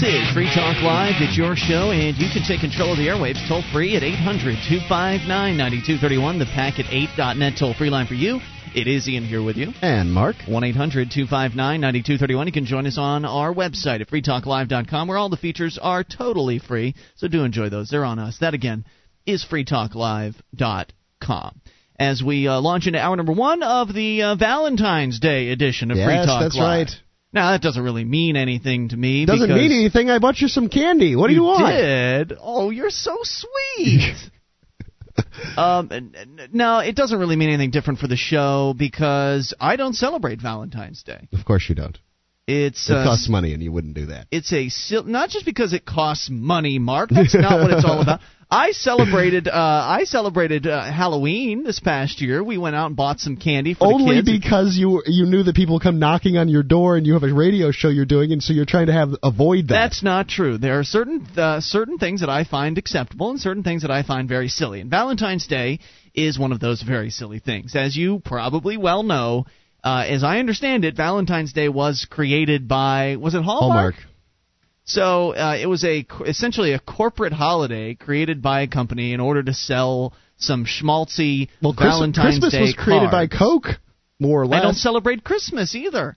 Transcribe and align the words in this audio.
This 0.00 0.14
is 0.14 0.32
Free 0.32 0.48
Talk 0.54 0.80
Live. 0.82 1.16
It's 1.20 1.36
your 1.36 1.54
show, 1.54 1.90
and 1.90 2.16
you 2.16 2.30
can 2.32 2.42
take 2.42 2.60
control 2.60 2.92
of 2.92 2.96
the 2.96 3.08
airwaves 3.08 3.46
toll 3.46 3.62
free 3.70 3.96
at 3.96 4.02
800 4.02 4.56
259 4.66 5.28
9231, 5.28 6.38
the 6.38 6.46
packet8.net 6.46 7.58
toll 7.58 7.74
free 7.74 7.90
line 7.90 8.06
for 8.06 8.14
you. 8.14 8.40
It 8.74 8.88
is 8.88 9.06
Ian 9.06 9.26
here 9.26 9.42
with 9.42 9.58
you. 9.58 9.74
And 9.82 10.10
Mark. 10.10 10.36
1 10.48 10.64
800 10.64 11.10
259 11.10 11.80
9231. 11.82 12.46
You 12.46 12.52
can 12.52 12.64
join 12.64 12.86
us 12.86 12.96
on 12.96 13.26
our 13.26 13.52
website 13.52 14.00
at 14.00 14.08
freetalklive.com, 14.08 15.06
where 15.06 15.18
all 15.18 15.28
the 15.28 15.36
features 15.36 15.78
are 15.80 16.02
totally 16.02 16.60
free. 16.60 16.94
So 17.16 17.28
do 17.28 17.44
enjoy 17.44 17.68
those. 17.68 17.90
They're 17.90 18.06
on 18.06 18.18
us. 18.18 18.38
That, 18.38 18.54
again, 18.54 18.86
is 19.26 19.44
freetalklive.com. 19.44 21.60
As 21.98 22.22
we 22.22 22.48
uh, 22.48 22.58
launch 22.62 22.86
into 22.86 22.98
hour 22.98 23.16
number 23.16 23.34
one 23.34 23.62
of 23.62 23.92
the 23.92 24.22
uh, 24.22 24.34
Valentine's 24.36 25.20
Day 25.20 25.50
edition 25.50 25.90
of 25.90 25.98
yes, 25.98 26.06
Free 26.06 26.16
Talk 26.24 26.40
that's 26.40 26.56
Live. 26.56 26.88
right. 26.88 26.90
Now 27.32 27.52
that 27.52 27.62
doesn't 27.62 27.82
really 27.82 28.04
mean 28.04 28.36
anything 28.36 28.88
to 28.88 28.96
me. 28.96 29.24
Doesn't 29.24 29.48
mean 29.48 29.70
anything. 29.70 30.10
I 30.10 30.18
bought 30.18 30.40
you 30.40 30.48
some 30.48 30.68
candy. 30.68 31.14
What 31.14 31.28
do 31.28 31.34
you, 31.34 31.40
you 31.40 31.46
want? 31.46 31.76
did. 31.76 32.32
Oh, 32.40 32.70
you're 32.70 32.90
so 32.90 33.18
sweet. 33.22 34.14
um, 35.56 35.88
n- 35.92 36.14
n- 36.16 36.48
no, 36.52 36.78
it 36.78 36.96
doesn't 36.96 37.18
really 37.18 37.36
mean 37.36 37.48
anything 37.48 37.70
different 37.70 38.00
for 38.00 38.08
the 38.08 38.16
show 38.16 38.74
because 38.76 39.54
I 39.60 39.76
don't 39.76 39.94
celebrate 39.94 40.40
Valentine's 40.40 41.02
Day. 41.04 41.28
Of 41.32 41.44
course 41.44 41.68
you 41.68 41.76
don't. 41.76 41.98
It's 42.50 42.90
It 42.90 42.96
uh, 42.96 43.04
costs 43.04 43.28
money, 43.28 43.52
and 43.54 43.62
you 43.62 43.70
wouldn't 43.72 43.94
do 43.94 44.06
that. 44.06 44.26
it's 44.30 44.52
a 44.52 44.68
not 45.04 45.30
just 45.30 45.44
because 45.46 45.72
it 45.72 45.84
costs 45.86 46.28
money, 46.30 46.78
Mark. 46.78 47.10
That's 47.10 47.34
not 47.34 47.60
what 47.60 47.70
it's 47.70 47.84
all 47.84 48.00
about. 48.06 48.20
I 48.52 48.72
celebrated 48.72 49.46
uh, 49.46 49.52
I 49.54 50.02
celebrated 50.04 50.66
uh, 50.66 50.82
Halloween 50.90 51.62
this 51.62 51.78
past 51.78 52.20
year. 52.20 52.42
We 52.42 52.58
went 52.58 52.74
out 52.74 52.86
and 52.86 52.96
bought 52.96 53.20
some 53.20 53.36
candy 53.36 53.74
for 53.74 53.86
Only 53.86 54.16
the 54.22 54.32
kids. 54.32 54.40
because 54.40 54.76
you 54.76 55.02
you 55.06 55.26
knew 55.26 55.44
that 55.44 55.54
people 55.54 55.78
come 55.78 56.00
knocking 56.00 56.36
on 56.36 56.48
your 56.48 56.64
door, 56.64 56.96
and 56.96 57.06
you 57.06 57.12
have 57.12 57.22
a 57.22 57.32
radio 57.32 57.70
show 57.70 57.88
you're 57.90 58.06
doing, 58.06 58.32
and 58.32 58.42
so 58.42 58.52
you're 58.52 58.64
trying 58.64 58.86
to 58.86 58.92
have 58.92 59.10
avoid 59.22 59.68
that. 59.68 59.74
That's 59.74 60.02
not 60.02 60.26
true. 60.26 60.58
There 60.58 60.80
are 60.80 60.84
certain 60.84 61.24
uh, 61.36 61.60
certain 61.60 61.98
things 61.98 62.20
that 62.22 62.28
I 62.28 62.42
find 62.42 62.76
acceptable 62.76 63.30
and 63.30 63.38
certain 63.38 63.62
things 63.62 63.82
that 63.82 63.92
I 63.92 64.02
find 64.02 64.28
very 64.28 64.48
silly. 64.48 64.80
And 64.80 64.90
Valentine's 64.90 65.46
Day 65.46 65.78
is 66.12 66.36
one 66.36 66.50
of 66.50 66.58
those 66.58 66.82
very 66.82 67.10
silly 67.10 67.38
things. 67.38 67.76
As 67.76 67.96
you 67.96 68.18
probably 68.24 68.76
well 68.76 69.04
know, 69.04 69.46
uh, 69.82 70.04
as 70.08 70.22
I 70.24 70.38
understand 70.38 70.84
it, 70.84 70.96
Valentine's 70.96 71.52
Day 71.52 71.68
was 71.68 72.06
created 72.08 72.68
by 72.68 73.16
was 73.16 73.34
it 73.34 73.42
Hallmark? 73.42 73.94
Hallmark. 73.94 74.10
So 74.84 75.34
uh, 75.34 75.56
it 75.60 75.66
was 75.66 75.84
a 75.84 76.06
essentially 76.26 76.72
a 76.72 76.78
corporate 76.78 77.32
holiday 77.32 77.94
created 77.94 78.42
by 78.42 78.62
a 78.62 78.66
company 78.66 79.12
in 79.12 79.20
order 79.20 79.42
to 79.42 79.54
sell 79.54 80.14
some 80.36 80.64
schmaltzy 80.64 81.48
Well, 81.62 81.74
Valentine's 81.74 82.38
Christmas 82.40 82.52
Day 82.52 82.60
was 82.60 82.74
created 82.74 83.10
by 83.10 83.26
cards. 83.26 83.38
Coke, 83.38 83.80
more 84.18 84.42
or 84.42 84.46
less. 84.46 84.60
I 84.60 84.62
don't 84.62 84.74
celebrate 84.74 85.22
Christmas 85.22 85.74
either. 85.74 86.16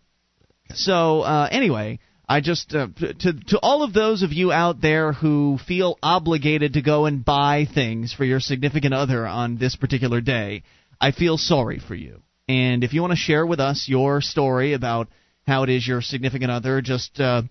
So 0.74 1.22
uh, 1.22 1.50
anyway, 1.52 2.00
I 2.28 2.42
just 2.42 2.74
uh, 2.74 2.88
to 2.98 3.34
to 3.34 3.60
all 3.62 3.84
of 3.84 3.94
those 3.94 4.24
of 4.24 4.34
you 4.34 4.52
out 4.52 4.82
there 4.82 5.14
who 5.14 5.60
feel 5.68 6.00
obligated 6.02 6.74
to 6.74 6.82
go 6.82 7.06
and 7.06 7.24
buy 7.24 7.68
things 7.72 8.14
for 8.14 8.26
your 8.26 8.40
significant 8.40 8.94
other 8.94 9.28
on 9.28 9.58
this 9.58 9.76
particular 9.76 10.20
day, 10.20 10.64
I 11.00 11.12
feel 11.12 11.38
sorry 11.38 11.80
for 11.80 11.96
you. 11.96 12.24
And 12.48 12.84
if 12.84 12.94
you 12.94 13.02
want 13.02 13.12
to 13.12 13.18
share 13.18 13.46
with 13.46 13.60
us 13.60 13.86
your 13.88 14.22
story 14.22 14.74
about 14.74 15.10
how 15.46 15.64
it 15.64 15.70
is 15.70 15.86
your 15.88 16.02
significant 16.02 16.52
other 16.52 16.82
just 16.82 17.20
uh, 17.20 17.44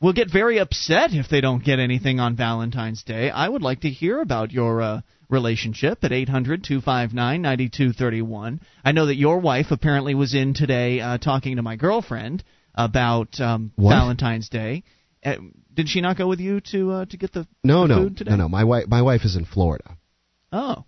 will 0.00 0.12
get 0.12 0.30
very 0.30 0.58
upset 0.58 1.12
if 1.12 1.28
they 1.28 1.40
don't 1.40 1.64
get 1.64 1.78
anything 1.78 2.18
on 2.20 2.36
Valentine's 2.36 3.02
Day, 3.02 3.30
I 3.30 3.48
would 3.48 3.62
like 3.62 3.80
to 3.82 3.88
hear 3.88 4.20
about 4.20 4.52
your 4.52 4.82
uh, 4.82 5.00
relationship 5.30 6.04
at 6.04 6.10
800-259-9231. 6.10 8.60
I 8.84 8.92
know 8.92 9.06
that 9.06 9.16
your 9.16 9.38
wife 9.38 9.68
apparently 9.70 10.14
was 10.14 10.34
in 10.34 10.52
today 10.54 11.00
uh, 11.00 11.16
talking 11.18 11.56
to 11.56 11.62
my 11.62 11.76
girlfriend 11.76 12.44
about 12.74 13.40
um, 13.40 13.72
Valentine's 13.78 14.50
Day. 14.50 14.82
Uh, 15.24 15.36
did 15.72 15.88
she 15.88 16.02
not 16.02 16.18
go 16.18 16.28
with 16.28 16.40
you 16.40 16.60
to 16.72 16.92
uh, 16.92 17.06
to 17.06 17.16
get 17.16 17.32
the, 17.32 17.46
no, 17.62 17.82
the 17.82 17.88
no, 17.88 18.02
food 18.02 18.18
today? 18.18 18.32
no, 18.32 18.36
no. 18.36 18.48
My 18.48 18.64
wife, 18.64 18.86
my 18.88 19.00
wife 19.00 19.24
is 19.24 19.36
in 19.36 19.46
Florida. 19.46 19.96
Oh. 20.52 20.84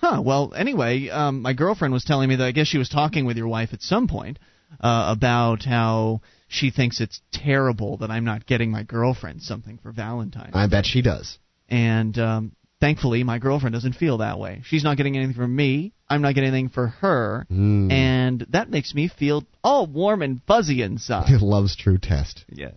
Huh. 0.00 0.22
Well, 0.24 0.52
anyway, 0.54 1.08
um, 1.08 1.42
my 1.42 1.52
girlfriend 1.52 1.92
was 1.92 2.04
telling 2.04 2.28
me 2.28 2.36
that 2.36 2.44
I 2.44 2.52
guess 2.52 2.68
she 2.68 2.78
was 2.78 2.88
talking 2.88 3.26
with 3.26 3.36
your 3.36 3.48
wife 3.48 3.70
at 3.72 3.82
some 3.82 4.06
point 4.08 4.38
uh, 4.80 5.14
about 5.16 5.64
how 5.64 6.20
she 6.46 6.70
thinks 6.70 7.00
it's 7.00 7.20
terrible 7.32 7.98
that 7.98 8.10
I'm 8.10 8.24
not 8.24 8.46
getting 8.46 8.70
my 8.70 8.84
girlfriend 8.84 9.42
something 9.42 9.78
for 9.82 9.92
Valentine's. 9.92 10.54
I 10.54 10.66
bet 10.66 10.86
she 10.86 11.02
does. 11.02 11.38
And 11.68 12.16
um, 12.18 12.52
thankfully, 12.80 13.24
my 13.24 13.38
girlfriend 13.38 13.74
doesn't 13.74 13.94
feel 13.94 14.18
that 14.18 14.38
way. 14.38 14.62
She's 14.64 14.84
not 14.84 14.96
getting 14.96 15.16
anything 15.16 15.34
from 15.34 15.54
me. 15.54 15.92
I'm 16.08 16.22
not 16.22 16.34
getting 16.34 16.48
anything 16.48 16.68
for 16.70 16.88
her. 16.88 17.46
Mm. 17.50 17.92
And 17.92 18.46
that 18.50 18.70
makes 18.70 18.94
me 18.94 19.08
feel 19.08 19.44
all 19.62 19.86
warm 19.86 20.22
and 20.22 20.40
fuzzy 20.46 20.82
inside. 20.82 21.28
Love's 21.42 21.76
true 21.76 21.98
test. 21.98 22.44
yes. 22.48 22.76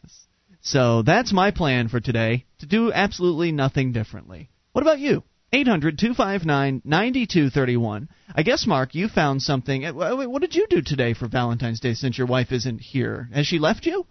So 0.64 1.02
that's 1.02 1.34
my 1.34 1.50
plan 1.52 1.88
for 1.88 2.00
today 2.00 2.46
to 2.60 2.68
do 2.68 2.92
absolutely 2.94 3.52
nothing 3.52 3.94
differently. 3.94 4.50
What 4.74 4.84
about 4.84 5.00
you? 5.00 5.24
800 5.54 5.98
259 6.00 6.82
9231. 6.86 8.10
I 8.34 8.44
guess, 8.44 8.66
Mark, 8.66 8.96
you 8.96 9.08
found 9.10 9.42
something. 9.42 9.86
uh, 9.86 9.94
What 9.94 10.42
did 10.42 10.56
you 10.56 10.66
do 10.70 10.82
today 10.82 11.14
for 11.14 11.28
Valentine's 11.28 11.80
Day 11.80 11.94
since 11.94 12.18
your 12.18 12.28
wife 12.28 12.52
isn't 12.52 12.80
here? 12.80 13.30
Has 13.34 13.48
she 13.48 13.60
left 13.60 13.86
you? 13.86 14.06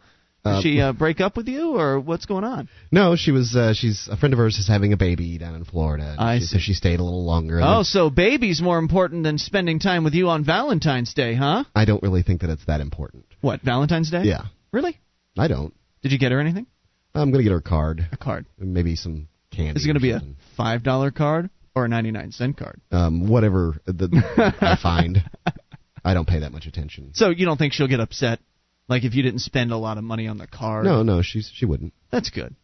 Did 0.44 0.50
Uh, 0.50 0.60
she 0.62 0.80
uh, 0.80 0.92
break 0.94 1.20
up 1.20 1.36
with 1.36 1.48
you, 1.48 1.76
or 1.76 2.00
what's 2.00 2.24
going 2.24 2.44
on? 2.44 2.68
No, 2.90 3.14
she 3.14 3.30
was. 3.30 3.54
Uh, 3.54 3.74
she's 3.74 4.08
a 4.10 4.16
friend 4.16 4.32
of 4.32 4.38
hers 4.38 4.58
is 4.58 4.66
having 4.66 4.92
a 4.94 4.96
baby 4.96 5.36
down 5.36 5.54
in 5.54 5.64
Florida. 5.66 6.16
I 6.18 6.38
she, 6.38 6.44
see. 6.44 6.52
So 6.54 6.58
she 6.60 6.72
stayed 6.72 6.98
a 6.98 7.02
little 7.04 7.24
longer. 7.26 7.60
Oh, 7.62 7.82
so 7.82 8.08
baby's 8.08 8.62
more 8.62 8.78
important 8.78 9.22
than 9.24 9.36
spending 9.36 9.78
time 9.80 10.02
with 10.02 10.14
you 10.14 10.28
on 10.30 10.42
Valentine's 10.44 11.12
Day, 11.12 11.34
huh? 11.34 11.64
I 11.74 11.84
don't 11.84 12.02
really 12.02 12.22
think 12.22 12.40
that 12.40 12.48
it's 12.50 12.64
that 12.66 12.80
important. 12.80 13.26
What, 13.42 13.60
Valentine's 13.62 14.10
Day? 14.10 14.22
Yeah, 14.24 14.44
Really? 14.72 14.98
I 15.38 15.46
don't. 15.48 15.74
Did 16.02 16.12
you 16.12 16.18
get 16.18 16.32
her 16.32 16.40
anything? 16.40 16.66
I'm 17.14 17.30
gonna 17.30 17.42
get 17.42 17.52
her 17.52 17.58
a 17.58 17.62
card, 17.62 18.06
A 18.12 18.16
card. 18.16 18.46
maybe 18.58 18.94
some 18.96 19.28
candy. 19.50 19.78
Is 19.78 19.84
it 19.84 19.88
going 19.88 19.94
to 19.94 20.00
be 20.00 20.10
a 20.12 20.20
$5 20.58 21.14
card 21.14 21.50
or 21.74 21.84
a 21.84 21.88
99 21.88 22.32
cent 22.32 22.56
card? 22.56 22.80
um, 22.90 23.28
whatever 23.28 23.76
the, 23.86 24.54
I 24.60 24.76
find. 24.82 25.18
I 26.04 26.14
don't 26.14 26.26
pay 26.26 26.40
that 26.40 26.52
much 26.52 26.66
attention. 26.66 27.10
So 27.14 27.28
you 27.30 27.44
don't 27.44 27.58
think 27.58 27.72
she'll 27.74 27.88
get 27.88 28.00
upset? 28.00 28.40
Like 28.88 29.04
if 29.04 29.14
you 29.14 29.22
didn't 29.22 29.40
spend 29.40 29.70
a 29.70 29.76
lot 29.76 29.98
of 29.98 30.04
money 30.04 30.26
on 30.28 30.38
the 30.38 30.46
card? 30.46 30.84
No, 30.86 31.02
no, 31.02 31.20
she's 31.22 31.50
she 31.54 31.66
wouldn't. 31.66 31.92
That's 32.10 32.30
good. 32.30 32.54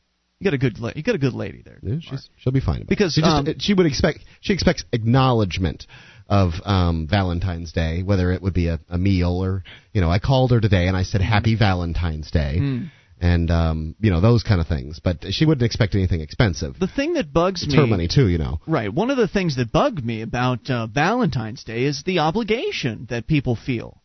You 0.40 0.44
got 0.44 0.54
a 0.54 0.58
good 0.58 0.78
la- 0.78 0.92
you 0.96 1.02
got 1.02 1.14
a 1.14 1.18
good 1.18 1.34
lady 1.34 1.62
there. 1.62 1.78
Yeah, 1.82 1.96
she's 2.00 2.28
she'll 2.38 2.52
be 2.52 2.60
fine. 2.60 2.84
Because, 2.88 3.12
she, 3.14 3.20
just, 3.20 3.30
um, 3.32 3.46
she 3.58 3.74
would 3.74 3.86
expect 3.86 4.20
she 4.40 4.52
expects 4.52 4.84
acknowledgement 4.92 5.86
of 6.28 6.52
um, 6.64 7.06
Valentine's 7.08 7.72
Day, 7.72 8.02
whether 8.02 8.32
it 8.32 8.42
would 8.42 8.52
be 8.54 8.68
a, 8.68 8.80
a 8.88 8.98
meal 8.98 9.42
or 9.42 9.62
you 9.92 10.00
know 10.00 10.10
I 10.10 10.18
called 10.18 10.50
her 10.50 10.60
today 10.60 10.88
and 10.88 10.96
I 10.96 11.04
said 11.04 11.20
Happy 11.20 11.56
Valentine's 11.56 12.30
Day, 12.30 12.56
Mm. 12.58 12.90
And 13.20 13.50
um, 13.50 13.94
you 14.00 14.10
know 14.10 14.20
those 14.20 14.42
kind 14.42 14.60
of 14.60 14.66
things. 14.66 15.00
But 15.02 15.24
she 15.30 15.46
wouldn't 15.46 15.64
expect 15.64 15.94
anything 15.94 16.20
expensive. 16.20 16.78
The 16.78 16.86
thing 16.88 17.14
that 17.14 17.32
bugs 17.32 17.62
It's 17.62 17.72
me 17.72 17.78
her 17.78 17.86
money 17.86 18.08
too, 18.08 18.28
you 18.28 18.38
know. 18.38 18.60
Right. 18.66 18.92
One 18.92 19.10
of 19.10 19.16
the 19.16 19.28
things 19.28 19.56
that 19.56 19.72
bugged 19.72 20.04
me 20.04 20.22
about 20.22 20.68
uh, 20.70 20.86
Valentine's 20.86 21.64
Day 21.64 21.84
is 21.84 22.02
the 22.04 22.20
obligation 22.20 23.06
that 23.10 23.26
people 23.26 23.56
feel. 23.56 24.02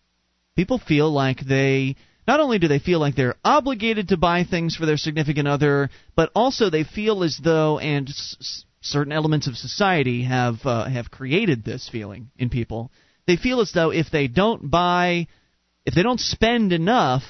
People 0.56 0.80
feel 0.80 1.12
like 1.12 1.40
they 1.40 1.96
not 2.28 2.40
only 2.40 2.60
do 2.60 2.68
they 2.68 2.80
feel 2.80 3.00
like 3.00 3.16
they're 3.16 3.36
obligated 3.44 4.10
to 4.10 4.18
buy 4.18 4.44
things 4.44 4.76
for 4.76 4.86
their 4.86 4.98
significant 4.98 5.48
other, 5.48 5.90
but 6.16 6.32
also 6.36 6.70
they 6.70 6.84
feel 6.84 7.24
as 7.24 7.40
though 7.44 7.80
and 7.80 8.10
s- 8.10 8.38
s- 8.40 8.66
certain 8.82 9.12
elements 9.12 9.48
of 9.48 9.56
society 9.58 10.24
have 10.24 10.56
uh, 10.66 10.86
have 10.88 11.10
created 11.12 11.64
this 11.64 11.90
feeling 11.90 12.30
in 12.38 12.50
people. 12.50 12.92
They 13.28 13.38
feel 13.38 13.62
as 13.62 13.72
though 13.72 13.92
if 13.92 14.10
they 14.12 14.28
don't 14.28 14.70
buy 14.70 15.28
if 15.86 15.96
they 15.96 16.04
don't 16.04 16.20
spend 16.20 16.74
enough, 16.74 17.24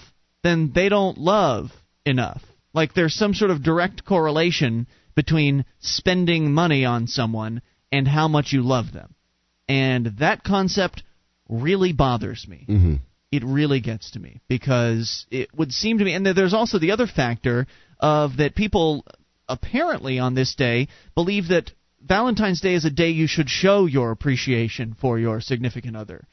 then 0.44 0.72
they 0.74 0.90
don't 0.90 1.18
love 1.18 1.72
enough. 2.06 2.41
Like 2.74 2.94
there's 2.94 3.13
some 3.13 3.34
sort 3.34 3.52
of 3.52 3.63
direct 3.63 4.06
correlation 4.06 4.88
between 5.16 5.66
spending 5.79 6.53
money 6.53 6.85
on 6.85 7.07
someone 7.07 7.62
and 7.91 8.07
how 8.07 8.28
much 8.28 8.53
you 8.53 8.62
love 8.62 8.94
them. 8.94 9.13
And 9.68 10.18
that 10.19 10.44
concept 10.44 11.03
really 11.49 11.93
bothers 11.93 12.47
me. 12.47 12.64
hmm 12.66 12.96
It 13.32 13.43
really 13.43 13.82
gets 13.82 14.11
to 14.11 14.20
me 14.20 14.41
because 14.47 15.26
it 15.29 15.53
would 15.53 15.72
seem 15.72 15.97
to 15.97 16.05
me, 16.05 16.14
and 16.14 16.26
there's 16.26 16.53
also 16.53 16.79
the 16.79 16.91
other 16.91 17.08
factor 17.08 17.67
of 17.99 18.37
that 18.37 18.55
people 18.55 19.05
apparently 19.47 20.17
on 20.20 20.34
this 20.34 20.55
day 20.55 20.87
believe 21.14 21.49
that 21.49 21.72
Valentine's 22.02 22.61
Day 22.61 22.73
is 22.73 22.85
a 22.85 22.90
day 22.90 23.09
you 23.09 23.28
should 23.28 23.49
show 23.49 23.85
your 23.85 24.11
appreciation 24.11 24.96
for 24.99 25.20
your 25.20 25.40
significant 25.40 25.96
other 25.96 26.26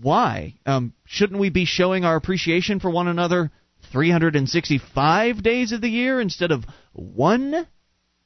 why? 0.00 0.54
Um, 0.66 0.92
shouldn't 1.04 1.40
we 1.40 1.50
be 1.50 1.64
showing 1.64 2.04
our 2.04 2.16
appreciation 2.16 2.80
for 2.80 2.90
one 2.90 3.08
another 3.08 3.50
365 3.92 5.42
days 5.42 5.72
of 5.72 5.80
the 5.80 5.88
year 5.88 6.20
instead 6.20 6.50
of 6.50 6.64
one? 6.92 7.66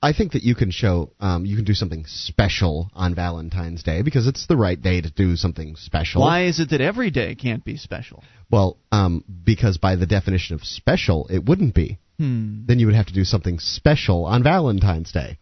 I 0.05 0.13
think 0.13 0.33
that 0.33 0.43
you 0.43 0.57
can 0.57 0.73
show, 0.73 1.13
um, 1.21 1.47
you 1.47 1.55
can 1.55 1.65
do 1.65 1.75
something 1.75 2.05
special 2.07 2.91
on 2.93 3.15
Valentine's 3.15 3.85
Day 3.85 4.03
because 4.03 4.27
it's 4.27 4.47
the 4.49 4.57
right 4.57 4.81
day 4.81 5.01
to 5.01 5.11
do 5.11 5.37
something 5.37 5.77
special. 5.77 6.23
Why 6.23 6.47
is 6.47 6.59
it 6.59 6.71
that 6.71 6.81
every 6.81 7.11
day 7.11 7.37
can't 7.37 7.65
be 7.65 7.77
special? 7.77 8.25
Well, 8.51 8.79
um, 8.91 9.25
because 9.45 9.79
by 9.79 9.95
the 9.95 10.07
definition 10.07 10.57
of 10.57 10.65
special, 10.65 11.29
it 11.31 11.45
wouldn't 11.45 11.75
be. 11.75 11.99
Hmm. 12.19 12.67
Then 12.67 12.81
you 12.81 12.87
would 12.87 12.97
have 12.97 13.07
to 13.07 13.15
do 13.15 13.25
something 13.25 13.61
special 13.61 14.25
on 14.25 14.43
Valentine's 14.43 15.13
Day 15.13 15.39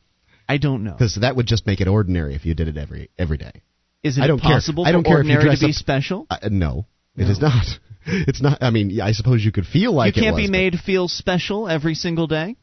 I 0.47 0.59
don't 0.59 0.85
know. 0.85 0.93
because 0.93 1.17
that 1.21 1.37
would 1.37 1.47
just 1.47 1.67
make 1.67 1.81
it 1.81 1.89
ordinary 1.89 2.35
if 2.35 2.45
you 2.45 2.55
did 2.55 2.69
it 2.69 2.77
every 2.77 3.09
every 3.19 3.39
day. 3.39 3.63
Is 4.03 4.17
it 4.19 4.23
I 4.23 4.27
don't 4.27 4.41
care. 4.41 4.53
possible 4.53 4.87
I 4.87 4.93
don't 4.93 5.03
for 5.03 5.09
care 5.11 5.21
if 5.21 5.27
you 5.27 5.33
ordinary 5.35 5.45
dress 5.57 5.61
to 5.61 5.67
be 5.67 5.71
up- 5.73 5.77
special? 5.77 6.27
Uh, 6.31 6.49
no, 6.51 6.87
it 7.17 7.25
No. 7.25 7.31
is 7.31 7.41
not. 7.41 7.67
it's 8.07 8.41
not. 8.41 8.59
I 8.63 8.71
mean, 8.71 9.01
I 9.01 9.13
suppose 9.13 9.45
you 9.45 9.53
could 9.53 9.67
feel 9.67 9.93
like 9.93 10.17
you 10.17 10.23
can't 10.23 10.33
it 10.39 10.41
was, 10.43 10.47
be 10.47 10.51
made 10.51 10.79
feel 10.81 11.07
special 11.09 11.69
every 11.69 11.95
single 11.95 12.27
day. 12.27 12.57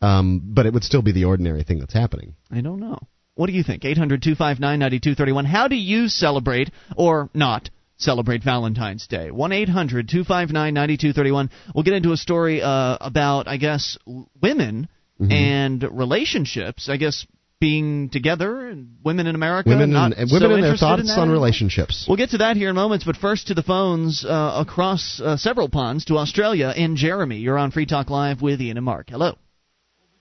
but, 0.00 0.06
um, 0.06 0.40
but 0.44 0.66
it 0.66 0.72
would 0.72 0.84
still 0.84 1.02
be 1.02 1.12
the 1.12 1.24
ordinary 1.26 1.62
thing 1.62 1.78
that's 1.78 1.94
happening. 1.94 2.34
I 2.50 2.60
don't 2.60 2.80
know. 2.80 2.98
What 3.36 3.46
do 3.46 3.52
you 3.52 3.62
think? 3.64 3.84
800 3.84 4.22
259 4.22 4.78
9231. 4.78 5.44
How 5.44 5.66
do 5.68 5.76
you 5.76 6.08
celebrate 6.08 6.70
or 6.96 7.30
not 7.34 7.70
celebrate 7.96 8.42
Valentine's 8.44 9.06
Day? 9.08 9.30
1 9.30 9.52
800 9.52 10.08
259 10.08 10.74
9231. 10.74 11.50
We'll 11.74 11.84
get 11.84 11.94
into 11.94 12.12
a 12.12 12.16
story 12.16 12.62
uh, 12.62 12.98
about, 13.00 13.46
I 13.48 13.56
guess, 13.56 13.96
women 14.40 14.88
Mm-hmm. 15.20 15.30
and 15.30 15.82
relationships. 15.92 16.88
I 16.88 16.96
guess 16.96 17.24
being 17.60 18.10
together 18.10 18.68
and 18.68 18.96
women 19.04 19.26
in 19.26 19.34
America. 19.34 19.70
Women 19.70 19.90
not 19.90 20.12
and, 20.12 20.20
and 20.20 20.28
so 20.28 20.34
women 20.34 20.52
and 20.52 20.62
their 20.62 20.72
interested 20.72 21.00
in 21.00 21.06
thoughts 21.06 21.18
on 21.18 21.30
relationships. 21.30 22.06
We'll 22.08 22.16
get 22.16 22.30
to 22.30 22.38
that 22.38 22.56
here 22.56 22.70
in 22.70 22.74
moments, 22.74 23.04
but 23.04 23.16
first 23.16 23.48
to 23.48 23.54
the 23.54 23.62
phones 23.62 24.24
uh, 24.24 24.64
across 24.66 25.20
uh, 25.20 25.36
several 25.36 25.68
ponds 25.68 26.04
to 26.06 26.18
Australia. 26.18 26.72
And 26.76 26.96
Jeremy, 26.96 27.38
you're 27.38 27.58
on 27.58 27.70
Free 27.70 27.86
Talk 27.86 28.10
Live 28.10 28.42
with 28.42 28.60
Ian 28.60 28.76
and 28.76 28.84
Mark. 28.84 29.10
Hello. 29.10 29.36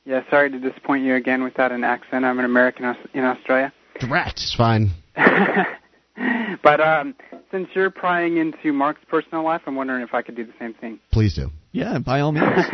Yeah, 0.05 0.21
sorry 0.29 0.51
to 0.51 0.59
disappoint 0.59 1.05
you 1.05 1.15
again 1.15 1.43
without 1.43 1.71
an 1.71 1.83
accent. 1.83 2.25
I'm 2.25 2.39
an 2.39 2.45
American 2.45 2.93
in 3.13 3.23
Australia. 3.23 3.71
Drat. 3.99 4.33
It's 4.33 4.55
fine. 4.55 4.91
but 5.15 6.81
um, 6.81 7.15
since 7.51 7.69
you're 7.73 7.89
prying 7.89 8.37
into 8.37 8.73
Mark's 8.73 9.01
personal 9.09 9.43
life, 9.43 9.61
I'm 9.65 9.75
wondering 9.75 10.03
if 10.03 10.13
I 10.13 10.21
could 10.21 10.35
do 10.35 10.45
the 10.45 10.53
same 10.59 10.73
thing. 10.73 10.99
Please 11.11 11.35
do. 11.35 11.51
Yeah, 11.71 11.99
by 11.99 12.19
all 12.19 12.33
means. 12.33 12.65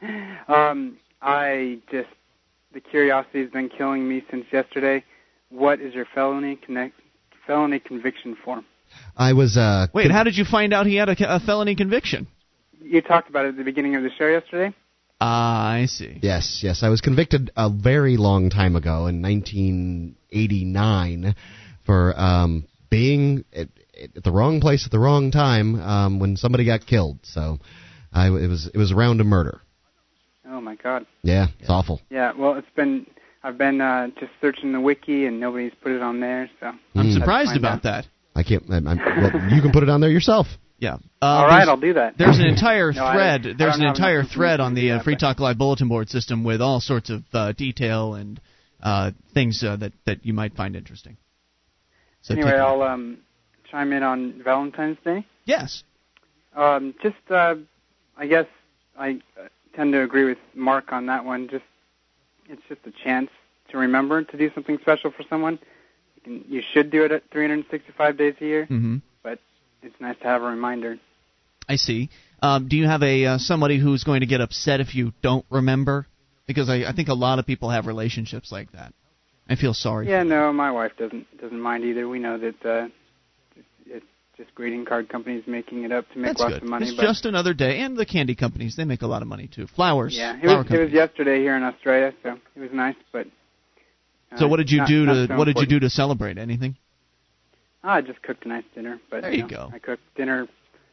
um, 0.48 0.98
I 1.20 1.78
just 1.90 2.08
the 2.78 2.90
curiosity 2.90 3.42
has 3.42 3.50
been 3.50 3.68
killing 3.68 4.08
me 4.08 4.24
since 4.30 4.46
yesterday. 4.52 5.04
What 5.50 5.80
is 5.80 5.92
your 5.94 6.06
felony 6.14 6.54
connect 6.56 6.94
felony 7.46 7.78
conviction 7.80 8.36
for? 8.44 8.62
I 9.16 9.32
was. 9.32 9.56
Uh, 9.56 9.88
Wait, 9.92 10.12
how 10.12 10.22
did 10.22 10.36
you 10.36 10.44
find 10.44 10.72
out 10.72 10.86
he 10.86 10.94
had 10.96 11.08
a, 11.08 11.36
a 11.36 11.40
felony 11.40 11.74
conviction? 11.74 12.28
You 12.80 13.02
talked 13.02 13.28
about 13.28 13.46
it 13.46 13.48
at 13.48 13.56
the 13.56 13.64
beginning 13.64 13.96
of 13.96 14.04
the 14.04 14.10
show 14.16 14.28
yesterday. 14.28 14.72
Ah, 15.20 15.72
I 15.72 15.86
see. 15.86 16.20
Yes, 16.22 16.60
yes. 16.62 16.84
I 16.84 16.88
was 16.88 17.00
convicted 17.00 17.50
a 17.56 17.68
very 17.68 18.16
long 18.16 18.50
time 18.50 18.76
ago 18.76 19.08
in 19.08 19.20
1989 19.22 21.34
for 21.84 22.14
um, 22.16 22.68
being 22.88 23.44
at, 23.52 23.66
at 24.14 24.22
the 24.22 24.30
wrong 24.30 24.60
place 24.60 24.86
at 24.86 24.92
the 24.92 25.00
wrong 25.00 25.32
time 25.32 25.80
um, 25.80 26.20
when 26.20 26.36
somebody 26.36 26.64
got 26.64 26.86
killed. 26.86 27.18
So 27.24 27.58
I, 28.12 28.28
it 28.28 28.46
was 28.46 28.70
it 28.72 28.78
was 28.78 28.92
around 28.92 29.20
a 29.20 29.24
murder. 29.24 29.62
Oh 30.50 30.60
my 30.60 30.76
God. 30.76 31.06
Yeah, 31.22 31.46
it's 31.60 31.68
awful. 31.70 32.00
Yeah. 32.10 32.32
Well, 32.36 32.54
it's 32.54 32.70
been 32.74 33.06
I've 33.42 33.58
been 33.58 33.80
uh, 33.80 34.08
just 34.18 34.32
searching 34.40 34.72
the 34.72 34.80
wiki 34.80 35.26
and 35.26 35.38
nobody's 35.40 35.72
put 35.82 35.92
it 35.92 36.02
on 36.02 36.20
there. 36.20 36.50
So 36.60 36.66
I'm 36.66 36.78
Hmm. 36.94 37.10
surprised 37.12 37.56
about 37.56 37.78
out. 37.78 37.82
that. 37.84 38.06
I 38.34 38.42
can't. 38.42 38.64
I, 38.70 38.76
I'm, 38.76 38.98
well, 38.98 39.52
you 39.52 39.60
can 39.62 39.72
put 39.72 39.82
it 39.82 39.88
on 39.88 40.00
there 40.00 40.10
yourself. 40.10 40.46
Yeah. 40.78 40.94
Uh, 41.20 41.24
all 41.24 41.46
right, 41.46 41.66
I'll 41.68 41.76
do 41.76 41.94
that. 41.94 42.16
There's 42.16 42.38
an 42.38 42.46
entire 42.46 42.92
No, 42.94 43.04
I- 43.04 43.14
thread. 43.14 43.46
I 43.46 43.52
there's 43.58 43.76
an 43.78 43.84
entire 43.84 44.22
thread 44.24 44.60
on 44.60 44.74
the 44.74 44.82
do 44.82 44.92
uh, 44.94 45.02
Free 45.02 45.16
Talk 45.16 45.40
Live 45.40 45.58
bulletin 45.58 45.88
board 45.88 46.08
system 46.08 46.44
with 46.44 46.60
all 46.60 46.80
sorts 46.80 47.10
of 47.10 47.22
uh, 47.32 47.52
detail 47.52 48.14
and 48.14 48.40
uh, 48.82 49.10
things 49.34 49.62
uh, 49.64 49.76
that 49.76 49.92
that 50.06 50.24
you 50.24 50.32
might 50.32 50.54
find 50.54 50.76
interesting. 50.76 51.16
So 52.22 52.34
anyway, 52.34 52.50
take 52.50 52.58
a- 52.58 52.62
I'll 52.62 52.82
um, 52.82 53.18
chime 53.70 53.92
in 53.92 54.02
on 54.02 54.40
Valentine's 54.44 54.98
Day. 55.04 55.26
yes. 55.44 55.82
Um, 56.56 56.94
just, 57.02 57.14
uh, 57.30 57.54
I 58.16 58.26
guess 58.26 58.46
I 58.98 59.20
uh, 59.40 59.46
tend 59.74 59.92
to 59.92 60.02
agree 60.02 60.24
with 60.24 60.38
Mark 60.54 60.92
on 60.92 61.06
that 61.06 61.24
one. 61.24 61.48
Just, 61.48 61.64
it's 62.48 62.62
just 62.68 62.80
a 62.86 62.92
chance 63.04 63.30
to 63.70 63.78
remember 63.78 64.22
to 64.24 64.36
do 64.36 64.50
something 64.54 64.78
special 64.80 65.10
for 65.10 65.24
someone. 65.28 65.58
You, 66.16 66.22
can, 66.22 66.44
you 66.48 66.62
should 66.72 66.90
do 66.90 67.04
it 67.04 67.12
at 67.12 67.24
365 67.30 68.16
days 68.16 68.34
a 68.40 68.44
year, 68.44 68.66
hmm 68.66 68.96
but 69.22 69.38
it's 69.82 70.00
nice 70.00 70.16
to 70.18 70.24
have 70.24 70.42
a 70.42 70.46
reminder. 70.46 70.98
I 71.68 71.76
see. 71.76 72.08
Um, 72.40 72.68
do 72.68 72.76
you 72.76 72.86
have 72.86 73.02
a 73.02 73.26
uh, 73.26 73.38
somebody 73.38 73.78
who's 73.78 74.04
going 74.04 74.20
to 74.20 74.26
get 74.26 74.40
upset 74.40 74.80
if 74.80 74.94
you 74.94 75.12
don't 75.22 75.44
remember? 75.50 76.06
Because 76.46 76.70
I, 76.70 76.84
I 76.88 76.92
think 76.92 77.08
a 77.08 77.14
lot 77.14 77.38
of 77.38 77.46
people 77.46 77.68
have 77.70 77.86
relationships 77.86 78.50
like 78.50 78.72
that. 78.72 78.94
I 79.48 79.56
feel 79.56 79.74
sorry. 79.74 80.08
Yeah, 80.08 80.22
no, 80.22 80.52
my 80.52 80.70
wife 80.70 80.92
doesn't 80.98 81.26
doesn't 81.40 81.60
mind 81.60 81.84
either. 81.84 82.08
We 82.08 82.18
know 82.18 82.38
that 82.38 82.64
uh, 82.64 82.88
it's, 83.56 83.66
it's 83.86 84.06
just 84.38 84.54
greeting 84.54 84.84
card 84.86 85.08
companies 85.08 85.42
making 85.46 85.82
it 85.84 85.92
up 85.92 86.10
to 86.12 86.18
make 86.18 86.28
That's 86.30 86.40
lots 86.40 86.54
good. 86.54 86.62
of 86.62 86.68
money. 86.68 86.86
it's 86.86 86.96
but 86.96 87.02
just 87.02 87.26
another 87.26 87.52
day, 87.52 87.80
and 87.80 87.96
the 87.96 88.06
candy 88.06 88.34
companies 88.34 88.76
they 88.76 88.84
make 88.84 89.02
a 89.02 89.06
lot 89.06 89.20
of 89.20 89.28
money 89.28 89.48
too. 89.52 89.66
Flowers. 89.66 90.14
yeah, 90.16 90.36
it 90.36 90.42
flower 90.44 90.62
was 90.62 90.70
it 90.72 90.78
was 90.80 90.92
yesterday 90.92 91.40
here 91.40 91.56
in 91.56 91.62
Australia, 91.64 92.14
so 92.22 92.38
it 92.56 92.60
was 92.60 92.70
nice. 92.72 92.94
But 93.12 93.26
uh, 94.32 94.38
So 94.38 94.48
what 94.48 94.56
did 94.58 94.70
you 94.70 94.78
not- 94.78 94.88
do 94.88 95.04
to 95.06 95.26
so 95.26 95.36
what 95.36 95.44
did 95.46 95.58
you 95.58 95.66
do 95.66 95.80
to 95.80 95.90
celebrate? 95.90 96.38
Anything? 96.38 96.76
Ah, 97.84 97.94
I 97.94 98.00
just 98.00 98.22
cooked 98.22 98.44
a 98.46 98.48
nice 98.48 98.64
dinner, 98.74 99.00
but 99.10 99.22
There 99.22 99.32
you 99.32 99.42
know, 99.42 99.48
go. 99.48 99.70
I 99.72 99.78
cook 99.78 100.00
dinner 100.16 100.48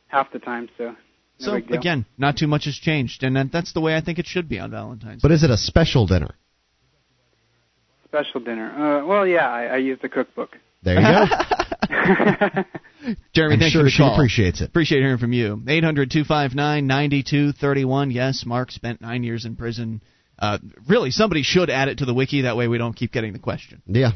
half 0.07 0.31
the 0.33 0.39
time, 0.39 0.67
so 0.77 0.83
no 0.85 0.95
so 1.39 1.53
again, 1.55 2.05
not 2.17 2.37
too 2.37 2.47
much 2.47 2.65
has 2.65 2.75
changed, 2.75 3.23
and 3.23 3.51
that's 3.51 3.73
the 3.73 3.81
way 3.81 3.95
I 3.95 4.01
think 4.01 4.19
it 4.19 4.25
should 4.27 4.49
be 4.49 4.59
on 4.59 4.71
Valentine's. 4.71 5.21
But 5.21 5.31
is 5.31 5.43
it 5.43 5.49
a 5.51 5.57
special 5.57 6.07
dinner? 6.07 6.35
special 8.07 8.39
dinner. 8.39 8.71
Uh, 9.01 9.05
well, 9.05 9.27
yeah, 9.27 9.45
I, 9.49 9.63
I 9.65 9.77
use 9.77 9.99
the 10.01 10.07
cookbook. 10.09 10.57
There 10.83 10.95
you 10.95 11.01
go. 11.01 11.25
Jeremy, 13.33 13.53
I'm 13.55 13.59
thanks 13.59 13.73
sure 13.73 13.89
she 13.89 13.97
call. 13.97 14.13
appreciates 14.13 14.61
it. 14.61 14.69
Appreciate 14.69 14.99
hearing 14.99 15.17
from 15.17 15.33
you. 15.33 15.61
800 15.67 16.11
259 16.11 16.87
9231. 16.87 18.11
Yes, 18.11 18.43
Mark 18.45 18.71
spent 18.71 19.01
nine 19.01 19.23
years 19.23 19.45
in 19.45 19.55
prison. 19.55 20.01
Uh, 20.37 20.57
really, 20.87 21.11
somebody 21.11 21.43
should 21.43 21.69
add 21.69 21.87
it 21.87 21.99
to 21.99 22.05
the 22.05 22.13
wiki. 22.13 22.41
That 22.41 22.57
way 22.57 22.67
we 22.67 22.77
don't 22.77 22.95
keep 22.95 23.11
getting 23.11 23.33
the 23.33 23.39
question. 23.39 23.81
Yeah. 23.85 24.11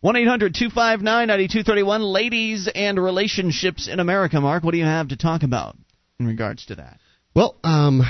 1 0.00 0.14
800 0.16 0.54
259 0.54 1.02
9231. 1.26 2.02
Ladies 2.02 2.68
and 2.72 3.02
relationships 3.02 3.88
in 3.88 3.98
America. 3.98 4.40
Mark, 4.40 4.62
what 4.62 4.72
do 4.72 4.78
you 4.78 4.84
have 4.84 5.08
to 5.08 5.16
talk 5.16 5.42
about 5.42 5.76
in 6.20 6.26
regards 6.26 6.66
to 6.66 6.76
that? 6.76 6.98
Well, 7.34 7.56
um, 7.64 8.02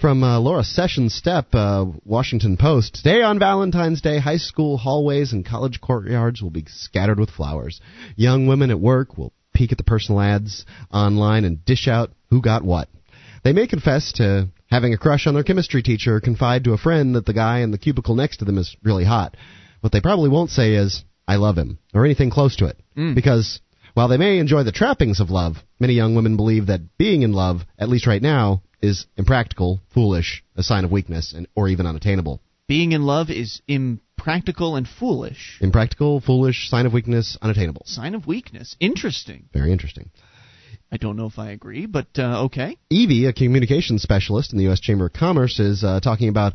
from 0.00 0.22
uh, 0.22 0.38
Laura 0.38 0.62
Sessions 0.62 1.20
Stepp, 1.20 1.46
uh, 1.54 1.90
Washington 2.04 2.56
Post. 2.56 2.94
Today 2.94 3.22
on 3.22 3.38
Valentine's 3.38 4.00
Day, 4.00 4.18
high 4.18 4.36
school 4.36 4.76
hallways 4.76 5.32
and 5.32 5.44
college 5.44 5.80
courtyards 5.80 6.40
will 6.40 6.50
be 6.50 6.64
scattered 6.68 7.18
with 7.18 7.30
flowers. 7.30 7.80
Young 8.16 8.46
women 8.46 8.70
at 8.70 8.78
work 8.78 9.18
will 9.18 9.32
peek 9.54 9.72
at 9.72 9.78
the 9.78 9.84
personal 9.84 10.20
ads 10.20 10.64
online 10.92 11.44
and 11.44 11.64
dish 11.64 11.88
out 11.88 12.12
who 12.30 12.40
got 12.40 12.62
what. 12.62 12.88
They 13.42 13.52
may 13.52 13.66
confess 13.66 14.12
to 14.14 14.48
having 14.70 14.94
a 14.94 14.98
crush 14.98 15.26
on 15.26 15.34
their 15.34 15.44
chemistry 15.44 15.82
teacher 15.82 16.16
or 16.16 16.20
confide 16.20 16.64
to 16.64 16.72
a 16.72 16.78
friend 16.78 17.14
that 17.14 17.26
the 17.26 17.34
guy 17.34 17.60
in 17.60 17.70
the 17.70 17.78
cubicle 17.78 18.14
next 18.14 18.38
to 18.38 18.44
them 18.44 18.58
is 18.58 18.76
really 18.82 19.04
hot. 19.04 19.36
What 19.80 19.92
they 19.92 20.00
probably 20.00 20.28
won't 20.28 20.50
say 20.50 20.74
is, 20.74 21.02
I 21.26 21.36
love 21.36 21.56
him, 21.56 21.78
or 21.92 22.04
anything 22.04 22.30
close 22.30 22.56
to 22.56 22.66
it. 22.66 22.78
Mm. 22.96 23.14
Because 23.14 23.60
while 23.94 24.08
they 24.08 24.16
may 24.16 24.38
enjoy 24.38 24.62
the 24.62 24.72
trappings 24.72 25.20
of 25.20 25.30
love, 25.30 25.56
many 25.80 25.94
young 25.94 26.14
women 26.14 26.36
believe 26.36 26.66
that 26.66 26.96
being 26.98 27.22
in 27.22 27.32
love, 27.32 27.62
at 27.78 27.88
least 27.88 28.06
right 28.06 28.22
now, 28.22 28.62
is 28.80 29.06
impractical, 29.16 29.80
foolish, 29.92 30.44
a 30.56 30.62
sign 30.62 30.84
of 30.84 30.90
weakness, 30.90 31.32
and 31.32 31.46
or 31.54 31.68
even 31.68 31.86
unattainable. 31.86 32.40
Being 32.66 32.92
in 32.92 33.04
love 33.04 33.30
is 33.30 33.62
impractical 33.66 34.76
and 34.76 34.86
foolish. 34.86 35.58
Impractical, 35.60 36.20
foolish, 36.20 36.68
sign 36.68 36.86
of 36.86 36.92
weakness, 36.92 37.38
unattainable. 37.40 37.82
Sign 37.86 38.14
of 38.14 38.26
weakness. 38.26 38.76
Interesting. 38.78 39.48
Very 39.52 39.72
interesting. 39.72 40.10
I 40.92 40.96
don't 40.96 41.16
know 41.16 41.26
if 41.26 41.38
I 41.38 41.50
agree, 41.50 41.86
but 41.86 42.06
uh, 42.18 42.44
okay. 42.44 42.76
Evie, 42.90 43.26
a 43.26 43.32
communications 43.32 44.02
specialist 44.02 44.52
in 44.52 44.58
the 44.58 44.64
U.S. 44.64 44.80
Chamber 44.80 45.06
of 45.06 45.12
Commerce, 45.12 45.58
is 45.58 45.84
uh, 45.84 46.00
talking 46.00 46.28
about 46.28 46.54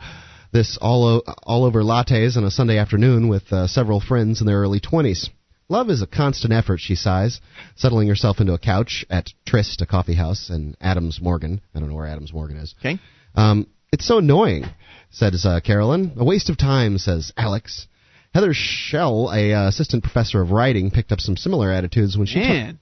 this 0.52 0.78
all, 0.82 1.06
o- 1.08 1.34
all 1.44 1.66
over 1.66 1.82
lattes 1.82 2.38
on 2.38 2.44
a 2.44 2.52
Sunday 2.52 2.78
afternoon 2.78 3.28
with 3.28 3.52
uh, 3.52 3.68
several 3.68 4.00
friends 4.00 4.40
in 4.40 4.48
their 4.48 4.60
early 4.60 4.80
20s. 4.80 5.30
Love 5.70 5.90
is 5.90 6.02
a 6.02 6.08
constant 6.08 6.54
effort, 6.54 6.80
she 6.80 6.96
sighs, 6.96 7.40
settling 7.76 8.08
herself 8.08 8.40
into 8.40 8.54
a 8.54 8.60
couch 8.60 9.06
at 9.10 9.30
Tryst, 9.46 9.82
a 9.82 9.86
coffee 9.86 10.16
house, 10.16 10.50
in 10.50 10.76
Adams 10.82 11.20
Morgan. 11.22 11.62
I 11.74 11.80
don't 11.80 11.90
know 11.90 11.96
where 11.96 12.08
Adams 12.08 12.34
Morgan 12.34 12.58
is. 12.58 12.76
Okay. 12.80 13.00
Um, 13.36 13.68
it's 13.92 14.06
so 14.06 14.18
annoying, 14.18 14.66
says 15.12 15.46
uh, 15.46 15.60
Carolyn. 15.62 16.14
A 16.18 16.24
waste 16.24 16.50
of 16.50 16.58
time, 16.58 16.98
says 16.98 17.32
Alex. 17.38 17.88
Heather 18.34 18.54
Schell, 18.54 19.32
a 19.32 19.54
uh, 19.54 19.68
assistant 19.68 20.04
professor 20.04 20.42
of 20.42 20.52
writing, 20.52 20.90
picked 20.92 21.12
up 21.12 21.20
some 21.20 21.38
similar 21.38 21.72
attitudes 21.72 22.18
when 22.18 22.26
she. 22.26 22.40
Man, 22.40 22.80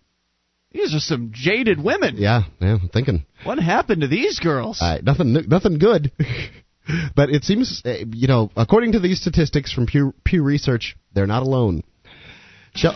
these 0.72 0.96
are 0.96 1.00
some 1.00 1.32
jaded 1.34 1.84
women. 1.84 2.16
yeah, 2.18 2.44
yeah, 2.62 2.78
I'm 2.82 2.88
thinking. 2.88 3.26
What 3.44 3.60
happened 3.60 4.02
to 4.02 4.08
these 4.08 4.40
girls? 4.40 4.82
Uh, 4.82 5.00
nothing, 5.04 5.34
nothing 5.48 5.78
good. 5.78 6.12
but 7.16 7.30
it 7.30 7.44
seems, 7.44 7.82
uh, 7.86 7.98
you 8.14 8.28
know, 8.28 8.50
according 8.56 8.94
to 8.94 9.00
these 9.00 9.20
statistics 9.20 9.74
from 9.74 9.86
Pew, 9.86 10.14
Pew 10.24 10.44
Research, 10.44 10.96
they're 11.14 11.28
not 11.28 11.44
alone. 11.44 11.84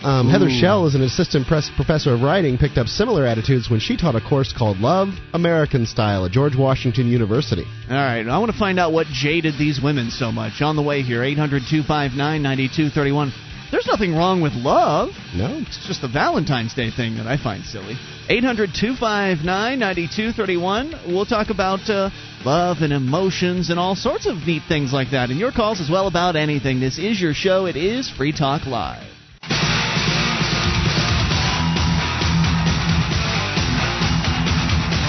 Um, 0.03 0.29
Heather 0.29 0.49
Schell 0.49 0.87
is 0.87 0.95
an 0.95 1.01
assistant 1.01 1.47
press 1.47 1.69
professor 1.75 2.13
of 2.13 2.21
writing, 2.21 2.57
picked 2.57 2.77
up 2.77 2.87
similar 2.87 3.25
attitudes 3.25 3.69
when 3.69 3.81
she 3.81 3.97
taught 3.97 4.15
a 4.15 4.21
course 4.21 4.53
called 4.53 4.77
Love 4.77 5.09
American 5.33 5.85
Style 5.85 6.25
at 6.25 6.31
George 6.31 6.55
Washington 6.55 7.07
University. 7.07 7.65
All 7.89 7.95
right, 7.95 8.25
I 8.25 8.37
want 8.37 8.51
to 8.51 8.57
find 8.57 8.79
out 8.79 8.93
what 8.93 9.07
jaded 9.07 9.55
these 9.59 9.81
women 9.81 10.11
so 10.11 10.31
much. 10.31 10.61
On 10.61 10.77
the 10.77 10.81
way 10.81 11.01
here, 11.01 11.23
800 11.23 11.63
259 11.69 12.15
9231. 12.41 13.33
There's 13.69 13.85
nothing 13.87 14.15
wrong 14.15 14.41
with 14.41 14.53
love. 14.53 15.09
No, 15.35 15.57
It's 15.67 15.85
just 15.87 16.01
the 16.01 16.07
Valentine's 16.07 16.73
Day 16.73 16.89
thing 16.89 17.17
that 17.17 17.27
I 17.27 17.35
find 17.35 17.63
silly. 17.65 17.97
800 18.29 18.69
259 18.73 19.43
9231. 19.43 21.13
We'll 21.13 21.25
talk 21.25 21.49
about 21.49 21.89
uh, 21.89 22.11
love 22.45 22.77
and 22.79 22.93
emotions 22.93 23.69
and 23.71 23.77
all 23.77 23.95
sorts 23.95 24.25
of 24.25 24.37
neat 24.47 24.61
things 24.69 24.93
like 24.93 25.11
that. 25.11 25.31
And 25.31 25.39
your 25.39 25.51
calls 25.51 25.81
as 25.81 25.89
well 25.89 26.07
about 26.07 26.37
anything. 26.37 26.79
This 26.79 26.97
is 26.97 27.19
your 27.19 27.33
show. 27.33 27.65
It 27.65 27.75
is 27.75 28.09
Free 28.09 28.31
Talk 28.31 28.65
Live. 28.65 29.14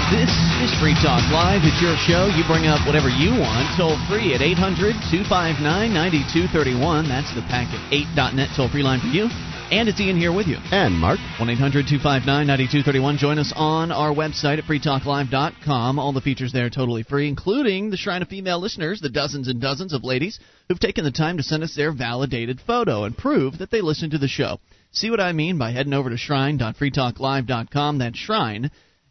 Free 0.07 0.95
Talk 1.03 1.19
Live. 1.35 1.67
It's 1.67 1.83
your 1.83 1.99
show. 2.07 2.31
You 2.31 2.47
bring 2.47 2.71
up 2.71 2.87
whatever 2.87 3.11
you 3.11 3.35
want. 3.43 3.67
Toll 3.75 3.99
free 4.07 4.39
at 4.39 4.41
800 4.41 4.95
259 5.11 5.59
9231. 5.67 7.09
That's 7.11 7.35
the 7.35 7.43
packet8.net 7.51 8.55
toll 8.55 8.71
free 8.71 8.85
line 8.87 9.01
for 9.01 9.11
you. 9.11 9.27
And 9.75 9.89
it's 9.89 9.99
Ian 9.99 10.17
here 10.17 10.31
with 10.31 10.47
you. 10.47 10.59
And 10.71 10.95
Mark. 10.95 11.19
1 11.43 11.51
800 11.51 11.91
259 11.91 12.23
9231. 12.23 13.19
Join 13.19 13.39
us 13.41 13.53
on 13.57 13.91
our 13.91 14.15
website 14.15 14.63
at 14.63 14.71
freetalklive.com. 14.71 15.99
All 15.99 16.13
the 16.13 16.21
features 16.21 16.53
there 16.53 16.71
totally 16.71 17.03
free, 17.03 17.27
including 17.27 17.91
the 17.91 17.97
Shrine 17.97 18.23
of 18.23 18.29
Female 18.29 18.61
listeners, 18.61 19.01
the 19.01 19.11
dozens 19.11 19.49
and 19.49 19.61
dozens 19.61 19.93
of 19.93 20.05
ladies 20.05 20.39
who've 20.69 20.79
taken 20.79 21.03
the 21.03 21.11
time 21.11 21.37
to 21.39 21.43
send 21.43 21.65
us 21.65 21.75
their 21.75 21.91
validated 21.91 22.61
photo 22.61 23.05
and 23.05 23.19
prove 23.19 23.59
that 23.59 23.73
they 23.73 23.81
listen 23.81 24.11
to 24.11 24.19
the 24.19 24.29
show. 24.29 24.61
See 24.93 25.11
what 25.11 25.19
I 25.19 25.33
mean 25.33 25.59
by 25.59 25.73
heading 25.73 25.95
over 25.95 26.11
to 26.11 26.17
shrine.freetalklive.com. 26.17 27.99
That's 27.99 28.19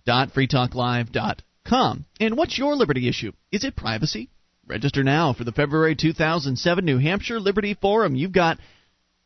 shrine.freetalklive.com. 0.06 2.06
And 2.20 2.38
what's 2.38 2.58
your 2.58 2.76
liberty 2.76 3.08
issue? 3.08 3.32
Is 3.52 3.64
it 3.64 3.76
privacy? 3.76 4.30
Register 4.68 5.04
now 5.04 5.34
for 5.34 5.44
the 5.44 5.52
February 5.52 5.96
2007 5.96 6.86
New 6.86 6.98
Hampshire 6.98 7.40
Liberty 7.40 7.76
Forum. 7.76 8.16
You've 8.16 8.32
got 8.32 8.58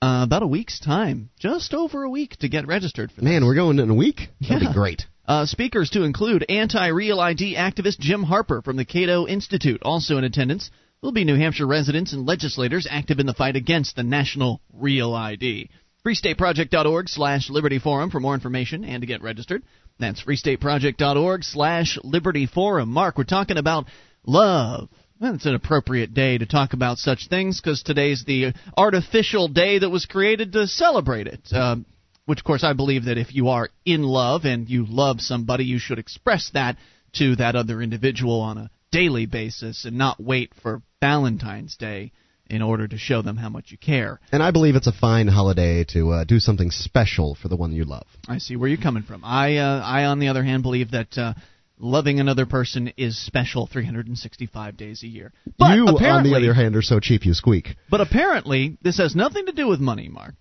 uh, 0.01 0.21
about 0.23 0.43
a 0.43 0.47
week's 0.47 0.79
time, 0.79 1.29
just 1.39 1.73
over 1.73 2.03
a 2.03 2.09
week 2.09 2.35
to 2.37 2.49
get 2.49 2.67
registered 2.67 3.11
for 3.11 3.21
this. 3.21 3.25
Man, 3.25 3.45
we're 3.45 3.55
going 3.55 3.79
in 3.79 3.89
a 3.89 3.93
week? 3.95 4.29
That'd 4.41 4.63
Yeah. 4.63 4.69
be 4.69 4.73
great. 4.73 5.05
Uh, 5.25 5.45
speakers 5.45 5.91
to 5.91 6.03
include 6.03 6.45
anti 6.49 6.87
Real 6.87 7.19
ID 7.19 7.55
activist 7.55 7.99
Jim 7.99 8.23
Harper 8.23 8.61
from 8.61 8.77
the 8.77 8.85
Cato 8.85 9.27
Institute. 9.27 9.81
Also 9.83 10.17
in 10.17 10.23
attendance 10.23 10.71
will 11.01 11.11
be 11.11 11.23
New 11.23 11.35
Hampshire 11.35 11.67
residents 11.67 12.13
and 12.13 12.25
legislators 12.25 12.87
active 12.89 13.19
in 13.19 13.25
the 13.25 13.33
fight 13.33 13.55
against 13.55 13.95
the 13.95 14.03
national 14.03 14.59
Real 14.73 15.13
ID. 15.13 15.69
FreeStateProject.org 16.05 17.07
slash 17.09 17.49
Liberty 17.49 17.79
Forum 17.79 18.09
for 18.09 18.19
more 18.19 18.33
information 18.33 18.83
and 18.83 19.01
to 19.01 19.07
get 19.07 19.21
registered. 19.21 19.63
That's 19.99 20.23
FreeStateProject.org 20.23 21.43
slash 21.43 21.97
Liberty 22.03 22.45
Forum. 22.45 22.89
Mark, 22.89 23.17
we're 23.17 23.25
talking 23.25 23.57
about 23.57 23.85
love. 24.25 24.87
Well, 25.19 25.35
it's 25.35 25.45
an 25.45 25.55
appropriate 25.55 26.13
day 26.13 26.37
to 26.37 26.45
talk 26.45 26.71
about 26.71 26.99
such 26.99 27.27
things 27.27 27.59
because 27.59 27.83
today's 27.83 28.23
the 28.25 28.53
artificial 28.77 29.49
day 29.49 29.79
that 29.79 29.89
was 29.89 30.05
created 30.05 30.53
to 30.53 30.67
celebrate 30.67 31.27
it. 31.27 31.41
Um, 31.51 31.85
which, 32.25 32.39
of 32.39 32.45
course, 32.45 32.63
I 32.63 32.71
believe 32.71 33.05
that 33.05 33.17
if 33.17 33.35
you 33.35 33.49
are 33.49 33.69
in 33.85 34.03
love 34.03 34.45
and 34.45 34.69
you 34.69 34.85
love 34.87 35.19
somebody, 35.19 35.65
you 35.65 35.79
should 35.79 35.99
express 35.99 36.49
that 36.53 36.77
to 37.13 37.35
that 37.35 37.57
other 37.57 37.81
individual 37.81 38.39
on 38.39 38.57
a 38.57 38.69
daily 38.91 39.25
basis 39.25 39.83
and 39.83 39.97
not 39.97 40.23
wait 40.23 40.53
for 40.61 40.81
Valentine's 41.01 41.75
Day 41.75 42.13
in 42.49 42.61
order 42.61 42.87
to 42.87 42.97
show 42.97 43.21
them 43.21 43.37
how 43.37 43.49
much 43.49 43.71
you 43.71 43.77
care. 43.77 44.19
And 44.31 44.41
I 44.41 44.51
believe 44.51 44.75
it's 44.75 44.87
a 44.87 44.91
fine 44.91 45.27
holiday 45.27 45.83
to 45.89 46.11
uh, 46.11 46.23
do 46.23 46.39
something 46.39 46.71
special 46.71 47.35
for 47.35 47.47
the 47.47 47.55
one 47.55 47.71
you 47.71 47.85
love. 47.85 48.07
I 48.27 48.39
see 48.39 48.55
where 48.55 48.67
you're 48.67 48.81
coming 48.81 49.03
from. 49.03 49.23
I, 49.23 49.57
uh, 49.57 49.81
I 49.83 50.05
on 50.05 50.19
the 50.19 50.29
other 50.29 50.43
hand, 50.43 50.63
believe 50.63 50.91
that 50.91 51.17
uh, 51.17 51.33
loving 51.77 52.19
another 52.19 52.45
person 52.45 52.91
is 52.97 53.23
special 53.23 53.67
365 53.67 54.77
days 54.77 55.03
a 55.03 55.07
year. 55.07 55.31
But 55.57 55.75
you, 55.75 55.87
on 55.87 56.23
the 56.23 56.35
other 56.35 56.53
hand, 56.53 56.75
are 56.75 56.81
so 56.81 56.99
cheap 56.99 57.25
you 57.25 57.33
squeak. 57.33 57.75
But 57.89 58.01
apparently, 58.01 58.77
this 58.81 58.97
has 58.97 59.15
nothing 59.15 59.45
to 59.45 59.51
do 59.51 59.67
with 59.67 59.79
money, 59.79 60.09
Mark. 60.09 60.33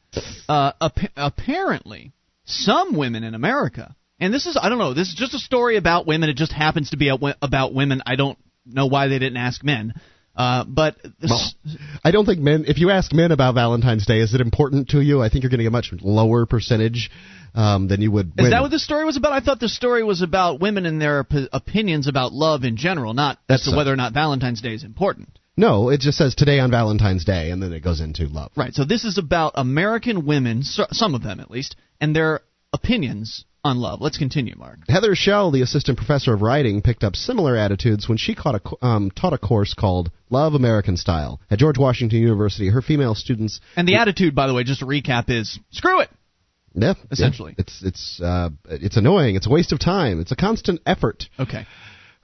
Uh, 0.49 0.73
ap- 0.81 1.13
apparently, 1.17 2.13
some 2.45 2.97
women 2.97 3.23
in 3.23 3.35
America, 3.35 3.95
and 4.19 4.33
this 4.33 4.47
is, 4.47 4.59
I 4.61 4.69
don't 4.69 4.79
know, 4.79 4.95
this 4.95 5.09
is 5.09 5.15
just 5.15 5.35
a 5.35 5.39
story 5.39 5.77
about 5.77 6.07
women. 6.07 6.29
It 6.29 6.37
just 6.37 6.53
happens 6.53 6.91
to 6.91 6.97
be 6.97 7.11
about 7.43 7.75
women. 7.75 8.03
I 8.07 8.17
don't 8.17 8.39
know 8.67 8.87
why 8.87 9.09
they 9.09 9.19
didn't 9.19 9.37
ask 9.37 9.63
men. 9.63 9.95
Uh, 10.39 10.65
but 10.65 10.97
Well, 11.21 11.51
I 12.05 12.13
don't 12.13 12.25
think 12.25 12.39
men. 12.39 12.65
If 12.69 12.79
you 12.79 12.91
ask 12.91 13.13
men 13.13 13.33
about 13.33 13.57
Valentine's 13.57 14.07
Day, 14.07 14.21
is 14.21 14.35
it 14.35 14.41
important 14.41 14.91
to 14.91 15.01
you? 15.01 15.21
I 15.21 15.29
think 15.29 15.43
you're 15.43 15.51
going 15.51 15.59
to 15.59 15.65
get 15.65 15.69
a 15.69 15.73
much 15.73 15.93
lower 16.01 16.47
percentage 16.47 17.11
um, 17.57 17.89
than 17.89 18.01
you 18.01 18.13
would. 18.13 18.35
is 18.39 18.51
that 18.51 18.63
what 18.63 18.71
the 18.71 18.79
story 18.79 19.05
was 19.05 19.17
about? 19.17 19.33
I 19.33 19.41
thought 19.41 19.59
the 19.59 19.69
story 19.69 20.05
was 20.05 20.23
about 20.23 20.61
women 20.61 20.87
and 20.87 21.03
their 21.03 21.21
op- 21.21 21.49
opinions 21.53 22.07
about 22.07 22.33
love 22.33 22.63
in 22.63 22.77
general, 22.77 23.15
not 23.15 23.39
That's 23.49 23.67
as 23.67 23.73
to 23.73 23.77
whether 23.77 23.93
or 23.93 23.97
not 23.97 24.15
Valentine's 24.15 24.61
Day 24.61 24.75
is 24.75 24.85
important. 24.85 25.37
No, 25.57 25.89
it 25.89 25.99
just 25.99 26.17
says 26.17 26.37
today 26.37 26.61
on 26.61 26.71
Valentine's 26.71 27.25
Day, 27.25 27.51
and 27.51 27.61
then 27.61 27.73
it 27.73 27.83
goes 27.83 28.01
into 28.01 28.29
love. 28.29 28.53
Right. 28.57 28.73
So 28.73 28.85
this 28.85 29.05
is 29.05 29.19
about 29.19 29.55
American 29.57 30.25
women, 30.25 30.63
so- 30.63 30.87
some 30.93 31.17
of 31.17 31.25
them 31.25 31.41
at 31.41 31.51
least, 31.51 31.75
and 32.01 32.15
their 32.15 32.43
opinions 32.73 33.45
on 33.65 33.79
love. 33.79 34.01
Let's 34.01 34.19
continue, 34.19 34.55
Mark. 34.57 34.79
Heather 34.89 35.15
Schell, 35.15 35.51
the 35.51 35.63
assistant 35.63 35.99
professor 35.99 36.33
of 36.33 36.43
writing, 36.43 36.81
picked 36.83 37.05
up 37.05 37.17
similar 37.17 37.57
attitudes 37.57 38.09
when 38.09 38.17
she 38.19 38.35
caught 38.35 38.55
a, 38.55 38.85
um, 38.87 39.11
taught 39.11 39.33
a 39.33 39.39
course 39.39 39.75
called 39.75 40.11
Love 40.31 40.55
American 40.55 40.97
Style 40.97 41.41
at 41.51 41.59
George 41.59 41.79
Washington 41.79 42.21
University. 42.21 42.69
Her 42.71 42.83
female 42.83 43.15
students, 43.15 43.61
And 43.77 43.87
the 43.89 43.97
attitude, 43.97 44.35
by 44.35 44.47
the 44.47 44.55
way, 44.55 44.65
just 44.65 44.81
to 44.81 44.87
recap, 44.87 45.25
is 45.29 45.59
screw 45.71 46.01
it. 46.01 46.11
yeah, 46.75 46.95
Essentially. 47.11 47.55
yeah, 47.59 47.63
it's 47.65 47.83
it's 47.83 48.21
uh, 48.23 48.51
it's 48.69 48.97
annoying. 48.97 49.35
It's 49.37 49.47
a 49.47 49.51
waste 49.51 49.73
of 49.73 49.81
time. 49.81 50.21
It's 50.21 50.33
a 50.33 50.37
constant 50.37 50.81
effort. 50.87 51.25
Okay. 51.39 51.67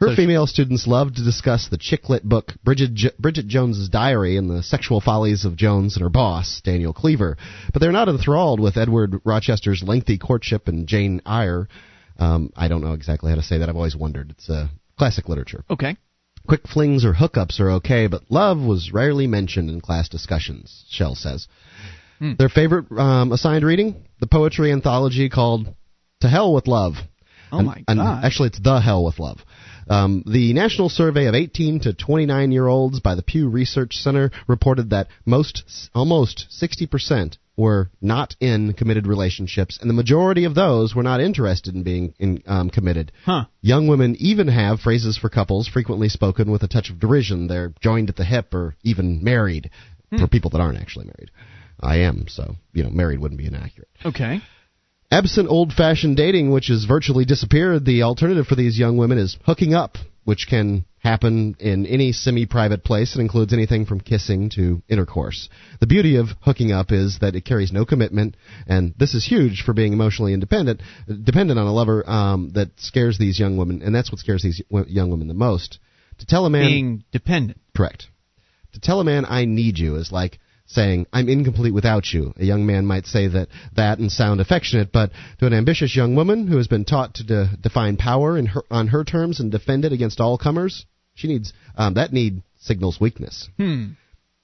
Her 0.01 0.09
So- 0.09 0.17
female 0.17 0.47
students 0.47 0.87
love 0.87 1.15
to 1.15 1.23
discuss 1.23 1.69
the 1.69 1.79
chick 1.79 2.09
lit 2.09 2.25
book 2.25 2.55
Bridget, 2.65 2.95
J- 2.95 3.11
Bridget 3.19 3.47
Jones's 3.47 3.89
Diary 3.89 4.37
and 4.37 4.51
the 4.51 4.63
sexual 4.63 5.01
follies 5.01 5.45
of 5.45 5.57
Jones 5.57 5.95
and 5.97 6.03
her 6.03 6.09
boss, 6.11 6.61
Daniel 6.63 6.93
Cleaver. 6.93 7.37
But 7.73 7.81
they're 7.81 7.93
not 7.93 8.09
enthralled 8.09 8.59
with 8.61 8.77
Edward 8.77 9.21
Rochester's 9.25 9.83
lengthy 9.85 10.19
courtship 10.19 10.67
and 10.69 10.87
Jane 10.89 11.21
Eyre. 11.25 11.69
Um, 12.19 12.51
I 12.57 12.69
don't 12.69 12.83
know 12.83 12.93
exactly 12.93 13.31
how 13.31 13.37
to 13.37 13.43
say 13.43 13.59
that. 13.59 13.69
I've 13.69 13.77
always 13.77 13.97
wondered. 13.97 14.31
It's 14.31 14.51
uh, 14.51 14.69
classic 14.99 15.29
literature. 15.29 15.65
Okay. 15.71 15.97
Quick 16.47 16.67
flings 16.69 17.05
or 17.05 17.15
hookups 17.15 17.59
are 17.61 17.71
okay, 17.73 18.07
but 18.07 18.23
love 18.31 18.59
was 18.61 18.93
rarely 18.93 19.27
mentioned 19.27 19.71
in 19.71 19.81
class 19.81 20.09
discussions, 20.11 20.85
Schell 20.91 21.15
says. 21.15 21.49
Hmm. 22.19 22.33
Their 22.39 22.49
favorite 22.51 22.91
um, 22.93 23.33
assigned 23.33 23.65
reading? 23.65 24.05
The 24.21 24.27
poetry 24.27 24.71
anthology 24.71 25.29
called 25.31 25.73
To 26.21 26.29
Hell 26.29 26.53
with 26.53 26.67
Love. 26.67 26.95
Oh 27.51 27.59
And- 27.59 27.67
my 27.67 27.83
God. 27.89 28.25
actually, 28.25 28.49
it's 28.49 28.59
The 28.61 28.81
Hell 28.81 29.05
with 29.05 29.19
Love. 29.19 29.39
Um, 29.89 30.23
the 30.27 30.53
national 30.53 30.89
survey 30.89 31.27
of 31.27 31.35
18 31.35 31.81
to 31.81 31.95
29 31.95 32.53
year 32.53 32.67
olds 32.67 33.01
by 33.01 33.15
the 33.15 33.23
Pew 33.23 33.49
Research 33.49 33.97
Center 33.97 34.31
reported 34.47 34.91
that 34.91 35.09
most, 35.25 35.91
almost 35.95 36.47
60% 36.51 37.37
were 37.57 37.91
not 38.01 38.35
in 38.41 38.73
committed 38.73 39.07
relationships, 39.07 39.79
and 39.81 39.89
the 39.89 39.95
majority 39.95 40.45
of 40.45 40.55
those 40.55 40.95
were 40.95 41.05
not 41.05 41.21
interested 41.21 41.75
in 41.75 41.85
being 41.85 42.13
in, 42.19 42.43
um, 42.47 42.69
committed. 42.69 43.13
Huh. 43.25 43.45
Young 43.61 43.87
women 43.87 44.17
even 44.19 44.49
have 44.49 44.81
phrases 44.81 45.17
for 45.17 45.29
couples 45.29 45.69
frequently 45.69 46.09
spoken 46.09 46.51
with 46.51 46.65
a 46.65 46.69
touch 46.69 46.91
of 46.91 46.99
derision. 46.99 47.47
They're 47.47 47.73
joined 47.81 48.09
at 48.09 48.17
the 48.17 48.25
hip 48.25 48.53
or 48.55 48.75
even 48.83 49.23
married 49.23 49.71
for 50.19 50.29
people 50.29 50.51
that 50.51 50.61
aren't 50.61 50.79
actually 50.79 51.07
married. 51.07 51.31
I 51.81 51.99
am, 51.99 52.27
so, 52.29 52.57
you 52.73 52.85
know, 52.85 52.91
married 52.91 53.19
wouldn't 53.19 53.39
be 53.39 53.47
inaccurate. 53.47 53.89
Okay. 54.05 54.41
Absent 55.15 55.49
old 55.49 55.73
fashioned 55.73 56.17
dating, 56.17 56.51
which 56.51 56.67
has 56.67 56.87
virtually 56.87 57.25
disappeared, 57.25 57.85
the 57.85 58.03
alternative 58.03 58.49
for 58.49 58.57
these 58.57 58.77
young 58.77 58.97
women 58.97 59.17
is 59.17 59.37
hooking 59.47 59.73
up, 59.73 59.97
which 60.25 60.49
can 60.51 60.87
happen 60.99 61.55
in 61.61 61.87
any 61.87 62.11
semi 62.11 62.47
private 62.47 62.83
place. 62.83 63.15
It 63.15 63.21
includes 63.21 63.53
anything 63.53 63.87
from 63.87 64.01
kissing 64.01 64.51
to 64.57 64.83
intercourse. 64.89 65.49
The 65.79 65.87
beauty 65.87 66.17
of 66.17 66.31
hooking 66.41 66.73
up 66.73 66.91
is 66.91 67.21
that 67.21 67.37
it 67.37 67.45
carries 67.45 67.71
no 67.71 67.85
commitment, 67.85 68.37
and 68.67 68.93
this 68.99 69.15
is 69.15 69.25
huge 69.25 69.63
for 69.65 69.73
being 69.73 69.93
emotionally 69.93 70.33
independent, 70.33 70.83
dependent 71.07 71.61
on 71.61 71.67
a 71.69 71.73
lover 71.73 72.03
um, 72.11 72.51
that 72.55 72.71
scares 72.81 73.17
these 73.17 73.39
young 73.39 73.57
women, 73.57 73.83
and 73.83 73.95
that's 73.95 74.11
what 74.11 74.19
scares 74.19 74.43
these 74.43 74.63
young 74.89 75.11
women 75.13 75.29
the 75.29 75.35
most. 75.35 75.79
To 76.19 76.27
tell 76.27 76.45
a 76.45 76.51
man. 76.51 76.67
Being 76.67 77.05
dependent. 77.13 77.61
Correct. 77.77 78.09
To 78.73 78.81
tell 78.81 78.99
a 78.99 79.05
man 79.05 79.25
I 79.29 79.45
need 79.45 79.79
you 79.79 79.95
is 79.95 80.11
like 80.11 80.41
saying 80.67 81.07
I'm 81.13 81.29
incomplete 81.29 81.75
without 81.75 82.13
you. 82.13 82.33
A 82.37 82.45
young 82.45 82.67
man 82.67 82.87
might 82.87 83.07
say 83.07 83.29
that 83.29 83.49
that 83.77 83.99
and 83.99 84.11
sound 84.11 84.41
affectionate, 84.41 84.93
but 84.93 85.11
to 85.39 85.47
an 85.47 85.53
ambitious 85.53 85.95
young 85.95 86.15
woman 86.17 86.47
who 86.47 86.57
has 86.57 86.69
been 86.69 86.85
taught 86.85 87.15
to 87.15 87.25
de- 87.25 87.51
define 87.61 87.97
power 87.97 88.39
in 88.39 88.47
her, 88.47 88.63
on 88.71 88.89
her 88.89 89.05
terms 89.05 89.41
and 89.41 89.51
defend 89.51 89.85
it 89.85 89.93
against 89.93 90.21
all 90.21 90.39
comers, 90.39 90.87
she 91.15 91.29
needs 91.29 91.53
um, 91.77 91.95
that 91.95 92.13
need 92.13 92.43
signals 92.61 93.01
weakness. 93.01 93.49
Hmm. 93.57 93.93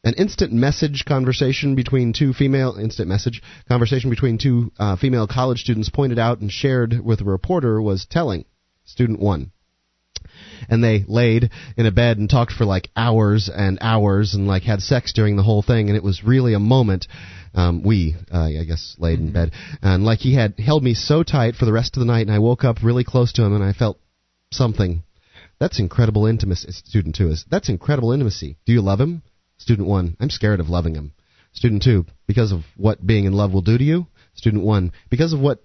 An 0.03 0.15
instant 0.15 0.53
message 0.53 1.05
conversation 1.07 1.75
between 1.75 2.15
two 2.15 2.33
female 2.33 2.77
instant 2.81 3.09
message 3.09 3.43
conversation 3.69 4.09
between 4.09 4.39
two 4.39 4.73
uh, 4.79 4.97
female 4.97 5.27
college 5.27 5.61
students 5.61 5.91
pointed 5.91 6.19
out 6.19 6.41
and 6.41 6.50
shared 6.50 7.00
with 7.05 7.21
a 7.21 7.25
reporter 7.25 7.83
was 7.83 8.07
telling. 8.07 8.47
Student 8.85 9.21
one 9.21 9.53
and 10.69 10.83
they 10.83 11.05
laid 11.07 11.50
in 11.76 11.87
a 11.87 11.90
bed 11.90 12.19
and 12.19 12.29
talked 12.29 12.52
for 12.52 12.64
like 12.64 12.88
hours 12.97 13.50
and 13.55 13.79
hours 13.81 14.35
and 14.35 14.47
like 14.47 14.62
had 14.62 14.81
sex 14.81 15.12
during 15.12 15.37
the 15.37 15.43
whole 15.43 15.62
thing 15.62 15.88
and 15.88 15.97
it 15.97 16.02
was 16.02 16.25
really 16.25 16.55
a 16.55 16.59
moment 16.59 17.07
um 17.55 17.83
we 17.83 18.14
uh, 18.33 18.45
i 18.45 18.64
guess 18.64 18.97
laid 18.99 19.19
in 19.19 19.33
bed. 19.33 19.52
And 19.83 20.05
like 20.05 20.21
he 20.21 20.35
had 20.35 20.59
held 20.59 20.83
me 20.83 20.95
so 20.95 21.23
tight 21.23 21.55
for 21.55 21.64
the 21.64 21.73
rest 21.73 21.97
of 21.97 22.00
the 22.00 22.07
night 22.07 22.26
and 22.26 22.35
i 22.35 22.38
woke 22.38 22.64
up 22.64 22.83
really 22.83 23.05
close 23.05 23.33
to 23.35 23.45
him 23.45 23.55
and 23.55 23.64
i 23.64 23.73
felt 23.73 23.99
something. 24.52 25.02
That's 25.59 25.79
incredible 25.79 26.26
intimacy 26.26 26.73
student 26.73 27.17
2 27.17 27.29
is 27.29 27.45
that's 27.50 27.69
incredible 27.69 28.12
intimacy. 28.12 28.57
Do 28.67 28.73
you 28.73 28.81
love 28.81 29.00
him? 29.00 29.23
Student 29.59 29.88
1 29.88 30.17
i'm 30.21 30.31
scared 30.31 30.61
of 30.61 30.69
loving 30.69 30.95
him. 30.95 31.12
Student 31.52 31.83
2 31.83 32.07
because 32.26 32.52
of 32.52 32.62
what 32.76 33.05
being 33.05 33.25
in 33.25 33.33
love 33.33 33.52
will 33.52 33.62
do 33.62 33.76
to 33.76 33.85
you? 33.85 34.07
Student 34.35 34.64
1 34.64 34.93
because 35.11 35.33
of 35.33 35.40
what 35.40 35.61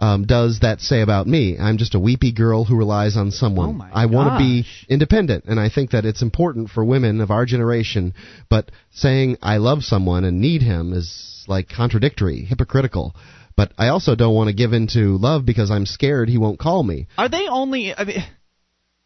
um, 0.00 0.24
does 0.26 0.60
that 0.60 0.80
say 0.80 1.02
about 1.02 1.26
me? 1.26 1.58
I'm 1.58 1.76
just 1.76 1.94
a 1.94 2.00
weepy 2.00 2.32
girl 2.32 2.64
who 2.64 2.76
relies 2.76 3.16
on 3.16 3.30
someone. 3.30 3.80
Oh 3.80 3.88
I 3.92 4.06
want 4.06 4.32
to 4.32 4.38
be 4.38 4.66
independent, 4.88 5.44
and 5.44 5.60
I 5.60 5.68
think 5.68 5.90
that 5.90 6.06
it's 6.06 6.22
important 6.22 6.70
for 6.70 6.84
women 6.84 7.20
of 7.20 7.30
our 7.30 7.44
generation. 7.44 8.14
But 8.48 8.70
saying 8.90 9.36
I 9.42 9.58
love 9.58 9.82
someone 9.82 10.24
and 10.24 10.40
need 10.40 10.62
him 10.62 10.94
is 10.94 11.44
like 11.46 11.68
contradictory, 11.68 12.44
hypocritical. 12.44 13.14
But 13.56 13.72
I 13.76 13.88
also 13.88 14.14
don't 14.14 14.34
want 14.34 14.48
to 14.48 14.54
give 14.54 14.72
in 14.72 14.86
to 14.94 15.18
love 15.18 15.44
because 15.44 15.70
I'm 15.70 15.84
scared 15.84 16.30
he 16.30 16.38
won't 16.38 16.58
call 16.58 16.82
me. 16.82 17.06
Are 17.18 17.28
they 17.28 17.46
only? 17.48 17.94
I 17.94 18.04
mean, 18.04 18.24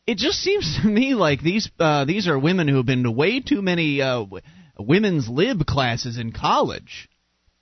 it 0.07 0.17
just 0.19 0.39
seems 0.39 0.79
to 0.81 0.87
me 0.87 1.15
like 1.15 1.43
these 1.43 1.69
uh, 1.81 2.05
these 2.05 2.29
are 2.29 2.39
women 2.39 2.69
who 2.69 2.77
have 2.77 2.87
been 2.87 3.03
to 3.03 3.11
way 3.11 3.41
too 3.41 3.63
many 3.63 4.01
uh, 4.01 4.25
women's 4.79 5.29
lib 5.29 5.67
classes 5.67 6.19
in 6.19 6.31
college. 6.31 7.09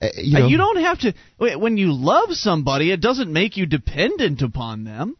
Uh, 0.03 0.07
you, 0.17 0.39
know, 0.39 0.47
you 0.47 0.57
don't 0.57 0.77
have 0.77 0.99
to 0.99 1.13
when 1.37 1.77
you 1.77 1.93
love 1.93 2.33
somebody, 2.33 2.91
it 2.91 3.01
doesn't 3.01 3.31
make 3.31 3.57
you 3.57 3.65
dependent 3.65 4.41
upon 4.41 4.83
them. 4.83 5.15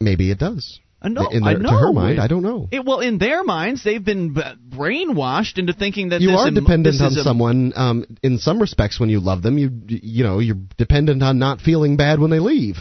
Maybe 0.00 0.30
it 0.30 0.38
does. 0.38 0.80
Uh, 1.00 1.08
no, 1.08 1.28
in 1.28 1.42
their, 1.42 1.50
I 1.50 1.54
know. 1.54 1.70
To 1.70 1.76
her 1.76 1.92
mind, 1.92 2.18
I 2.20 2.26
don't 2.26 2.42
know. 2.42 2.68
It, 2.72 2.84
well, 2.84 3.00
in 3.00 3.18
their 3.18 3.44
minds, 3.44 3.84
they've 3.84 4.04
been 4.04 4.34
brainwashed 4.34 5.58
into 5.58 5.72
thinking 5.72 6.08
that 6.08 6.20
you 6.20 6.30
are 6.30 6.48
em- 6.48 6.54
dependent 6.54 7.00
on 7.00 7.12
a- 7.12 7.22
someone. 7.22 7.72
Um, 7.76 8.04
in 8.22 8.38
some 8.38 8.58
respects, 8.60 8.98
when 8.98 9.08
you 9.08 9.20
love 9.20 9.42
them, 9.42 9.58
you 9.58 9.70
you 9.86 10.24
know 10.24 10.40
you're 10.40 10.56
dependent 10.76 11.22
on 11.22 11.38
not 11.38 11.60
feeling 11.60 11.96
bad 11.96 12.18
when 12.18 12.30
they 12.30 12.40
leave. 12.40 12.78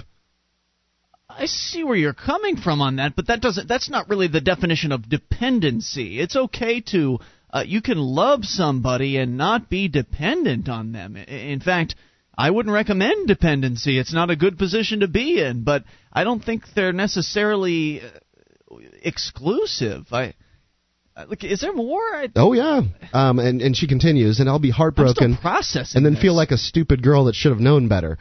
I 1.30 1.46
see 1.46 1.84
where 1.84 1.96
you're 1.96 2.14
coming 2.14 2.58
from 2.58 2.82
on 2.82 2.96
that, 2.96 3.16
but 3.16 3.28
that 3.28 3.42
doesn't. 3.42 3.68
That's 3.68 3.90
not 3.90 4.10
really 4.10 4.28
the 4.28 4.42
definition 4.42 4.92
of 4.92 5.08
dependency. 5.08 6.20
It's 6.20 6.36
okay 6.36 6.82
to. 6.92 7.20
Uh, 7.58 7.64
you 7.64 7.82
can 7.82 7.98
love 7.98 8.46
somebody 8.46 9.18
and 9.18 9.38
not 9.38 9.70
be 9.70 9.88
dependent 9.88 10.70
on 10.70 10.92
them. 10.92 11.16
In 11.16 11.60
fact, 11.60 11.96
I 12.38 12.52
wouldn't 12.52 12.74
recommend 12.74 13.28
dependency. 13.28 13.98
It's 13.98 14.14
not 14.14 14.30
a 14.30 14.36
good 14.36 14.58
position 14.58 15.00
to 15.00 15.08
be 15.08 15.42
in, 15.42 15.64
but 15.64 15.84
I 16.14 16.24
don't 16.24 16.44
think 16.44 16.64
they're 16.76 16.94
necessarily 16.94 18.02
uh, 18.02 18.76
exclusive. 19.02 20.06
I. 20.12 20.34
uh, 21.16 21.26
Look, 21.30 21.44
is 21.44 21.62
there 21.62 21.74
more? 21.74 22.02
I, 22.02 22.28
Oh 22.36 22.54
yeah. 22.54 22.82
Um, 23.14 23.40
and 23.40 23.62
and 23.62 23.76
she 23.76 23.88
continues, 23.88 24.40
and 24.40 24.48
I'll 24.50 24.60
be 24.60 24.70
heartbroken. 24.72 25.38
processing. 25.38 25.98
and 25.98 26.06
then 26.06 26.14
this. 26.14 26.22
feel 26.22 26.36
like 26.36 26.52
a 26.52 26.58
stupid 26.58 27.02
girl 27.02 27.26
that 27.26 27.36
should 27.36 27.52
have 27.52 27.62
known 27.62 27.88
better. 27.88 28.18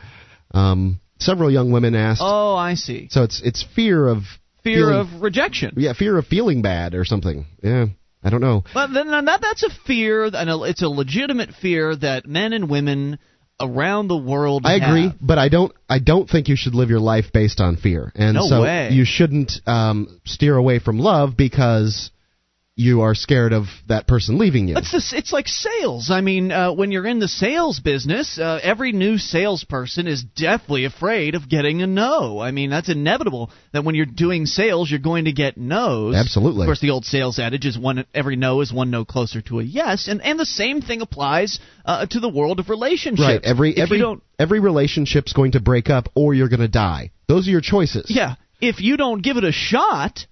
Um, 0.55 1.01
several 1.19 1.51
young 1.51 1.71
women 1.73 1.95
asked. 1.95 2.23
Oh, 2.25 2.55
I 2.57 2.75
see. 2.75 3.09
So 3.11 3.23
it's 3.23 3.43
it's 3.45 3.63
fear 3.75 4.07
of 4.07 4.23
Fear 4.65 4.77
feeling- 4.77 4.95
of 5.17 5.23
rejection. 5.23 5.75
yeah 5.77 5.93
fear 5.93 6.17
of 6.19 6.27
feeling 6.27 6.63
bad 6.63 6.95
or 6.95 7.05
something. 7.05 7.47
Yeah, 7.63 7.87
I 8.27 8.31
don't 8.31 8.41
know. 8.41 8.65
But 8.75 8.89
then 8.93 9.09
that 9.11 9.41
that's 9.41 9.63
a 9.63 9.71
fear, 9.87 10.25
and 10.25 10.51
it's 10.67 10.83
a 10.83 10.89
legitimate 10.89 11.51
fear 11.63 11.95
that 11.95 12.27
men 12.27 12.53
and 12.53 12.69
women 12.69 13.21
around 13.61 14.09
the 14.09 14.17
world. 14.17 14.63
I 14.67 14.75
agree, 14.75 15.09
have. 15.09 15.17
but 15.21 15.39
I 15.39 15.49
don't 15.49 15.73
I 15.89 16.01
don't 16.01 16.29
think 16.29 16.49
you 16.49 16.57
should 16.57 16.75
live 16.75 16.91
your 16.91 16.99
life 17.01 17.27
based 17.33 17.61
on 17.61 17.77
fear. 17.77 18.13
And 18.17 18.35
No 18.35 18.47
so 18.49 18.63
way. 18.63 18.91
you 18.91 19.05
shouldn't 19.05 19.53
um, 19.67 20.21
steer 20.25 20.57
away 20.57 20.81
from 20.81 20.99
love 20.99 21.37
because 21.37 22.11
you 22.79 23.01
are 23.01 23.15
scared 23.15 23.55
of 23.55 23.65
that 23.89 24.07
person 24.07 24.37
leaving 24.37 24.69
you. 24.69 24.77
It's 24.77 24.93
this. 24.93 25.15
It's 25.15 25.33
like 25.33 25.49
sales. 25.49 26.11
I 26.11 26.21
mean, 26.21 26.53
uh, 26.53 26.75
when 26.75 26.93
you're 26.93 27.07
in 27.07 27.19
the 27.19 27.27
sales 27.27 27.81
business, 27.81 28.39
uh, 28.39 28.61
every 28.63 28.93
new 28.93 29.17
salesperson 29.17 30.07
is 30.07 30.23
deathly 30.23 30.85
afraid 30.85 31.35
of 31.35 31.49
getting 31.49 31.81
a 31.81 31.87
no. 31.87 32.39
I 32.39 32.51
mean, 32.51 32.69
that's 32.69 32.91
inevitable. 32.91 33.51
That 33.73 33.85
when 33.85 33.95
you're 33.95 34.05
doing 34.05 34.45
sales, 34.45 34.91
you're 34.91 35.01
going 35.01 35.25
to 35.25 35.33
get 35.33 35.57
no's. 35.57 36.15
Absolutely. 36.15 36.65
Of 36.65 36.69
course, 36.69 36.81
the 36.81 36.91
old 36.91 37.07
sales 37.07 37.39
adage 37.39 37.65
is 37.65 37.79
one 37.79 38.05
every 38.13 38.37
no 38.37 38.61
is 38.61 38.71
one 38.71 38.91
no 38.91 39.07
closer 39.07 39.41
to 39.43 39.61
a 39.61 39.63
yes, 39.63 40.07
and 40.07 40.21
and 40.21 40.39
the 40.39 40.45
same 40.45 40.83
thing 40.83 41.01
applies 41.01 41.59
uh, 41.87 42.05
to 42.05 42.21
the 42.21 42.29
world 42.29 42.61
of 42.61 42.69
relationships. 42.69 43.27
Right. 43.27 43.41
Every 43.43 43.71
If 43.71 43.79
every 43.79 43.99
don't 43.99 44.23
every 44.39 44.61
relationship's 44.61 45.33
going 45.33 45.53
to 45.53 45.61
break 45.61 45.89
up 45.89 46.11
or 46.15 46.35
you're 46.35 46.51
going 46.51 46.61
to 46.61 46.69
die. 46.69 47.13
Those 47.27 47.49
are 47.49 47.53
your 47.53 47.63
choices. 47.63 48.11
Yeah, 48.11 48.35
if 48.61 48.81
you 48.83 48.99
don't 48.99 49.23
give 49.23 49.39
it 49.39 49.45
a 49.45 49.53
shot, 49.53 50.27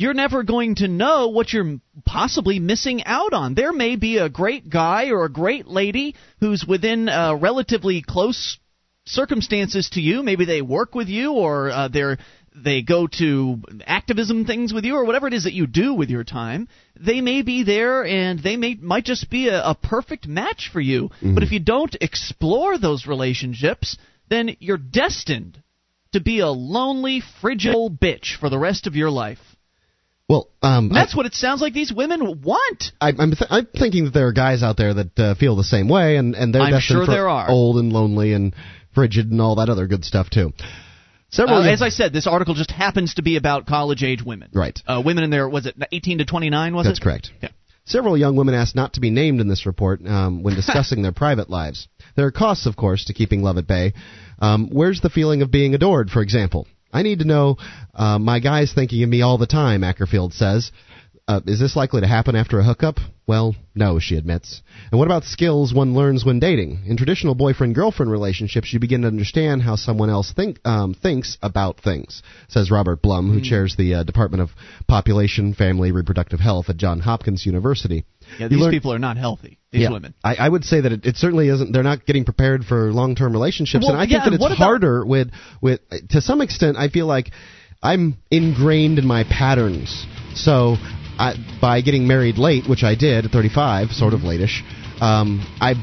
you're 0.00 0.14
never 0.14 0.42
going 0.42 0.76
to 0.76 0.88
know 0.88 1.28
what 1.28 1.52
you're 1.52 1.78
possibly 2.06 2.58
missing 2.58 3.04
out 3.04 3.32
on. 3.32 3.54
There 3.54 3.72
may 3.72 3.96
be 3.96 4.16
a 4.16 4.28
great 4.28 4.70
guy 4.70 5.10
or 5.10 5.24
a 5.24 5.30
great 5.30 5.66
lady 5.66 6.14
who's 6.40 6.64
within 6.66 7.08
uh, 7.08 7.34
relatively 7.34 8.02
close 8.02 8.58
circumstances 9.04 9.90
to 9.90 10.00
you. 10.00 10.22
Maybe 10.22 10.46
they 10.46 10.62
work 10.62 10.94
with 10.94 11.08
you 11.08 11.32
or 11.32 11.70
uh, 11.70 11.88
they're 11.88 12.18
they 12.54 12.82
go 12.82 13.06
to 13.06 13.62
activism 13.86 14.44
things 14.44 14.72
with 14.72 14.84
you 14.84 14.96
or 14.96 15.04
whatever 15.04 15.28
it 15.28 15.34
is 15.34 15.44
that 15.44 15.52
you 15.52 15.68
do 15.68 15.94
with 15.94 16.10
your 16.10 16.24
time 16.24 16.66
they 16.98 17.20
may 17.20 17.42
be 17.42 17.62
there 17.62 18.04
and 18.04 18.42
they 18.42 18.56
may 18.56 18.74
might 18.74 19.04
just 19.04 19.30
be 19.30 19.46
a, 19.46 19.62
a 19.62 19.76
perfect 19.76 20.26
match 20.26 20.68
for 20.72 20.80
you 20.80 21.10
but 21.22 21.44
if 21.44 21.52
you 21.52 21.60
don't 21.60 21.96
explore 22.00 22.76
those 22.76 23.06
relationships 23.06 23.96
then 24.28 24.56
you're 24.58 24.76
destined 24.76 25.62
to 26.12 26.20
be 26.20 26.40
a 26.40 26.48
lonely, 26.48 27.22
frigid 27.40 27.74
bitch 28.00 28.36
for 28.38 28.50
the 28.50 28.58
rest 28.58 28.86
of 28.86 28.96
your 28.96 29.10
life. 29.10 29.38
Well, 30.30 30.48
um, 30.62 30.90
That's 30.90 31.16
what 31.16 31.26
it 31.26 31.34
sounds 31.34 31.60
like 31.60 31.74
these 31.74 31.92
women 31.92 32.40
want. 32.40 32.92
I, 33.00 33.08
I'm 33.08 33.32
th- 33.32 33.50
I'm 33.50 33.66
thinking 33.66 34.04
that 34.04 34.14
there 34.14 34.28
are 34.28 34.32
guys 34.32 34.62
out 34.62 34.76
there 34.76 34.94
that 34.94 35.18
uh, 35.18 35.34
feel 35.34 35.56
the 35.56 35.64
same 35.64 35.88
way, 35.88 36.18
and 36.18 36.36
and 36.36 36.54
they're 36.54 36.62
I'm 36.62 36.70
destined 36.70 36.98
sure 36.98 37.06
for 37.06 37.10
there 37.10 37.28
are. 37.28 37.50
old 37.50 37.78
and 37.78 37.92
lonely 37.92 38.32
and 38.32 38.54
frigid 38.94 39.32
and 39.32 39.40
all 39.40 39.56
that 39.56 39.68
other 39.68 39.88
good 39.88 40.04
stuff 40.04 40.30
too. 40.30 40.52
Several. 41.30 41.62
Uh, 41.62 41.72
as 41.72 41.82
I 41.82 41.88
said, 41.88 42.12
this 42.12 42.28
article 42.28 42.54
just 42.54 42.70
happens 42.70 43.14
to 43.14 43.22
be 43.22 43.36
about 43.36 43.66
college 43.66 44.04
age 44.04 44.22
women. 44.24 44.50
Right. 44.54 44.78
Uh, 44.86 45.02
women 45.04 45.24
in 45.24 45.30
their 45.30 45.48
was 45.48 45.66
it 45.66 45.74
18 45.90 46.18
to 46.18 46.24
29? 46.24 46.76
Was 46.76 46.86
That's 46.86 46.86
it? 46.86 46.90
That's 46.90 47.04
correct. 47.04 47.30
Yeah. 47.42 47.48
Several 47.84 48.16
young 48.16 48.36
women 48.36 48.54
asked 48.54 48.76
not 48.76 48.92
to 48.92 49.00
be 49.00 49.10
named 49.10 49.40
in 49.40 49.48
this 49.48 49.66
report 49.66 50.00
um, 50.06 50.44
when 50.44 50.54
discussing 50.62 51.02
their 51.02 51.10
private 51.10 51.50
lives. 51.50 51.88
There 52.14 52.26
are 52.26 52.30
costs, 52.30 52.66
of 52.66 52.76
course, 52.76 53.06
to 53.06 53.14
keeping 53.14 53.42
love 53.42 53.58
at 53.58 53.66
bay. 53.66 53.94
Um, 54.38 54.68
where's 54.70 55.00
the 55.00 55.10
feeling 55.10 55.42
of 55.42 55.50
being 55.50 55.74
adored, 55.74 56.08
for 56.08 56.22
example? 56.22 56.68
I 56.92 57.02
need 57.02 57.20
to 57.20 57.24
know. 57.24 57.56
Uh, 57.94 58.18
my 58.18 58.40
guy's 58.40 58.72
thinking 58.72 59.02
of 59.02 59.08
me 59.08 59.22
all 59.22 59.38
the 59.38 59.46
time, 59.46 59.82
Ackerfield 59.82 60.32
says. 60.32 60.72
Uh, 61.28 61.40
is 61.46 61.60
this 61.60 61.76
likely 61.76 62.00
to 62.00 62.08
happen 62.08 62.34
after 62.34 62.58
a 62.58 62.64
hookup? 62.64 62.96
Well, 63.24 63.54
no, 63.72 64.00
she 64.00 64.16
admits. 64.16 64.62
And 64.90 64.98
what 64.98 65.06
about 65.06 65.22
skills 65.22 65.72
one 65.72 65.94
learns 65.94 66.24
when 66.24 66.40
dating? 66.40 66.80
In 66.86 66.96
traditional 66.96 67.36
boyfriend-girlfriend 67.36 68.10
relationships, 68.10 68.72
you 68.72 68.80
begin 68.80 69.02
to 69.02 69.06
understand 69.06 69.62
how 69.62 69.76
someone 69.76 70.10
else 70.10 70.32
think, 70.32 70.58
um, 70.64 70.94
thinks 70.94 71.38
about 71.40 71.78
things, 71.78 72.24
says 72.48 72.72
Robert 72.72 73.00
Blum, 73.00 73.32
who 73.32 73.40
chairs 73.40 73.76
the 73.78 73.94
uh, 73.94 74.02
Department 74.02 74.42
of 74.42 74.50
Population, 74.88 75.54
Family, 75.54 75.92
Reproductive 75.92 76.40
Health 76.40 76.68
at 76.68 76.78
Johns 76.78 77.04
Hopkins 77.04 77.46
University. 77.46 78.04
Yeah, 78.38 78.48
these 78.48 78.58
learn- 78.58 78.70
people 78.70 78.92
are 78.92 78.98
not 78.98 79.16
healthy. 79.16 79.58
These 79.72 79.82
yeah, 79.82 79.90
women. 79.90 80.14
I, 80.24 80.34
I 80.34 80.48
would 80.48 80.64
say 80.64 80.80
that 80.80 80.90
it, 80.90 81.06
it 81.06 81.16
certainly 81.16 81.48
isn't. 81.48 81.72
They're 81.72 81.84
not 81.84 82.04
getting 82.04 82.24
prepared 82.24 82.64
for 82.64 82.92
long-term 82.92 83.32
relationships, 83.32 83.84
Well, 83.84 83.92
and 83.94 84.00
I 84.00 84.04
yeah, 84.04 84.24
think 84.24 84.40
that 84.40 84.50
it's 84.50 84.58
harder 84.58 85.06
with 85.06 85.30
with 85.60 85.80
to 86.10 86.20
some 86.20 86.40
extent. 86.40 86.76
I 86.76 86.88
feel 86.88 87.06
like 87.06 87.30
I'm 87.80 88.16
ingrained 88.32 88.98
in 88.98 89.06
my 89.06 89.22
patterns. 89.24 90.06
So 90.34 90.74
I, 91.18 91.34
by 91.60 91.82
getting 91.82 92.08
married 92.08 92.36
late, 92.36 92.68
which 92.68 92.82
I 92.82 92.96
did 92.96 93.26
at 93.26 93.30
35, 93.30 93.90
sort 93.90 94.12
of 94.12 94.22
late-ish, 94.22 94.62
um, 95.00 95.46
I 95.60 95.74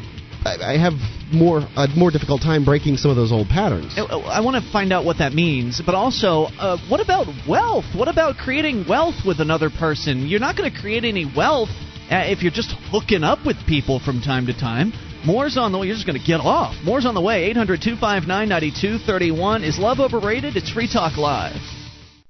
I 0.45 0.77
have 0.77 0.93
more 1.33 1.59
a 1.75 1.87
more 1.95 2.11
difficult 2.11 2.41
time 2.41 2.63
breaking 2.63 2.97
some 2.97 3.11
of 3.11 3.17
those 3.17 3.31
old 3.31 3.47
patterns. 3.47 3.93
I, 3.97 4.03
I 4.03 4.39
want 4.41 4.63
to 4.63 4.71
find 4.71 4.93
out 4.93 5.05
what 5.05 5.17
that 5.19 5.33
means, 5.33 5.81
but 5.85 5.95
also, 5.95 6.43
uh, 6.59 6.77
what 6.89 6.99
about 6.99 7.27
wealth? 7.47 7.85
What 7.95 8.07
about 8.07 8.37
creating 8.37 8.85
wealth 8.87 9.15
with 9.25 9.39
another 9.39 9.69
person? 9.69 10.27
You're 10.27 10.39
not 10.39 10.55
going 10.55 10.71
to 10.71 10.79
create 10.79 11.03
any 11.03 11.25
wealth 11.25 11.69
uh, 12.09 12.23
if 12.25 12.41
you're 12.41 12.51
just 12.51 12.73
hooking 12.91 13.23
up 13.23 13.45
with 13.45 13.57
people 13.67 13.99
from 13.99 14.21
time 14.21 14.45
to 14.47 14.53
time. 14.53 14.93
More's 15.25 15.57
on 15.57 15.71
the 15.71 15.77
way. 15.77 15.87
You're 15.87 15.95
just 15.95 16.07
going 16.07 16.19
to 16.19 16.25
get 16.25 16.39
off. 16.39 16.75
More's 16.83 17.05
on 17.05 17.15
the 17.15 17.21
way. 17.21 17.45
800 17.45 17.81
259 17.81 18.49
9231. 18.49 19.63
Is 19.63 19.77
love 19.77 19.99
overrated? 19.99 20.55
It's 20.55 20.71
Free 20.71 20.87
Talk 20.91 21.17
Live. 21.17 21.59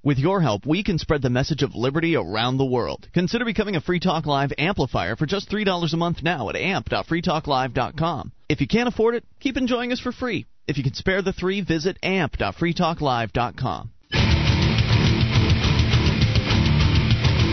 With 0.03 0.17
your 0.19 0.41
help, 0.41 0.65
we 0.65 0.83
can 0.83 0.97
spread 0.97 1.21
the 1.21 1.29
message 1.29 1.63
of 1.63 1.75
liberty 1.75 2.15
around 2.15 2.57
the 2.57 2.65
world. 2.65 3.09
Consider 3.13 3.43
becoming 3.45 3.75
a 3.75 3.81
Free 3.81 3.99
Talk 3.99 4.25
Live 4.25 4.53
amplifier 4.57 5.15
for 5.15 5.25
just 5.25 5.49
$3 5.51 5.93
a 5.93 5.97
month 5.97 6.23
now 6.23 6.49
at 6.49 6.55
amp.freetalklive.com. 6.55 8.31
If 8.47 8.61
you 8.61 8.67
can't 8.67 8.87
afford 8.87 9.15
it, 9.15 9.25
keep 9.39 9.57
enjoying 9.57 9.91
us 9.91 9.99
for 9.99 10.11
free. 10.11 10.45
If 10.67 10.77
you 10.77 10.83
can 10.83 10.93
spare 10.93 11.21
the 11.21 11.33
three, 11.33 11.61
visit 11.61 11.97
amp.freetalklive.com. 12.03 13.91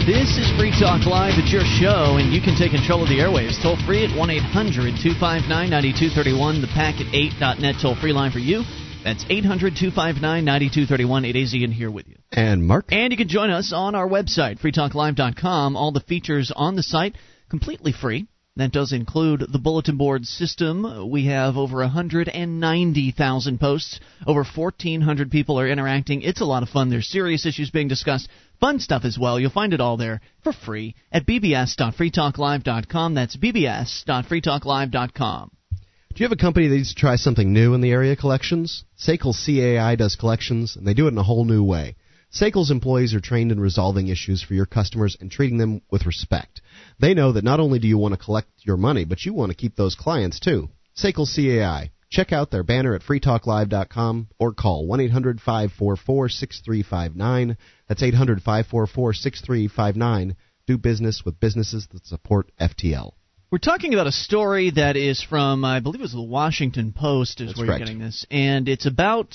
This 0.06 0.36
is 0.36 0.52
Free 0.58 0.70
Talk 0.70 1.06
Live. 1.06 1.38
It's 1.38 1.50
your 1.50 1.64
show, 1.64 2.18
and 2.20 2.30
you 2.30 2.42
can 2.42 2.54
take 2.60 2.72
control 2.72 3.02
of 3.02 3.08
the 3.08 3.24
airwaves 3.24 3.56
toll 3.62 3.78
free 3.86 4.04
at 4.04 4.14
1 4.14 4.28
800 4.28 5.00
259 5.00 5.48
9231. 5.48 6.60
The 6.60 6.66
packet 6.66 7.06
8.net 7.08 7.76
toll 7.80 7.96
free 7.96 8.12
line 8.12 8.30
for 8.30 8.38
you. 8.38 8.64
That's 9.02 9.24
800 9.24 9.72
259 9.72 10.20
9231. 10.20 11.24
It 11.24 11.36
is 11.36 11.54
Ian 11.54 11.72
here 11.72 11.90
with 11.90 12.06
you. 12.06 12.16
And 12.30 12.66
Mark, 12.66 12.92
And 12.92 13.12
you 13.12 13.16
can 13.16 13.28
join 13.28 13.48
us 13.48 13.72
on 13.72 13.94
our 13.94 14.06
website, 14.06 14.60
freetalklive.com. 14.60 15.74
All 15.74 15.90
the 15.90 16.00
features 16.00 16.52
on 16.54 16.76
the 16.76 16.82
site 16.82 17.16
completely 17.48 17.92
free. 17.92 18.26
That 18.56 18.70
does 18.70 18.92
include 18.92 19.44
the 19.50 19.58
bulletin 19.58 19.96
board 19.96 20.26
system. 20.26 21.10
We 21.10 21.26
have 21.26 21.56
over 21.56 21.78
190,000 21.78 23.58
posts. 23.58 24.00
Over 24.28 24.44
1,400 24.44 25.30
people 25.32 25.58
are 25.58 25.66
interacting. 25.66 26.22
It's 26.22 26.40
a 26.40 26.44
lot 26.44 26.62
of 26.62 26.68
fun. 26.68 26.88
There's 26.88 27.08
serious 27.08 27.46
issues 27.46 27.70
being 27.70 27.88
discussed. 27.88 28.28
Fun 28.60 28.80
stuff 28.80 29.04
as 29.04 29.18
well. 29.18 29.38
You'll 29.38 29.50
find 29.50 29.74
it 29.74 29.80
all 29.80 29.96
there 29.96 30.20
for 30.42 30.52
free 30.52 30.94
at 31.12 31.26
bbs.freetalklive.com. 31.26 33.14
That's 33.14 33.36
bbs.freetalklive.com. 33.36 35.50
do 35.70 35.76
you 36.16 36.24
have 36.24 36.32
a 36.32 36.36
company 36.36 36.68
that 36.68 36.76
needs 36.76 36.94
to 36.94 37.00
try 37.00 37.16
something 37.16 37.52
new 37.52 37.74
in 37.74 37.80
the 37.80 37.90
area 37.90 38.16
collections? 38.16 38.84
Sekel 38.98 39.34
CAI 39.34 39.96
does 39.96 40.16
collections, 40.16 40.76
and 40.76 40.86
they 40.86 40.94
do 40.94 41.06
it 41.06 41.12
in 41.12 41.18
a 41.18 41.22
whole 41.22 41.44
new 41.44 41.64
way. 41.64 41.96
Sekel's 42.32 42.72
employees 42.72 43.14
are 43.14 43.20
trained 43.20 43.52
in 43.52 43.60
resolving 43.60 44.08
issues 44.08 44.42
for 44.42 44.54
your 44.54 44.66
customers 44.66 45.16
and 45.20 45.30
treating 45.30 45.58
them 45.58 45.82
with 45.90 46.04
respect. 46.04 46.60
They 46.98 47.14
know 47.14 47.30
that 47.32 47.44
not 47.44 47.60
only 47.60 47.78
do 47.78 47.86
you 47.86 47.96
want 47.96 48.14
to 48.14 48.24
collect 48.24 48.48
your 48.62 48.76
money, 48.76 49.04
but 49.04 49.24
you 49.24 49.32
want 49.32 49.50
to 49.50 49.56
keep 49.56 49.76
those 49.76 49.94
clients 49.94 50.40
too. 50.40 50.68
Sekel 50.96 51.26
CAI. 51.26 51.90
Check 52.14 52.32
out 52.32 52.52
their 52.52 52.62
banner 52.62 52.94
at 52.94 53.02
freetalklive.com 53.02 54.28
or 54.38 54.54
call 54.54 54.86
1 54.86 55.00
800 55.00 55.40
544 55.40 56.28
6359. 56.28 57.56
That's 57.88 58.02
800 58.04 58.38
544 58.40 59.14
6359. 59.14 60.36
Do 60.68 60.78
business 60.78 61.22
with 61.24 61.40
businesses 61.40 61.88
that 61.90 62.06
support 62.06 62.52
FTL. 62.60 63.14
We're 63.50 63.58
talking 63.58 63.94
about 63.94 64.06
a 64.06 64.12
story 64.12 64.70
that 64.76 64.96
is 64.96 65.24
from, 65.24 65.64
I 65.64 65.80
believe 65.80 66.00
it 66.00 66.02
was 66.02 66.12
the 66.12 66.22
Washington 66.22 66.92
Post, 66.92 67.40
is 67.40 67.48
That's 67.48 67.58
where 67.58 67.66
correct. 67.66 67.80
you're 67.80 67.86
getting 67.86 68.00
this. 68.00 68.24
And 68.30 68.68
it's 68.68 68.86
about 68.86 69.34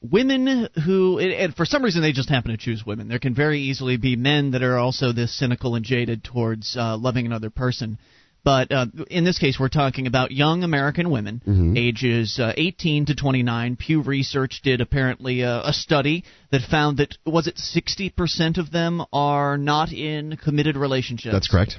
women 0.00 0.70
who, 0.86 1.18
and 1.18 1.54
for 1.54 1.66
some 1.66 1.82
reason, 1.82 2.00
they 2.00 2.12
just 2.12 2.30
happen 2.30 2.52
to 2.52 2.56
choose 2.56 2.86
women. 2.86 3.08
There 3.08 3.18
can 3.18 3.34
very 3.34 3.60
easily 3.60 3.98
be 3.98 4.16
men 4.16 4.52
that 4.52 4.62
are 4.62 4.78
also 4.78 5.12
this 5.12 5.38
cynical 5.38 5.74
and 5.74 5.84
jaded 5.84 6.24
towards 6.24 6.74
uh, 6.74 6.96
loving 6.96 7.26
another 7.26 7.50
person. 7.50 7.98
But 8.48 8.72
uh, 8.72 8.86
in 9.10 9.24
this 9.24 9.38
case, 9.38 9.58
we're 9.60 9.68
talking 9.68 10.06
about 10.06 10.30
young 10.30 10.62
American 10.64 11.10
women, 11.10 11.42
Mm-hmm. 11.46 11.76
ages 11.76 12.38
uh, 12.40 12.54
18 12.56 13.04
to 13.06 13.14
29. 13.14 13.76
Pew 13.76 14.00
Research 14.00 14.60
did 14.64 14.80
apparently 14.80 15.44
uh, 15.44 15.68
a 15.68 15.74
study 15.74 16.24
that 16.50 16.62
found 16.62 16.96
that 16.96 17.14
was 17.26 17.46
it 17.46 17.56
60% 17.56 18.56
of 18.56 18.70
them 18.72 19.04
are 19.12 19.58
not 19.58 19.92
in 19.92 20.38
committed 20.38 20.76
relationships. 20.78 21.34
That's 21.34 21.48
correct. 21.48 21.76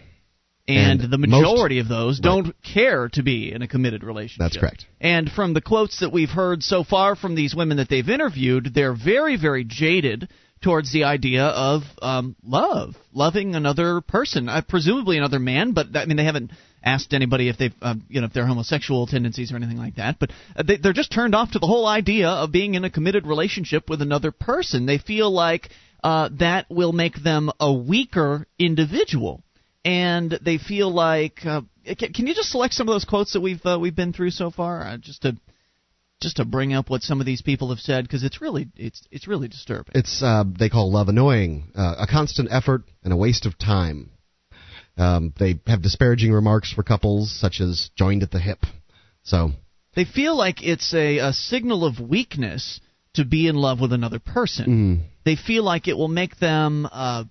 And, 0.68 1.02
And 1.02 1.12
the 1.12 1.18
most- 1.18 1.42
majority 1.42 1.80
of 1.80 1.88
those 1.88 2.20
don't 2.20 2.54
care 2.62 3.10
to 3.14 3.24
be 3.24 3.52
in 3.52 3.64
a 3.64 3.68
committed 3.68 4.04
relationship. 4.04 4.40
That's 4.46 4.58
correct. 4.58 4.86
And 5.02 5.28
from 5.32 5.56
the 5.56 5.62
quotes 5.62 6.02
that 6.02 6.12
we've 6.14 6.30
heard 6.30 6.62
so 6.62 6.84
far 6.84 7.16
from 7.16 7.34
these 7.34 7.56
women 7.56 7.78
that 7.78 7.90
they've 7.90 8.08
interviewed, 8.08 8.76
they're 8.76 8.94
very, 8.96 9.38
very 9.38 9.64
jaded 9.64 10.30
towards 10.62 10.92
the 10.92 11.06
idea 11.06 11.44
of 11.44 11.84
um, 12.02 12.36
love, 12.44 12.96
loving 13.14 13.56
another 13.56 14.02
person, 14.02 14.50
uh, 14.50 14.62
presumably 14.68 15.18
another 15.18 15.40
man. 15.40 15.72
But 15.72 15.96
I 15.96 16.06
mean, 16.06 16.18
they 16.18 16.26
haven't 16.26 16.52
asked 16.84 17.14
anybody 17.14 17.50
if 17.50 17.58
they've, 17.58 17.74
um, 17.82 18.04
you 18.10 18.22
know, 18.22 18.28
if 18.28 18.34
they're 18.34 18.46
homosexual 18.46 19.08
tendencies 19.08 19.52
or 19.52 19.56
anything 19.56 19.78
like 19.78 19.96
that. 19.96 20.18
But 20.20 20.32
uh, 20.56 20.64
they, 20.64 20.78
they're 20.78 20.94
just 20.94 21.12
turned 21.12 21.36
off 21.36 21.52
to 21.52 21.60
the 21.60 21.68
whole 21.68 21.88
idea 21.88 22.30
of 22.30 22.52
being 22.52 22.76
in 22.76 22.86
a 22.86 22.90
committed 22.90 23.26
relationship 23.26 23.90
with 23.90 24.02
another 24.02 24.32
person. 24.32 24.86
They 24.86 24.98
feel 24.98 25.32
like 25.32 25.70
uh, 26.04 26.30
that 26.40 26.68
will 26.70 26.94
make 26.94 27.22
them 27.24 27.52
a 27.60 27.72
weaker 27.74 28.48
individual 28.58 29.44
and 29.86 30.38
they 30.42 30.58
feel 30.58 30.92
like 30.92 31.46
uh, 31.46 31.62
can, 31.98 32.14
can 32.14 32.28
you 32.28 32.36
just 32.36 32.52
select 32.52 32.74
some 32.74 32.88
of 32.88 32.94
those 32.94 33.06
quotes 33.06 33.34
that 33.34 33.42
we've 33.42 33.66
uh, 33.66 33.78
we've 33.80 33.96
been 33.96 34.14
through 34.14 34.32
so 34.32 34.52
far 34.52 34.82
uh, 34.82 34.98
just 34.98 35.22
to 35.22 35.38
just 36.22 36.38
to 36.38 36.46
bring 36.46 36.74
up 36.74 36.90
what 36.90 37.02
some 37.02 37.20
of 37.20 37.26
these 37.26 37.42
people 37.42 37.70
have 37.70 37.80
said 37.80 38.04
because 38.04 38.24
it's 38.24 38.42
really 38.42 38.68
it's 38.76 39.02
it's 39.12 39.28
really 39.28 39.48
disturbing. 39.48 39.92
It's 39.96 40.22
uh, 40.22 40.44
they 40.46 40.70
call 40.70 40.92
love 40.92 41.08
annoying, 41.10 41.72
uh, 41.76 41.96
a 42.00 42.08
constant 42.08 42.50
effort 42.52 42.84
and 43.04 43.14
a 43.14 43.18
waste 43.18 43.46
of 43.46 43.58
time. 43.58 44.12
Um, 44.98 45.34
they 45.40 45.60
have 45.66 45.82
disparaging 45.82 46.32
remarks 46.34 46.74
for 46.74 46.84
couples 46.84 47.32
such 47.40 47.62
as 47.62 47.90
joined 47.96 48.22
at 48.24 48.32
the 48.32 48.40
hip. 48.40 48.60
So 49.24 49.52
They 49.96 50.04
feel 50.04 50.36
like 50.36 50.62
it's 50.62 50.94
a, 50.94 51.20
a 51.20 51.34
signal 51.34 51.86
of 51.86 52.00
weakness 52.02 52.82
to 53.14 53.24
be 53.24 53.48
in 53.48 53.56
love 53.56 53.80
with 53.80 53.94
another 53.94 54.20
person. 54.20 54.66
mm, 54.68 55.10
They 55.24 55.36
feel 55.38 55.64
like 55.64 55.88
it 55.88 55.98
will 55.98 56.10
make 56.10 56.38
them 56.40 56.86
uh, 56.92 57.24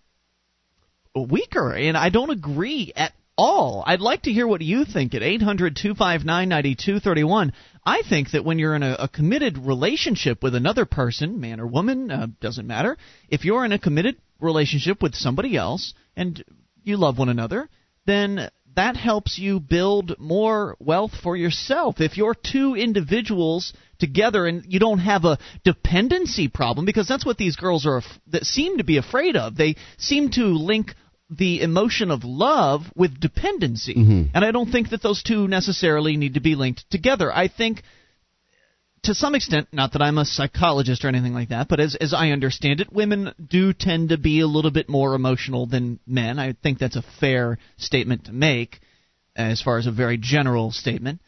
weaker, 1.14 1.74
and 1.74 1.96
I 1.96 2.08
don't 2.08 2.30
agree 2.30 2.92
at 2.96 3.12
all. 3.36 3.84
I'd 3.86 4.00
like 4.00 4.22
to 4.22 4.32
hear 4.32 4.46
what 4.46 4.60
you 4.62 4.84
think 4.84 5.14
at 5.14 5.22
800 5.22 5.76
259 5.76 6.48
9231. 6.48 7.52
I 7.88 8.02
think 8.06 8.32
that 8.32 8.44
when 8.44 8.58
you're 8.58 8.74
in 8.74 8.82
a, 8.82 8.96
a 8.98 9.08
committed 9.08 9.56
relationship 9.56 10.42
with 10.42 10.54
another 10.54 10.84
person, 10.84 11.40
man 11.40 11.58
or 11.58 11.66
woman, 11.66 12.10
uh, 12.10 12.26
doesn't 12.38 12.66
matter, 12.66 12.98
if 13.30 13.46
you're 13.46 13.64
in 13.64 13.72
a 13.72 13.78
committed 13.78 14.16
relationship 14.40 15.02
with 15.02 15.14
somebody 15.14 15.56
else 15.56 15.94
and 16.14 16.44
you 16.84 16.98
love 16.98 17.16
one 17.16 17.30
another, 17.30 17.66
then 18.04 18.50
that 18.76 18.94
helps 18.94 19.38
you 19.38 19.58
build 19.58 20.18
more 20.18 20.76
wealth 20.78 21.12
for 21.22 21.34
yourself. 21.34 21.98
If 21.98 22.18
you're 22.18 22.34
two 22.34 22.74
individuals 22.74 23.72
together 23.98 24.46
and 24.46 24.64
you 24.68 24.78
don't 24.80 24.98
have 24.98 25.24
a 25.24 25.38
dependency 25.64 26.48
problem, 26.48 26.84
because 26.84 27.08
that's 27.08 27.24
what 27.24 27.38
these 27.38 27.56
girls 27.56 27.86
are 27.86 28.02
that 28.26 28.44
seem 28.44 28.76
to 28.76 28.84
be 28.84 28.98
afraid 28.98 29.34
of. 29.34 29.56
They 29.56 29.76
seem 29.96 30.28
to 30.32 30.44
link 30.44 30.94
the 31.30 31.60
emotion 31.60 32.10
of 32.10 32.24
love 32.24 32.82
with 32.96 33.20
dependency, 33.20 33.94
mm-hmm. 33.94 34.22
and 34.34 34.44
I 34.44 34.50
don't 34.50 34.70
think 34.70 34.90
that 34.90 35.02
those 35.02 35.22
two 35.22 35.46
necessarily 35.46 36.16
need 36.16 36.34
to 36.34 36.40
be 36.40 36.54
linked 36.54 36.90
together. 36.90 37.30
I 37.32 37.48
think 37.48 37.82
to 39.02 39.14
some 39.14 39.34
extent, 39.34 39.68
not 39.72 39.92
that 39.92 40.02
I'm 40.02 40.18
a 40.18 40.24
psychologist 40.24 41.04
or 41.04 41.08
anything 41.08 41.34
like 41.34 41.50
that, 41.50 41.68
but 41.68 41.80
as 41.80 41.94
as 41.94 42.14
I 42.14 42.30
understand 42.30 42.80
it, 42.80 42.92
women 42.92 43.32
do 43.44 43.72
tend 43.72 44.08
to 44.10 44.18
be 44.18 44.40
a 44.40 44.46
little 44.46 44.70
bit 44.70 44.88
more 44.88 45.14
emotional 45.14 45.66
than 45.66 46.00
men. 46.06 46.38
I 46.38 46.54
think 46.54 46.78
that's 46.78 46.96
a 46.96 47.04
fair 47.20 47.58
statement 47.76 48.24
to 48.26 48.32
make, 48.32 48.80
as 49.36 49.62
far 49.62 49.78
as 49.78 49.86
a 49.86 49.92
very 49.92 50.16
general 50.16 50.72
statement. 50.72 51.20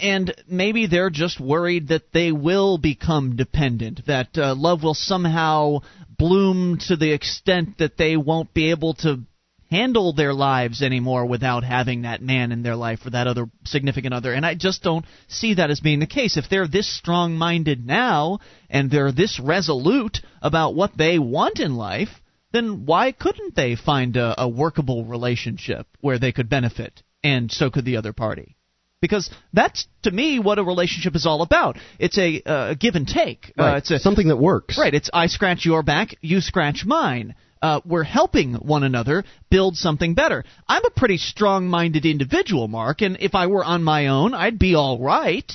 And 0.00 0.34
maybe 0.46 0.86
they're 0.86 1.10
just 1.10 1.40
worried 1.40 1.88
that 1.88 2.12
they 2.12 2.30
will 2.32 2.76
become 2.76 3.36
dependent, 3.36 4.06
that 4.06 4.36
uh, 4.36 4.54
love 4.54 4.82
will 4.82 4.94
somehow 4.94 5.80
bloom 6.18 6.78
to 6.88 6.96
the 6.96 7.12
extent 7.12 7.78
that 7.78 7.96
they 7.96 8.16
won't 8.16 8.52
be 8.52 8.70
able 8.70 8.94
to 8.94 9.22
handle 9.70 10.12
their 10.12 10.32
lives 10.32 10.82
anymore 10.82 11.26
without 11.26 11.64
having 11.64 12.02
that 12.02 12.22
man 12.22 12.52
in 12.52 12.62
their 12.62 12.76
life 12.76 13.04
or 13.04 13.10
that 13.10 13.26
other 13.26 13.46
significant 13.64 14.14
other. 14.14 14.32
And 14.32 14.46
I 14.46 14.54
just 14.54 14.82
don't 14.82 15.04
see 15.28 15.54
that 15.54 15.70
as 15.70 15.80
being 15.80 15.98
the 15.98 16.06
case. 16.06 16.36
If 16.36 16.48
they're 16.48 16.68
this 16.68 16.94
strong 16.94 17.36
minded 17.36 17.84
now 17.84 18.38
and 18.70 18.90
they're 18.90 19.12
this 19.12 19.40
resolute 19.40 20.20
about 20.40 20.74
what 20.74 20.96
they 20.96 21.18
want 21.18 21.58
in 21.58 21.74
life, 21.74 22.10
then 22.52 22.86
why 22.86 23.12
couldn't 23.12 23.56
they 23.56 23.76
find 23.76 24.16
a, 24.16 24.42
a 24.42 24.48
workable 24.48 25.04
relationship 25.04 25.86
where 26.00 26.18
they 26.18 26.32
could 26.32 26.48
benefit 26.48 27.02
and 27.24 27.50
so 27.50 27.70
could 27.70 27.84
the 27.84 27.96
other 27.96 28.12
party? 28.12 28.55
Because 29.02 29.30
that's 29.52 29.86
to 30.02 30.10
me 30.10 30.38
what 30.38 30.58
a 30.58 30.64
relationship 30.64 31.14
is 31.14 31.26
all 31.26 31.42
about. 31.42 31.76
It's 31.98 32.16
a 32.18 32.42
uh, 32.46 32.74
give 32.74 32.94
and 32.94 33.06
take. 33.06 33.52
Uh, 33.58 33.74
it's 33.76 33.90
a, 33.90 33.98
something 33.98 34.28
that 34.28 34.36
works. 34.36 34.78
Right. 34.78 34.94
It's 34.94 35.10
I 35.12 35.26
scratch 35.26 35.64
your 35.66 35.82
back, 35.82 36.14
you 36.22 36.40
scratch 36.40 36.84
mine. 36.86 37.34
Uh, 37.60 37.80
we're 37.84 38.04
helping 38.04 38.54
one 38.54 38.84
another 38.84 39.24
build 39.50 39.76
something 39.76 40.14
better. 40.14 40.44
I'm 40.68 40.84
a 40.84 40.90
pretty 40.90 41.16
strong-minded 41.16 42.04
individual, 42.04 42.68
Mark, 42.68 43.00
and 43.02 43.16
if 43.20 43.34
I 43.34 43.46
were 43.46 43.64
on 43.64 43.82
my 43.82 44.08
own, 44.08 44.34
I'd 44.34 44.58
be 44.58 44.74
all 44.74 44.98
right. 44.98 45.50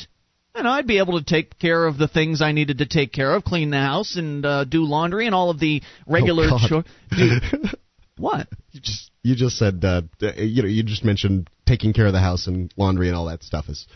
And 0.54 0.67
I'd 0.67 0.88
be 0.88 0.97
able 0.97 1.17
to 1.19 1.23
take 1.25 1.58
care 1.60 1.86
of 1.86 1.97
the 1.97 2.08
things 2.10 2.41
I 2.41 2.51
needed 2.51 2.80
to 2.80 2.86
take 2.86 3.13
care 3.13 3.34
of, 3.34 3.43
clean 3.45 3.69
the 3.69 3.77
house 3.80 4.17
and 4.17 4.45
uh, 4.45 4.65
do 4.65 4.84
laundry 4.84 5.25
and 5.25 5.34
all 5.34 5.49
of 5.49 5.60
the 5.60 5.82
regular 6.08 6.45
Oh, 6.47 6.49
God. 6.58 6.67
chore- 6.69 6.84
do- 7.17 7.39
what? 8.17 8.47
You 8.71 8.82
just 8.82 9.12
you 9.23 9.36
just 9.36 9.58
said 9.58 9.84
uh, 9.86 10.01
uh, 10.21 10.34
you 10.38 10.62
know 10.63 10.67
you 10.67 10.84
just 10.84 11.06
mentioned 11.06 11.49
taking 11.71 11.93
care 11.97 12.07
of 12.07 12.13
the 12.13 12.19
house 12.29 12.47
and 12.49 12.73
laundry 12.84 13.07
and 13.10 13.15
all 13.17 13.25
that 13.31 13.41
stuff 13.43 13.65
is 13.69 13.88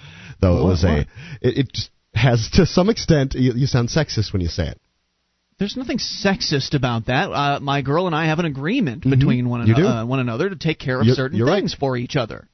though 0.41 0.57
it 0.57 0.61
What- 0.63 0.69
was 0.73 0.83
a 0.83 0.99
it, 1.47 1.53
it 1.61 1.67
just 1.73 1.89
has 2.13 2.49
to 2.53 2.65
some 2.65 2.89
extent 2.89 3.33
you, 3.35 3.51
you 3.61 3.67
sound 3.67 3.89
sexist 3.89 4.31
when 4.33 4.41
you 4.41 4.47
say 4.59 4.67
it. 4.73 4.79
There's 5.57 5.77
nothing 5.77 5.99
sexist 5.99 6.73
about 6.73 7.05
that. 7.07 7.27
Uh, 7.31 7.59
my 7.61 7.81
girl 7.81 8.07
and 8.07 8.15
I 8.15 8.25
have 8.31 8.39
an 8.39 8.45
agreement 8.45 9.03
between 9.03 9.47
one, 9.49 9.61
Mm-hmm. 9.61 9.69
You 9.69 9.75
do. 9.75 9.88
uh, 9.88 10.05
one 10.05 10.19
another 10.19 10.49
to 10.49 10.55
take 10.67 10.79
care 10.79 10.99
of 10.99 11.05
You're- 11.05 11.15
certain 11.15 11.38
you're 11.38 11.47
right. 11.47 11.59
things 11.61 11.73
for 11.73 11.95
each 11.97 12.15
other. 12.17 12.47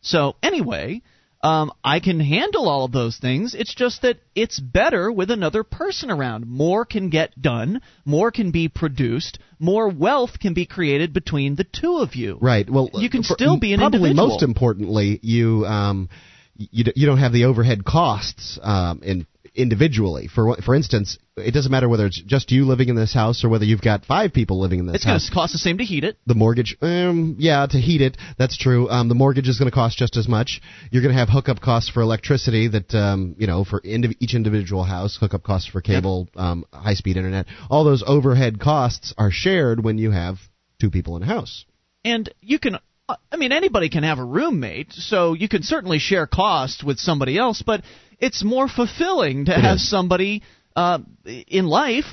So 0.00 0.36
anyway, 0.42 1.02
um, 1.40 1.72
I 1.84 2.00
can 2.00 2.18
handle 2.18 2.68
all 2.68 2.84
of 2.84 2.92
those 2.92 3.16
things. 3.18 3.54
It's 3.54 3.74
just 3.74 4.02
that 4.02 4.18
it's 4.34 4.58
better 4.58 5.10
with 5.12 5.30
another 5.30 5.62
person 5.62 6.10
around. 6.10 6.46
More 6.46 6.84
can 6.84 7.10
get 7.10 7.40
done. 7.40 7.80
More 8.04 8.32
can 8.32 8.50
be 8.50 8.68
produced. 8.68 9.38
More 9.60 9.88
wealth 9.88 10.40
can 10.40 10.54
be 10.54 10.66
created 10.66 11.12
between 11.12 11.54
the 11.54 11.64
two 11.64 11.98
of 11.98 12.16
you. 12.16 12.38
Right. 12.40 12.68
Well, 12.68 12.90
You 12.94 13.08
can 13.08 13.22
still 13.22 13.58
be 13.58 13.72
an 13.72 13.78
probably 13.80 14.10
individual. 14.10 14.28
most 14.28 14.42
importantly, 14.42 15.20
you 15.22 15.64
um, 15.66 16.08
you 16.56 16.84
you 16.96 17.06
don't 17.06 17.18
have 17.18 17.32
the 17.32 17.44
overhead 17.44 17.84
costs 17.84 18.58
um, 18.60 19.02
in 19.04 19.26
individually. 19.54 20.28
For 20.28 20.56
for 20.56 20.74
instance, 20.74 21.18
it 21.36 21.52
doesn't 21.52 21.70
matter 21.70 21.88
whether 21.88 22.06
it's 22.06 22.20
just 22.20 22.50
you 22.50 22.64
living 22.66 22.88
in 22.88 22.96
this 22.96 23.14
house 23.14 23.44
or 23.44 23.48
whether 23.48 23.64
you've 23.64 23.80
got 23.80 24.04
five 24.04 24.32
people 24.32 24.60
living 24.60 24.80
in 24.80 24.86
this 24.86 24.96
It's 24.96 25.04
going 25.04 25.20
to 25.20 25.30
cost 25.32 25.52
the 25.52 25.58
same 25.58 25.78
to 25.78 25.84
heat 25.84 26.04
it. 26.04 26.18
the 26.26 26.34
mortgage, 26.34 26.76
um, 26.82 27.36
yeah, 27.38 27.66
to 27.66 27.78
heat 27.78 28.00
it, 28.00 28.16
that's 28.38 28.56
true. 28.56 28.88
Um, 28.90 29.08
the 29.08 29.14
mortgage 29.14 29.48
is 29.48 29.58
going 29.58 29.70
to 29.70 29.74
cost 29.74 29.98
just 29.98 30.16
as 30.16 30.26
much. 30.28 30.60
You're 30.90 31.02
going 31.02 31.14
to 31.14 31.18
have 31.18 31.28
hookup 31.28 31.60
costs 31.60 31.90
for 31.90 32.00
electricity 32.02 32.68
that, 32.68 32.94
um, 32.94 33.36
you 33.38 33.46
know, 33.46 33.64
for 33.64 33.80
indiv- 33.82 34.16
each 34.20 34.34
individual 34.34 34.84
house, 34.84 35.16
hookup 35.20 35.42
costs 35.42 35.68
for 35.68 35.80
cable, 35.80 36.28
um, 36.36 36.64
high-speed 36.72 37.16
internet. 37.16 37.46
All 37.70 37.84
those 37.84 38.02
overhead 38.06 38.58
costs 38.60 39.14
are 39.16 39.30
shared 39.30 39.82
when 39.84 39.98
you 39.98 40.10
have 40.10 40.36
two 40.80 40.90
people 40.90 41.16
in 41.16 41.22
a 41.22 41.26
house. 41.26 41.64
and 42.04 42.32
you 42.40 42.58
can 42.58 42.76
uh, 43.08 43.16
i 43.32 43.36
mean 43.36 43.50
anybody 43.52 43.88
can 43.88 44.04
have 44.04 44.18
a 44.20 44.24
roommate 44.24 44.92
so 44.92 45.32
you 45.32 45.48
can 45.48 45.62
certainly 45.64 45.98
share 45.98 46.26
costs 46.26 46.84
with 46.84 46.98
somebody 46.98 47.36
else 47.36 47.62
but 47.66 47.82
it's 48.18 48.42
more 48.44 48.68
fulfilling 48.68 49.46
to 49.46 49.52
have 49.52 49.76
is. 49.76 49.88
somebody 49.88 50.42
uh, 50.76 50.98
in 51.24 51.66
life 51.66 52.04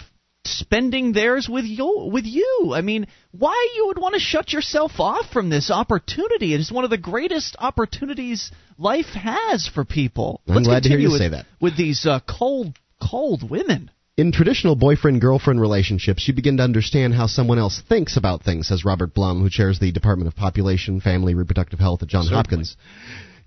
spending 0.46 1.12
theirs 1.12 1.50
with 1.50 1.66
you 1.66 2.08
with 2.12 2.26
you 2.26 2.72
i 2.76 2.82
mean 2.82 3.08
why 3.32 3.72
you 3.76 3.88
would 3.88 3.98
want 3.98 4.14
to 4.14 4.20
shut 4.20 4.54
yourself 4.54 4.92
off 5.00 5.26
from 5.34 5.50
this 5.50 5.72
opportunity 5.72 6.54
it 6.54 6.60
is 6.60 6.72
one 6.72 6.84
of 6.84 6.92
the 6.92 7.00
greatest 7.00 7.56
opportunities 7.58 8.52
life 8.78 9.08
has 9.08 9.68
for 9.68 9.84
people 9.84 10.42
I'm 10.48 10.56
Let's 10.56 10.68
glad 10.68 10.84
to 10.84 10.90
hear 10.90 11.00
you 11.00 11.10
with, 11.10 11.20
say 11.20 11.30
that. 11.30 11.46
with 11.60 11.76
these 11.76 12.06
uh, 12.06 12.20
cold 12.30 12.78
cold 13.02 13.50
women 13.50 13.90
In 14.18 14.32
traditional 14.32 14.76
boyfriend 14.76 15.20
girlfriend 15.20 15.60
relationships, 15.60 16.28
you 16.28 16.34
begin 16.34 16.58
to 16.58 16.64
understand 16.64 17.14
how 17.16 17.28
someone 17.28 17.60
else 17.60 17.82
thinks 17.90 18.16
about 18.16 18.44
things, 18.44 18.68
says 18.70 18.86
Robert 18.86 19.14
Blum, 19.14 19.42
who 19.42 19.50
chairs 19.50 19.80
the 19.80 19.92
Department 19.92 20.30
of 20.30 20.36
Population, 20.38 21.02
Family, 21.02 21.34
Reproductive 21.36 21.80
Health 21.80 22.02
at 22.02 22.08
Johns. 22.08 22.30
Hopkins. 22.30 22.78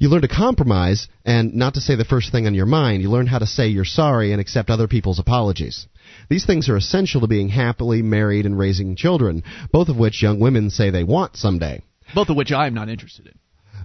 You 0.01 0.09
learn 0.09 0.23
to 0.23 0.29
compromise 0.29 1.09
and 1.25 1.55
not 1.55 1.75
to 1.75 1.81
say 1.81 1.97
the 1.97 2.05
first 2.05 2.31
thing 2.31 2.47
on 2.47 2.55
your 2.55 2.67
mind. 2.67 3.03
You 3.03 3.11
learn 3.11 3.27
how 3.27 3.41
to 3.41 3.47
say 3.47 3.67
you're 3.67 3.85
sorry 3.85 4.31
and 4.31 4.41
accept 4.41 4.71
other 4.71 4.87
people's 4.87 5.19
apologies. 5.19 5.89
These 6.29 6.47
things 6.47 6.69
are 6.69 6.77
essential 6.77 7.21
to 7.23 7.27
being 7.27 7.49
happily 7.49 8.01
married 8.01 8.47
and 8.47 8.57
raising 8.57 8.95
children, 8.95 9.43
both 9.73 9.89
of 9.89 9.99
which 9.99 10.23
young 10.23 10.39
women 10.39 10.71
say 10.71 10.91
they 10.91 11.03
want 11.03 11.37
someday. 11.37 11.83
Both 12.15 12.29
of 12.29 12.37
which 12.37 12.53
I'm 12.53 12.75
not 12.75 12.89
interested 12.89 13.27
in. 13.27 13.35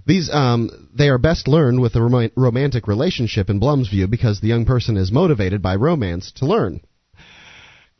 These 0.06 0.30
um, 0.30 0.88
they 0.94 1.08
are 1.08 1.18
best 1.18 1.48
learned 1.48 1.80
with 1.80 1.96
a 1.96 2.02
rom- 2.02 2.30
romantic 2.36 2.86
relationship 2.86 3.50
in 3.50 3.58
Blum's 3.58 3.88
view 3.88 4.06
because 4.06 4.40
the 4.40 4.48
young 4.48 4.66
person 4.66 4.96
is 4.96 5.10
motivated 5.10 5.62
by 5.62 5.76
romance 5.76 6.30
to 6.36 6.46
learn. 6.46 6.80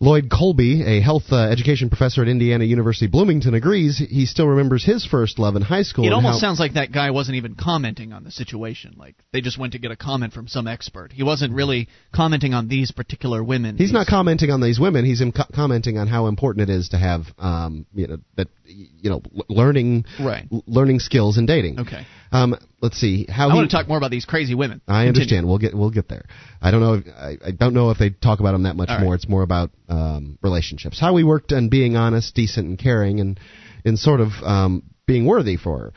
Lloyd 0.00 0.28
Kolbe, 0.28 0.85
a 0.85 1.00
health 1.00 1.22
uh, 1.30 1.48
education 1.50 1.88
professor 1.88 2.20
at 2.22 2.28
Indiana 2.28 2.64
University 2.64 3.07
Bloomington, 3.07 3.54
agrees 3.54 3.96
he 3.98 4.26
still 4.26 4.46
remembers 4.48 4.85
his 4.85 5.07
first 5.07 5.38
love 5.38 5.54
in 5.57 5.62
high 5.62 5.83
school. 5.83 6.04
It 6.04 6.12
almost 6.12 6.40
sounds 6.40 6.59
like 6.59 6.74
that 6.74 6.90
guy 6.92 7.11
wasn't 7.12 7.37
even 7.37 7.54
commenting 7.54 8.12
on 8.12 8.24
the 8.24 8.30
situation. 8.33 8.94
Like 8.98 9.14
they 9.33 9.40
just 9.40 9.57
went 9.57 9.72
to 9.74 9.78
get 9.78 9.92
a 9.92 9.96
comment 9.96 10.33
from 10.33 10.48
some 10.48 10.66
expert. 10.66 11.12
He 11.12 11.22
wasn't 11.22 11.54
really 11.54 11.88
commenting 12.12 12.54
on 12.54 12.66
these 12.68 12.90
particular 12.90 13.42
women. 13.42 13.76
He's 13.76 13.92
not 13.92 14.07
commenting 14.09 14.50
on 14.50 14.61
these 14.61 14.80
women. 14.80 15.04
He's 15.04 15.20
im- 15.20 15.33
commenting 15.54 15.96
on 15.96 16.09
how 16.09 16.26
important 16.26 16.68
it 16.68 16.72
is 16.72 16.88
to 16.90 16.98
have, 16.98 17.22
um, 17.38 17.87
you 17.94 18.09
know, 18.09 18.16
that 18.37 18.48
you 18.66 19.11
know, 19.11 19.22
learning, 19.48 20.07
Right. 20.20 20.46
learning 20.66 20.98
skills 21.00 21.37
and 21.38 21.46
dating. 21.46 21.78
Okay. 21.80 22.04
Um, 22.34 22.56
let's 22.80 22.98
see 22.98 23.26
how 23.30 23.48
I 23.48 23.52
he. 23.52 23.56
want 23.56 23.70
to 23.70 23.76
talk 23.76 23.86
more 23.86 23.96
about 23.96 24.10
these 24.10 24.24
crazy 24.24 24.54
women. 24.54 24.80
I 24.88 25.04
Continue. 25.04 25.08
understand. 25.08 25.46
We'll 25.46 25.58
get 25.58 25.74
we'll 25.74 25.90
get 25.90 26.08
there. 26.08 26.24
I 26.60 26.72
don't 26.72 26.80
know. 26.80 26.94
If, 26.94 27.06
I, 27.06 27.48
I 27.48 27.50
don't 27.52 27.74
know 27.74 27.90
if 27.90 27.98
they 27.98 28.10
talk 28.10 28.40
about 28.40 28.52
them 28.52 28.64
that 28.64 28.74
much 28.74 28.88
All 28.88 28.96
right. 28.96 29.04
more. 29.04 29.14
It's 29.14 29.28
more 29.28 29.42
about 29.42 29.70
um, 29.88 30.38
relationships. 30.42 30.98
How 31.00 31.14
we 31.14 31.22
worked 31.22 31.52
on 31.52 31.68
being 31.68 31.96
honest, 31.96 32.34
decent, 32.34 32.66
and 32.66 32.78
caring, 32.78 33.20
and 33.20 33.38
and 33.84 33.98
sort 33.98 34.20
of 34.20 34.30
um, 34.42 34.82
being 35.06 35.26
worthy 35.26 35.56
for 35.56 35.78
her. 35.78 35.92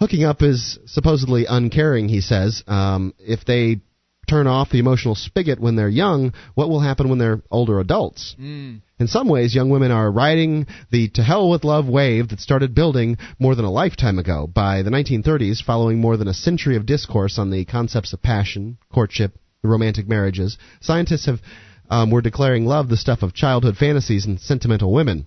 Hooking 0.00 0.24
up 0.24 0.42
is 0.42 0.78
supposedly 0.86 1.46
uncaring. 1.48 2.08
He 2.08 2.20
says. 2.20 2.64
Um, 2.66 3.14
if 3.18 3.44
they 3.44 3.80
turn 4.26 4.46
off 4.46 4.70
the 4.70 4.78
emotional 4.78 5.14
spigot 5.14 5.60
when 5.60 5.76
they're 5.76 5.88
young, 5.88 6.32
what 6.54 6.68
will 6.68 6.80
happen 6.80 7.08
when 7.08 7.18
they're 7.18 7.42
older 7.50 7.80
adults? 7.80 8.36
Mm. 8.40 8.80
In 8.98 9.06
some 9.06 9.28
ways, 9.28 9.54
young 9.54 9.70
women 9.70 9.90
are 9.90 10.10
riding 10.10 10.66
the 10.90 11.08
to 11.10 11.22
hell 11.22 11.50
with 11.50 11.64
love 11.64 11.88
wave 11.88 12.28
that 12.28 12.40
started 12.40 12.74
building 12.74 13.18
more 13.38 13.54
than 13.54 13.64
a 13.64 13.70
lifetime 13.70 14.18
ago. 14.18 14.46
By 14.46 14.82
the 14.82 14.90
1930s, 14.90 15.62
following 15.62 16.00
more 16.00 16.16
than 16.16 16.28
a 16.28 16.34
century 16.34 16.76
of 16.76 16.86
discourse 16.86 17.38
on 17.38 17.50
the 17.50 17.64
concepts 17.64 18.12
of 18.12 18.22
passion, 18.22 18.78
courtship, 18.92 19.38
romantic 19.62 20.08
marriages, 20.08 20.56
scientists 20.80 21.26
have 21.26 21.40
um, 21.90 22.10
were 22.10 22.22
declaring 22.22 22.66
love 22.66 22.88
the 22.88 22.96
stuff 22.96 23.22
of 23.22 23.34
childhood 23.34 23.76
fantasies 23.76 24.26
and 24.26 24.40
sentimental 24.40 24.92
women. 24.92 25.26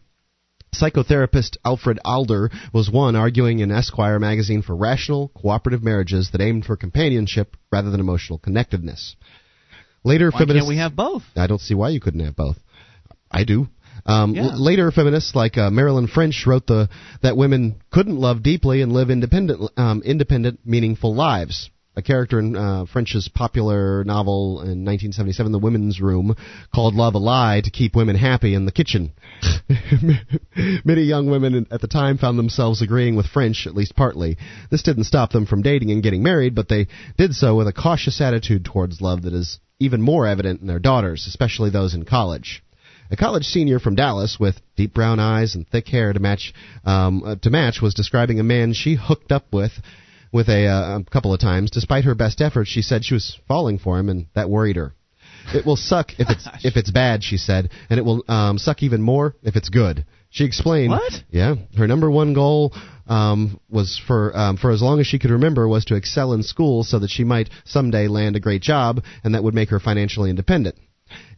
Psychotherapist 0.73 1.58
Alfred 1.65 1.99
Alder 2.05 2.49
was 2.73 2.89
one 2.89 3.15
arguing 3.15 3.60
in 3.60 3.71
Esquire 3.71 4.19
magazine 4.19 4.62
for 4.62 4.75
rational, 4.75 5.29
cooperative 5.29 5.84
marriages 5.84 6.29
that 6.32 6.41
aimed 6.41 6.65
for 6.65 6.75
companionship 6.77 7.58
rather 7.71 7.89
than 7.89 7.99
emotional 7.99 8.39
connectedness. 8.39 9.15
Later, 10.03 10.29
Why 10.32 10.39
feminists 10.39 10.65
can't 10.67 10.69
we 10.69 10.77
have 10.77 10.95
both? 10.95 11.23
I 11.36 11.47
don't 11.47 11.60
see 11.62 11.73
why 11.73 11.89
you 11.89 11.99
couldn't 11.99 12.21
have 12.21 12.36
both. 12.36 12.58
I 13.32 13.43
do. 13.43 13.67
Um, 14.05 14.34
Yeah. 14.34 14.43
l- 14.53 14.63
later, 14.63 14.91
feminists 14.91 15.36
like 15.36 15.58
uh, 15.58 15.69
Marilyn 15.69 16.08
French 16.08 16.45
wrote 16.47 16.67
the 16.67 16.88
that 17.21 17.36
women 17.36 17.75
couldn't 17.91 18.15
love 18.17 18.41
deeply 18.43 18.82
and 18.82 18.93
live 18.93 19.10
independent, 19.10 19.69
um, 19.77 20.01
independent, 20.03 20.60
meaningful 20.65 21.13
lives. 21.13 21.69
A 21.99 22.01
character 22.01 22.39
in 22.39 22.55
uh, 22.55 22.85
French's 22.85 23.27
popular 23.27 24.05
novel 24.05 24.62
in 24.62 24.85
1977, 24.85 25.51
The 25.51 25.59
Women's 25.59 25.99
Room, 25.99 26.33
called 26.73 26.95
love 26.95 27.13
a 27.13 27.17
lie 27.17 27.59
to 27.62 27.69
keep 27.69 27.93
women 27.93 28.15
happy 28.15 28.53
in 28.53 28.65
the 28.65 28.71
kitchen. 28.71 29.12
Many 30.85 31.01
young 31.01 31.29
women 31.29 31.67
at 31.69 31.81
the 31.81 31.89
time 31.89 32.17
found 32.17 32.39
themselves 32.39 32.81
agreeing 32.81 33.17
with 33.17 33.25
French, 33.25 33.67
at 33.67 33.75
least 33.75 33.97
partly. 33.97 34.38
This 34.71 34.81
didn't 34.81 35.03
stop 35.03 35.33
them 35.33 35.45
from 35.45 35.62
dating 35.62 35.91
and 35.91 36.01
getting 36.01 36.23
married, 36.23 36.55
but 36.55 36.69
they 36.69 36.88
did 37.17 37.33
so 37.33 37.57
with 37.57 37.67
a 37.67 37.73
cautious 37.73 38.21
attitude 38.21 38.63
towards 38.63 39.01
love 39.01 39.23
that 39.23 39.33
is 39.33 39.59
even 39.81 40.01
more 40.01 40.25
evident 40.25 40.62
in 40.62 40.67
their 40.67 40.79
daughters, 40.79 41.27
especially 41.27 41.69
those 41.69 41.93
in 41.93 42.05
college. 42.05 42.63
A 43.12 43.17
college 43.17 43.43
senior 43.43 43.79
from 43.79 43.95
Dallas 43.95 44.38
with 44.39 44.62
deep 44.77 44.93
brown 44.93 45.19
eyes 45.19 45.53
and 45.53 45.67
thick 45.67 45.89
hair 45.89 46.13
to 46.13 46.19
match 46.21 46.53
um, 46.85 47.23
uh, 47.25 47.35
to 47.41 47.49
match 47.49 47.81
was 47.81 47.93
describing 47.93 48.39
a 48.39 48.43
man 48.43 48.71
she 48.71 48.95
hooked 48.95 49.33
up 49.33 49.47
with 49.51 49.73
with 50.31 50.49
a, 50.49 50.67
uh, 50.67 50.99
a 50.99 51.03
couple 51.11 51.33
of 51.33 51.39
times. 51.39 51.71
Despite 51.71 52.05
her 52.05 52.15
best 52.15 52.41
efforts, 52.41 52.69
she 52.69 52.81
said 52.81 53.03
she 53.05 53.13
was 53.13 53.39
falling 53.47 53.79
for 53.79 53.97
him, 53.99 54.09
and 54.09 54.27
that 54.35 54.49
worried 54.49 54.75
her. 54.75 54.93
It 55.53 55.65
will 55.65 55.75
suck 55.75 56.11
if 56.19 56.29
it's 56.29 56.47
if 56.63 56.77
it's 56.77 56.91
bad, 56.91 57.23
she 57.23 57.37
said, 57.37 57.69
and 57.89 57.99
it 57.99 58.03
will 58.03 58.23
um, 58.27 58.57
suck 58.57 58.83
even 58.83 59.01
more 59.01 59.35
if 59.43 59.55
it's 59.55 59.69
good. 59.69 60.05
She 60.29 60.45
explained. 60.45 60.91
What? 60.91 61.13
Yeah, 61.31 61.55
her 61.75 61.87
number 61.87 62.11
one 62.11 62.33
goal 62.33 62.73
um, 63.07 63.59
was 63.69 63.99
for 64.05 64.35
um, 64.37 64.57
for 64.57 64.71
as 64.71 64.81
long 64.81 64.99
as 64.99 65.07
she 65.07 65.17
could 65.17 65.31
remember 65.31 65.67
was 65.67 65.85
to 65.85 65.95
excel 65.95 66.33
in 66.33 66.43
school 66.43 66.83
so 66.83 66.99
that 66.99 67.09
she 67.09 67.23
might 67.23 67.49
someday 67.65 68.07
land 68.07 68.35
a 68.35 68.39
great 68.39 68.61
job, 68.61 69.03
and 69.23 69.33
that 69.33 69.43
would 69.43 69.55
make 69.55 69.69
her 69.69 69.79
financially 69.79 70.29
independent. 70.29 70.75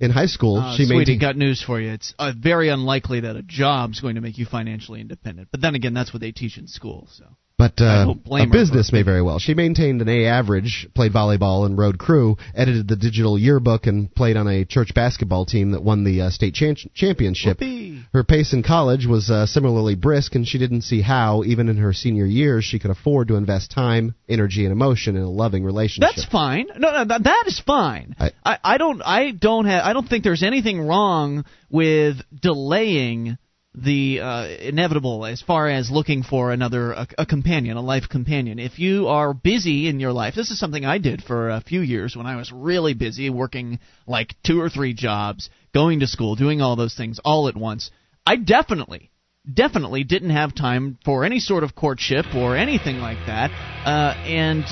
In 0.02 0.12
high 0.12 0.26
school, 0.26 0.58
Uh, 0.58 0.76
she 0.76 0.84
sweetie, 0.84 0.98
maintained. 0.98 1.22
got 1.22 1.38
news 1.38 1.62
for 1.62 1.80
you. 1.80 1.92
It's 1.92 2.14
uh, 2.20 2.34
very 2.38 2.68
unlikely 2.68 3.22
that 3.22 3.38
a 3.38 3.42
job's 3.42 4.02
going 4.02 4.16
to 4.16 4.22
make 4.22 4.38
you 4.38 4.46
financially 4.46 5.00
independent. 5.00 5.48
But 5.50 5.62
then 5.62 5.76
again, 5.76 5.94
that's 5.94 6.12
what 6.14 6.20
they 6.20 6.34
teach 6.34 6.58
in 6.58 6.68
school. 6.68 7.08
So 7.14 7.24
But 7.62 7.80
uh, 7.84 8.16
a 8.32 8.48
business 8.48 8.92
may 8.92 9.04
very 9.04 9.22
well. 9.22 9.38
She 9.38 9.54
maintained 9.54 10.02
an 10.02 10.10
A 10.10 10.26
average, 10.26 10.88
played 10.96 11.14
volleyball 11.14 11.66
and 11.68 11.78
rowed 11.78 12.00
crew, 12.00 12.38
edited 12.56 12.88
the 12.88 12.96
digital 12.96 13.38
yearbook, 13.38 13.86
and 13.86 14.14
played 14.16 14.36
on 14.36 14.48
a 14.48 14.66
church 14.66 14.94
basketball 14.96 15.46
team 15.46 15.72
that 15.72 15.84
won 15.84 16.04
the 16.04 16.22
uh, 16.22 16.30
state 16.32 16.56
chan- 16.56 16.78
championship. 16.96 17.60
Whoopee. 17.60 18.02
Her 18.14 18.24
pace 18.24 18.54
in 18.54 18.64
college 18.64 19.06
was 19.06 19.30
uh, 19.30 19.46
similarly 19.46 19.94
brisk, 19.94 20.34
and 20.34 20.48
she 20.48 20.58
didn't 20.58 20.82
see 20.82 21.02
how, 21.02 21.44
even 21.44 21.70
in 21.70 21.78
her 21.78 21.94
senior 21.94 22.26
years, 22.26 22.64
she 22.66 22.80
could 22.80 22.90
afford 22.90 23.28
to 23.28 23.36
invest 23.36 23.70
time, 23.70 24.16
energy, 24.28 24.66
and 24.66 24.72
emotion 24.72 25.16
in 25.16 25.22
a 25.22 25.30
loving 25.30 25.64
relationship. 25.64 26.10
That's 26.16 26.26
fine. 26.26 26.66
No, 26.78 26.92
no, 26.92 27.06
that, 27.06 27.24
that 27.24 27.44
is 27.46 27.60
fine. 27.60 28.16
I- 28.20 28.32
I, 28.44 28.58
I 28.64 28.78
don't, 28.80 29.02
I 29.04 29.32
don't 29.32 29.66
have, 29.66 29.86
I 29.86 29.94
don't 29.94 30.08
think 30.08 30.24
there's 30.24 30.42
anything 30.42 30.82
wrong 30.82 31.46
with 31.70 32.18
delaying 32.42 33.38
the 33.74 34.20
uh, 34.20 34.48
inevitable 34.48 35.26
as 35.26 35.42
far 35.42 35.70
as 35.70 35.90
looking 35.90 36.24
for 36.24 36.52
another 36.52 36.92
a, 36.92 37.08
a 37.20 37.26
companion, 37.26 37.78
a 37.78 37.82
life 37.82 38.10
companion. 38.10 38.60
If 38.60 38.80
you 38.80 39.08
are 39.08 39.34
busy 39.34 39.88
in 39.88 40.00
your 40.00 40.12
life, 40.12 40.36
this 40.36 40.52
is 40.52 40.60
something 40.60 40.84
I 40.84 40.98
did 40.98 41.24
for 41.24 41.50
a 41.50 41.62
few 41.62 41.82
years 41.82 42.16
when 42.16 42.26
I 42.26 42.36
was 42.36 42.52
really 42.52 42.94
busy, 42.94 43.30
working 43.30 43.80
like 44.06 44.36
two 44.44 44.60
or 44.60 44.70
three 44.70 44.94
jobs, 44.94 45.50
going 45.74 46.02
to 46.02 46.08
school, 46.08 46.36
doing 46.36 46.62
all 46.62 46.76
those 46.76 46.96
things 46.96 47.20
all 47.24 47.48
at 47.48 47.56
once. 47.56 47.92
I 48.28 48.36
definitely 48.36 49.10
definitely 49.52 50.04
didn't 50.04 50.30
have 50.30 50.54
time 50.54 51.00
for 51.04 51.24
any 51.24 51.40
sort 51.40 51.64
of 51.64 51.74
courtship 51.74 52.26
or 52.36 52.56
anything 52.56 52.98
like 52.98 53.18
that. 53.26 53.50
Uh, 53.86 54.14
and 54.28 54.64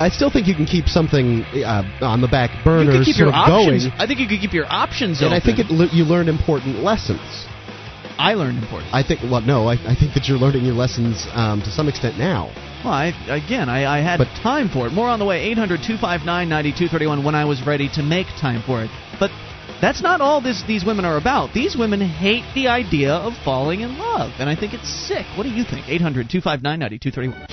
I 0.00 0.10
still 0.10 0.30
think 0.30 0.46
you 0.46 0.54
can 0.54 0.66
keep 0.66 0.86
something 0.86 1.42
uh, 1.42 1.82
on 2.02 2.20
the 2.20 2.28
back 2.28 2.64
burner, 2.64 2.92
you 2.92 2.98
could 2.98 3.04
keep 3.06 3.16
sort 3.16 3.26
your 3.26 3.34
of 3.34 3.50
options. 3.50 3.88
going. 3.88 4.00
I 4.00 4.06
think 4.06 4.20
you 4.20 4.28
could 4.28 4.38
keep 4.38 4.52
your 4.52 4.66
options 4.68 5.20
And 5.20 5.32
open. 5.34 5.40
I 5.40 5.44
think 5.44 5.58
it, 5.58 5.92
you 5.92 6.04
learn 6.04 6.28
important 6.28 6.84
lessons. 6.84 7.47
I 8.18 8.34
learned 8.34 8.58
important. 8.58 8.92
I 8.92 9.02
think, 9.06 9.20
well, 9.22 9.40
no, 9.40 9.68
I, 9.68 9.74
I 9.86 9.94
think 9.94 10.14
that 10.14 10.26
you're 10.26 10.38
learning 10.38 10.64
your 10.64 10.74
lessons 10.74 11.26
um, 11.32 11.60
to 11.62 11.70
some 11.70 11.88
extent 11.88 12.18
now. 12.18 12.50
Well, 12.84 12.92
I, 12.92 13.14
again, 13.30 13.68
I, 13.68 13.86
I 13.86 14.02
had 14.02 14.18
But- 14.18 14.34
time 14.42 14.68
for 14.68 14.86
it. 14.86 14.92
More 14.92 15.08
on 15.08 15.18
the 15.20 15.24
way. 15.24 15.42
800 15.54 15.78
259 15.86 16.26
9231 16.26 17.22
when 17.24 17.34
I 17.34 17.44
was 17.44 17.64
ready 17.64 17.88
to 17.94 18.02
make 18.02 18.26
time 18.40 18.62
for 18.66 18.82
it. 18.82 18.90
But 19.20 19.30
that's 19.80 20.02
not 20.02 20.20
all 20.20 20.40
this 20.40 20.62
these 20.66 20.84
women 20.84 21.04
are 21.04 21.16
about. 21.16 21.54
These 21.54 21.76
women 21.76 22.00
hate 22.00 22.42
the 22.54 22.66
idea 22.66 23.14
of 23.14 23.34
falling 23.44 23.82
in 23.82 23.98
love, 23.98 24.32
and 24.42 24.48
I 24.50 24.56
think 24.56 24.74
it's 24.74 24.90
sick. 24.90 25.26
What 25.38 25.44
do 25.44 25.50
you 25.50 25.62
think? 25.62 25.86
800 25.88 26.26
259 26.28 26.62
9231. 26.62 27.46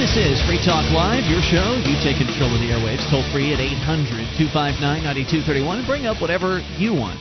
This 0.00 0.16
is 0.16 0.40
Free 0.48 0.60
Talk 0.64 0.84
Live, 0.92 1.24
your 1.28 1.40
show. 1.44 1.76
You 1.84 1.96
take 2.00 2.16
control 2.20 2.52
of 2.52 2.60
the 2.60 2.72
airwaves. 2.72 3.04
Toll 3.12 3.24
free 3.32 3.52
at 3.52 3.60
800 3.60 4.28
259 4.40 4.80
9231 4.80 5.84
and 5.84 5.86
bring 5.88 6.04
up 6.08 6.20
whatever 6.24 6.60
you 6.80 6.96
want 6.96 7.20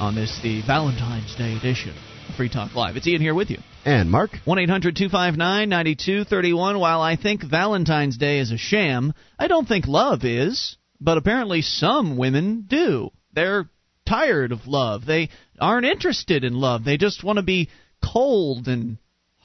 on 0.00 0.14
this, 0.14 0.38
the 0.42 0.62
Valentine's 0.66 1.34
Day 1.34 1.56
edition 1.56 1.94
of 2.28 2.34
Free 2.36 2.48
Talk 2.48 2.74
Live. 2.74 2.96
It's 2.96 3.06
Ian 3.06 3.20
here 3.20 3.34
with 3.34 3.50
you. 3.50 3.58
And 3.84 4.10
Mark, 4.10 4.30
1 4.44 4.58
800 4.58 4.96
259 4.96 5.68
9231. 5.68 6.78
While 6.78 7.00
I 7.00 7.16
think 7.16 7.42
Valentine's 7.42 8.16
Day 8.16 8.38
is 8.38 8.52
a 8.52 8.58
sham, 8.58 9.12
I 9.38 9.48
don't 9.48 9.66
think 9.66 9.86
love 9.86 10.24
is. 10.24 10.76
But 11.00 11.18
apparently 11.18 11.62
some 11.62 12.16
women 12.16 12.66
do. 12.68 13.10
They're 13.32 13.68
tired 14.06 14.52
of 14.52 14.66
love. 14.66 15.04
They 15.04 15.30
aren't 15.60 15.86
interested 15.86 16.44
in 16.44 16.54
love. 16.54 16.84
They 16.84 16.96
just 16.96 17.22
want 17.22 17.38
to 17.38 17.44
be 17.44 17.68
cold 18.02 18.68
and 18.68 18.98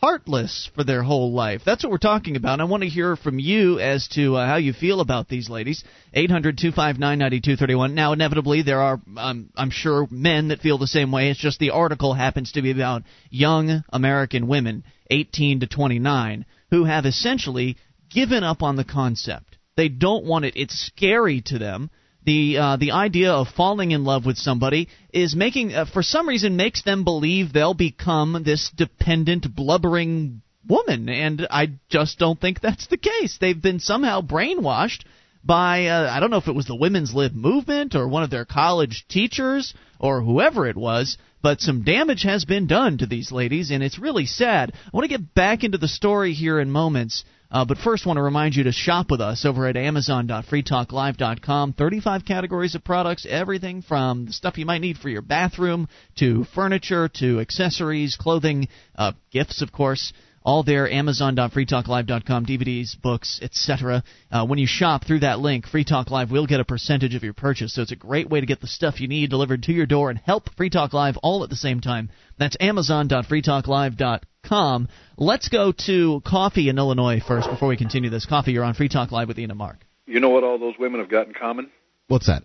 heartless 0.04 0.70
for 0.76 0.84
their 0.84 1.02
whole 1.02 1.32
life. 1.32 1.62
That's 1.66 1.82
what 1.82 1.90
we're 1.90 1.98
talking 1.98 2.36
about. 2.36 2.60
I 2.60 2.66
want 2.66 2.84
to 2.84 2.90
hear 2.90 3.16
from 3.16 3.40
you 3.40 3.80
as 3.80 4.10
to 4.10 4.36
uh, 4.36 4.46
how 4.46 4.58
you 4.58 4.74
feel 4.74 5.00
about 5.00 5.30
these 5.30 5.50
ladies. 5.50 5.82
800 6.14 6.58
259 6.58 7.00
9231. 7.00 7.96
Now, 7.96 8.12
inevitably, 8.12 8.64
there 8.64 8.82
are, 8.82 9.00
um, 9.16 9.50
I'm 9.56 9.70
sure, 9.70 10.06
men 10.12 10.50
that 10.50 10.60
feel 10.60 10.78
the 10.78 10.88
same 10.88 11.14
way. 11.14 11.30
It's 11.30 11.40
just 11.40 11.58
the 11.58 11.70
article 11.70 12.14
happens 12.14 12.52
to 12.52 12.62
be 12.62 12.72
about 12.72 13.04
young 13.30 13.86
American 13.94 14.50
women, 14.50 14.84
18 15.10 15.62
to 15.62 15.68
29, 15.68 16.46
who 16.70 16.84
have 16.84 17.06
essentially 17.06 17.78
given 18.10 18.44
up 18.44 18.62
on 18.62 18.76
the 18.76 18.84
concept. 18.84 19.58
They 19.78 19.88
don't 19.88 20.26
want 20.26 20.44
it. 20.44 20.58
It's 20.58 20.86
scary 20.86 21.42
to 21.46 21.58
them 21.58 21.90
the 22.26 22.58
uh, 22.58 22.78
the 22.78 22.92
idea 22.92 23.32
of 23.32 23.48
falling 23.50 23.92
in 23.92 24.04
love 24.04 24.26
with 24.26 24.38
somebody 24.38 24.88
is 25.12 25.36
making 25.36 25.74
uh, 25.74 25.86
for 25.86 26.04
some 26.04 26.28
reason 26.28 26.56
makes 26.56 26.84
them 26.84 27.04
believe 27.04 27.52
they'll 27.52 27.74
become 27.74 28.44
this 28.46 28.72
dependent 28.76 29.54
blubbering 29.56 30.42
woman, 30.68 31.10
and 31.10 31.48
I 31.50 31.74
just 31.90 32.20
don't 32.20 32.40
think 32.40 32.62
that's 32.62 32.88
the 32.88 32.98
case. 32.98 33.38
They've 33.40 33.62
been 33.62 33.80
somehow 33.80 34.22
brainwashed 34.22 35.04
by 35.44 35.88
uh, 35.88 36.10
I 36.10 36.20
don't 36.20 36.32
know 36.32 36.38
if 36.38 36.48
it 36.48 36.56
was 36.56 36.68
the 36.68 36.76
women's 36.76 37.14
lib 37.14 37.34
movement 37.34 37.96
or 37.96 38.08
one 38.08 38.24
of 38.24 38.30
their 38.30 38.46
college 38.46 39.06
teachers 39.10 39.74
or 40.00 40.22
whoever 40.22 40.68
it 40.68 40.78
was, 40.78 41.18
but 41.42 41.62
some 41.62 41.84
damage 41.84 42.24
has 42.24 42.46
been 42.46 42.68
done 42.68 42.98
to 42.98 43.06
these 43.06 43.32
ladies, 43.32 43.72
and 43.72 43.84
it's 43.84 44.00
really 44.00 44.26
sad. 44.26 44.72
I 44.74 44.90
want 44.94 45.04
to 45.10 45.18
get 45.18 45.34
back 45.34 45.64
into 45.64 45.78
the 45.78 45.88
story 45.88 46.34
here 46.34 46.60
in 46.60 46.72
moments. 46.72 47.24
Uh, 47.52 47.64
but 47.66 47.78
first, 47.78 48.08
want 48.08 48.18
to 48.18 48.24
remind 48.24 48.56
you 48.56 48.64
to 48.64 48.72
shop 48.72 49.12
with 49.12 49.22
us 49.22 49.46
over 49.46 49.68
at 49.68 49.78
Amazon.freetalklive.com. 49.78 51.74
35 51.74 52.26
categories 52.26 52.74
of 52.74 52.84
products, 52.84 53.28
everything 53.30 53.84
from 53.84 54.26
the 54.26 54.34
stuff 54.34 54.58
you 54.58 54.66
might 54.66 54.82
need 54.82 54.98
for 54.98 55.08
your 55.08 55.22
bathroom 55.22 55.88
to 56.16 56.46
furniture 56.56 57.10
to 57.10 57.40
accessories, 57.40 58.16
clothing, 58.20 58.68
uh, 58.96 59.12
gifts, 59.32 59.62
of 59.62 59.72
course 59.72 60.14
all 60.44 60.64
there 60.64 60.90
amazon.freetalklive.com 60.90 62.46
dvds 62.46 63.02
books 63.02 63.40
etc 63.42 64.04
uh, 64.32 64.46
when 64.46 64.60
you 64.60 64.68
shop 64.68 65.06
through 65.06 65.20
that 65.20 65.40
link 65.40 65.68
free 65.68 65.84
talk 65.84 66.12
live 66.12 66.32
will 66.32 66.48
get 66.48 66.60
a 66.60 66.66
percentage 66.66 67.16
of 67.16 67.24
your 67.24 67.34
purchase. 67.34 67.74
So 67.74 67.82
it's 67.82 67.92
a 67.92 67.96
great 67.96 68.30
way 68.30 68.40
to 68.40 68.46
get 68.46 68.62
the 68.62 68.68
stuff 68.68 69.00
you 69.00 69.08
need 69.08 69.30
delivered 69.30 69.64
to 69.64 69.74
your 69.74 69.86
door 69.86 70.10
and 70.10 70.20
help 70.20 70.54
free 70.56 70.70
talk 70.70 70.94
live 70.94 71.18
all 71.18 71.44
at 71.44 71.50
the 71.50 71.56
same 71.56 71.82
time. 71.82 72.10
That's 72.38 72.58
amazon.freetalklive.com 72.60 74.88
let's 75.18 75.48
go 75.48 75.74
to 75.86 76.22
coffee 76.26 76.70
in 76.70 76.78
illinois 76.78 77.22
first 77.26 77.50
before 77.50 77.70
we 77.70 77.78
continue 77.78 78.10
this. 78.10 78.26
Coffee 78.26 78.52
you're 78.52 78.64
on 78.64 78.74
free 78.74 78.90
talk 78.90 79.12
live 79.12 79.28
with 79.28 79.40
ian 79.40 79.52
and 79.52 79.58
mark. 79.58 79.78
You 80.06 80.20
know 80.20 80.30
what 80.30 80.44
all 80.44 80.60
those 80.60 80.76
women 80.78 81.00
have 81.00 81.10
got 81.10 81.28
in 81.28 81.34
common? 81.34 81.72
What's 82.08 82.28
that? 82.28 82.44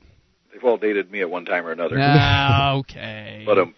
They've 0.53 0.63
all 0.63 0.79
dated 0.79 1.11
me 1.11 1.21
at 1.21 1.31
one 1.31 1.45
time 1.45 1.67
or 1.67 1.73
another. 1.73 1.97
Ah, 2.01 2.77
okay. 2.77 3.43
But 3.47 3.59
um, 3.59 3.75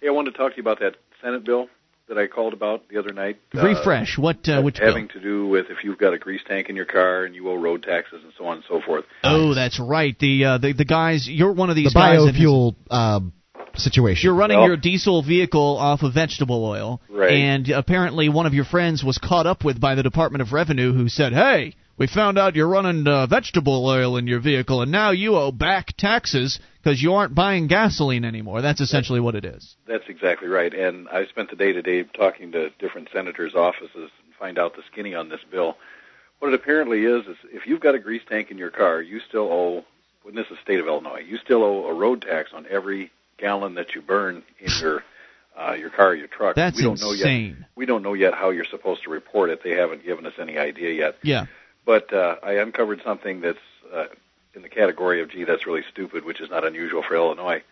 hey 0.00 0.08
i 0.08 0.10
wanted 0.10 0.32
to 0.32 0.36
talk 0.36 0.52
to 0.52 0.56
you 0.56 0.62
about 0.62 0.80
that 0.80 0.96
senate 1.22 1.44
bill 1.44 1.68
that 2.08 2.18
I 2.18 2.26
called 2.26 2.52
about 2.52 2.88
the 2.88 2.98
other 2.98 3.12
night. 3.12 3.38
Refresh. 3.52 4.18
Uh, 4.18 4.22
what? 4.22 4.48
Uh, 4.48 4.62
which 4.62 4.78
having 4.78 5.06
bill? 5.06 5.14
to 5.14 5.20
do 5.20 5.48
with 5.48 5.66
if 5.70 5.78
you've 5.82 5.98
got 5.98 6.14
a 6.14 6.18
grease 6.18 6.42
tank 6.46 6.68
in 6.68 6.76
your 6.76 6.84
car 6.84 7.24
and 7.24 7.34
you 7.34 7.48
owe 7.50 7.56
road 7.56 7.82
taxes 7.82 8.20
and 8.22 8.32
so 8.38 8.46
on 8.46 8.56
and 8.58 8.64
so 8.68 8.80
forth. 8.80 9.04
Oh, 9.24 9.54
that's 9.54 9.80
right. 9.80 10.16
The 10.18 10.44
uh, 10.44 10.58
the 10.58 10.72
the 10.72 10.84
guys. 10.84 11.28
You're 11.28 11.52
one 11.52 11.70
of 11.70 11.76
these 11.76 11.92
the 11.92 11.98
guys. 11.98 12.20
biofuel 12.20 12.76
uh, 12.90 13.20
situation. 13.74 14.22
You're 14.24 14.36
running 14.36 14.58
well, 14.58 14.68
your 14.68 14.76
diesel 14.76 15.22
vehicle 15.22 15.76
off 15.78 16.02
of 16.02 16.14
vegetable 16.14 16.64
oil, 16.64 17.00
right. 17.08 17.32
and 17.32 17.68
apparently 17.70 18.28
one 18.28 18.46
of 18.46 18.54
your 18.54 18.64
friends 18.64 19.02
was 19.02 19.18
caught 19.18 19.46
up 19.46 19.64
with 19.64 19.80
by 19.80 19.94
the 19.94 20.02
Department 20.02 20.42
of 20.42 20.52
Revenue, 20.52 20.92
who 20.92 21.08
said, 21.08 21.32
"Hey." 21.32 21.74
We 21.98 22.06
found 22.06 22.38
out 22.38 22.54
you're 22.54 22.68
running 22.68 23.06
uh, 23.08 23.26
vegetable 23.26 23.86
oil 23.86 24.18
in 24.18 24.26
your 24.26 24.40
vehicle, 24.40 24.82
and 24.82 24.92
now 24.92 25.12
you 25.12 25.36
owe 25.36 25.50
back 25.50 25.96
taxes 25.96 26.58
because 26.82 27.02
you 27.02 27.14
aren't 27.14 27.34
buying 27.34 27.68
gasoline 27.68 28.24
anymore. 28.24 28.60
That's 28.60 28.82
essentially 28.82 29.18
what 29.20 29.34
it 29.34 29.46
is. 29.46 29.76
That's 29.88 30.04
exactly 30.08 30.48
right. 30.48 30.74
And 30.74 31.08
I 31.08 31.24
spent 31.26 31.48
the 31.48 31.56
day 31.56 31.72
today 31.72 32.02
talking 32.02 32.52
to 32.52 32.68
different 32.78 33.08
senators' 33.12 33.54
offices 33.54 34.10
and 34.24 34.34
find 34.38 34.58
out 34.58 34.76
the 34.76 34.82
skinny 34.92 35.14
on 35.14 35.30
this 35.30 35.40
bill. 35.50 35.76
What 36.38 36.52
it 36.52 36.54
apparently 36.54 37.04
is 37.04 37.26
is 37.26 37.36
if 37.44 37.66
you've 37.66 37.80
got 37.80 37.94
a 37.94 37.98
grease 37.98 38.22
tank 38.28 38.50
in 38.50 38.58
your 38.58 38.70
car, 38.70 39.00
you 39.00 39.20
still 39.20 39.50
owe. 39.50 39.84
When 40.22 40.34
this 40.34 40.46
is 40.50 40.58
state 40.60 40.80
of 40.80 40.88
Illinois, 40.88 41.20
you 41.24 41.38
still 41.38 41.62
owe 41.62 41.86
a 41.86 41.94
road 41.94 42.22
tax 42.22 42.50
on 42.52 42.66
every 42.68 43.12
gallon 43.38 43.74
that 43.76 43.94
you 43.94 44.02
burn 44.02 44.42
in 44.58 44.72
your 44.80 45.04
uh, 45.56 45.74
your 45.74 45.88
car, 45.88 46.08
or 46.08 46.14
your 46.16 46.26
truck. 46.26 46.56
That's 46.56 46.76
we 46.76 46.82
don't 46.82 47.00
insane. 47.00 47.52
Know 47.52 47.58
yet, 47.58 47.68
we 47.76 47.86
don't 47.86 48.02
know 48.02 48.14
yet 48.14 48.34
how 48.34 48.50
you're 48.50 48.64
supposed 48.64 49.04
to 49.04 49.10
report 49.10 49.50
it. 49.50 49.60
They 49.62 49.70
haven't 49.70 50.04
given 50.04 50.26
us 50.26 50.34
any 50.38 50.58
idea 50.58 50.92
yet. 50.92 51.16
Yeah. 51.22 51.46
But 51.86 52.12
uh, 52.12 52.36
I 52.42 52.54
uncovered 52.54 53.00
something 53.02 53.40
that's 53.40 53.58
uh, 53.94 54.06
in 54.54 54.62
the 54.62 54.68
category 54.68 55.22
of, 55.22 55.30
gee, 55.30 55.44
that's 55.44 55.66
really 55.66 55.84
stupid, 55.90 56.24
which 56.24 56.40
is 56.40 56.50
not 56.50 56.66
unusual 56.66 57.02
for 57.02 57.14
Illinois. 57.14 57.62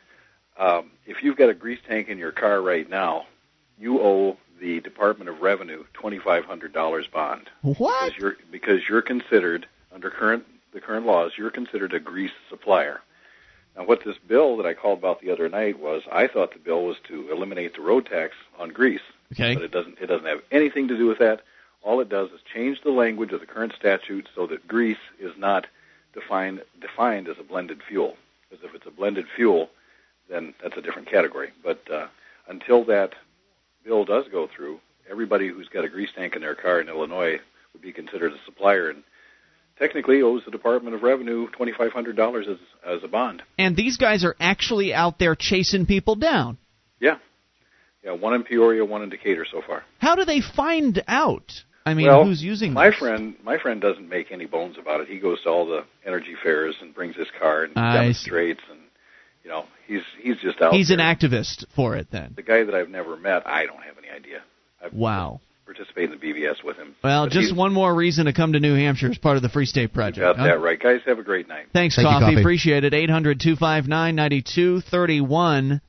Um, 0.56 0.92
if 1.04 1.22
you've 1.22 1.36
got 1.36 1.50
a 1.50 1.54
grease 1.54 1.80
tank 1.86 2.08
in 2.08 2.16
your 2.16 2.32
car 2.32 2.62
right 2.62 2.88
now, 2.88 3.26
you 3.78 4.00
owe 4.00 4.38
the 4.60 4.80
Department 4.80 5.28
of 5.28 5.40
Revenue 5.40 5.84
$2,500 5.94 7.10
bond. 7.10 7.50
What? 7.62 8.04
Because 8.04 8.18
you're, 8.18 8.36
because 8.50 8.80
you're 8.88 9.02
considered, 9.02 9.66
under 9.92 10.10
current 10.10 10.44
the 10.72 10.80
current 10.80 11.06
laws, 11.06 11.32
you're 11.36 11.50
considered 11.50 11.92
a 11.92 12.00
grease 12.00 12.32
supplier. 12.50 13.00
Now, 13.76 13.84
what 13.84 14.04
this 14.04 14.16
bill 14.28 14.56
that 14.58 14.66
I 14.66 14.74
called 14.74 14.98
about 14.98 15.20
the 15.20 15.30
other 15.30 15.48
night 15.48 15.80
was, 15.80 16.02
I 16.10 16.28
thought 16.28 16.52
the 16.52 16.58
bill 16.58 16.84
was 16.84 16.96
to 17.08 17.30
eliminate 17.32 17.74
the 17.74 17.80
road 17.80 18.06
tax 18.06 18.34
on 18.58 18.70
grease. 18.70 19.00
Okay. 19.32 19.54
But 19.54 19.64
it 19.64 19.72
doesn't. 19.72 19.98
It 20.00 20.06
doesn't 20.06 20.26
have 20.26 20.42
anything 20.52 20.88
to 20.88 20.96
do 20.96 21.06
with 21.06 21.18
that. 21.18 21.42
All 21.84 22.00
it 22.00 22.08
does 22.08 22.30
is 22.30 22.40
change 22.52 22.80
the 22.82 22.90
language 22.90 23.32
of 23.32 23.40
the 23.40 23.46
current 23.46 23.74
statute 23.78 24.28
so 24.34 24.46
that 24.46 24.66
grease 24.66 24.96
is 25.20 25.32
not 25.36 25.66
defined 26.14 26.62
defined 26.80 27.28
as 27.28 27.36
a 27.38 27.42
blended 27.42 27.80
fuel. 27.86 28.16
Because 28.48 28.64
if 28.64 28.74
it's 28.74 28.86
a 28.86 28.90
blended 28.90 29.26
fuel, 29.36 29.68
then 30.30 30.54
that's 30.62 30.76
a 30.76 30.82
different 30.82 31.10
category. 31.10 31.50
But 31.62 31.82
uh, 31.90 32.06
until 32.48 32.84
that 32.86 33.14
bill 33.84 34.04
does 34.04 34.24
go 34.32 34.48
through, 34.48 34.80
everybody 35.10 35.48
who's 35.48 35.68
got 35.68 35.84
a 35.84 35.88
grease 35.88 36.10
tank 36.16 36.34
in 36.34 36.42
their 36.42 36.54
car 36.54 36.80
in 36.80 36.88
Illinois 36.88 37.38
would 37.72 37.82
be 37.82 37.92
considered 37.92 38.32
a 38.32 38.38
supplier 38.46 38.88
and 38.88 39.02
technically 39.78 40.22
owes 40.22 40.42
the 40.44 40.50
Department 40.50 40.96
of 40.96 41.02
Revenue 41.02 41.48
twenty 41.48 41.72
five 41.72 41.92
hundred 41.92 42.16
dollars 42.16 42.46
as 42.48 42.58
as 42.86 43.04
a 43.04 43.08
bond. 43.08 43.42
And 43.58 43.76
these 43.76 43.98
guys 43.98 44.24
are 44.24 44.36
actually 44.40 44.94
out 44.94 45.18
there 45.18 45.34
chasing 45.34 45.84
people 45.84 46.14
down. 46.14 46.56
Yeah. 46.98 47.18
Yeah, 48.02 48.12
one 48.12 48.34
in 48.34 48.42
Peoria, 48.44 48.84
one 48.84 49.02
in 49.02 49.08
Decatur 49.08 49.46
so 49.50 49.62
far. 49.66 49.82
How 49.98 50.14
do 50.14 50.24
they 50.24 50.40
find 50.40 51.02
out? 51.08 51.64
I 51.86 51.94
mean, 51.94 52.06
well, 52.06 52.24
who's 52.24 52.42
using 52.42 52.72
my 52.72 52.90
this? 52.90 52.98
friend? 52.98 53.34
My 53.44 53.58
friend 53.58 53.80
doesn't 53.80 54.08
make 54.08 54.32
any 54.32 54.46
bones 54.46 54.76
about 54.78 55.00
it. 55.00 55.08
He 55.08 55.18
goes 55.18 55.42
to 55.42 55.50
all 55.50 55.66
the 55.66 55.84
energy 56.06 56.34
fairs 56.42 56.74
and 56.80 56.94
brings 56.94 57.14
his 57.16 57.28
car 57.38 57.64
and 57.64 57.76
I 57.76 57.94
demonstrates, 57.94 58.62
and 58.70 58.80
you 59.42 59.50
know, 59.50 59.66
he's 59.86 60.02
he's 60.22 60.36
just 60.38 60.60
out. 60.62 60.72
He's 60.72 60.88
there. 60.88 60.98
an 60.98 61.04
activist 61.04 61.66
for 61.76 61.96
it, 61.96 62.08
then. 62.10 62.32
The 62.36 62.42
guy 62.42 62.64
that 62.64 62.74
I've 62.74 62.88
never 62.88 63.16
met, 63.16 63.46
I 63.46 63.66
don't 63.66 63.82
have 63.82 63.96
any 63.98 64.08
idea. 64.10 64.42
I've 64.82 64.94
Wow. 64.94 65.40
Participate 65.66 66.10
in 66.12 66.18
the 66.18 66.24
BBS 66.26 66.62
with 66.62 66.76
him. 66.76 66.94
Well, 67.02 67.24
But 67.24 67.32
just 67.32 67.56
one 67.56 67.72
more 67.72 67.94
reason 67.94 68.26
to 68.26 68.34
come 68.34 68.52
to 68.52 68.60
New 68.60 68.74
Hampshire 68.74 69.08
as 69.08 69.16
part 69.16 69.36
of 69.36 69.42
the 69.42 69.48
Free 69.48 69.64
State 69.64 69.94
Project. 69.94 70.20
got 70.20 70.36
huh? 70.36 70.44
that 70.44 70.60
right, 70.60 70.78
guys. 70.78 71.00
Have 71.06 71.18
a 71.18 71.22
great 71.22 71.48
night. 71.48 71.66
Thanks, 71.72 71.96
Thank 71.96 72.04
you, 72.04 72.10
Coffee. 72.10 72.24
Coffee. 72.26 72.40
Appreciate 72.42 72.84
it. 72.84 72.92
800 72.92 73.40
259 73.40 74.14
9231. 74.14 75.80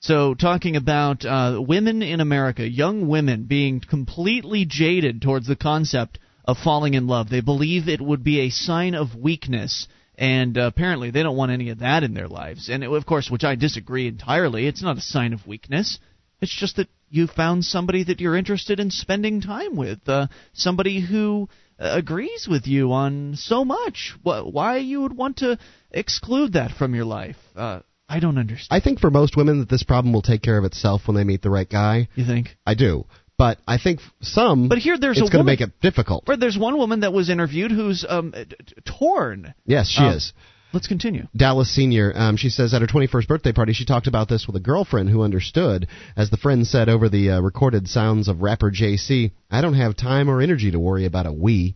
So, 0.00 0.34
talking 0.34 0.76
about 0.76 1.24
uh, 1.24 1.60
women 1.60 2.02
in 2.02 2.20
America, 2.20 2.68
young 2.68 3.08
women 3.08 3.44
being 3.44 3.80
completely 3.80 4.64
jaded 4.64 5.20
towards 5.20 5.48
the 5.48 5.56
concept 5.56 6.20
of 6.44 6.56
falling 6.56 6.94
in 6.94 7.08
love. 7.08 7.28
They 7.28 7.40
believe 7.40 7.88
it 7.88 8.00
would 8.00 8.22
be 8.22 8.40
a 8.40 8.50
sign 8.50 8.94
of 8.94 9.16
weakness, 9.16 9.88
and 10.16 10.56
uh, 10.56 10.62
apparently 10.62 11.10
they 11.10 11.24
don't 11.24 11.36
want 11.36 11.50
any 11.50 11.70
of 11.70 11.80
that 11.80 12.04
in 12.04 12.14
their 12.14 12.28
lives. 12.28 12.68
And, 12.68 12.84
of 12.84 13.06
course, 13.06 13.28
which 13.28 13.42
I 13.42 13.56
disagree 13.56 14.06
entirely. 14.06 14.68
It's 14.68 14.82
not 14.82 14.98
a 14.98 15.02
sign 15.02 15.32
of 15.32 15.46
weakness. 15.48 15.98
It's 16.40 16.56
just 16.56 16.76
that 16.76 16.88
you 17.10 17.26
found 17.26 17.64
somebody 17.64 18.04
that 18.04 18.20
you're 18.20 18.36
interested 18.36 18.78
in 18.78 18.92
spending 18.92 19.40
time 19.40 19.74
with, 19.74 20.08
uh, 20.08 20.28
somebody 20.52 21.00
who 21.00 21.48
uh, 21.78 21.90
agrees 21.94 22.46
with 22.48 22.68
you 22.68 22.92
on 22.92 23.34
so 23.34 23.64
much. 23.64 24.14
Wh- 24.22 24.46
why 24.46 24.76
you 24.76 25.02
would 25.02 25.16
want 25.16 25.38
to 25.38 25.58
exclude 25.90 26.52
that 26.52 26.70
from 26.70 26.94
your 26.94 27.04
life? 27.04 27.36
Uh, 27.56 27.80
I 28.08 28.20
don't 28.20 28.38
understand. 28.38 28.68
I 28.70 28.80
think 28.82 29.00
for 29.00 29.10
most 29.10 29.36
women 29.36 29.60
that 29.60 29.68
this 29.68 29.82
problem 29.82 30.12
will 30.12 30.22
take 30.22 30.42
care 30.42 30.56
of 30.58 30.64
itself 30.64 31.02
when 31.06 31.16
they 31.16 31.24
meet 31.24 31.42
the 31.42 31.50
right 31.50 31.68
guy. 31.68 32.08
you 32.14 32.24
think? 32.24 32.56
I 32.66 32.74
do. 32.74 33.04
But 33.36 33.58
I 33.68 33.78
think 33.78 34.00
some 34.20 34.68
But 34.68 34.78
here 34.78 34.98
there's 34.98 35.18
it's 35.18 35.30
going 35.30 35.44
to 35.44 35.50
make 35.50 35.60
it 35.60 35.80
difficult. 35.80 36.26
Where 36.26 36.36
there's 36.36 36.58
one 36.58 36.76
woman 36.76 37.00
that 37.00 37.12
was 37.12 37.30
interviewed 37.30 37.70
who's 37.70 38.04
um, 38.08 38.34
torn. 38.84 39.54
Yes, 39.64 39.88
she 39.88 40.02
Uh, 40.02 40.14
is. 40.16 40.32
Let's 40.72 40.86
continue. 40.86 41.28
Dallas 41.34 41.70
Senior. 41.74 42.12
Um, 42.14 42.36
she 42.36 42.50
says 42.50 42.74
at 42.74 42.82
her 42.82 42.86
21st 42.86 43.26
birthday 43.26 43.52
party, 43.52 43.72
she 43.72 43.86
talked 43.86 44.06
about 44.06 44.28
this 44.28 44.46
with 44.46 44.54
a 44.56 44.60
girlfriend 44.60 45.08
who 45.08 45.22
understood. 45.22 45.86
As 46.14 46.28
the 46.30 46.36
friend 46.36 46.66
said 46.66 46.88
over 46.90 47.08
the 47.08 47.30
uh, 47.30 47.40
recorded 47.40 47.88
sounds 47.88 48.28
of 48.28 48.42
rapper 48.42 48.70
Jay-Z, 48.70 49.30
"I 49.50 49.60
don't 49.62 49.74
have 49.74 49.96
time 49.96 50.28
or 50.28 50.42
energy 50.42 50.70
to 50.70 50.78
worry 50.78 51.06
about 51.06 51.26
a 51.26 51.32
we." 51.32 51.74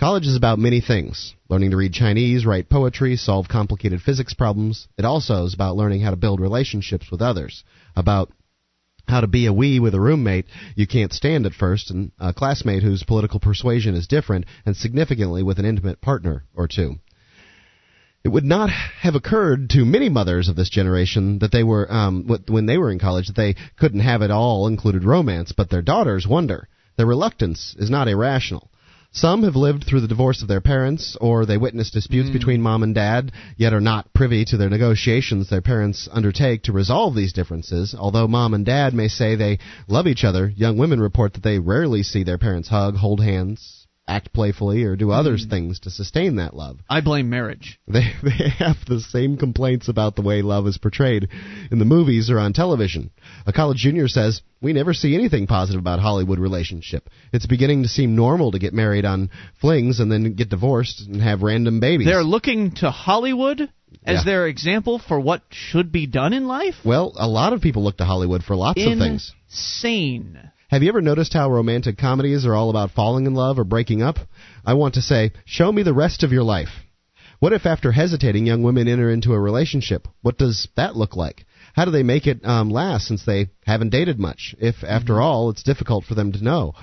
College 0.00 0.26
is 0.26 0.34
about 0.34 0.58
many 0.58 0.80
things: 0.80 1.34
learning 1.50 1.72
to 1.72 1.76
read 1.76 1.92
Chinese, 1.92 2.46
write 2.46 2.70
poetry, 2.70 3.16
solve 3.16 3.48
complicated 3.48 4.00
physics 4.00 4.32
problems. 4.32 4.88
It 4.96 5.04
also 5.04 5.44
is 5.44 5.52
about 5.52 5.76
learning 5.76 6.00
how 6.00 6.08
to 6.08 6.16
build 6.16 6.40
relationships 6.40 7.10
with 7.10 7.20
others. 7.20 7.64
About 7.94 8.32
how 9.06 9.20
to 9.20 9.26
be 9.26 9.44
a 9.44 9.52
we 9.52 9.78
with 9.78 9.94
a 9.94 10.00
roommate 10.00 10.46
you 10.74 10.86
can't 10.86 11.12
stand 11.12 11.44
at 11.44 11.52
first, 11.52 11.90
and 11.90 12.12
a 12.18 12.32
classmate 12.32 12.82
whose 12.82 13.02
political 13.02 13.40
persuasion 13.40 13.94
is 13.94 14.06
different, 14.06 14.46
and 14.64 14.74
significantly 14.74 15.42
with 15.42 15.58
an 15.58 15.66
intimate 15.66 16.00
partner 16.00 16.44
or 16.54 16.66
two. 16.66 16.94
It 18.24 18.30
would 18.30 18.44
not 18.44 18.70
have 18.70 19.14
occurred 19.14 19.68
to 19.70 19.84
many 19.84 20.08
mothers 20.08 20.48
of 20.48 20.56
this 20.56 20.70
generation 20.70 21.40
that 21.40 21.52
they 21.52 21.62
were, 21.62 21.92
um, 21.92 22.26
when 22.48 22.64
they 22.64 22.78
were 22.78 22.90
in 22.90 23.00
college, 23.00 23.26
that 23.26 23.36
they 23.36 23.54
couldn't 23.78 24.00
have 24.00 24.22
it 24.22 24.30
all 24.30 24.66
included 24.66 25.04
romance, 25.04 25.52
but 25.52 25.68
their 25.68 25.82
daughters 25.82 26.26
wonder. 26.26 26.68
Their 26.96 27.04
reluctance 27.04 27.76
is 27.78 27.90
not 27.90 28.08
irrational. 28.08 28.69
Some 29.12 29.42
have 29.42 29.56
lived 29.56 29.84
through 29.84 30.02
the 30.02 30.08
divorce 30.08 30.40
of 30.40 30.46
their 30.46 30.60
parents, 30.60 31.16
or 31.20 31.44
they 31.44 31.58
witness 31.58 31.90
disputes 31.90 32.28
hmm. 32.28 32.32
between 32.32 32.62
mom 32.62 32.84
and 32.84 32.94
dad, 32.94 33.32
yet 33.56 33.72
are 33.72 33.80
not 33.80 34.12
privy 34.14 34.44
to 34.44 34.56
their 34.56 34.70
negotiations 34.70 35.48
their 35.48 35.60
parents 35.60 36.08
undertake 36.12 36.62
to 36.62 36.72
resolve 36.72 37.16
these 37.16 37.32
differences. 37.32 37.92
Although 37.98 38.28
mom 38.28 38.54
and 38.54 38.64
dad 38.64 38.94
may 38.94 39.08
say 39.08 39.34
they 39.34 39.58
love 39.88 40.06
each 40.06 40.22
other, 40.22 40.52
young 40.54 40.76
women 40.76 41.00
report 41.00 41.32
that 41.32 41.42
they 41.42 41.58
rarely 41.58 42.04
see 42.04 42.22
their 42.22 42.38
parents 42.38 42.68
hug, 42.68 42.96
hold 42.96 43.20
hands, 43.20 43.79
act 44.10 44.32
playfully 44.32 44.82
or 44.82 44.96
do 44.96 45.12
other 45.12 45.36
hmm. 45.36 45.48
things 45.48 45.80
to 45.80 45.90
sustain 45.90 46.36
that 46.36 46.54
love. 46.54 46.78
I 46.88 47.00
blame 47.00 47.30
marriage. 47.30 47.78
They 47.90 48.12
they 48.22 48.48
have 48.58 48.76
the 48.86 49.00
same 49.00 49.36
complaints 49.36 49.88
about 49.88 50.16
the 50.16 50.22
way 50.22 50.42
love 50.42 50.66
is 50.66 50.78
portrayed 50.78 51.28
in 51.70 51.78
the 51.78 51.84
movies 51.84 52.30
or 52.30 52.38
on 52.38 52.52
television. 52.52 53.10
A 53.46 53.52
college 53.52 53.78
junior 53.78 54.08
says, 54.08 54.42
"We 54.60 54.72
never 54.72 54.94
see 54.94 55.14
anything 55.14 55.46
positive 55.46 55.80
about 55.80 56.00
Hollywood 56.00 56.38
relationship. 56.38 57.10
It's 57.32 57.46
beginning 57.46 57.82
to 57.82 57.88
seem 57.88 58.14
normal 58.14 58.52
to 58.52 58.58
get 58.58 58.72
married 58.72 59.04
on 59.04 59.30
flings 59.60 60.00
and 60.00 60.10
then 60.10 60.34
get 60.34 60.48
divorced 60.48 61.00
and 61.06 61.20
have 61.20 61.42
random 61.42 61.80
babies." 61.80 62.06
They're 62.06 62.22
looking 62.22 62.72
to 62.76 62.90
Hollywood 62.90 63.68
as 64.04 64.18
Yeah. 64.18 64.24
their 64.24 64.46
example 64.46 64.98
for 64.98 65.18
what 65.18 65.42
should 65.50 65.90
be 65.90 66.06
done 66.06 66.32
in 66.32 66.46
life. 66.46 66.76
well, 66.84 67.12
a 67.16 67.28
lot 67.28 67.52
of 67.52 67.60
people 67.60 67.82
look 67.82 67.96
to 67.98 68.04
Hollywood 68.04 68.44
for 68.44 68.56
lots 68.56 68.80
of 68.80 68.98
things. 68.98 69.32
Insane. 69.48 70.38
Have 70.70 70.84
you 70.84 70.88
ever 70.88 71.02
noticed 71.02 71.32
how 71.32 71.50
romantic 71.50 71.98
comedies 71.98 72.46
are 72.46 72.54
all 72.54 72.70
about 72.70 72.92
falling 72.92 73.26
in 73.26 73.34
love 73.34 73.58
or 73.58 73.64
breaking 73.64 74.02
up? 74.02 74.18
I 74.64 74.74
want 74.74 74.94
to 74.94 75.02
say, 75.02 75.32
show 75.44 75.72
me 75.72 75.82
the 75.82 75.92
rest 75.92 76.22
of 76.22 76.30
your 76.30 76.44
life. 76.44 76.68
What 77.40 77.52
if, 77.52 77.66
after 77.66 77.90
hesitating, 77.90 78.46
young 78.46 78.62
women 78.62 78.86
enter 78.86 79.10
into 79.10 79.32
a 79.32 79.40
relationship? 79.40 80.06
What 80.22 80.38
does 80.38 80.68
that 80.76 80.94
look 80.94 81.16
like? 81.16 81.44
How 81.74 81.86
do 81.86 81.90
they 81.90 82.04
make 82.04 82.28
it 82.28 82.44
um, 82.44 82.70
last 82.70 83.08
since 83.08 83.24
they 83.24 83.48
haven't 83.66 83.90
dated 83.90 84.20
much? 84.20 84.54
If, 84.60 84.84
after 84.84 85.20
all, 85.20 85.50
it's 85.50 85.64
difficult 85.64 86.04
for 86.04 86.14
them 86.14 86.30
to 86.30 86.44
know. 86.44 86.74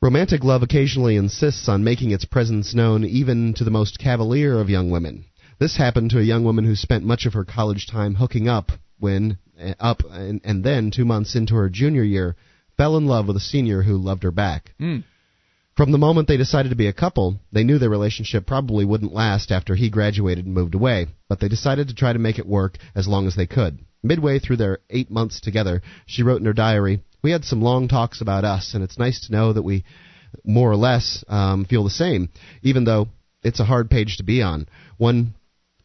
Romantic 0.00 0.42
love 0.42 0.62
occasionally 0.62 1.16
insists 1.16 1.68
on 1.68 1.84
making 1.84 2.12
its 2.12 2.24
presence 2.24 2.74
known 2.74 3.04
even 3.04 3.52
to 3.58 3.64
the 3.64 3.70
most 3.70 3.98
cavalier 3.98 4.58
of 4.58 4.70
young 4.70 4.90
women. 4.90 5.26
This 5.58 5.76
happened 5.76 6.12
to 6.12 6.18
a 6.18 6.22
young 6.22 6.44
woman 6.44 6.64
who 6.64 6.74
spent 6.74 7.04
much 7.04 7.26
of 7.26 7.34
her 7.34 7.44
college 7.44 7.88
time 7.88 8.14
hooking 8.14 8.48
up 8.48 8.72
when 8.98 9.36
uh, 9.60 9.74
up 9.78 10.00
and, 10.10 10.40
and 10.44 10.64
then 10.64 10.90
2 10.90 11.04
months 11.04 11.36
into 11.36 11.56
her 11.56 11.68
junior 11.68 12.02
year 12.02 12.36
fell 12.76 12.96
in 12.96 13.06
love 13.06 13.26
with 13.26 13.36
a 13.36 13.40
senior 13.40 13.82
who 13.82 13.96
loved 13.96 14.22
her 14.22 14.30
back. 14.30 14.72
Mm. 14.80 15.04
From 15.76 15.92
the 15.92 15.98
moment 15.98 16.26
they 16.26 16.38
decided 16.38 16.70
to 16.70 16.76
be 16.76 16.86
a 16.86 16.92
couple, 16.92 17.38
they 17.52 17.62
knew 17.62 17.78
their 17.78 17.90
relationship 17.90 18.46
probably 18.46 18.86
wouldn't 18.86 19.12
last 19.12 19.52
after 19.52 19.74
he 19.74 19.90
graduated 19.90 20.46
and 20.46 20.54
moved 20.54 20.74
away, 20.74 21.08
but 21.28 21.38
they 21.38 21.48
decided 21.48 21.88
to 21.88 21.94
try 21.94 22.12
to 22.14 22.18
make 22.18 22.38
it 22.38 22.46
work 22.46 22.78
as 22.94 23.06
long 23.06 23.26
as 23.26 23.36
they 23.36 23.46
could. 23.46 23.78
Midway 24.02 24.38
through 24.38 24.56
their 24.56 24.78
eight 24.88 25.10
months 25.10 25.40
together, 25.40 25.82
she 26.06 26.22
wrote 26.22 26.40
in 26.40 26.46
her 26.46 26.54
diary, 26.54 27.02
We 27.22 27.30
had 27.30 27.44
some 27.44 27.60
long 27.60 27.88
talks 27.88 28.22
about 28.22 28.44
us, 28.44 28.72
and 28.72 28.82
it's 28.82 28.98
nice 28.98 29.26
to 29.26 29.32
know 29.32 29.52
that 29.52 29.62
we 29.62 29.84
more 30.44 30.70
or 30.70 30.76
less 30.76 31.24
um, 31.28 31.64
feel 31.66 31.84
the 31.84 31.90
same, 31.90 32.30
even 32.62 32.84
though 32.84 33.08
it's 33.42 33.60
a 33.60 33.64
hard 33.64 33.90
page 33.90 34.16
to 34.16 34.24
be 34.24 34.42
on. 34.42 34.68
One 34.96 35.34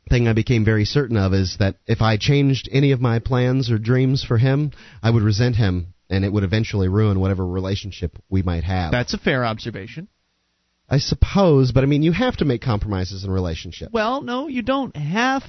thing 0.09 0.27
I 0.27 0.33
became 0.33 0.65
very 0.65 0.85
certain 0.85 1.17
of 1.17 1.33
is 1.33 1.57
that 1.59 1.75
if 1.85 2.01
I 2.01 2.17
changed 2.17 2.69
any 2.71 2.91
of 2.91 3.01
my 3.01 3.19
plans 3.19 3.69
or 3.69 3.77
dreams 3.77 4.23
for 4.23 4.37
him, 4.37 4.71
I 5.03 5.09
would 5.09 5.23
resent 5.23 5.55
him, 5.55 5.93
and 6.11 6.23
it 6.25 6.31
would 6.31 6.43
eventually 6.43 6.87
ruin 6.87 7.19
whatever 7.19 7.45
relationship 7.47 8.17
we 8.29 8.41
might 8.43 8.63
have. 8.63 8.91
That's 8.91 9.13
a 9.13 9.17
fair 9.17 9.45
observation. 9.45 10.07
I 10.89 10.97
suppose, 10.97 11.71
but 11.71 11.83
I 11.83 11.87
mean, 11.87 12.03
you 12.03 12.11
have 12.11 12.35
to 12.37 12.45
make 12.45 12.61
compromises 12.61 13.23
in 13.23 13.31
relationships. 13.31 13.91
Well, 13.93 14.21
no, 14.21 14.47
you 14.49 14.61
don't 14.61 14.95
have 14.95 15.43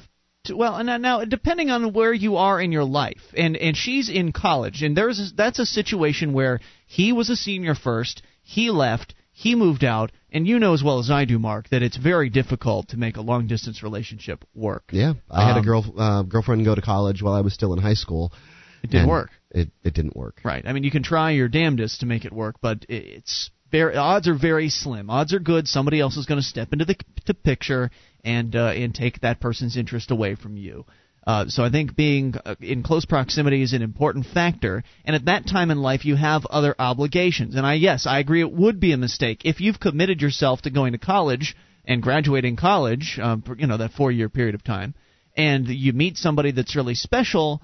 to. 0.45 0.57
Well, 0.57 0.83
now, 0.85 0.99
now 0.99 1.25
depending 1.25 1.71
on 1.71 1.93
where 1.93 2.13
you 2.15 2.37
are 2.37 2.61
in 2.61 2.71
your 2.71 2.85
life, 2.85 3.23
and 3.37 3.57
and 3.57 3.77
she's 3.77 4.09
in 4.09 4.31
college, 4.33 4.83
and 4.85 4.97
there's 4.97 5.19
a, 5.19 5.35
that's 5.35 5.59
a 5.59 5.67
situation 5.67 6.33
where 6.33 6.61
he 6.87 7.13
was 7.13 7.29
a 7.29 7.35
senior 7.37 7.75
first, 7.75 8.23
he 8.43 8.71
left, 8.71 9.17
he 9.33 9.57
moved 9.57 9.83
out, 9.83 10.13
and 10.31 10.47
you 10.47 10.61
know 10.61 10.75
as 10.75 10.83
well 10.85 11.01
as 11.01 11.11
I 11.11 11.25
do, 11.25 11.41
Mark, 11.41 11.69
that 11.71 11.83
it's 11.83 11.97
very 11.97 12.31
difficult 12.31 12.91
to 12.91 12.97
make 12.97 13.17
a 13.17 13.21
long 13.21 13.49
distance 13.49 13.83
relationship 13.83 14.45
work. 14.55 14.85
yeah, 14.93 15.15
I 15.29 15.45
had 15.49 15.57
a 15.57 15.59
Um, 15.59 15.65
girl 15.65 15.95
uh, 15.99 16.23
girlfriend 16.23 16.65
go 16.65 16.77
to 16.77 16.83
college 16.83 17.21
while 17.21 17.35
I 17.35 17.41
was 17.41 17.53
still 17.53 17.73
in 17.73 17.81
high 17.81 17.95
school. 17.95 18.33
It 18.85 18.91
didn't 18.91 19.09
work. 19.09 19.31
It 19.55 19.71
it 19.85 19.95
didn't 19.95 20.17
work. 20.17 20.41
Right. 20.45 20.65
I 20.67 20.73
mean, 20.73 20.83
you 20.83 20.91
can 20.91 21.03
try 21.03 21.31
your 21.31 21.49
damnedest 21.49 22.01
to 22.01 22.07
make 22.07 22.25
it 22.25 22.33
work, 22.33 22.57
but 22.61 22.87
it's 22.89 23.51
very 23.71 23.97
odds 23.97 24.29
are 24.29 24.35
very 24.35 24.69
slim. 24.69 25.11
Odds 25.11 25.33
are 25.33 25.39
good. 25.39 25.69
Somebody 25.69 26.01
else 26.01 26.17
is 26.17 26.27
going 26.27 26.41
to 26.41 26.47
step 26.47 26.73
into 26.73 26.85
the, 26.85 26.97
the 27.27 27.35
picture 27.35 27.91
and 28.25 28.55
uh, 28.55 28.73
and 28.75 28.95
take 28.95 29.21
that 29.21 29.41
person's 29.41 29.77
interest 29.77 30.11
away 30.11 30.35
from 30.35 30.57
you. 30.57 30.85
Uh, 31.27 31.47
so 31.47 31.63
I 31.63 31.71
think 31.71 31.95
being 31.95 32.35
uh, 32.45 32.57
in 32.61 32.83
close 32.83 33.05
proximity 33.05 33.63
is 33.63 33.73
an 33.73 33.83
important 33.83 34.27
factor. 34.27 34.83
And 35.05 35.15
at 35.15 35.27
that 35.27 35.47
time 35.47 35.71
in 35.71 35.79
life, 35.79 36.05
you 36.05 36.17
have 36.17 36.45
other 36.47 36.75
obligations. 36.79 37.55
And 37.55 37.65
I 37.65 37.75
yes, 37.75 38.07
I 38.07 38.19
agree. 38.19 38.41
It 38.41 38.53
would 38.53 38.81
be 38.81 38.93
a 38.93 38.97
mistake 38.97 39.43
if 39.45 39.61
you've 39.61 39.81
committed 39.81 40.21
yourself 40.21 40.63
to 40.63 40.71
going 40.71 40.93
to 40.93 40.99
college 40.99 41.57
and 41.85 42.03
graduating 42.03 42.57
college. 42.57 43.19
Um, 43.23 43.43
for, 43.43 43.57
you 43.57 43.67
know 43.67 43.79
that 43.79 43.93
four-year 43.93 44.29
period 44.29 44.55
of 44.55 44.65
time, 44.65 44.95
and 45.37 45.67
you 45.69 45.93
meet 45.93 46.17
somebody 46.17 46.53
that's 46.53 46.77
really 46.77 46.95
special 46.95 47.63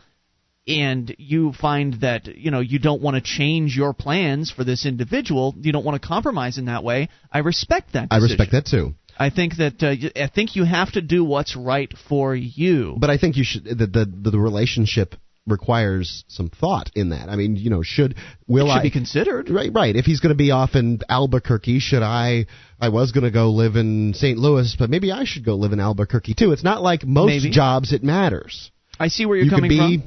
and 0.69 1.15
you 1.19 1.53
find 1.53 1.95
that 2.03 2.27
you 2.27 2.51
know 2.51 2.61
you 2.61 2.79
don't 2.79 3.03
want 3.03 3.17
to 3.17 3.23
change 3.23 3.77
your 3.77 3.95
plans 3.95 4.51
for 4.51 4.65
this 4.65 4.87
individual, 4.87 5.55
you 5.59 5.73
don't 5.73 5.85
want 5.85 6.01
to 6.01 6.07
compromise 6.07 6.59
in 6.59 6.67
that 6.67 6.85
way. 6.85 7.09
I 7.33 7.39
respect 7.39 7.95
that. 7.95 8.09
I 8.11 8.19
respect 8.19 8.53
that 8.53 8.67
too. 8.67 8.95
I 9.19 9.31
think 9.31 9.57
that 9.57 9.83
uh, 9.83 10.23
I 10.23 10.29
think 10.29 10.55
you 10.55 10.65
have 10.65 10.93
to 10.93 11.03
do 11.03 11.25
what's 11.25 11.57
right 11.57 11.93
for 12.09 12.37
you. 12.37 12.97
But 12.99 13.11
I 13.11 13.19
think 13.19 13.37
you 13.37 13.45
should 13.45 13.65
the 13.65 13.87
the, 13.87 14.31
the 14.31 14.39
relationship 14.39 15.15
requires 15.47 16.25
some 16.29 16.51
thought 16.51 16.91
in 16.95 17.09
that. 17.11 17.29
I 17.29 17.37
mean, 17.37 17.57
you 17.57 17.71
know, 17.71 17.83
should 17.83 18.15
will 18.47 18.67
it 18.67 18.69
should 18.69 18.79
I 18.79 18.83
be 18.83 18.91
considered. 18.91 19.51
Right, 19.51 19.71
right. 19.73 19.97
If 19.97 20.05
he's 20.05 20.21
going 20.21 20.31
to 20.31 20.37
be 20.37 20.51
off 20.51 20.75
in 20.75 21.01
Albuquerque, 21.09 21.81
should 21.81 22.03
I? 22.03 22.47
I 22.81 22.91
was 22.91 23.13
going 23.13 23.25
to 23.25 23.31
go 23.31 23.51
live 23.51 23.77
in 23.77 24.15
St. 24.15 24.39
Louis, 24.39 24.77
but 24.79 24.91
maybe 24.91 25.11
I 25.11 25.25
should 25.25 25.45
go 25.45 25.57
live 25.57 25.73
in 25.73 25.81
Albuquerque 25.81 26.35
too. 26.35 26.53
It's 26.53 26.65
not 26.65 26.83
like 26.83 27.05
most 27.05 27.29
Maybe. 27.29 27.51
jobs 27.51 27.93
it 27.93 28.05
matters. 28.05 28.71
I 29.01 29.09
see 29.09 29.27
where 29.27 29.37
you're 29.37 29.47
you 29.47 29.51
coming 29.51 29.69
be. 29.69 29.79
from. 29.79 30.03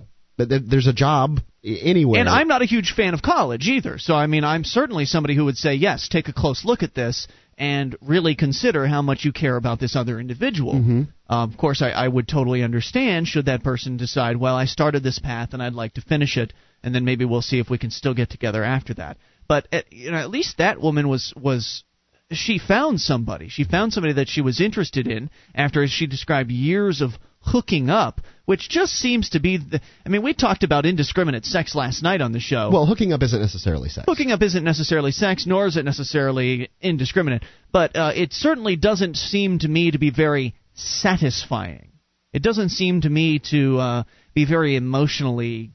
There's 0.45 0.87
a 0.87 0.93
job 0.93 1.39
anywhere. 1.63 2.19
And 2.19 2.29
I'm 2.29 2.47
not 2.47 2.61
a 2.61 2.65
huge 2.65 2.93
fan 2.93 3.13
of 3.13 3.21
college 3.21 3.67
either. 3.67 3.97
So 3.97 4.15
I 4.15 4.27
mean, 4.27 4.43
I'm 4.43 4.63
certainly 4.63 5.05
somebody 5.05 5.35
who 5.35 5.45
would 5.45 5.57
say 5.57 5.75
yes, 5.75 6.07
take 6.07 6.27
a 6.27 6.33
close 6.33 6.65
look 6.65 6.83
at 6.83 6.93
this 6.93 7.27
and 7.57 7.95
really 8.01 8.35
consider 8.35 8.87
how 8.87 9.01
much 9.01 9.23
you 9.23 9.31
care 9.31 9.55
about 9.55 9.79
this 9.79 9.95
other 9.95 10.19
individual. 10.19 10.73
Mhm. 10.73 11.07
Um, 11.29 11.51
of 11.51 11.57
course, 11.57 11.81
I, 11.81 11.91
I 11.91 12.07
would 12.07 12.27
totally 12.27 12.63
understand 12.63 13.27
should 13.27 13.45
that 13.45 13.63
person 13.63 13.97
decide, 13.97 14.37
well, 14.37 14.55
I 14.55 14.65
started 14.65 15.03
this 15.03 15.19
path 15.19 15.53
and 15.53 15.61
I'd 15.61 15.73
like 15.73 15.93
to 15.93 16.01
finish 16.01 16.37
it, 16.37 16.53
and 16.83 16.95
then 16.95 17.05
maybe 17.05 17.23
we'll 17.23 17.41
see 17.41 17.59
if 17.59 17.69
we 17.69 17.77
can 17.77 17.91
still 17.91 18.13
get 18.13 18.29
together 18.29 18.63
after 18.63 18.95
that. 18.95 19.17
But 19.47 19.67
at, 19.71 19.91
you 19.93 20.11
know, 20.11 20.17
at 20.17 20.31
least 20.31 20.57
that 20.57 20.81
woman 20.81 21.07
was 21.07 21.33
was 21.35 21.83
she 22.31 22.57
found 22.57 23.01
somebody. 23.01 23.49
She 23.49 23.63
found 23.63 23.93
somebody 23.93 24.13
that 24.13 24.29
she 24.29 24.41
was 24.41 24.61
interested 24.61 25.07
in 25.07 25.29
after, 25.53 25.83
as 25.83 25.91
she 25.91 26.07
described, 26.07 26.49
years 26.49 27.01
of 27.01 27.11
hooking 27.41 27.89
up, 27.89 28.21
which 28.51 28.67
just 28.67 28.91
seems 28.91 29.29
to 29.29 29.39
be. 29.39 29.55
The, 29.59 29.79
I 30.05 30.09
mean, 30.09 30.23
we 30.23 30.33
talked 30.33 30.63
about 30.63 30.85
indiscriminate 30.85 31.45
sex 31.45 31.73
last 31.73 32.03
night 32.03 32.19
on 32.19 32.33
the 32.33 32.41
show. 32.41 32.69
Well, 32.69 32.85
hooking 32.85 33.13
up 33.13 33.23
isn't 33.23 33.39
necessarily 33.39 33.87
sex. 33.87 34.03
Hooking 34.05 34.33
up 34.33 34.41
isn't 34.41 34.65
necessarily 34.65 35.13
sex, 35.13 35.45
nor 35.47 35.67
is 35.67 35.77
it 35.77 35.85
necessarily 35.85 36.69
indiscriminate, 36.81 37.45
but 37.71 37.95
uh, 37.95 38.11
it 38.13 38.33
certainly 38.33 38.75
doesn't 38.75 39.15
seem 39.15 39.59
to 39.59 39.69
me 39.69 39.91
to 39.91 39.97
be 39.99 40.09
very 40.11 40.53
satisfying. 40.73 41.93
It 42.33 42.43
doesn't 42.43 42.69
seem 42.71 42.99
to 43.01 43.09
me 43.09 43.39
to 43.51 43.79
uh, 43.79 44.03
be 44.33 44.43
very 44.43 44.75
emotionally 44.75 45.71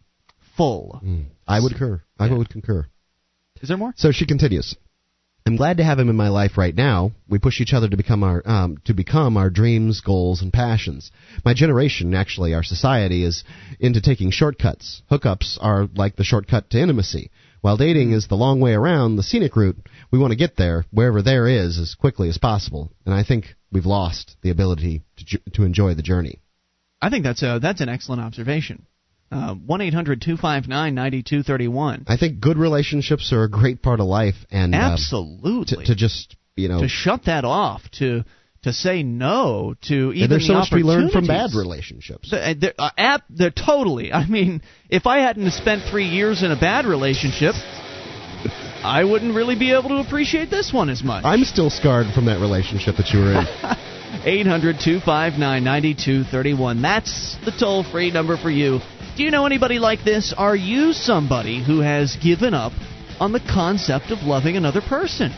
full. 0.59 1.01
Mm, 1.03 1.25
I 1.49 1.61
would 1.61 1.73
concur. 1.73 2.03
I 2.19 2.27
Yeah. 2.27 2.35
would 2.35 2.51
concur. 2.51 2.87
Is 3.63 3.69
there 3.69 3.79
more? 3.79 3.95
So 3.97 4.13
she 4.13 4.27
continues. 4.27 4.77
I'm 5.47 5.55
glad 5.55 5.77
to 5.77 5.85
have 5.85 6.01
him 6.01 6.09
in 6.09 6.17
my 6.17 6.29
life 6.29 6.59
right 6.59 6.75
now. 6.75 7.13
We 7.29 7.39
push 7.39 7.61
each 7.61 7.73
other 7.73 7.89
to 7.89 7.97
become 7.97 8.25
our 8.25 8.43
um, 8.45 8.79
to 8.87 8.95
become 8.95 9.37
our 9.37 9.49
dreams, 9.49 10.01
goals, 10.01 10.43
and 10.43 10.53
passions. 10.53 11.13
My 11.45 11.55
generation, 11.55 12.15
actually, 12.15 12.53
our 12.53 12.65
society, 12.65 13.23
is 13.23 13.45
into 13.79 14.01
taking 14.01 14.33
shortcuts. 14.33 15.03
Hookups 15.09 15.57
are 15.61 15.89
like 15.95 16.17
the 16.17 16.25
shortcut 16.25 16.69
to 16.71 16.81
intimacy. 16.81 17.31
While 17.61 17.77
dating 17.77 18.11
is 18.11 18.27
the 18.27 18.35
long 18.35 18.61
way 18.61 18.75
around, 18.75 19.17
the 19.17 19.23
scenic 19.23 19.55
route, 19.55 19.79
we 20.11 20.19
want 20.19 20.33
to 20.33 20.37
get 20.37 20.57
there, 20.57 20.85
wherever 20.91 21.23
there 21.23 21.47
is, 21.47 21.79
as 21.79 21.95
quickly 21.95 22.29
as 22.29 22.39
possible. 22.39 22.91
And 23.05 23.15
I 23.15 23.23
think 23.23 23.55
we've 23.71 23.87
lost 23.87 24.37
the 24.43 24.51
ability 24.51 25.03
to, 25.17 25.39
to 25.55 25.63
enjoy 25.63 25.95
the 25.95 26.03
journey. 26.03 26.41
I 27.01 27.09
think 27.09 27.23
that's 27.23 27.43
a 27.43 27.61
that's 27.63 27.81
an 27.81 27.89
excellent 27.89 28.23
observation. 28.23 28.87
Uh, 29.31 29.55
One 29.55 29.81
eight 29.81 29.95
hundred 29.95 30.23
two 30.23 30.37
five 30.37 30.69
nine 30.69 30.95
ninety 30.95 31.23
two 31.23 31.43
thirty 31.43 31.69
one. 31.69 32.05
I 32.07 32.17
think 32.17 32.41
good 32.41 32.59
relationships 32.59 33.33
are 33.33 33.43
a 33.43 33.51
great 33.51 33.83
part 33.83 34.01
of 34.01 34.07
life, 34.07 34.37
and 34.51 34.75
um, 34.75 34.81
Absolutely. 34.81 35.85
to, 35.85 35.93
to 35.93 35.95
just 35.97 36.37
you 36.55 36.69
know 36.69 36.81
to 36.81 36.89
shut 36.89 37.25
that 37.25 37.45
off, 37.45 37.83
to 37.99 38.25
to 38.63 38.73
say 38.73 39.03
no 39.03 39.75
to 39.83 40.13
even 40.13 40.23
And 40.25 40.33
there's 40.33 40.47
so 40.47 40.55
the 40.55 40.59
much 40.61 40.71
to 40.71 40.77
be 40.77 40.83
learned 40.83 41.13
from 41.13 41.27
bad 41.27 41.51
relationships. 41.55 42.31
The- 42.31 42.51
uh, 42.51 42.55
they're, 42.59 42.75
uh, 42.79 42.91
app, 42.99 43.23
they're 43.31 43.51
totally. 43.51 44.13
I 44.13 44.27
mean, 44.27 44.63
if 44.91 45.07
I 45.07 45.19
hadn't 45.19 45.51
spent 45.53 45.85
three 45.91 46.07
years 46.07 46.43
in 46.43 46.51
a 46.51 46.59
bad 46.59 46.85
relationship, 46.85 47.55
I 48.83 49.05
wouldn't 49.05 49.35
really 49.35 49.57
be 49.57 49.73
able 49.73 49.91
to 49.91 49.97
appreciate 49.97 50.51
this 50.51 50.73
one 50.73 50.91
as 50.91 51.03
much. 51.03 51.25
I'm 51.25 51.45
still 51.45 51.71
scarred 51.71 52.13
from 52.15 52.27
that 52.27 52.41
relationship 52.41 52.97
that 52.97 53.11
you 53.11 53.21
were 53.21 53.33
in. 53.41 53.47
800 54.25 54.81
259 54.81 55.65
9231. 55.65 56.83
That's 56.83 57.37
the 57.45 57.53
toll 57.53 57.85
free 57.85 58.11
number 58.11 58.37
for 58.37 58.51
you. 58.51 58.81
Do 59.17 59.23
you 59.23 59.31
know 59.31 59.47
anybody 59.47 59.79
like 59.79 60.05
this? 60.05 60.35
Are 60.37 60.55
you 60.55 60.93
somebody 60.93 61.65
who 61.65 61.81
has 61.81 62.19
given 62.23 62.53
up 62.53 62.73
on 63.19 63.33
the 63.33 63.41
concept 63.41 64.11
of 64.11 64.27
loving 64.27 64.59
another 64.59 64.83
person? 64.83 65.33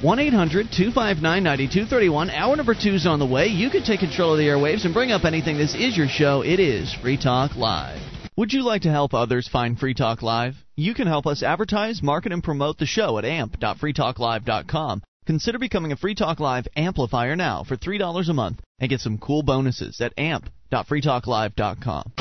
1 0.00 0.18
800 0.18 0.68
259 0.72 1.42
9231. 1.42 2.30
Hour 2.30 2.56
number 2.56 2.74
two's 2.74 3.06
on 3.06 3.18
the 3.18 3.26
way. 3.26 3.48
You 3.48 3.68
can 3.68 3.82
take 3.82 4.00
control 4.00 4.32
of 4.32 4.38
the 4.38 4.46
airwaves 4.46 4.86
and 4.86 4.94
bring 4.94 5.12
up 5.12 5.26
anything. 5.26 5.58
This 5.58 5.74
is 5.74 5.94
your 5.94 6.08
show. 6.08 6.40
It 6.40 6.58
is 6.58 6.94
Free 6.94 7.18
Talk 7.18 7.54
Live. 7.54 8.00
Would 8.38 8.54
you 8.54 8.62
like 8.64 8.80
to 8.82 8.90
help 8.90 9.12
others 9.12 9.46
find 9.46 9.78
Free 9.78 9.92
Talk 9.92 10.22
Live? 10.22 10.54
You 10.74 10.94
can 10.94 11.06
help 11.06 11.26
us 11.26 11.42
advertise, 11.42 12.02
market, 12.02 12.32
and 12.32 12.42
promote 12.42 12.78
the 12.78 12.86
show 12.86 13.18
at 13.18 13.26
amp.freetalklive.com. 13.26 15.02
Consider 15.26 15.58
becoming 15.58 15.92
a 15.92 15.96
Free 15.96 16.14
Talk 16.14 16.40
Live 16.40 16.66
amplifier 16.76 17.36
now 17.36 17.62
for 17.62 17.76
$3 17.76 18.28
a 18.30 18.32
month 18.32 18.60
and 18.80 18.88
get 18.88 19.00
some 19.00 19.18
cool 19.18 19.42
bonuses 19.42 20.00
at 20.00 20.14
amp.freetalklive.com. 20.16 22.12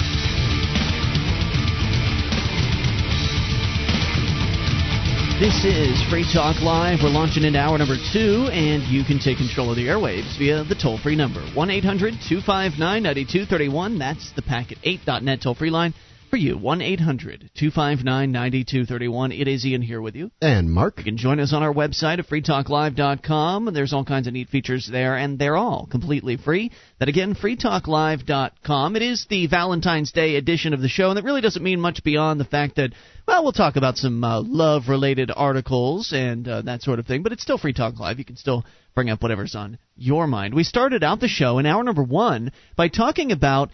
This 5.42 5.66
is 5.66 6.00
Free 6.12 6.24
Talk 6.32 6.62
Live. 6.62 7.00
We're 7.02 7.10
launching 7.10 7.44
into 7.44 7.58
hour 7.58 7.76
number 7.76 7.98
two, 8.14 8.46
and 8.54 8.84
you 8.84 9.04
can 9.04 9.18
take 9.18 9.40
control 9.40 9.72
of 9.72 9.76
the 9.76 9.88
airwaves 9.88 10.38
via 10.38 10.64
the 10.64 10.76
toll 10.76 11.00
free 11.00 11.16
number 11.16 11.42
1 11.56 11.70
800 11.72 12.14
259 12.30 12.78
9231. 12.78 13.98
That's 13.98 14.32
the 14.34 14.44
packet8.net 14.44 15.42
toll 15.42 15.56
free 15.56 15.72
line 15.72 15.96
for 16.32 16.38
you 16.38 16.58
1 16.58 16.82
800 16.82 17.52
259 17.56 18.32
9231. 18.32 19.32
It 19.34 19.48
is 19.50 19.66
Ian 19.66 19.82
here 19.82 20.02
with 20.02 20.16
you. 20.16 20.32
And 20.42 20.72
Mark. 20.72 20.98
You 20.98 21.04
can 21.04 21.18
join 21.18 21.42
us 21.42 21.52
on 21.52 21.62
our 21.62 21.74
website 21.74 22.20
at 22.20 22.28
freetalklive.com. 22.28 23.74
There's 23.74 23.92
all 23.92 24.06
kinds 24.06 24.28
of 24.28 24.34
neat 24.34 24.48
features 24.48 24.88
there, 24.90 25.18
and 25.18 25.38
they're 25.38 25.58
all 25.58 25.88
completely 25.92 26.38
free. 26.38 26.72
That 27.00 27.10
again, 27.10 27.36
freetalklive.com. 27.36 28.96
It 28.96 29.02
is 29.02 29.28
the 29.30 29.48
Valentine's 29.48 30.14
Day 30.14 30.38
edition 30.38 30.74
of 30.74 30.80
the 30.80 30.88
show, 30.88 31.10
and 31.10 31.20
it 31.20 31.26
really 31.26 31.42
doesn't 31.42 31.62
mean 31.62 31.82
much 31.82 32.02
beyond 32.02 32.40
the 32.40 32.46
fact 32.46 32.78
that, 32.78 32.94
well, 33.28 33.44
we'll 33.44 33.52
talk 33.52 33.76
about 33.76 33.98
some 33.98 34.24
uh, 34.24 34.42
love 34.42 34.88
related 34.88 35.32
articles 35.36 36.14
and 36.16 36.48
uh, 36.48 36.62
that 36.62 36.82
sort 36.82 37.00
of 37.00 37.06
thing, 37.06 37.24
but 37.24 37.34
it's 37.34 37.44
still 37.44 37.58
Free 37.58 37.74
Talk 37.74 38.00
Live. 38.00 38.20
You 38.20 38.26
can 38.26 38.38
still 38.38 38.64
bring 38.96 39.10
up 39.10 39.22
whatever's 39.22 39.56
on 39.56 39.78
your 39.98 40.28
mind. 40.28 40.54
We 40.54 40.64
started 40.64 41.04
out 41.04 41.20
the 41.20 41.28
show 41.28 41.60
in 41.60 41.66
hour 41.66 41.84
number 41.84 42.04
one 42.04 42.54
by 42.78 42.88
talking 42.88 43.34
about 43.34 43.70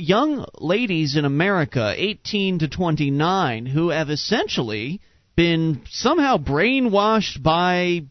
young 0.00 0.46
ladies 0.58 1.16
in 1.16 1.24
America, 1.24 1.94
18 1.96 2.60
to 2.60 2.68
29, 2.68 3.66
who 3.66 3.90
have 3.90 4.10
essentially 4.10 5.00
been 5.36 5.82
somehow 5.88 6.36
brainwashed 6.36 7.42
by 7.42 8.02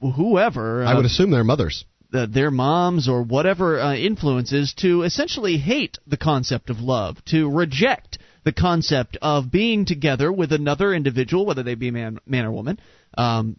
whoever. 0.00 0.84
I 0.84 0.94
would 0.94 1.04
assume 1.04 1.30
they're 1.30 1.44
mothers. 1.44 1.84
Uh, 2.12 2.26
their 2.26 2.50
moms 2.50 3.08
or 3.08 3.22
whatever 3.22 3.80
uh, 3.80 3.94
influences 3.94 4.72
to 4.78 5.02
essentially 5.02 5.58
hate 5.58 5.98
the 6.06 6.16
concept 6.16 6.70
of 6.70 6.80
love, 6.80 7.22
to 7.26 7.50
reject 7.50 8.18
the 8.44 8.52
concept 8.52 9.18
of 9.20 9.50
being 9.50 9.84
together 9.84 10.32
with 10.32 10.52
another 10.52 10.94
individual, 10.94 11.44
whether 11.44 11.62
they 11.62 11.74
be 11.74 11.90
man, 11.90 12.18
man 12.24 12.46
or 12.46 12.52
woman, 12.52 12.80
um, 13.18 13.56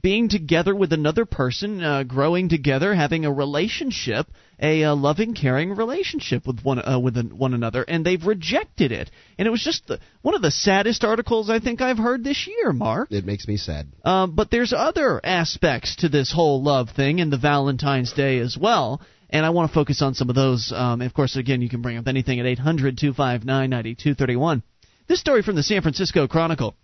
being 0.00 0.28
together 0.28 0.74
with 0.74 0.92
another 0.92 1.24
person, 1.24 1.82
uh, 1.82 2.04
growing 2.04 2.48
together, 2.48 2.94
having 2.94 3.24
a 3.24 3.32
relationship, 3.32 4.26
a 4.60 4.84
uh, 4.84 4.94
loving, 4.94 5.34
caring 5.34 5.74
relationship 5.74 6.46
with 6.46 6.62
one 6.62 6.78
uh, 6.78 6.98
with 6.98 7.16
an, 7.16 7.36
one 7.36 7.54
another, 7.54 7.84
and 7.86 8.04
they've 8.04 8.24
rejected 8.24 8.92
it. 8.92 9.10
And 9.36 9.48
it 9.48 9.50
was 9.50 9.62
just 9.62 9.86
the, 9.88 9.98
one 10.22 10.34
of 10.34 10.42
the 10.42 10.50
saddest 10.50 11.02
articles 11.02 11.50
I 11.50 11.58
think 11.58 11.80
I've 11.80 11.98
heard 11.98 12.22
this 12.22 12.46
year, 12.46 12.72
Mark. 12.72 13.10
It 13.10 13.26
makes 13.26 13.48
me 13.48 13.56
sad. 13.56 13.88
Um, 14.04 14.34
but 14.34 14.50
there's 14.50 14.72
other 14.72 15.20
aspects 15.24 15.96
to 15.96 16.08
this 16.08 16.32
whole 16.32 16.62
love 16.62 16.90
thing 16.90 17.20
and 17.20 17.32
the 17.32 17.38
Valentine's 17.38 18.12
Day 18.12 18.38
as 18.38 18.56
well. 18.56 19.00
And 19.30 19.44
I 19.44 19.50
want 19.50 19.70
to 19.70 19.74
focus 19.74 20.00
on 20.02 20.14
some 20.14 20.28
of 20.28 20.36
those. 20.36 20.72
Um, 20.72 21.00
of 21.00 21.12
course, 21.12 21.34
again, 21.34 21.60
you 21.60 21.68
can 21.68 21.82
bring 21.82 21.96
up 21.96 22.06
anything 22.06 22.38
at 22.38 22.46
800 22.46 22.96
259 22.96 23.70
9231. 23.70 24.62
This 25.08 25.18
story 25.18 25.42
from 25.42 25.56
the 25.56 25.64
San 25.64 25.82
Francisco 25.82 26.28
Chronicle. 26.28 26.76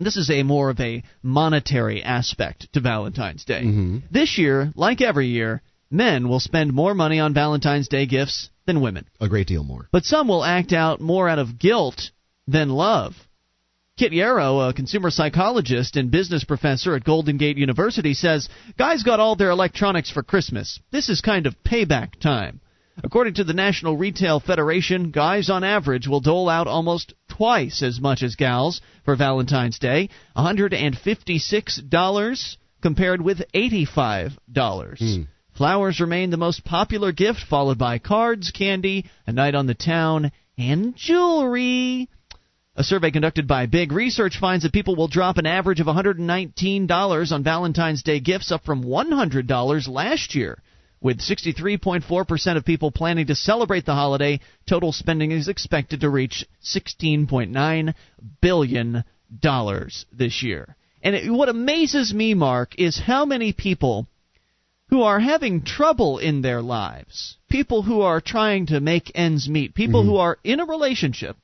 This 0.00 0.16
is 0.16 0.30
a 0.30 0.42
more 0.42 0.70
of 0.70 0.80
a 0.80 1.02
monetary 1.22 2.02
aspect 2.02 2.72
to 2.72 2.80
Valentine's 2.80 3.44
Day. 3.44 3.62
Mm-hmm. 3.62 3.98
This 4.10 4.38
year, 4.38 4.72
like 4.74 5.00
every 5.00 5.28
year, 5.28 5.62
men 5.90 6.28
will 6.28 6.40
spend 6.40 6.72
more 6.72 6.94
money 6.94 7.20
on 7.20 7.34
Valentine's 7.34 7.88
Day 7.88 8.06
gifts 8.06 8.50
than 8.66 8.80
women. 8.80 9.06
A 9.20 9.28
great 9.28 9.46
deal 9.46 9.64
more. 9.64 9.88
But 9.92 10.04
some 10.04 10.28
will 10.28 10.44
act 10.44 10.72
out 10.72 11.00
more 11.00 11.28
out 11.28 11.38
of 11.38 11.58
guilt 11.58 12.10
than 12.46 12.70
love. 12.70 13.14
Kit 13.96 14.12
Yarrow, 14.12 14.58
a 14.58 14.74
consumer 14.74 15.08
psychologist 15.10 15.96
and 15.96 16.10
business 16.10 16.42
professor 16.42 16.96
at 16.96 17.04
Golden 17.04 17.36
Gate 17.36 17.56
University, 17.56 18.12
says 18.12 18.48
guys 18.76 19.04
got 19.04 19.20
all 19.20 19.36
their 19.36 19.50
electronics 19.50 20.10
for 20.10 20.24
Christmas. 20.24 20.80
This 20.90 21.08
is 21.08 21.20
kind 21.20 21.46
of 21.46 21.62
payback 21.62 22.18
time. 22.18 22.60
According 23.02 23.34
to 23.34 23.44
the 23.44 23.54
National 23.54 23.96
Retail 23.96 24.38
Federation, 24.38 25.10
guys 25.10 25.50
on 25.50 25.64
average 25.64 26.06
will 26.06 26.20
dole 26.20 26.48
out 26.48 26.68
almost 26.68 27.12
twice 27.28 27.82
as 27.82 28.00
much 28.00 28.22
as 28.22 28.36
gals 28.36 28.80
for 29.04 29.16
Valentine's 29.16 29.80
Day, 29.80 30.10
$156 30.36 32.56
compared 32.80 33.20
with 33.20 33.42
$85. 33.52 34.38
Mm. 34.54 35.26
Flowers 35.56 36.00
remain 36.00 36.30
the 36.30 36.36
most 36.36 36.64
popular 36.64 37.12
gift, 37.12 37.40
followed 37.40 37.78
by 37.78 37.98
cards, 37.98 38.50
candy, 38.50 39.06
a 39.26 39.32
night 39.32 39.54
on 39.54 39.66
the 39.66 39.74
town, 39.74 40.30
and 40.56 40.94
jewelry. 40.94 42.08
A 42.76 42.82
survey 42.82 43.12
conducted 43.12 43.46
by 43.46 43.66
Big 43.66 43.92
Research 43.92 44.38
finds 44.38 44.64
that 44.64 44.72
people 44.72 44.96
will 44.96 45.06
drop 45.06 45.38
an 45.38 45.46
average 45.46 45.78
of 45.78 45.86
$119 45.86 47.32
on 47.32 47.44
Valentine's 47.44 48.02
Day 48.02 48.18
gifts, 48.18 48.50
up 48.50 48.64
from 48.64 48.84
$100 48.84 49.88
last 49.88 50.34
year. 50.34 50.58
With 51.04 51.20
63.4% 51.20 52.56
of 52.56 52.64
people 52.64 52.90
planning 52.90 53.26
to 53.26 53.34
celebrate 53.34 53.84
the 53.84 53.92
holiday, 53.92 54.40
total 54.66 54.90
spending 54.90 55.32
is 55.32 55.48
expected 55.48 56.00
to 56.00 56.08
reach 56.08 56.46
$16.9 56.64 57.94
billion 58.40 59.04
this 60.10 60.42
year. 60.42 60.76
And 61.02 61.14
it, 61.14 61.30
what 61.30 61.50
amazes 61.50 62.14
me, 62.14 62.32
Mark, 62.32 62.76
is 62.78 62.98
how 62.98 63.26
many 63.26 63.52
people 63.52 64.06
who 64.88 65.02
are 65.02 65.20
having 65.20 65.62
trouble 65.62 66.16
in 66.16 66.40
their 66.40 66.62
lives, 66.62 67.36
people 67.50 67.82
who 67.82 68.00
are 68.00 68.22
trying 68.22 68.64
to 68.68 68.80
make 68.80 69.12
ends 69.14 69.46
meet, 69.46 69.74
people 69.74 70.04
Mhm. 70.04 70.06
who 70.06 70.16
are 70.16 70.38
in 70.42 70.58
a 70.58 70.64
relationship, 70.64 71.36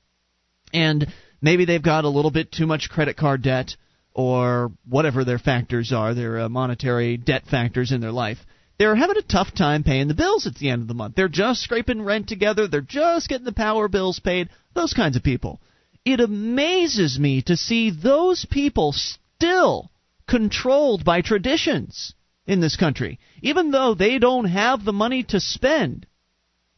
and 0.72 1.06
maybe 1.42 1.66
they've 1.66 1.82
got 1.82 2.04
a 2.06 2.08
little 2.08 2.30
bit 2.30 2.50
too 2.50 2.66
much 2.66 2.88
credit 2.88 3.18
card 3.18 3.42
debt 3.42 3.76
or 4.14 4.72
whatever 4.88 5.22
their 5.22 5.38
factors 5.38 5.92
are, 5.92 6.14
their 6.14 6.40
uh, 6.40 6.48
monetary 6.48 7.18
debt 7.18 7.46
factors 7.46 7.92
in 7.92 8.00
their 8.00 8.10
life. 8.10 8.38
They're 8.80 8.96
having 8.96 9.18
a 9.18 9.22
tough 9.22 9.52
time 9.54 9.84
paying 9.84 10.08
the 10.08 10.14
bills 10.14 10.46
at 10.46 10.54
the 10.54 10.70
end 10.70 10.80
of 10.80 10.88
the 10.88 10.94
month. 10.94 11.14
They're 11.14 11.28
just 11.28 11.60
scraping 11.60 12.00
rent 12.00 12.30
together. 12.30 12.66
They're 12.66 12.80
just 12.80 13.28
getting 13.28 13.44
the 13.44 13.52
power 13.52 13.88
bills 13.88 14.20
paid. 14.20 14.48
Those 14.72 14.94
kinds 14.94 15.16
of 15.16 15.22
people. 15.22 15.60
It 16.06 16.18
amazes 16.18 17.18
me 17.18 17.42
to 17.42 17.58
see 17.58 17.90
those 17.90 18.46
people 18.46 18.94
still 18.94 19.90
controlled 20.26 21.04
by 21.04 21.20
traditions 21.20 22.14
in 22.46 22.60
this 22.60 22.76
country. 22.76 23.18
Even 23.42 23.70
though 23.70 23.92
they 23.92 24.18
don't 24.18 24.46
have 24.46 24.82
the 24.82 24.94
money 24.94 25.24
to 25.24 25.40
spend, 25.40 26.06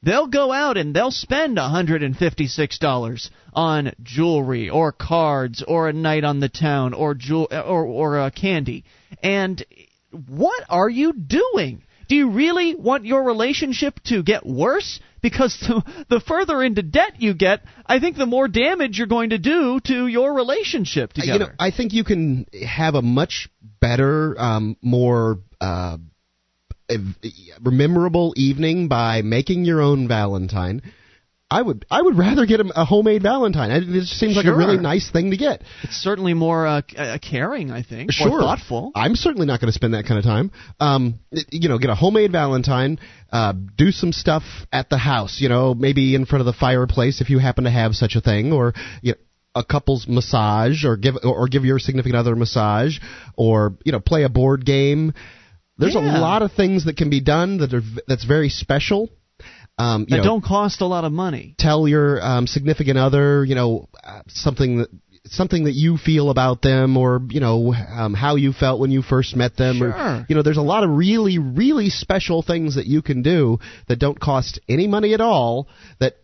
they'll 0.03 0.27
go 0.27 0.51
out 0.51 0.77
and 0.77 0.97
they'll 0.97 1.13
spend 1.13 1.57
$156 1.57 3.31
on 3.53 3.93
jewelry 4.03 4.69
or 4.69 4.91
cards 4.91 5.63
or 5.63 5.89
a 5.89 5.93
night 5.93 6.25
on 6.25 6.41
the 6.41 6.49
town 6.49 6.95
or 6.95 7.15
jewel 7.15 7.47
or 7.53 7.85
or 7.85 8.19
uh, 8.19 8.31
candy. 8.31 8.83
And 9.23 9.65
what 10.11 10.65
are 10.69 10.91
you 10.91 11.13
doing? 11.13 11.85
Do 12.13 12.19
you 12.19 12.29
really 12.29 12.75
want 12.75 13.07
your 13.07 13.23
relationship 13.23 13.99
to 14.09 14.23
get 14.23 14.45
worse? 14.45 15.01
Because 15.23 15.59
the, 15.61 16.05
the 16.11 16.21
further 16.21 16.63
into 16.63 16.83
debt 16.83 17.23
you 17.23 17.33
get, 17.33 17.63
I 17.87 18.01
think 18.01 18.19
the 18.19 18.27
more 18.27 18.49
damage 18.49 18.99
you're 18.99 19.07
going 19.07 19.31
to 19.31 19.39
do 19.39 19.81
to 19.85 20.07
your 20.07 20.35
relationship 20.35 21.15
together. 21.15 21.33
You 21.33 21.39
know, 21.39 21.53
I 21.59 21.71
think 21.71 21.95
you 21.95 22.05
can 22.05 22.45
have 22.67 22.97
a 22.97 23.01
much 23.01 23.49
better, 23.81 24.39
um, 24.39 24.77
more 24.83 25.39
uh, 25.59 25.97
memorable 27.63 28.35
evening 28.37 28.89
by 28.89 29.23
making 29.23 29.65
your 29.65 29.81
own 29.81 30.07
Valentine. 30.07 30.83
I 31.53 31.61
would 31.63 31.85
I 31.91 32.01
would 32.01 32.17
rather 32.17 32.47
get 32.47 32.61
a, 32.61 32.81
a 32.83 32.85
homemade 32.85 33.23
Valentine. 33.23 33.71
I, 33.71 33.77
it 33.77 33.85
just 33.85 34.19
seems 34.19 34.37
like 34.37 34.47
a 34.47 34.55
really 34.55 34.79
nice 34.79 35.11
thing 35.11 35.31
to 35.33 35.37
get. 35.37 35.63
it's 35.83 35.97
certainly 35.97 36.35
more 36.35 36.67
uh, 36.67 36.83
uh, 36.97 37.19
caring, 37.19 37.71
I 37.71 37.83
think, 37.83 38.11
Sure, 38.13 38.41
thoughtful. 38.41 38.93
I'm 38.95 39.15
certainly 39.15 39.47
not 39.47 39.61
going 39.61 39.69
to 39.69 39.73
spend 39.75 39.95
that 39.95 40.07
kind 40.07 40.19
of 40.19 40.25
time. 40.25 40.51
Um, 40.81 41.21
you 41.51 41.69
know, 41.69 41.79
get 41.79 41.91
a 41.91 41.95
homemade 41.95 42.33
Valentine, 42.33 42.99
uh, 43.31 43.53
do 43.77 43.91
some 43.91 44.13
stuff 44.13 44.43
at 44.73 44.89
the 44.89 44.99
house. 44.99 45.41
You 45.41 45.49
know, 45.49 45.75
maybe 45.75 46.15
in 46.15 46.25
front 46.27 46.41
of 46.41 46.47
the 46.47 46.53
fireplace 46.59 47.21
if 47.21 47.29
you 47.31 47.39
happen 47.39 47.65
to 47.65 47.71
have 47.71 47.95
such 47.95 48.17
a 48.17 48.21
thing, 48.21 48.53
or 48.53 48.73
you 49.03 49.13
know, 49.13 49.19
a 49.55 49.63
couple's 49.65 50.07
massage, 50.09 50.85
or 50.85 50.97
give 50.97 51.17
or 51.23 51.47
give 51.49 51.65
your 51.67 51.79
significant 51.79 52.17
other 52.17 52.33
a 52.33 52.37
massage, 52.37 52.99
or 53.37 53.77
you 53.85 53.93
know, 53.93 54.01
play 54.01 54.23
a 54.23 54.29
board 54.31 54.65
game. 54.65 55.13
There's 55.79 55.95
Yeah. 55.95 56.19
a 56.19 56.21
lot 56.21 56.43
of 56.43 56.53
things 56.53 56.85
that 56.87 56.97
can 56.97 57.11
be 57.11 57.21
done 57.21 57.59
that 57.59 57.75
are 57.75 57.83
that's 58.09 58.25
very 58.25 58.49
special. 58.49 59.11
Um, 59.79 60.03
you 60.03 60.07
that 60.11 60.19
know, 60.19 60.23
don't 60.23 60.45
cost 60.45 60.81
a 60.81 60.87
lot 60.87 61.05
of 61.05 61.13
money. 61.13 61.55
tell 61.59 61.89
your 61.89 62.23
um, 62.23 62.47
significant 62.47 62.99
other, 62.99 63.45
you 63.45 63.55
know, 63.55 63.89
uh, 64.05 64.21
something 64.29 64.79
that 64.79 64.89
something 65.25 65.65
that 65.65 65.73
you 65.75 65.97
feel 65.97 66.31
about 66.31 66.63
them, 66.63 66.97
or 66.97 67.21
you 67.31 67.41
know, 67.41 67.73
um, 67.75 68.13
how 68.13 68.37
you 68.37 68.53
felt 68.53 68.81
when 68.81 68.91
you 68.91 69.03
first 69.03 69.35
met 69.37 69.57
them, 69.57 69.79
Sure. 69.79 69.91
or 69.93 70.27
you 70.29 70.35
know, 70.35 70.43
there's 70.43 70.57
a 70.59 70.63
lot 70.63 70.85
of 70.85 70.91
really, 70.91 71.39
really 71.39 71.89
special 71.91 72.43
things 72.43 72.75
that 72.75 72.87
you 72.87 73.03
can 73.03 73.23
do 73.23 73.59
that 73.89 73.99
don't 73.99 74.19
cost 74.21 74.61
any 74.69 74.87
money 74.89 75.15
at 75.15 75.21
all. 75.21 75.69
That 76.01 76.15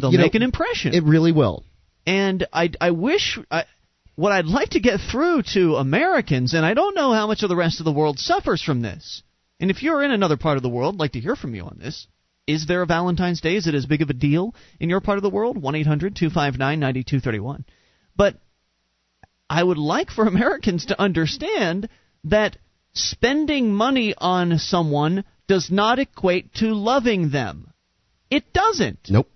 They'll 0.00 0.12
you 0.12 0.18
know, 0.18 0.24
make 0.24 0.34
an 0.34 0.42
impression. 0.42 0.94
It 0.94 1.04
really 1.04 1.32
will. 1.32 1.64
and 2.06 2.46
I 2.52 2.70
I 2.80 2.90
wish 2.90 3.38
I, 3.50 3.64
what 4.16 4.32
I'd 4.32 4.46
like 4.46 4.70
to 4.70 4.80
get 4.80 5.00
through 5.00 5.42
to 5.54 5.76
Americans, 5.76 6.54
and 6.54 6.64
I 6.66 6.74
don't 6.74 6.94
know 6.94 7.12
how 7.12 7.26
much 7.26 7.42
of 7.42 7.48
the 7.48 7.56
rest 7.56 7.80
of 7.80 7.84
the 7.84 7.92
world 7.92 8.18
suffers 8.18 8.62
from 8.62 8.82
this. 8.82 9.22
And 9.60 9.70
if 9.70 9.82
you're 9.82 10.02
in 10.02 10.10
another 10.10 10.36
part 10.36 10.56
of 10.56 10.62
the 10.62 10.68
world, 10.68 10.96
I'd 10.96 11.00
like 11.00 11.12
to 11.12 11.20
hear 11.20 11.36
from 11.36 11.54
you 11.54 11.62
on 11.64 11.78
this. 11.80 12.06
Is 12.48 12.66
there 12.66 12.80
a 12.80 12.86
Valentine's 12.86 13.42
Day? 13.42 13.56
Is 13.56 13.66
it 13.66 13.74
as 13.74 13.84
big 13.84 14.00
of 14.00 14.08
a 14.08 14.14
deal 14.14 14.54
in 14.80 14.88
your 14.88 15.02
part 15.02 15.18
of 15.18 15.22
the 15.22 15.28
world? 15.28 15.60
One 15.60 15.74
eight 15.74 15.86
hundred 15.86 16.16
two 16.16 16.30
five 16.30 16.56
nine 16.58 16.80
ninety 16.80 17.04
two 17.04 17.20
thirty 17.20 17.38
one. 17.38 17.66
But 18.16 18.36
I 19.50 19.62
would 19.62 19.76
like 19.76 20.10
for 20.10 20.26
Americans 20.26 20.86
to 20.86 21.00
understand 21.00 21.90
that 22.24 22.56
spending 22.94 23.74
money 23.74 24.14
on 24.16 24.58
someone 24.58 25.24
does 25.46 25.70
not 25.70 25.98
equate 25.98 26.54
to 26.54 26.74
loving 26.74 27.30
them. 27.30 27.70
It 28.30 28.54
doesn't. 28.54 29.10
Nope. 29.10 29.30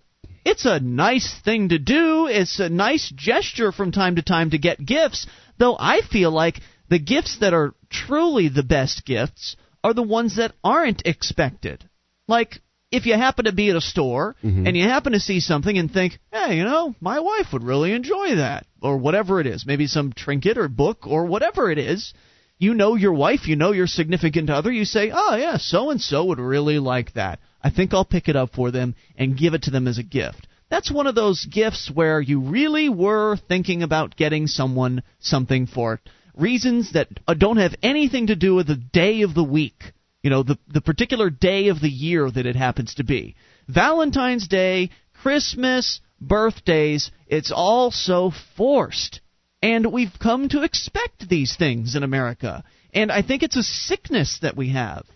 It's 0.44 0.64
a 0.64 0.80
nice 0.80 1.38
thing 1.44 1.68
to 1.68 1.78
do. 1.78 2.26
It's 2.26 2.60
a 2.60 2.70
nice 2.70 3.12
gesture 3.14 3.72
from 3.72 3.92
time 3.92 4.16
to 4.16 4.22
time 4.22 4.50
to 4.50 4.58
get 4.58 4.84
gifts, 4.84 5.26
though 5.58 5.76
I 5.78 6.00
feel 6.00 6.30
like 6.30 6.60
the 6.88 6.98
gifts 6.98 7.38
that 7.40 7.52
are 7.52 7.74
truly 7.90 8.48
the 8.48 8.62
best 8.62 9.04
gifts 9.04 9.56
are 9.84 9.92
the 9.92 10.02
ones 10.02 10.36
that 10.36 10.54
aren't 10.64 11.02
expected. 11.06 11.88
Like, 12.26 12.60
if 12.92 13.06
you 13.06 13.14
happen 13.14 13.46
to 13.46 13.52
be 13.52 13.70
at 13.70 13.76
a 13.76 13.80
store 13.80 14.36
Mhm. 14.44 14.66
and 14.68 14.76
you 14.76 14.84
happen 14.84 15.12
to 15.12 15.20
see 15.20 15.40
something 15.40 15.76
and 15.78 15.90
think, 15.92 16.18
hey, 16.32 16.56
you 16.58 16.64
know, 16.64 16.94
my 17.00 17.18
wife 17.18 17.52
would 17.52 17.64
really 17.64 17.92
enjoy 17.92 18.36
that, 18.36 18.66
or 18.80 18.98
whatever 18.98 19.40
it 19.40 19.46
is, 19.46 19.66
maybe 19.66 19.86
some 19.86 20.12
trinket 20.12 20.58
or 20.58 20.68
book 20.68 21.06
or 21.06 21.24
whatever 21.26 21.70
it 21.70 21.78
is, 21.78 22.12
you 22.58 22.74
know 22.74 22.94
your 22.94 23.12
wife, 23.12 23.48
you 23.48 23.56
know 23.56 23.72
your 23.72 23.86
significant 23.88 24.48
other, 24.50 24.70
you 24.70 24.84
say, 24.84 25.10
oh, 25.12 25.34
yeah, 25.36 25.56
so 25.56 25.90
and 25.90 26.00
so 26.00 26.26
would 26.26 26.38
really 26.38 26.78
like 26.78 27.12
that. 27.14 27.40
I 27.64 27.70
think 27.70 27.92
I'll 27.92 28.04
pick 28.04 28.28
it 28.28 28.36
up 28.36 28.54
for 28.54 28.70
them 28.70 28.94
and 29.16 29.36
give 29.38 29.54
it 29.54 29.62
to 29.62 29.70
them 29.70 29.88
as 29.88 29.98
a 29.98 30.02
gift. 30.04 30.46
That's 30.70 30.90
one 30.90 31.06
of 31.06 31.14
those 31.14 31.44
gifts 31.44 31.90
where 31.92 32.20
you 32.20 32.40
really 32.40 32.88
were 32.88 33.36
thinking 33.48 33.82
about 33.82 34.16
getting 34.16 34.46
someone 34.46 35.02
something 35.20 35.66
for 35.66 35.94
it. 35.94 36.00
Reasons 36.34 36.92
that 36.92 37.08
uh, 37.28 37.34
don't 37.34 37.58
have 37.58 37.74
anything 37.82 38.28
to 38.28 38.36
do 38.36 38.54
with 38.54 38.66
the 38.68 38.76
day 38.76 39.22
of 39.22 39.34
the 39.34 39.44
week. 39.44 39.92
You 40.22 40.30
know, 40.30 40.42
the, 40.42 40.58
the 40.68 40.80
particular 40.80 41.30
day 41.30 41.68
of 41.68 41.80
the 41.80 41.90
year 41.90 42.30
that 42.30 42.46
it 42.46 42.56
happens 42.56 42.94
to 42.94 43.04
be. 43.04 43.34
Valentine's 43.68 44.46
Day, 44.46 44.90
Christmas, 45.14 46.00
birthdays, 46.20 47.10
it's 47.26 47.52
all 47.54 47.90
so 47.90 48.32
forced. 48.56 49.20
And 49.60 49.92
we've 49.92 50.18
come 50.20 50.48
to 50.50 50.62
expect 50.62 51.28
these 51.28 51.56
things 51.56 51.94
in 51.96 52.02
America. 52.02 52.64
And 52.92 53.10
I 53.10 53.22
think 53.22 53.42
it's 53.42 53.56
a 53.56 53.62
sickness 53.62 54.38
that 54.42 54.56
we 54.56 54.70
have, 54.70 55.06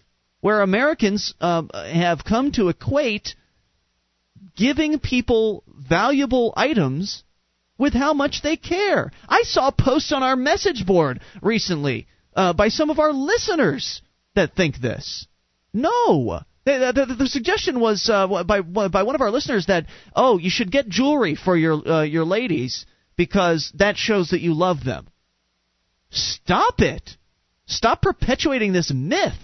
where 0.40 0.60
Americans 0.60 1.34
um, 1.40 1.70
have 1.74 2.24
come 2.24 2.52
to 2.52 2.68
equate 2.68 3.34
giving 4.56 4.98
people 4.98 5.62
valuable 5.68 6.52
items 6.56 7.22
with 7.78 7.92
how 7.92 8.14
much 8.14 8.42
they 8.42 8.56
care. 8.56 9.12
I 9.28 9.42
saw 9.42 9.70
posts 9.70 10.12
on 10.12 10.22
our 10.22 10.36
message 10.36 10.86
board 10.86 11.20
recently 11.42 12.06
uh, 12.34 12.52
by 12.52 12.68
some 12.68 12.90
of 12.90 12.98
our 12.98 13.12
listeners 13.12 14.00
that 14.36 14.54
think 14.54 14.80
this. 14.80 15.26
No. 15.72 16.40
The, 16.64 16.92
the, 16.94 17.14
the 17.14 17.28
suggestion 17.28 17.78
was 17.80 18.08
uh, 18.12 18.26
by 18.44 18.60
by 18.60 19.02
one 19.02 19.14
of 19.14 19.20
our 19.20 19.30
listeners 19.30 19.66
that 19.66 19.86
oh 20.14 20.38
you 20.38 20.50
should 20.50 20.72
get 20.72 20.88
jewelry 20.88 21.36
for 21.36 21.56
your 21.56 21.86
uh, 21.88 22.02
your 22.02 22.24
ladies 22.24 22.86
because 23.16 23.72
that 23.76 23.96
shows 23.96 24.30
that 24.30 24.40
you 24.40 24.52
love 24.52 24.82
them. 24.82 25.06
Stop 26.10 26.80
it! 26.80 27.16
Stop 27.66 28.02
perpetuating 28.02 28.72
this 28.72 28.92
myth. 28.92 29.38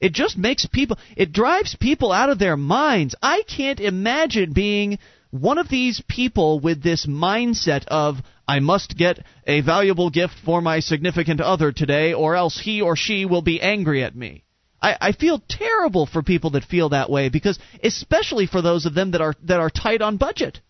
It 0.00 0.12
just 0.12 0.38
makes 0.38 0.66
people 0.66 0.98
it 1.16 1.32
drives 1.32 1.76
people 1.76 2.12
out 2.12 2.30
of 2.30 2.38
their 2.38 2.56
minds. 2.56 3.16
I 3.20 3.42
can't 3.42 3.80
imagine 3.80 4.52
being 4.52 4.98
one 5.30 5.58
of 5.58 5.68
these 5.68 6.02
people 6.08 6.60
with 6.60 6.82
this 6.82 7.06
mindset 7.06 7.86
of 7.86 8.18
I 8.52 8.60
must 8.60 8.98
get 8.98 9.24
a 9.46 9.62
valuable 9.62 10.10
gift 10.10 10.34
for 10.44 10.60
my 10.60 10.80
significant 10.80 11.40
other 11.40 11.72
today 11.72 12.12
or 12.12 12.36
else 12.36 12.60
he 12.60 12.82
or 12.82 12.96
she 12.96 13.24
will 13.24 13.40
be 13.40 13.62
angry 13.62 14.04
at 14.04 14.14
me. 14.14 14.44
I, 14.82 14.94
I 15.00 15.12
feel 15.12 15.42
terrible 15.48 16.04
for 16.04 16.22
people 16.22 16.50
that 16.50 16.64
feel 16.64 16.90
that 16.90 17.08
way 17.08 17.30
because 17.30 17.58
especially 17.82 18.46
for 18.46 18.60
those 18.60 18.84
of 18.84 18.92
them 18.92 19.12
that 19.12 19.22
are 19.22 19.32
that 19.44 19.60
are 19.60 19.70
tight 19.70 20.02
on 20.02 20.18
budget. 20.18 20.60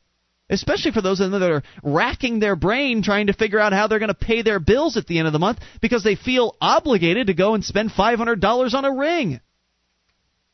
Especially 0.48 0.92
for 0.92 1.02
those 1.02 1.18
of 1.18 1.32
them 1.32 1.40
that 1.40 1.50
are 1.50 1.64
racking 1.82 2.38
their 2.38 2.54
brain 2.54 3.02
trying 3.02 3.26
to 3.26 3.32
figure 3.32 3.58
out 3.58 3.72
how 3.72 3.88
they're 3.88 3.98
going 3.98 4.16
to 4.16 4.28
pay 4.28 4.42
their 4.42 4.60
bills 4.60 4.96
at 4.96 5.08
the 5.08 5.18
end 5.18 5.26
of 5.26 5.32
the 5.32 5.40
month 5.40 5.58
because 5.80 6.04
they 6.04 6.14
feel 6.14 6.56
obligated 6.60 7.26
to 7.26 7.34
go 7.34 7.54
and 7.54 7.64
spend 7.64 7.90
$500 7.90 8.74
on 8.74 8.84
a 8.84 8.94
ring. 8.94 9.40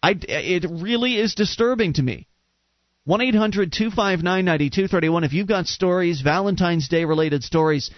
I, 0.03 0.17
it 0.23 0.65
really 0.71 1.17
is 1.17 1.35
disturbing 1.35 1.93
to 1.95 2.03
me. 2.03 2.28
1 3.09 3.23
800 3.23 3.73
259 3.73 4.45
9231. 4.45 5.25
If 5.25 5.33
you've 5.33 5.47
got 5.47 5.67
stories, 5.67 6.21
Valentine's 6.21 6.89
Day 6.89 7.07
related 7.07 7.43
stories, 7.43 7.91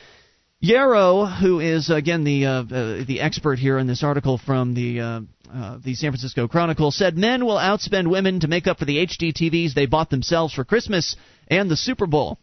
Yarrow, 0.60 1.26
who 1.26 1.58
is 1.58 1.90
again 1.90 2.22
the 2.22 2.46
uh, 2.46 2.50
uh, 2.62 3.04
the 3.04 3.20
expert 3.20 3.58
here 3.58 3.76
in 3.78 3.88
this 3.88 4.04
article 4.04 4.38
from 4.38 4.72
the 4.72 5.00
uh, 5.00 5.20
uh, 5.52 5.78
the 5.84 5.96
San 5.96 6.12
Francisco 6.12 6.46
Chronicle, 6.46 6.92
said 6.92 7.16
men 7.16 7.44
will 7.44 7.56
outspend 7.56 8.08
women 8.08 8.38
to 8.38 8.46
make 8.46 8.68
up 8.68 8.78
for 8.78 8.84
the 8.84 9.04
HD 9.04 9.32
TVs 9.32 9.74
they 9.74 9.86
bought 9.86 10.10
themselves 10.10 10.54
for 10.54 10.64
Christmas 10.64 11.16
and 11.48 11.68
the 11.68 11.76
Super 11.76 12.06
Bowl. 12.06 12.38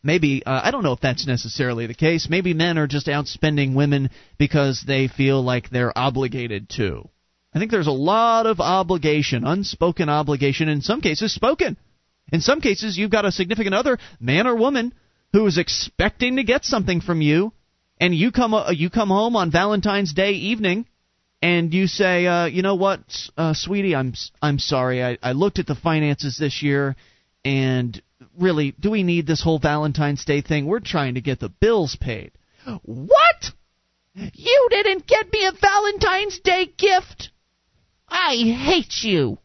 Maybe 0.00 0.46
uh, 0.46 0.60
I 0.62 0.70
don't 0.70 0.84
know 0.84 0.92
if 0.92 1.00
that's 1.00 1.26
necessarily 1.26 1.88
the 1.88 1.94
case. 1.94 2.28
Maybe 2.30 2.54
men 2.54 2.78
are 2.78 2.86
just 2.86 3.08
outspending 3.08 3.74
women 3.74 4.10
because 4.38 4.84
they 4.86 5.08
feel 5.08 5.42
like 5.42 5.68
they're 5.68 5.98
obligated 5.98 6.68
to. 6.76 7.08
I 7.52 7.58
think 7.58 7.72
there's 7.72 7.88
a 7.88 7.90
lot 7.90 8.46
of 8.46 8.60
obligation, 8.60 9.44
unspoken 9.44 10.08
obligation, 10.08 10.68
in 10.68 10.80
some 10.80 11.00
cases 11.00 11.34
spoken. 11.34 11.76
In 12.32 12.40
some 12.40 12.60
cases, 12.60 12.98
you've 12.98 13.10
got 13.10 13.24
a 13.24 13.32
significant 13.32 13.74
other, 13.74 13.98
man 14.20 14.46
or 14.46 14.54
woman, 14.54 14.92
who 15.32 15.46
is 15.46 15.58
expecting 15.58 16.36
to 16.36 16.44
get 16.44 16.64
something 16.64 17.00
from 17.00 17.20
you, 17.20 17.52
and 18.00 18.14
you 18.14 18.30
come 18.32 18.54
uh, 18.54 18.70
you 18.70 18.90
come 18.90 19.08
home 19.08 19.36
on 19.36 19.50
Valentine's 19.50 20.12
Day 20.12 20.32
evening, 20.32 20.86
and 21.42 21.72
you 21.72 21.86
say, 21.86 22.26
uh, 22.26 22.46
you 22.46 22.62
know 22.62 22.74
what, 22.74 23.00
uh, 23.36 23.54
sweetie, 23.54 23.94
I'm 23.94 24.14
I'm 24.40 24.58
sorry, 24.58 25.02
I, 25.04 25.18
I 25.22 25.32
looked 25.32 25.58
at 25.58 25.66
the 25.66 25.74
finances 25.74 26.36
this 26.38 26.62
year, 26.62 26.96
and 27.44 28.00
really, 28.38 28.74
do 28.78 28.90
we 28.90 29.02
need 29.02 29.26
this 29.26 29.42
whole 29.42 29.58
Valentine's 29.58 30.24
Day 30.24 30.40
thing? 30.40 30.66
We're 30.66 30.80
trying 30.80 31.14
to 31.14 31.20
get 31.20 31.40
the 31.40 31.48
bills 31.48 31.96
paid. 32.00 32.32
What? 32.82 33.52
You 34.14 34.68
didn't 34.70 35.06
get 35.06 35.32
me 35.32 35.46
a 35.46 35.52
Valentine's 35.52 36.40
Day 36.40 36.66
gift? 36.76 37.30
I 38.08 38.34
hate 38.34 39.02
you. 39.02 39.38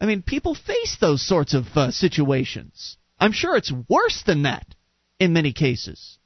I 0.00 0.06
mean, 0.06 0.22
people 0.22 0.54
face 0.54 0.96
those 1.00 1.26
sorts 1.26 1.52
of 1.52 1.66
uh, 1.76 1.90
situations. 1.90 2.96
I'm 3.18 3.32
sure 3.32 3.56
it's 3.56 3.72
worse 3.88 4.22
than 4.22 4.42
that 4.42 4.66
in 5.18 5.34
many 5.34 5.52
cases. 5.52 6.18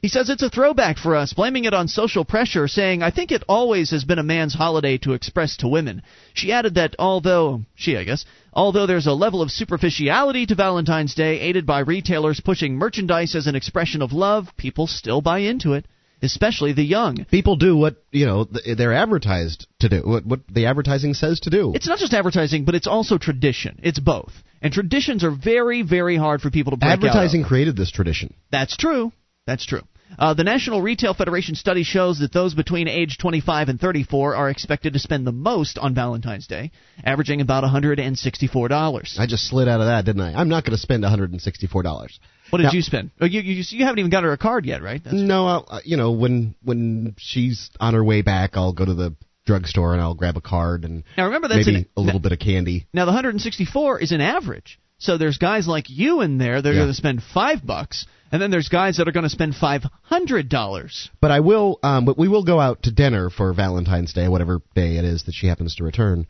He 0.00 0.08
says 0.08 0.30
it's 0.30 0.42
a 0.42 0.50
throwback 0.50 0.96
for 0.96 1.16
us, 1.16 1.32
blaming 1.32 1.64
it 1.64 1.74
on 1.74 1.88
social 1.88 2.24
pressure, 2.24 2.68
saying, 2.68 3.02
I 3.02 3.10
think 3.10 3.32
it 3.32 3.42
always 3.48 3.90
has 3.90 4.04
been 4.04 4.20
a 4.20 4.24
man's 4.24 4.54
holiday 4.54 4.96
to 4.98 5.12
express 5.12 5.56
to 5.58 5.68
women. 5.68 6.02
She 6.34 6.52
added 6.52 6.76
that 6.76 6.94
although, 7.00 7.62
she 7.74 7.96
I 7.96 8.04
guess, 8.04 8.24
although 8.52 8.86
there's 8.86 9.08
a 9.08 9.12
level 9.12 9.42
of 9.42 9.50
superficiality 9.50 10.46
to 10.46 10.54
Valentine's 10.54 11.16
Day, 11.16 11.40
aided 11.40 11.66
by 11.66 11.80
retailers 11.80 12.40
pushing 12.40 12.76
merchandise 12.76 13.34
as 13.34 13.48
an 13.48 13.56
expression 13.56 14.00
of 14.00 14.12
love, 14.12 14.56
people 14.56 14.86
still 14.86 15.20
buy 15.20 15.38
into 15.38 15.72
it, 15.72 15.84
especially 16.22 16.72
the 16.72 16.84
young. 16.84 17.24
People 17.30 17.56
do 17.56 17.76
what 17.76 18.02
you 18.10 18.26
know 18.26 18.44
they're 18.44 18.94
advertised 18.94 19.66
to 19.80 19.88
do. 19.88 20.02
What 20.04 20.26
what 20.26 20.40
the 20.48 20.66
advertising 20.66 21.14
says 21.14 21.40
to 21.40 21.50
do. 21.50 21.72
It's 21.74 21.88
not 21.88 21.98
just 21.98 22.12
advertising, 22.14 22.64
but 22.64 22.74
it's 22.74 22.86
also 22.86 23.18
tradition. 23.18 23.80
It's 23.82 23.98
both. 23.98 24.32
And 24.60 24.72
traditions 24.72 25.22
are 25.22 25.30
very, 25.30 25.82
very 25.82 26.16
hard 26.16 26.40
for 26.40 26.50
people 26.50 26.72
to 26.72 26.76
break 26.76 26.90
out. 26.90 26.94
Advertising 26.94 27.44
created 27.44 27.76
this 27.76 27.90
tradition. 27.90 28.34
That's 28.50 28.76
true. 28.76 29.12
That's 29.46 29.64
true. 29.64 29.82
Uh, 30.18 30.34
the 30.34 30.44
National 30.44 30.80
Retail 30.80 31.14
Federation 31.14 31.54
study 31.54 31.82
shows 31.82 32.18
that 32.20 32.32
those 32.32 32.54
between 32.54 32.88
age 32.88 33.18
25 33.18 33.68
and 33.68 33.80
34 33.80 34.36
are 34.36 34.50
expected 34.50 34.92
to 34.92 34.98
spend 34.98 35.26
the 35.26 35.32
most 35.32 35.78
on 35.78 35.94
Valentine's 35.94 36.46
Day, 36.46 36.70
averaging 37.04 37.40
about 37.40 37.64
$164. 37.64 39.18
I 39.18 39.26
just 39.26 39.48
slid 39.48 39.68
out 39.68 39.80
of 39.80 39.86
that, 39.86 40.04
didn't 40.04 40.22
I? 40.22 40.34
I'm 40.34 40.48
not 40.48 40.64
going 40.64 40.76
to 40.76 40.80
spend 40.80 41.02
164 41.02 41.82
dollars. 41.82 42.18
What 42.50 42.58
did 42.58 42.64
Now- 42.64 42.72
you 42.72 42.82
spend? 42.82 43.10
Oh, 43.20 43.26
you, 43.26 43.40
you 43.40 43.62
you 43.68 43.84
haven't 43.84 43.98
even 43.98 44.10
got 44.10 44.22
her 44.22 44.32
a 44.32 44.38
card 44.38 44.64
yet, 44.64 44.82
right? 44.82 45.02
That's, 45.02 45.14
No, 45.14 45.46
I'll, 45.46 45.66
uh, 45.68 45.80
you 45.84 45.96
know 45.96 46.12
when 46.12 46.54
when 46.62 47.14
she's 47.18 47.70
on 47.78 47.94
her 47.94 48.02
way 48.02 48.22
back, 48.22 48.52
I'll 48.54 48.72
go 48.72 48.84
to 48.84 48.94
the 48.94 49.14
drugstore 49.44 49.94
and 49.94 50.02
I'll 50.02 50.14
grab 50.14 50.36
a 50.36 50.40
card 50.42 50.84
and 50.84 51.04
Now 51.16 51.24
remember 51.26 51.48
that's 51.48 51.66
maybe 51.66 51.78
an, 51.80 51.86
a 51.96 52.00
little 52.00 52.20
bit 52.20 52.32
of 52.32 52.38
candy. 52.38 52.86
Now 52.92 53.04
the 53.06 53.12
164 53.12 54.00
is 54.00 54.12
an 54.12 54.20
average. 54.20 54.78
So 54.98 55.16
there's 55.16 55.38
guys 55.38 55.68
like 55.68 55.88
you 55.88 56.20
in 56.22 56.38
there 56.38 56.60
that 56.60 56.68
are 56.68 56.72
Yeah. 56.72 56.80
going 56.80 56.88
to 56.90 56.94
spend 56.94 57.22
five 57.22 57.64
bucks, 57.64 58.04
and 58.32 58.42
then 58.42 58.50
there's 58.50 58.68
guys 58.68 58.96
that 58.96 59.06
are 59.08 59.12
going 59.12 59.24
to 59.24 59.30
spend 59.30 59.54
five 59.54 59.84
hundred 60.02 60.48
dollars. 60.48 61.08
But 61.20 61.30
I 61.30 61.40
will. 61.40 61.78
Um, 61.82 62.04
but 62.04 62.18
we 62.18 62.28
will 62.28 62.42
go 62.44 62.58
out 62.60 62.82
to 62.82 62.90
dinner 62.90 63.30
for 63.30 63.52
Valentine's 63.52 64.12
Day, 64.12 64.26
whatever 64.28 64.60
day 64.74 64.96
it 64.96 65.04
is 65.04 65.24
that 65.24 65.34
she 65.34 65.46
happens 65.46 65.76
to 65.76 65.84
return. 65.84 66.26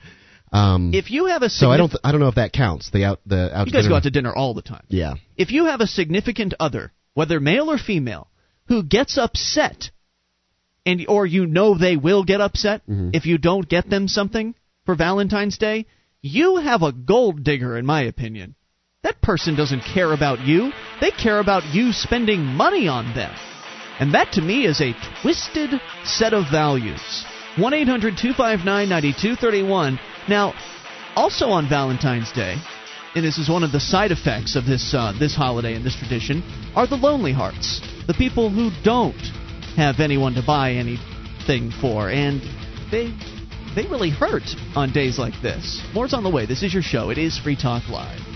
Um, 0.53 0.93
If 0.95 1.11
you 1.11 1.27
have 1.27 1.43
a 1.43 1.51
so 1.51 1.71
I 1.71 1.77
don't. 1.79 1.89
Th- 1.89 2.01
I 2.05 2.13
don't 2.13 2.21
know 2.21 2.29
if 2.29 2.35
that 2.37 2.53
counts. 2.53 2.91
The 2.91 3.05
out. 3.05 3.21
The 3.27 3.57
out. 3.57 3.67
you 3.67 3.73
guys 3.73 3.83
dinner. 3.85 3.93
go 3.93 3.97
out 3.97 4.03
to 4.05 4.11
dinner 4.11 4.35
all 4.35 4.55
the 4.55 4.63
time. 4.63 4.85
Yeah. 4.89 5.15
if 5.37 5.51
you 5.51 5.67
have 5.67 5.81
a 5.81 5.87
significant 5.87 6.55
other, 6.61 6.93
whether 7.15 7.41
male 7.41 7.71
or 7.71 7.79
female, 7.79 8.29
who 8.67 8.83
gets 8.83 9.17
upset, 9.19 9.91
and 10.87 11.05
or 11.09 11.27
you 11.27 11.47
know 11.47 11.77
they 11.77 11.97
will 11.97 12.25
get 12.25 12.41
upset 12.43 12.83
Mhm. 12.87 13.15
if 13.15 13.25
you 13.27 13.39
don't 13.39 13.69
get 13.69 13.89
them 13.91 14.09
something 14.09 14.55
for 14.85 14.95
Valentine's 14.95 15.57
Day, 15.59 15.87
you 16.23 16.57
have 16.57 16.83
a 16.83 16.93
gold 16.93 17.45
digger, 17.45 17.77
in 17.79 17.85
my 17.87 18.03
opinion. 18.03 18.55
That 19.09 19.23
person 19.23 19.57
doesn't 19.57 19.81
care 19.81 20.13
about 20.13 20.41
you; 20.41 20.71
they 21.01 21.11
care 21.11 21.39
about 21.39 21.65
you 21.73 21.93
spending 21.93 22.45
money 22.45 22.89
on 22.89 23.15
them, 23.15 23.35
and 23.99 24.13
that 24.13 24.33
to 24.33 24.43
me 24.43 24.67
is 24.67 24.83
a 24.83 24.95
twisted 25.23 25.81
set 26.05 26.35
of 26.35 26.51
values. 26.53 27.25
1 27.57 27.73
800 27.73 28.19
259 28.19 28.87
9231. 28.87 29.99
Now, 30.29 30.53
also 31.17 31.47
on 31.47 31.71
Valentine's 31.71 32.31
Day, 32.33 32.57
and 33.15 33.25
this 33.25 33.39
is 33.39 33.49
one 33.49 33.63
of 33.63 33.73
the 33.73 33.81
side 33.81 34.13
effects 34.13 34.57
of 34.57 34.67
this 34.67 34.93
uh, 34.93 35.15
this 35.19 35.35
holiday 35.35 35.73
and 35.73 35.87
this 35.87 35.97
tradition, 35.97 36.43
are 36.77 36.87
the 36.87 36.97
lonely 36.97 37.33
hearts, 37.33 37.81
the 38.07 38.13
people 38.13 38.51
who 38.51 38.71
don't 38.85 39.25
have 39.75 40.01
anyone 40.01 40.35
to 40.35 40.43
buy 40.43 40.73
anything 40.73 41.71
for, 41.81 42.11
and 42.11 42.43
they 42.91 43.17
they 43.75 43.89
really 43.89 44.11
hurt 44.11 44.55
on 44.77 44.93
days 44.93 45.19
like 45.19 45.41
this. 45.41 45.81
More's 45.95 46.13
on 46.13 46.25
the 46.25 46.31
way. 46.31 46.45
This 46.45 46.63
is 46.63 46.75
your 46.75 46.83
show. 46.83 47.09
It 47.09 47.17
is 47.17 47.39
Free 47.39 47.57
Talk 47.57 47.89
Live. 47.89 48.28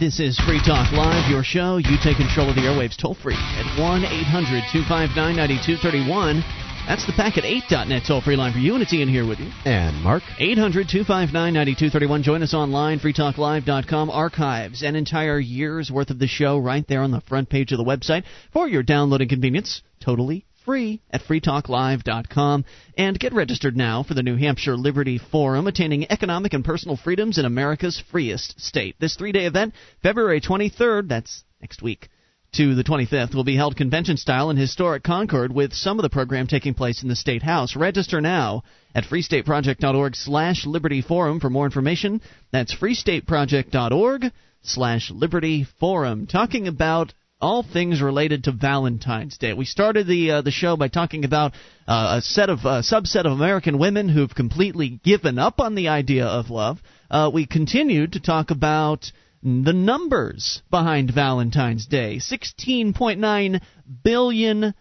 This 0.00 0.18
is 0.18 0.36
Free 0.40 0.58
Talk 0.58 0.90
Live, 0.90 1.30
your 1.30 1.44
show. 1.44 1.76
You 1.76 1.96
take 2.02 2.16
control 2.16 2.50
of 2.50 2.56
the 2.56 2.62
airwaves 2.62 2.96
toll 2.96 3.14
free 3.14 3.36
at 3.36 3.78
1 3.78 4.04
800 4.04 4.64
259 4.72 5.14
9231. 5.36 6.42
That's 6.88 7.06
the 7.06 7.12
packet8.net 7.12 8.02
toll 8.04 8.20
free 8.20 8.34
line 8.34 8.52
for 8.52 8.58
you, 8.58 8.74
and 8.74 8.82
it's 8.82 8.92
Ian 8.92 9.08
here 9.08 9.24
with 9.24 9.38
you. 9.38 9.52
And 9.64 10.02
Mark? 10.02 10.24
800 10.40 10.88
259 10.88 11.30
9231. 11.54 12.22
Join 12.24 12.42
us 12.42 12.54
online, 12.54 12.98
freetalklive.com. 12.98 14.10
Archives 14.10 14.82
an 14.82 14.96
entire 14.96 15.38
year's 15.38 15.92
worth 15.92 16.10
of 16.10 16.18
the 16.18 16.26
show 16.26 16.58
right 16.58 16.84
there 16.88 17.02
on 17.02 17.12
the 17.12 17.20
front 17.20 17.48
page 17.48 17.70
of 17.70 17.78
the 17.78 17.84
website 17.84 18.24
for 18.52 18.66
your 18.66 18.82
downloading 18.82 19.28
convenience. 19.28 19.80
Totally 20.00 20.44
free 20.64 21.00
at 21.10 21.22
freetalklive.com. 21.22 22.64
And 22.96 23.18
get 23.18 23.32
registered 23.32 23.76
now 23.76 24.02
for 24.02 24.14
the 24.14 24.22
New 24.22 24.36
Hampshire 24.36 24.76
Liberty 24.76 25.18
Forum, 25.18 25.66
attaining 25.66 26.10
economic 26.10 26.54
and 26.54 26.64
personal 26.64 26.96
freedoms 26.96 27.38
in 27.38 27.44
America's 27.44 28.02
freest 28.10 28.60
state. 28.60 28.96
This 28.98 29.16
three 29.16 29.32
day 29.32 29.46
event, 29.46 29.74
February 30.02 30.40
23rd, 30.40 31.08
that's 31.08 31.44
next 31.60 31.82
week 31.82 32.08
to 32.54 32.76
the 32.76 32.84
25th 32.84 33.34
will 33.34 33.44
be 33.44 33.56
held 33.56 33.76
convention 33.76 34.16
style 34.16 34.48
in 34.48 34.56
historic 34.56 35.02
Concord 35.02 35.52
with 35.52 35.72
some 35.72 35.98
of 35.98 36.04
the 36.04 36.10
program 36.10 36.46
taking 36.46 36.72
place 36.72 37.02
in 37.02 37.08
the 37.08 37.16
State 37.16 37.42
House. 37.42 37.74
Register 37.74 38.20
now 38.20 38.62
at 38.94 39.04
freestateproject.org 39.04 40.14
slash 40.14 40.64
Liberty 40.64 41.02
Forum 41.02 41.40
for 41.40 41.50
more 41.50 41.64
information. 41.64 42.20
That's 42.52 42.74
freestateproject.org 42.74 44.26
slash 44.62 45.10
Liberty 45.10 45.66
Forum. 45.80 46.28
Talking 46.28 46.68
about 46.68 47.12
all 47.44 47.62
things 47.62 48.00
related 48.00 48.44
to 48.44 48.52
Valentine's 48.52 49.36
Day. 49.36 49.52
We 49.52 49.66
started 49.66 50.06
the 50.06 50.30
uh, 50.30 50.42
the 50.42 50.50
show 50.50 50.78
by 50.78 50.88
talking 50.88 51.26
about 51.26 51.52
uh, 51.86 52.16
a 52.18 52.22
set 52.22 52.48
of 52.48 52.60
uh, 52.60 52.80
subset 52.80 53.26
of 53.26 53.32
American 53.32 53.78
women 53.78 54.08
who've 54.08 54.34
completely 54.34 54.98
given 55.04 55.38
up 55.38 55.60
on 55.60 55.74
the 55.74 55.88
idea 55.88 56.24
of 56.24 56.48
love. 56.48 56.82
Uh, 57.10 57.30
we 57.32 57.46
continued 57.46 58.12
to 58.12 58.20
talk 58.20 58.50
about 58.50 59.12
the 59.42 59.74
numbers 59.74 60.62
behind 60.70 61.12
Valentine's 61.14 61.86
Day. 61.86 62.16
$16.9 62.16 63.60
billion 64.02 64.74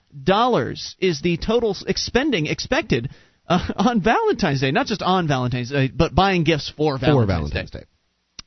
is 1.00 1.22
the 1.22 1.38
total 1.46 1.76
expending 1.86 2.46
expected 2.46 3.10
uh, 3.46 3.60
on 3.76 4.02
Valentine's 4.02 4.62
Day. 4.62 4.72
Not 4.72 4.88
just 4.88 5.02
on 5.02 5.28
Valentine's 5.28 5.70
Day, 5.70 5.92
but 5.94 6.16
buying 6.16 6.46
gifts 6.46 6.72
for 6.76 6.98
Valentine's, 6.98 7.24
for 7.24 7.28
Valentine's 7.28 7.72
Day. 7.72 7.80
Day. 7.80 7.86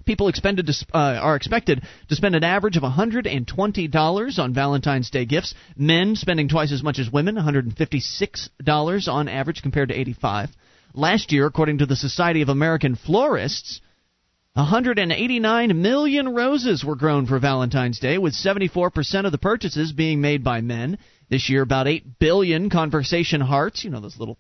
People 0.07 0.29
expended 0.29 0.67
to, 0.67 0.87
uh, 0.95 1.19
are 1.21 1.37
expected 1.37 1.83
to 2.09 2.15
spend 2.15 2.37
an 2.37 2.45
average 2.45 2.77
of 2.77 2.85
$120 2.85 4.39
on 4.39 4.55
Valentine's 4.55 5.11
Day 5.11 5.25
gifts. 5.25 5.53
Men 5.77 6.15
spending 6.15 6.49
twice 6.49 6.73
as 6.73 6.83
much 6.83 6.99
as 6.99 7.11
women, 7.11 7.35
$156 7.35 9.09
on 9.09 9.29
average 9.29 9.63
compared 9.63 9.89
to 9.89 9.99
85. 9.99 10.51
Last 10.95 11.33
year, 11.33 11.47
according 11.47 11.79
to 11.79 11.87
the 11.87 11.97
Society 11.97 12.41
of 12.41 12.49
American 12.49 12.95
Florists, 12.95 13.81
189 14.55 15.83
million 15.83 16.35
roses 16.35 16.83
were 16.83 16.97
grown 16.97 17.27
for 17.27 17.39
Valentine's 17.39 17.99
Day, 17.99 18.17
with 18.17 18.33
74% 18.33 19.27
of 19.27 19.33
the 19.33 19.37
purchases 19.37 19.93
being 19.93 20.23
made 20.23 20.43
by 20.43 20.63
men. 20.63 20.97
This 21.29 21.51
year, 21.51 21.61
about 21.61 21.89
8 21.89 22.19
billion 22.19 22.71
conversation 22.71 23.43
hearts, 23.43 23.85
you 23.85 23.91
know, 23.91 24.01
those 24.01 24.19
little 24.19 24.39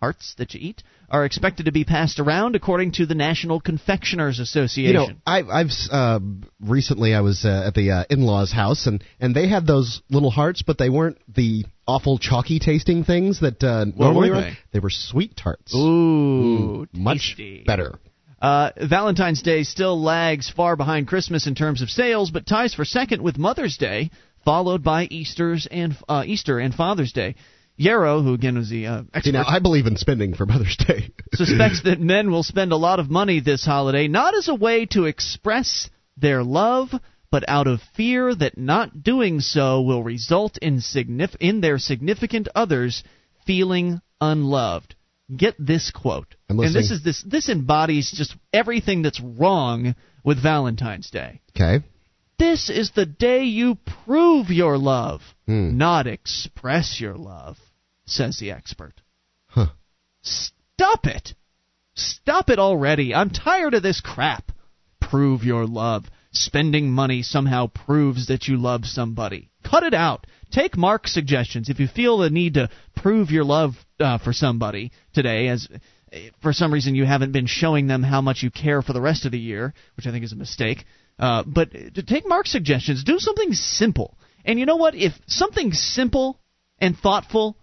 hearts 0.00 0.34
that 0.38 0.54
you 0.54 0.60
eat, 0.62 0.82
are 1.10 1.24
expected 1.24 1.66
to 1.66 1.72
be 1.72 1.84
passed 1.84 2.20
around, 2.20 2.54
according 2.54 2.92
to 2.92 3.06
the 3.06 3.14
National 3.14 3.60
Confectioners 3.60 4.40
Association. 4.40 5.00
You 5.00 5.08
know, 5.08 5.08
I, 5.26 5.42
I've 5.42 5.70
uh, 5.90 6.20
recently 6.60 7.14
I 7.14 7.20
was 7.20 7.44
uh, 7.44 7.64
at 7.66 7.74
the 7.74 7.90
uh, 7.90 8.04
in-laws' 8.10 8.52
house, 8.52 8.86
and 8.86 9.02
and 9.20 9.34
they 9.34 9.48
had 9.48 9.66
those 9.66 10.02
little 10.10 10.30
hearts, 10.30 10.62
but 10.62 10.78
they 10.78 10.90
weren't 10.90 11.18
the 11.32 11.64
awful 11.86 12.18
chalky 12.18 12.58
tasting 12.58 13.04
things 13.04 13.40
that 13.40 13.62
uh, 13.62 13.86
normally 13.96 14.30
were 14.30 14.40
they? 14.42 14.58
they? 14.72 14.78
were 14.80 14.90
sweet 14.90 15.36
tarts. 15.36 15.74
Ooh, 15.74 16.86
mm, 16.86 16.94
much 16.94 17.36
better. 17.66 17.98
Uh, 18.40 18.70
Valentine's 18.76 19.42
Day 19.42 19.64
still 19.64 20.00
lags 20.00 20.48
far 20.48 20.76
behind 20.76 21.08
Christmas 21.08 21.46
in 21.46 21.54
terms 21.54 21.82
of 21.82 21.90
sales, 21.90 22.30
but 22.30 22.46
ties 22.46 22.72
for 22.74 22.84
second 22.84 23.20
with 23.20 23.36
Mother's 23.36 23.76
Day, 23.76 24.10
followed 24.44 24.84
by 24.84 25.04
Easter's 25.04 25.66
and 25.68 25.96
uh, 26.08 26.22
Easter 26.24 26.60
and 26.60 26.72
Father's 26.72 27.12
Day. 27.12 27.34
Yarrow, 27.78 28.22
who 28.22 28.34
again 28.34 28.58
was 28.58 28.68
the 28.68 28.86
uh, 28.86 28.98
expert, 29.14 29.24
See, 29.24 29.32
now 29.32 29.44
I 29.46 29.60
believe 29.60 29.86
in 29.86 29.96
spending 29.96 30.34
for 30.34 30.44
Mother's 30.46 30.76
Day. 30.76 31.10
suspects 31.34 31.82
that 31.84 32.00
men 32.00 32.30
will 32.30 32.42
spend 32.42 32.72
a 32.72 32.76
lot 32.76 32.98
of 33.00 33.08
money 33.10 33.40
this 33.40 33.64
holiday, 33.64 34.08
not 34.08 34.34
as 34.36 34.48
a 34.48 34.54
way 34.54 34.84
to 34.86 35.04
express 35.04 35.88
their 36.16 36.42
love, 36.42 36.88
but 37.30 37.44
out 37.48 37.66
of 37.66 37.80
fear 37.96 38.34
that 38.34 38.58
not 38.58 39.02
doing 39.02 39.40
so 39.40 39.80
will 39.82 40.02
result 40.02 40.58
in, 40.58 40.78
signif- 40.78 41.36
in 41.40 41.60
their 41.60 41.78
significant 41.78 42.48
others 42.54 43.04
feeling 43.46 44.00
unloved 44.20 44.94
get 45.36 45.54
this 45.58 45.90
quote. 45.90 46.34
and 46.48 46.58
this 46.58 46.90
is 46.90 47.02
this 47.04 47.22
this 47.22 47.48
embodies 47.50 48.10
just 48.14 48.34
everything 48.52 49.02
that's 49.02 49.20
wrong 49.20 49.94
with 50.24 50.42
Valentine's 50.42 51.10
Day. 51.10 51.40
Okay. 51.54 51.84
This 52.38 52.70
is 52.70 52.92
the 52.92 53.04
day 53.06 53.44
you 53.44 53.76
prove 54.06 54.48
your 54.48 54.78
love, 54.78 55.20
Hmm. 55.46 55.76
not 55.76 56.06
express 56.06 57.00
your 57.00 57.14
love, 57.14 57.58
says 58.10 58.38
the 58.38 58.50
expert. 58.50 58.94
Huh. 59.46 59.68
Stop 60.22 61.06
it. 61.06 61.34
Stop 61.94 62.50
it 62.50 62.58
already. 62.58 63.14
I'm 63.14 63.30
tired 63.30 63.74
of 63.74 63.82
this 63.82 64.00
crap. 64.00 64.52
Prove 65.00 65.42
your 65.42 65.66
love. 65.66 66.04
Spending 66.32 66.90
money 66.90 67.22
somehow 67.22 67.68
proves 67.68 68.26
that 68.28 68.46
you 68.46 68.56
love 68.56 68.84
somebody. 68.84 69.50
Cut 69.64 69.82
it 69.82 69.94
out. 69.94 70.26
Take 70.52 70.76
Mark's 70.76 71.12
suggestions. 71.12 71.68
If 71.68 71.80
you 71.80 71.88
feel 71.88 72.18
the 72.18 72.30
need 72.30 72.54
to 72.54 72.70
prove 72.94 73.30
your 73.30 73.44
love 73.44 73.72
uh, 73.98 74.18
for 74.18 74.32
somebody 74.32 74.92
today, 75.14 75.48
as 75.48 75.68
for 76.42 76.52
some 76.52 76.72
reason 76.72 76.94
you 76.94 77.04
haven't 77.04 77.32
been 77.32 77.46
showing 77.46 77.86
them 77.86 78.02
how 78.02 78.20
much 78.20 78.42
you 78.42 78.50
care 78.50 78.82
for 78.82 78.92
the 78.92 79.00
rest 79.00 79.24
of 79.24 79.32
the 79.32 79.38
year, 79.38 79.74
which 79.96 80.06
I 80.06 80.10
think 80.10 80.24
is 80.24 80.32
a 80.32 80.36
mistake. 80.36 80.84
Uh, 81.18 81.42
but 81.46 81.72
to 81.72 82.02
take 82.02 82.28
Mark's 82.28 82.52
suggestions, 82.52 83.04
do 83.04 83.18
something 83.18 83.52
simple. 83.52 84.16
And 84.44 84.58
you 84.58 84.66
know 84.66 84.76
what? 84.76 84.94
If 84.94 85.12
something 85.26 85.72
simple 85.72 86.40
and 86.78 86.96
thoughtful 86.96 87.56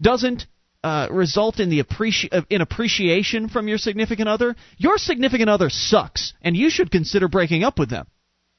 doesn't 0.00 0.46
uh, 0.84 1.08
result 1.10 1.60
in 1.60 1.70
the 1.70 1.82
appreci- 1.82 2.44
in 2.50 2.60
appreciation 2.60 3.48
from 3.48 3.68
your 3.68 3.78
significant 3.78 4.28
other, 4.28 4.54
your 4.76 4.98
significant 4.98 5.48
other 5.48 5.70
sucks, 5.70 6.34
and 6.42 6.56
you 6.56 6.68
should 6.68 6.90
consider 6.90 7.26
breaking 7.26 7.64
up 7.64 7.78
with 7.78 7.88
them. 7.88 8.06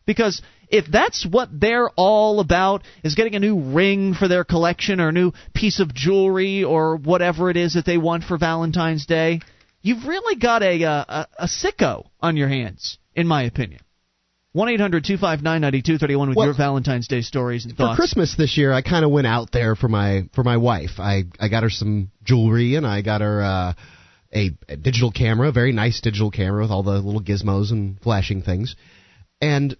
Because 0.08 0.42
if 0.68 0.86
that's 0.88 1.26
what 1.26 1.50
they're 1.52 1.90
all 1.96 2.40
about, 2.40 2.84
is 3.04 3.16
getting 3.16 3.36
a 3.36 3.40
new 3.40 3.60
ring 3.60 4.16
for 4.16 4.28
their 4.28 4.44
collection 4.44 5.00
or 5.00 5.10
a 5.10 5.12
new 5.12 5.34
piece 5.54 5.80
of 5.80 5.94
jewelry 5.94 6.64
or 6.64 6.96
whatever 6.96 7.50
it 7.50 7.58
is 7.58 7.76
that 7.76 7.86
they 7.86 7.98
want 7.98 8.24
for 8.24 8.38
Valentine's 8.38 9.06
Day, 9.06 9.40
you've 9.82 10.08
really 10.08 10.36
got 10.36 10.64
a 10.64 10.82
a, 10.82 11.28
a 11.38 11.48
sicko 11.48 12.08
on 12.20 12.38
your 12.38 12.48
hands, 12.48 12.98
in 13.14 13.28
my 13.28 13.44
opinion. 13.44 13.82
One 14.56 14.70
eight 14.70 14.80
hundred 14.80 15.04
two 15.04 15.18
five 15.18 15.44
nine 15.44 15.60
ninety 15.60 15.82
two 15.82 15.98
thirty 15.98 16.16
one 16.16 16.30
with 16.30 16.38
Well, 16.38 16.48
your 16.48 16.56
Valentine's 16.56 17.10
Day 17.10 17.20
stories 17.20 17.66
and 17.66 17.76
thoughts. 17.76 17.98
For. 17.98 18.02
Christmas 18.02 18.36
this 18.38 18.58
year, 18.58 18.72
I 18.72 18.82
kind 18.82 19.04
of 19.04 19.12
went 19.12 19.28
out 19.28 19.52
there 19.52 19.76
for 19.76 19.90
my 19.90 20.30
for 20.34 20.46
my 20.46 20.56
wife. 20.56 20.92
I 20.98 21.24
I 21.38 21.50
got 21.50 21.64
her 21.64 21.70
some 21.70 22.10
jewelry 22.24 22.76
and 22.76 22.88
I 22.88 23.02
got 23.02 23.20
her 23.20 23.44
uh, 23.44 23.74
a, 24.34 24.52
a 24.70 24.78
digital 24.78 25.12
camera, 25.12 25.50
a 25.50 25.52
very 25.52 25.74
nice 25.74 26.00
digital 26.00 26.32
camera 26.32 26.62
with 26.62 26.72
all 26.72 26.84
the 26.84 26.92
little 27.02 27.22
gizmos 27.22 27.72
and 27.74 28.00
flashing 28.00 28.44
things. 28.44 28.78
And 29.42 29.76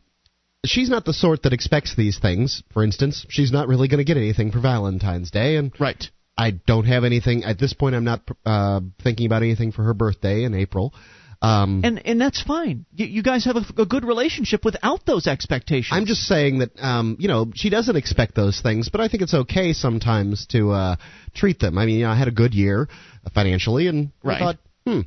she's 0.66 0.90
not 0.90 1.06
the 1.06 1.14
sort 1.14 1.44
that 1.44 1.54
expects 1.54 1.96
these 1.96 2.20
things. 2.20 2.62
For 2.74 2.84
instance, 2.84 3.26
she's 3.30 3.54
not 3.54 3.70
really 3.70 3.88
going 3.88 4.00
to 4.00 4.04
get 4.04 4.18
anything 4.18 4.52
for 4.52 4.60
Valentine's 4.60 5.32
Day, 5.32 5.56
and 5.56 5.72
Right. 5.80 6.04
I 6.38 6.52
don't 6.52 6.84
have 6.84 7.06
anything 7.06 7.46
at 7.46 7.58
this 7.58 7.72
point. 7.72 7.96
I'm 7.96 8.04
not 8.04 8.30
uh, 8.46 8.82
thinking 9.02 9.26
about 9.26 9.42
anything 9.42 9.72
for 9.72 9.84
her 9.84 9.94
birthday 9.94 10.44
in 10.44 10.54
April. 10.54 10.94
Um, 11.46 11.82
And 11.84 11.96
and 12.10 12.18
that's 12.20 12.42
fine. 12.42 12.86
You, 12.96 13.06
you 13.18 13.24
guys 13.24 13.46
have 13.46 13.58
a, 13.58 13.66
a 13.82 13.86
good 13.86 14.06
relationship 14.06 14.66
without 14.66 15.06
those 15.06 15.28
expectations. 15.28 15.92
I'm 15.98 16.06
just 16.14 16.24
saying 16.34 16.60
that 16.60 16.72
um, 16.92 17.18
you 17.20 17.28
know 17.28 17.42
she 17.54 17.70
doesn't 17.70 17.96
expect 18.04 18.36
those 18.36 18.62
things, 18.62 18.90
but 18.90 19.02
I 19.02 19.08
think 19.10 19.22
it's 19.24 19.34
okay 19.34 19.74
sometimes 19.74 20.46
to 20.48 20.72
uh, 20.72 20.96
treat 21.34 21.60
them. 21.60 21.78
I 21.78 21.86
mean, 21.86 21.98
you 22.00 22.06
know, 22.06 22.12
I 22.12 22.18
had 22.24 22.28
a 22.28 22.38
good 22.44 22.54
year 22.54 22.88
uh, 23.26 23.30
financially, 23.34 23.88
and 23.88 24.12
Right. 24.24 24.38
I 24.38 24.40
thought, 24.40 24.58
hmm, 24.86 25.02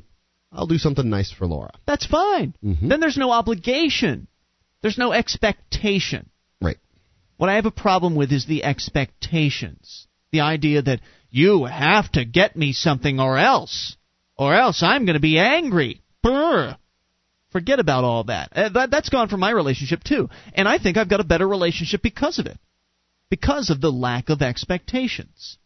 I'll 0.51 0.67
do 0.67 0.77
something 0.77 1.09
nice 1.09 1.31
for 1.31 1.45
Laura. 1.47 1.71
That's 1.85 2.05
fine. 2.05 2.53
Mhm. 2.63 2.87
Then 2.89 2.99
there's 2.99 3.17
no 3.17 3.31
obligation. 3.31 4.27
There's 4.81 4.97
no 4.97 5.11
expectation. 5.11 6.29
Right. 6.61 6.77
What 7.37 7.49
I 7.49 7.55
have 7.55 7.65
a 7.65 7.71
problem 7.87 8.15
with 8.15 8.31
is 8.31 8.45
the 8.45 8.63
expectations. 8.63 10.07
The 10.31 10.41
idea 10.41 10.81
that 10.83 11.01
you 11.31 11.65
have 11.65 12.11
to 12.13 12.23
get 12.25 12.55
me 12.55 12.71
something 12.73 13.19
or 13.19 13.37
else, 13.37 13.97
or 14.37 14.53
else 14.55 14.83
I'm 14.83 15.05
going 15.05 15.15
to 15.15 15.19
be 15.33 15.37
angry. 15.39 16.01
Brr. 16.23 16.77
Forget 17.51 17.79
about 17.79 18.03
all 18.03 18.25
that. 18.25 18.51
Uh, 18.53 18.69
that. 18.69 18.91
That's 18.91 19.09
gone 19.09 19.27
from 19.29 19.39
my 19.39 19.49
relationship 19.51 20.03
too. 20.03 20.29
And 20.53 20.67
I 20.67 20.77
think 20.77 20.97
I've 20.97 21.09
got 21.09 21.19
a 21.19 21.23
better 21.23 21.47
relationship 21.47 22.01
because 22.01 22.37
of 22.39 22.45
it. 22.45 22.57
Because 23.29 23.69
of 23.69 23.81
the 23.81 23.91
lack 23.91 24.29
of 24.29 24.41
expectations. 24.41 25.57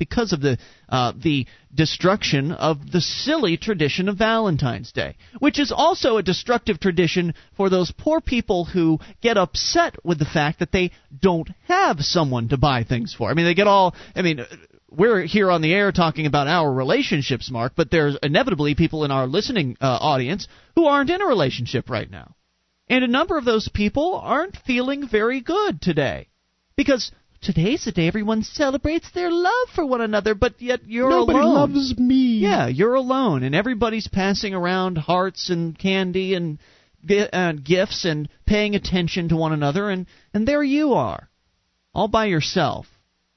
because 0.00 0.32
of 0.32 0.40
the 0.40 0.58
uh, 0.88 1.12
the 1.22 1.46
destruction 1.72 2.50
of 2.50 2.90
the 2.90 3.00
silly 3.00 3.56
tradition 3.56 4.08
of 4.08 4.16
Valentine's 4.18 4.90
Day, 4.90 5.14
which 5.38 5.60
is 5.60 5.70
also 5.70 6.16
a 6.16 6.22
destructive 6.22 6.80
tradition 6.80 7.34
for 7.56 7.70
those 7.70 7.92
poor 7.96 8.20
people 8.20 8.64
who 8.64 8.98
get 9.20 9.36
upset 9.36 9.94
with 10.04 10.18
the 10.18 10.24
fact 10.24 10.58
that 10.58 10.72
they 10.72 10.90
don't 11.16 11.50
have 11.68 12.00
someone 12.00 12.48
to 12.48 12.56
buy 12.56 12.82
things 12.82 13.14
for. 13.16 13.30
I 13.30 13.34
mean, 13.34 13.44
they 13.44 13.54
get 13.54 13.68
all. 13.68 13.94
I 14.16 14.22
mean. 14.22 14.40
We're 14.90 15.22
here 15.22 15.50
on 15.50 15.62
the 15.62 15.72
air 15.72 15.92
talking 15.92 16.26
about 16.26 16.48
our 16.48 16.72
relationships, 16.72 17.50
Mark, 17.50 17.74
but 17.76 17.90
there's 17.90 18.16
inevitably 18.22 18.74
people 18.74 19.04
in 19.04 19.10
our 19.10 19.26
listening 19.26 19.76
uh, 19.80 19.86
audience 19.86 20.48
who 20.74 20.86
aren't 20.86 21.10
in 21.10 21.22
a 21.22 21.26
relationship 21.26 21.88
right 21.88 22.10
now. 22.10 22.34
And 22.88 23.04
a 23.04 23.08
number 23.08 23.38
of 23.38 23.44
those 23.44 23.68
people 23.68 24.16
aren't 24.16 24.56
feeling 24.66 25.06
very 25.08 25.40
good 25.40 25.80
today. 25.80 26.28
Because 26.76 27.12
today's 27.40 27.84
the 27.84 27.92
day 27.92 28.08
everyone 28.08 28.42
celebrates 28.42 29.12
their 29.12 29.30
love 29.30 29.68
for 29.74 29.86
one 29.86 30.00
another, 30.00 30.34
but 30.34 30.60
yet 30.60 30.80
you're 30.86 31.08
Nobody 31.08 31.38
alone. 31.38 31.54
loves 31.54 31.96
me. 31.96 32.38
Yeah, 32.38 32.66
you're 32.66 32.94
alone, 32.94 33.44
and 33.44 33.54
everybody's 33.54 34.08
passing 34.08 34.54
around 34.54 34.98
hearts 34.98 35.50
and 35.50 35.78
candy 35.78 36.34
and 36.34 36.58
uh, 37.32 37.52
gifts 37.52 38.04
and 38.04 38.28
paying 38.44 38.74
attention 38.74 39.28
to 39.28 39.36
one 39.36 39.52
another, 39.52 39.88
and 39.88 40.06
and 40.34 40.48
there 40.48 40.62
you 40.62 40.94
are, 40.94 41.30
all 41.94 42.08
by 42.08 42.26
yourself. 42.26 42.86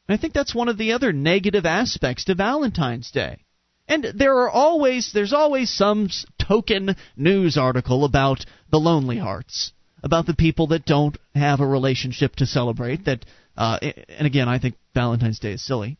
And 0.08 0.18
I 0.18 0.22
think 0.22 0.34
that's 0.34 0.56
one 0.56 0.68
of 0.68 0.78
the 0.78 0.94
other 0.94 1.14
negative 1.14 1.66
aspects 1.66 2.26
to 2.26 2.36
Valentine's 2.36 3.12
Day. 3.12 3.44
And 3.88 4.06
there 4.16 4.38
are 4.40 4.50
always 4.50 5.12
there's 5.14 5.34
always 5.34 5.70
some 5.70 6.10
token 6.40 6.96
news 7.16 7.58
article 7.58 8.06
about 8.06 8.46
the 8.70 8.80
lonely 8.80 9.18
hearts, 9.18 9.72
about 10.02 10.26
the 10.26 10.34
people 10.34 10.68
that 10.68 10.86
don't 10.86 11.18
have 11.36 11.60
a 11.60 11.68
relationship 11.68 12.36
to 12.38 12.46
celebrate. 12.46 13.06
That 13.06 13.26
uh, 13.58 13.80
and 13.82 14.26
again, 14.26 14.48
I 14.48 14.60
think 14.60 14.76
Valentine's 14.94 15.40
Day 15.40 15.54
is 15.54 15.66
silly, 15.66 15.98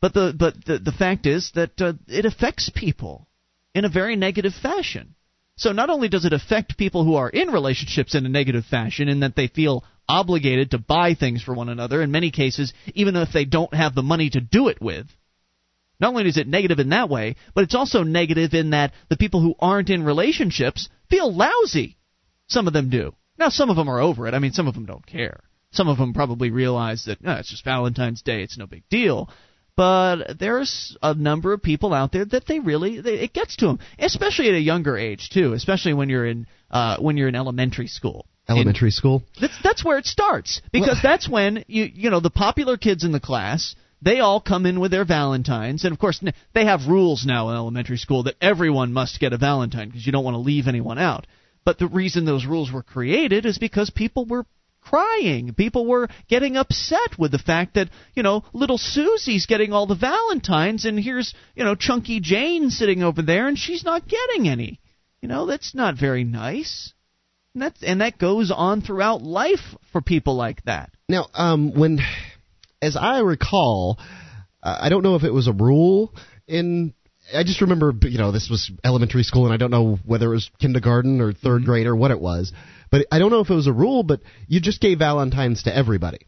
but 0.00 0.12
the 0.12 0.34
but 0.36 0.64
the 0.64 0.78
the 0.78 0.92
fact 0.92 1.26
is 1.26 1.52
that 1.54 1.80
uh, 1.80 1.92
it 2.08 2.24
affects 2.24 2.68
people 2.68 3.28
in 3.74 3.84
a 3.84 3.88
very 3.88 4.16
negative 4.16 4.54
fashion. 4.54 5.14
So 5.56 5.72
not 5.72 5.90
only 5.90 6.08
does 6.08 6.24
it 6.24 6.32
affect 6.32 6.78
people 6.78 7.04
who 7.04 7.16
are 7.16 7.28
in 7.28 7.50
relationships 7.50 8.14
in 8.14 8.26
a 8.26 8.30
negative 8.30 8.64
fashion, 8.64 9.08
in 9.08 9.20
that 9.20 9.36
they 9.36 9.46
feel 9.46 9.84
obligated 10.10 10.72
to 10.72 10.78
buy 10.78 11.14
things 11.14 11.42
for 11.42 11.54
one 11.54 11.68
another, 11.68 12.02
in 12.02 12.10
many 12.10 12.30
cases, 12.30 12.72
even 12.94 13.16
if 13.16 13.32
they 13.32 13.44
don't 13.44 13.72
have 13.72 13.94
the 13.94 14.02
money 14.02 14.28
to 14.30 14.40
do 14.40 14.68
it 14.68 14.80
with 14.80 15.06
not 16.00 16.08
only 16.08 16.26
is 16.26 16.38
it 16.38 16.48
negative 16.48 16.78
in 16.78 16.88
that 16.88 17.10
way, 17.10 17.36
but 17.54 17.62
it's 17.62 17.74
also 17.74 18.02
negative 18.02 18.54
in 18.54 18.70
that 18.70 18.92
the 19.08 19.16
people 19.16 19.40
who 19.40 19.54
aren't 19.60 19.90
in 19.90 20.02
relationships 20.02 20.88
feel 21.10 21.32
lousy. 21.32 21.98
Some 22.48 22.66
of 22.66 22.72
them 22.72 22.88
do. 22.88 23.14
Now, 23.38 23.50
some 23.50 23.70
of 23.70 23.76
them 23.76 23.88
are 23.88 24.00
over 24.00 24.26
it. 24.26 24.34
I 24.34 24.38
mean, 24.38 24.52
some 24.52 24.66
of 24.66 24.74
them 24.74 24.86
don't 24.86 25.06
care. 25.06 25.40
Some 25.72 25.88
of 25.88 25.98
them 25.98 26.14
probably 26.14 26.50
realize 26.50 27.04
that 27.04 27.22
no, 27.22 27.34
it's 27.34 27.50
just 27.50 27.64
Valentine's 27.64 28.22
Day, 28.22 28.42
it's 28.42 28.58
no 28.58 28.66
big 28.66 28.82
deal. 28.90 29.28
But 29.76 30.38
there's 30.38 30.96
a 31.02 31.14
number 31.14 31.52
of 31.52 31.62
people 31.62 31.94
out 31.94 32.12
there 32.12 32.24
that 32.24 32.46
they 32.46 32.58
really 32.58 33.00
they, 33.00 33.20
it 33.20 33.32
gets 33.32 33.56
to 33.56 33.66
them, 33.66 33.78
especially 33.98 34.48
at 34.48 34.54
a 34.54 34.60
younger 34.60 34.96
age 34.96 35.30
too. 35.30 35.52
Especially 35.52 35.94
when 35.94 36.08
you're 36.08 36.26
in 36.26 36.46
uh, 36.70 36.96
when 36.98 37.16
you're 37.16 37.28
in 37.28 37.36
elementary 37.36 37.86
school. 37.86 38.26
Elementary 38.50 38.88
in, 38.88 38.92
school. 38.92 39.22
That's 39.40 39.56
that's 39.62 39.84
where 39.84 39.98
it 39.98 40.06
starts 40.06 40.60
because 40.72 40.98
well, 41.02 41.02
that's 41.02 41.28
when 41.28 41.64
you 41.68 41.84
you 41.84 42.10
know 42.10 42.20
the 42.20 42.30
popular 42.30 42.76
kids 42.76 43.04
in 43.04 43.12
the 43.12 43.20
class 43.20 43.74
they 44.02 44.20
all 44.20 44.40
come 44.40 44.66
in 44.66 44.80
with 44.80 44.90
their 44.90 45.04
valentines 45.04 45.84
and 45.84 45.92
of 45.92 45.98
course 45.98 46.22
they 46.54 46.64
have 46.64 46.88
rules 46.88 47.26
now 47.26 47.50
in 47.50 47.56
elementary 47.56 47.98
school 47.98 48.24
that 48.24 48.36
everyone 48.40 48.92
must 48.92 49.20
get 49.20 49.32
a 49.32 49.38
valentine 49.38 49.88
because 49.88 50.06
you 50.06 50.12
don't 50.12 50.24
want 50.24 50.34
to 50.34 50.38
leave 50.38 50.68
anyone 50.68 50.98
out. 50.98 51.26
But 51.64 51.78
the 51.78 51.86
reason 51.86 52.24
those 52.24 52.46
rules 52.46 52.72
were 52.72 52.82
created 52.82 53.44
is 53.44 53.58
because 53.58 53.90
people 53.90 54.24
were 54.24 54.46
crying. 54.80 55.52
People 55.52 55.86
were 55.86 56.08
getting 56.28 56.56
upset 56.56 57.18
with 57.18 57.32
the 57.32 57.38
fact 57.38 57.74
that 57.74 57.90
you 58.14 58.22
know 58.22 58.44
little 58.52 58.78
susie's 58.78 59.46
getting 59.46 59.72
all 59.72 59.86
the 59.86 59.94
valentines 59.94 60.84
and 60.84 60.98
here's 60.98 61.34
you 61.54 61.64
know 61.64 61.74
chunky 61.74 62.20
jane 62.20 62.70
sitting 62.70 63.02
over 63.02 63.22
there 63.22 63.48
and 63.48 63.58
she's 63.58 63.84
not 63.84 64.08
getting 64.08 64.48
any. 64.48 64.80
You 65.20 65.28
know 65.28 65.44
that's 65.44 65.74
not 65.74 65.98
very 65.98 66.24
nice 66.24 66.94
and 67.54 67.62
that 67.62 67.74
and 67.82 68.00
that 68.00 68.18
goes 68.18 68.50
on 68.50 68.80
throughout 68.80 69.22
life 69.22 69.74
for 69.92 70.00
people 70.00 70.36
like 70.36 70.62
that 70.64 70.90
now 71.08 71.26
um 71.34 71.72
when 71.72 72.00
as 72.82 72.96
I 72.96 73.20
recall, 73.20 73.98
uh, 74.62 74.78
I 74.80 74.88
don't 74.88 75.02
know 75.02 75.16
if 75.16 75.24
it 75.24 75.32
was 75.32 75.48
a 75.48 75.52
rule 75.52 76.14
in. 76.46 76.94
I 77.34 77.44
just 77.44 77.60
remember, 77.60 77.92
you 78.02 78.18
know, 78.18 78.32
this 78.32 78.48
was 78.50 78.72
elementary 78.82 79.22
school, 79.22 79.44
and 79.44 79.54
I 79.54 79.56
don't 79.56 79.70
know 79.70 79.98
whether 80.04 80.26
it 80.26 80.34
was 80.34 80.50
kindergarten 80.58 81.20
or 81.20 81.32
3rd 81.32 81.36
mm-hmm. 81.42 81.64
grade 81.64 81.86
or 81.86 81.94
what 81.94 82.10
it 82.10 82.20
was. 82.20 82.52
But 82.90 83.06
I 83.12 83.20
don't 83.20 83.30
know 83.30 83.40
if 83.40 83.50
it 83.50 83.54
was 83.54 83.68
a 83.68 83.72
rule, 83.72 84.02
but 84.02 84.20
you 84.48 84.60
just 84.60 84.80
gave 84.80 84.98
Valentines 84.98 85.62
to 85.64 85.76
everybody. 85.76 86.26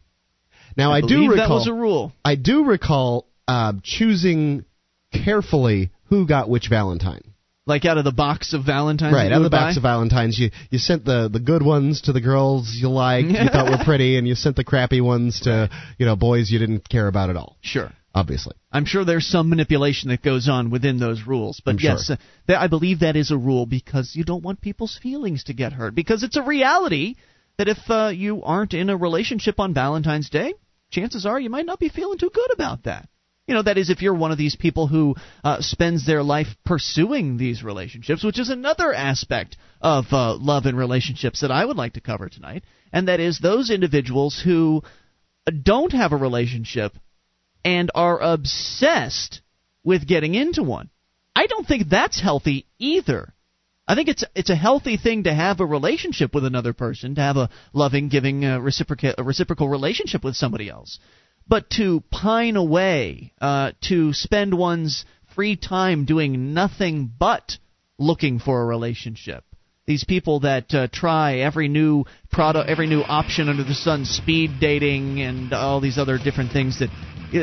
Now 0.77 0.91
I, 0.91 0.99
I 0.99 1.01
do 1.01 1.29
recall 1.29 1.35
that 1.35 1.49
was 1.49 1.67
a 1.67 1.73
rule. 1.73 2.13
I 2.23 2.35
do 2.35 2.63
recall 2.63 3.27
uh, 3.47 3.73
choosing 3.83 4.63
carefully 5.11 5.91
who 6.05 6.25
got 6.25 6.49
which 6.49 6.69
Valentine. 6.69 7.32
Like 7.65 7.85
out 7.85 7.97
of 7.97 8.03
the 8.03 8.11
box 8.11 8.53
of 8.53 8.65
Valentines, 8.65 9.13
right? 9.13 9.31
Out 9.31 9.37
of 9.37 9.43
the 9.43 9.49
box 9.49 9.77
of 9.77 9.83
Valentines, 9.83 10.37
you 10.37 10.51
you 10.69 10.79
sent 10.79 11.05
the 11.05 11.29
the 11.31 11.39
good 11.39 11.63
ones 11.63 12.01
to 12.01 12.11
the 12.11 12.19
girls 12.19 12.75
you 12.77 12.89
liked, 12.89 13.29
you 13.29 13.47
thought 13.47 13.69
were 13.69 13.83
pretty, 13.85 14.17
and 14.17 14.27
you 14.27 14.35
sent 14.35 14.57
the 14.57 14.65
crappy 14.65 14.99
ones 14.99 15.41
to 15.41 15.69
you 15.97 16.05
know 16.05 16.17
boys 16.17 16.51
you 16.51 16.59
didn't 16.59 16.89
care 16.89 17.07
about 17.07 17.29
at 17.29 17.37
all. 17.37 17.55
Sure, 17.61 17.89
obviously. 18.13 18.53
I'm 18.69 18.83
sure 18.83 19.05
there's 19.05 19.27
some 19.27 19.49
manipulation 19.49 20.09
that 20.09 20.21
goes 20.21 20.49
on 20.49 20.71
within 20.71 20.99
those 20.99 21.25
rules, 21.25 21.61
but 21.63 21.75
I'm 21.75 21.79
yes, 21.79 22.07
sure. 22.07 22.17
uh, 22.49 22.53
I 22.53 22.67
believe 22.67 22.99
that 22.99 23.15
is 23.15 23.31
a 23.31 23.37
rule 23.37 23.65
because 23.65 24.13
you 24.13 24.25
don't 24.25 24.43
want 24.43 24.59
people's 24.59 24.99
feelings 25.01 25.45
to 25.45 25.53
get 25.53 25.71
hurt. 25.71 25.95
Because 25.95 26.23
it's 26.23 26.35
a 26.35 26.43
reality 26.43 27.15
that 27.57 27.69
if 27.69 27.77
uh, 27.87 28.11
you 28.13 28.43
aren't 28.43 28.73
in 28.73 28.89
a 28.89 28.97
relationship 28.97 29.59
on 29.59 29.73
Valentine's 29.73 30.29
Day, 30.29 30.53
chances 30.89 31.25
are 31.25 31.39
you 31.39 31.49
might 31.49 31.65
not 31.65 31.79
be 31.79 31.89
feeling 31.89 32.17
too 32.17 32.31
good 32.33 32.51
about 32.53 32.83
that. 32.83 33.07
You 33.47 33.55
know, 33.55 33.63
that 33.63 33.77
is, 33.77 33.89
if 33.89 34.01
you're 34.01 34.13
one 34.13 34.31
of 34.31 34.37
these 34.37 34.55
people 34.55 34.87
who 34.87 35.15
uh, 35.43 35.57
spends 35.59 36.05
their 36.05 36.23
life 36.23 36.47
pursuing 36.63 37.35
these 37.35 37.61
relationships, 37.61 38.23
which 38.23 38.39
is 38.39 38.49
another 38.49 38.93
aspect 38.93 39.57
of 39.81 40.05
uh, 40.11 40.35
love 40.35 40.65
and 40.65 40.77
relationships 40.77 41.41
that 41.41 41.51
I 41.51 41.65
would 41.65 41.75
like 41.75 41.93
to 41.93 42.01
cover 42.01 42.29
tonight, 42.29 42.63
and 42.93 43.09
that 43.09 43.19
is 43.19 43.39
those 43.39 43.69
individuals 43.69 44.41
who 44.43 44.81
don't 45.61 45.91
have 45.91 46.13
a 46.13 46.17
relationship 46.17 46.93
and 47.65 47.91
are 47.93 48.19
obsessed 48.21 49.41
with 49.83 50.07
getting 50.07 50.35
into 50.35 50.63
one. 50.63 50.89
I 51.35 51.47
don't 51.47 51.67
think 51.67 51.89
that's 51.89 52.21
healthy 52.21 52.67
either. 52.79 53.33
I 53.85 53.95
think 53.95 54.07
it's 54.07 54.23
it's 54.33 54.49
a 54.49 54.55
healthy 54.55 54.95
thing 54.95 55.23
to 55.23 55.33
have 55.33 55.59
a 55.59 55.65
relationship 55.65 56.33
with 56.33 56.45
another 56.45 56.71
person, 56.71 57.15
to 57.15 57.21
have 57.21 57.35
a 57.35 57.49
loving, 57.73 58.07
giving, 58.07 58.45
uh, 58.45 58.59
reciprocal 58.59 59.13
reciprocal 59.17 59.67
relationship 59.67 60.23
with 60.23 60.37
somebody 60.37 60.69
else. 60.69 60.99
But 61.47 61.69
to 61.71 62.01
pine 62.11 62.55
away, 62.55 63.33
uh, 63.41 63.73
to 63.89 64.13
spend 64.13 64.53
one's 64.57 65.05
free 65.35 65.55
time 65.55 66.05
doing 66.05 66.53
nothing 66.53 67.11
but 67.17 67.57
looking 67.97 68.39
for 68.39 68.61
a 68.61 68.65
relationship. 68.65 69.43
These 69.85 70.05
people 70.05 70.41
that 70.41 70.73
uh, 70.73 70.87
try 70.91 71.39
every 71.39 71.67
new 71.67 72.05
product, 72.31 72.69
every 72.69 72.87
new 72.87 73.01
option 73.01 73.49
under 73.49 73.63
the 73.63 73.73
sun, 73.73 74.05
speed 74.05 74.51
dating, 74.61 75.21
and 75.21 75.51
all 75.51 75.81
these 75.81 75.97
other 75.97 76.17
different 76.17 76.53
things 76.53 76.79
that 76.79 76.89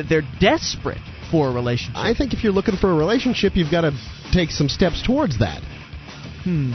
they're 0.09 0.23
desperate 0.41 1.03
for 1.31 1.49
a 1.49 1.53
relationship. 1.53 1.97
I 1.97 2.15
think 2.15 2.33
if 2.33 2.43
you're 2.43 2.53
looking 2.53 2.77
for 2.77 2.91
a 2.91 2.95
relationship, 2.95 3.57
you've 3.57 3.71
got 3.71 3.83
to 3.83 3.93
take 4.33 4.51
some 4.51 4.69
steps 4.69 5.03
towards 5.05 5.39
that. 5.41 5.63
Hmm. 6.45 6.73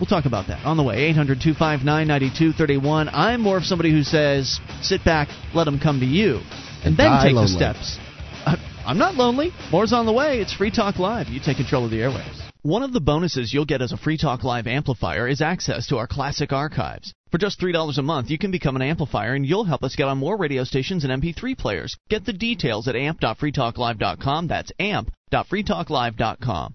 We'll 0.00 0.06
talk 0.06 0.24
about 0.24 0.46
that 0.48 0.64
on 0.64 0.78
the 0.78 0.82
way. 0.82 1.04
800 1.10 1.40
259 1.42 1.84
9231. 1.84 3.10
I'm 3.12 3.42
more 3.42 3.58
of 3.58 3.64
somebody 3.64 3.92
who 3.92 4.02
says, 4.02 4.58
sit 4.80 5.04
back, 5.04 5.28
let 5.54 5.64
them 5.64 5.78
come 5.78 6.00
to 6.00 6.06
you, 6.06 6.40
and, 6.82 6.86
and 6.86 6.96
then 6.96 7.22
take 7.22 7.34
lonely. 7.34 7.52
the 7.52 7.58
steps. 7.58 7.98
I'm 8.86 8.96
not 8.96 9.14
lonely. 9.14 9.52
More's 9.70 9.92
on 9.92 10.06
the 10.06 10.12
way. 10.12 10.40
It's 10.40 10.54
Free 10.54 10.70
Talk 10.70 10.98
Live. 10.98 11.28
You 11.28 11.38
take 11.38 11.58
control 11.58 11.84
of 11.84 11.90
the 11.90 11.98
airwaves. 11.98 12.40
One 12.62 12.82
of 12.82 12.94
the 12.94 13.00
bonuses 13.00 13.52
you'll 13.52 13.66
get 13.66 13.82
as 13.82 13.92
a 13.92 13.98
Free 13.98 14.16
Talk 14.16 14.42
Live 14.42 14.66
amplifier 14.66 15.28
is 15.28 15.42
access 15.42 15.86
to 15.88 15.98
our 15.98 16.06
classic 16.06 16.50
archives. 16.52 17.12
For 17.30 17.36
just 17.36 17.60
$3 17.60 17.98
a 17.98 18.02
month, 18.02 18.30
you 18.30 18.38
can 18.38 18.50
become 18.50 18.76
an 18.76 18.82
amplifier 18.82 19.34
and 19.34 19.44
you'll 19.46 19.64
help 19.64 19.82
us 19.82 19.96
get 19.96 20.08
on 20.08 20.16
more 20.16 20.36
radio 20.38 20.64
stations 20.64 21.04
and 21.04 21.22
MP3 21.22 21.56
players. 21.58 21.94
Get 22.08 22.24
the 22.24 22.32
details 22.32 22.88
at 22.88 22.96
amp.freetalklive.com. 22.96 24.48
That's 24.48 24.72
amp.freetalklive.com. 24.80 26.74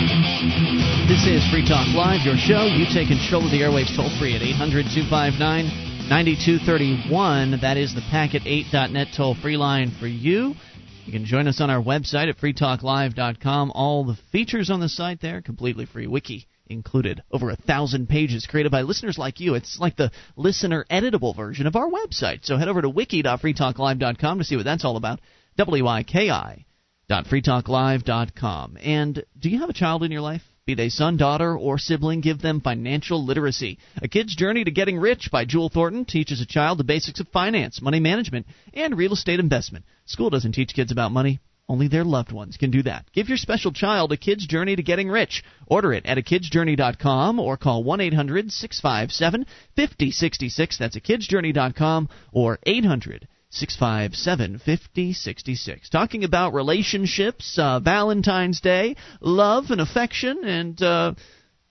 This 0.00 1.26
is 1.26 1.46
Free 1.50 1.66
Talk 1.66 1.86
Live, 1.94 2.24
your 2.24 2.36
show. 2.38 2.64
You 2.64 2.86
take 2.86 3.08
control 3.08 3.44
of 3.44 3.50
the 3.50 3.60
airwaves 3.60 3.94
toll 3.94 4.08
free 4.18 4.34
at 4.34 4.40
800 4.40 4.86
259 4.94 5.36
9231. 6.08 7.60
That 7.60 7.76
is 7.76 7.94
the 7.94 8.00
packet8.net 8.00 9.08
toll 9.14 9.34
free 9.34 9.58
line 9.58 9.90
for 10.00 10.06
you. 10.06 10.54
You 11.04 11.12
can 11.12 11.26
join 11.26 11.46
us 11.46 11.60
on 11.60 11.68
our 11.68 11.82
website 11.82 12.30
at 12.30 12.38
freetalklive.com. 12.38 13.72
All 13.74 14.04
the 14.04 14.16
features 14.32 14.70
on 14.70 14.80
the 14.80 14.88
site 14.88 15.20
there, 15.20 15.42
completely 15.42 15.84
free. 15.84 16.06
Wiki 16.06 16.46
included. 16.66 17.22
Over 17.30 17.50
a 17.50 17.56
thousand 17.56 18.08
pages 18.08 18.46
created 18.46 18.72
by 18.72 18.82
listeners 18.82 19.18
like 19.18 19.38
you. 19.38 19.54
It's 19.54 19.78
like 19.78 19.96
the 19.96 20.12
listener 20.34 20.86
editable 20.90 21.36
version 21.36 21.66
of 21.66 21.76
our 21.76 21.90
website. 21.90 22.46
So 22.46 22.56
head 22.56 22.68
over 22.68 22.80
to 22.80 22.88
wiki.freetalklive.com 22.88 24.38
to 24.38 24.44
see 24.44 24.56
what 24.56 24.64
that's 24.64 24.86
all 24.86 24.96
about. 24.96 25.20
W 25.58 25.86
I 25.86 26.04
K 26.04 26.30
I. 26.30 26.64
Freetalklive.com. 27.10 28.78
And 28.80 29.24
do 29.38 29.50
you 29.50 29.58
have 29.58 29.70
a 29.70 29.74
child 29.74 30.04
in 30.04 30.12
your 30.12 30.20
life? 30.20 30.42
Be 30.64 30.74
they 30.74 30.90
son, 30.90 31.16
daughter, 31.16 31.56
or 31.56 31.78
sibling, 31.78 32.20
give 32.20 32.40
them 32.40 32.60
financial 32.60 33.24
literacy. 33.24 33.78
A 34.00 34.06
Kid's 34.06 34.36
Journey 34.36 34.62
to 34.62 34.70
Getting 34.70 34.98
Rich 34.98 35.30
by 35.32 35.44
Jewel 35.44 35.68
Thornton 35.68 36.04
teaches 36.04 36.40
a 36.40 36.46
child 36.46 36.78
the 36.78 36.84
basics 36.84 37.18
of 37.18 37.26
finance, 37.28 37.82
money 37.82 37.98
management, 37.98 38.46
and 38.72 38.96
real 38.96 39.12
estate 39.12 39.40
investment. 39.40 39.84
School 40.06 40.30
doesn't 40.30 40.52
teach 40.52 40.74
kids 40.74 40.92
about 40.92 41.10
money. 41.10 41.40
Only 41.68 41.88
their 41.88 42.04
loved 42.04 42.30
ones 42.30 42.56
can 42.56 42.70
do 42.70 42.82
that. 42.84 43.06
Give 43.12 43.28
your 43.28 43.38
special 43.38 43.72
child 43.72 44.12
a 44.12 44.16
kid's 44.16 44.46
journey 44.46 44.76
to 44.76 44.82
getting 44.82 45.08
rich. 45.08 45.42
Order 45.66 45.92
it 45.92 46.06
at 46.06 46.18
a 46.18 46.22
kidsjourney.com 46.22 47.40
or 47.40 47.56
call 47.56 47.82
1 47.82 48.00
800 48.00 48.52
657 48.52 49.46
5066. 49.76 50.78
That's 50.78 50.96
a 50.96 51.00
kidsjourney.com 51.00 52.08
or 52.32 52.58
800 52.64 53.26
657 53.50 54.58
5066. 54.58 55.88
Talking 55.90 56.24
about 56.24 56.54
relationships, 56.54 57.58
uh, 57.58 57.80
Valentine's 57.80 58.60
Day, 58.60 58.96
love 59.20 59.70
and 59.70 59.80
affection, 59.80 60.44
and 60.44 60.80
uh, 60.82 61.14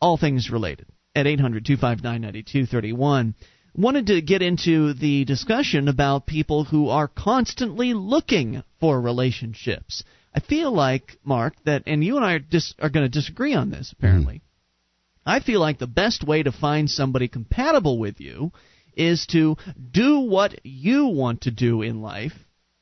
all 0.01 0.17
things 0.17 0.49
related 0.51 0.87
at 1.15 1.25
800 1.25 1.65
259 1.65 2.21
9231 2.21 3.35
wanted 3.75 4.07
to 4.07 4.21
get 4.21 4.41
into 4.41 4.93
the 4.93 5.25
discussion 5.25 5.87
about 5.87 6.25
people 6.25 6.65
who 6.65 6.89
are 6.89 7.07
constantly 7.07 7.93
looking 7.93 8.63
for 8.79 8.99
relationships. 8.99 10.03
I 10.33 10.41
feel 10.41 10.71
like, 10.73 11.17
Mark, 11.23 11.53
that, 11.65 11.83
and 11.85 12.03
you 12.03 12.17
and 12.17 12.25
I 12.25 12.33
are, 12.33 12.39
dis- 12.39 12.73
are 12.79 12.89
going 12.89 13.05
to 13.05 13.09
disagree 13.09 13.53
on 13.53 13.69
this, 13.69 13.91
apparently. 13.91 14.35
Mm-hmm. 14.35 15.29
I 15.29 15.39
feel 15.39 15.59
like 15.59 15.77
the 15.77 15.87
best 15.87 16.25
way 16.25 16.43
to 16.43 16.51
find 16.51 16.89
somebody 16.89 17.27
compatible 17.27 17.99
with 17.99 18.19
you 18.19 18.51
is 18.99 19.25
to 19.27 19.55
do 19.91 20.19
what 20.19 20.65
you 20.65 21.07
want 21.07 21.41
to 21.41 21.51
do 21.51 21.81
in 21.81 22.01
life. 22.01 22.33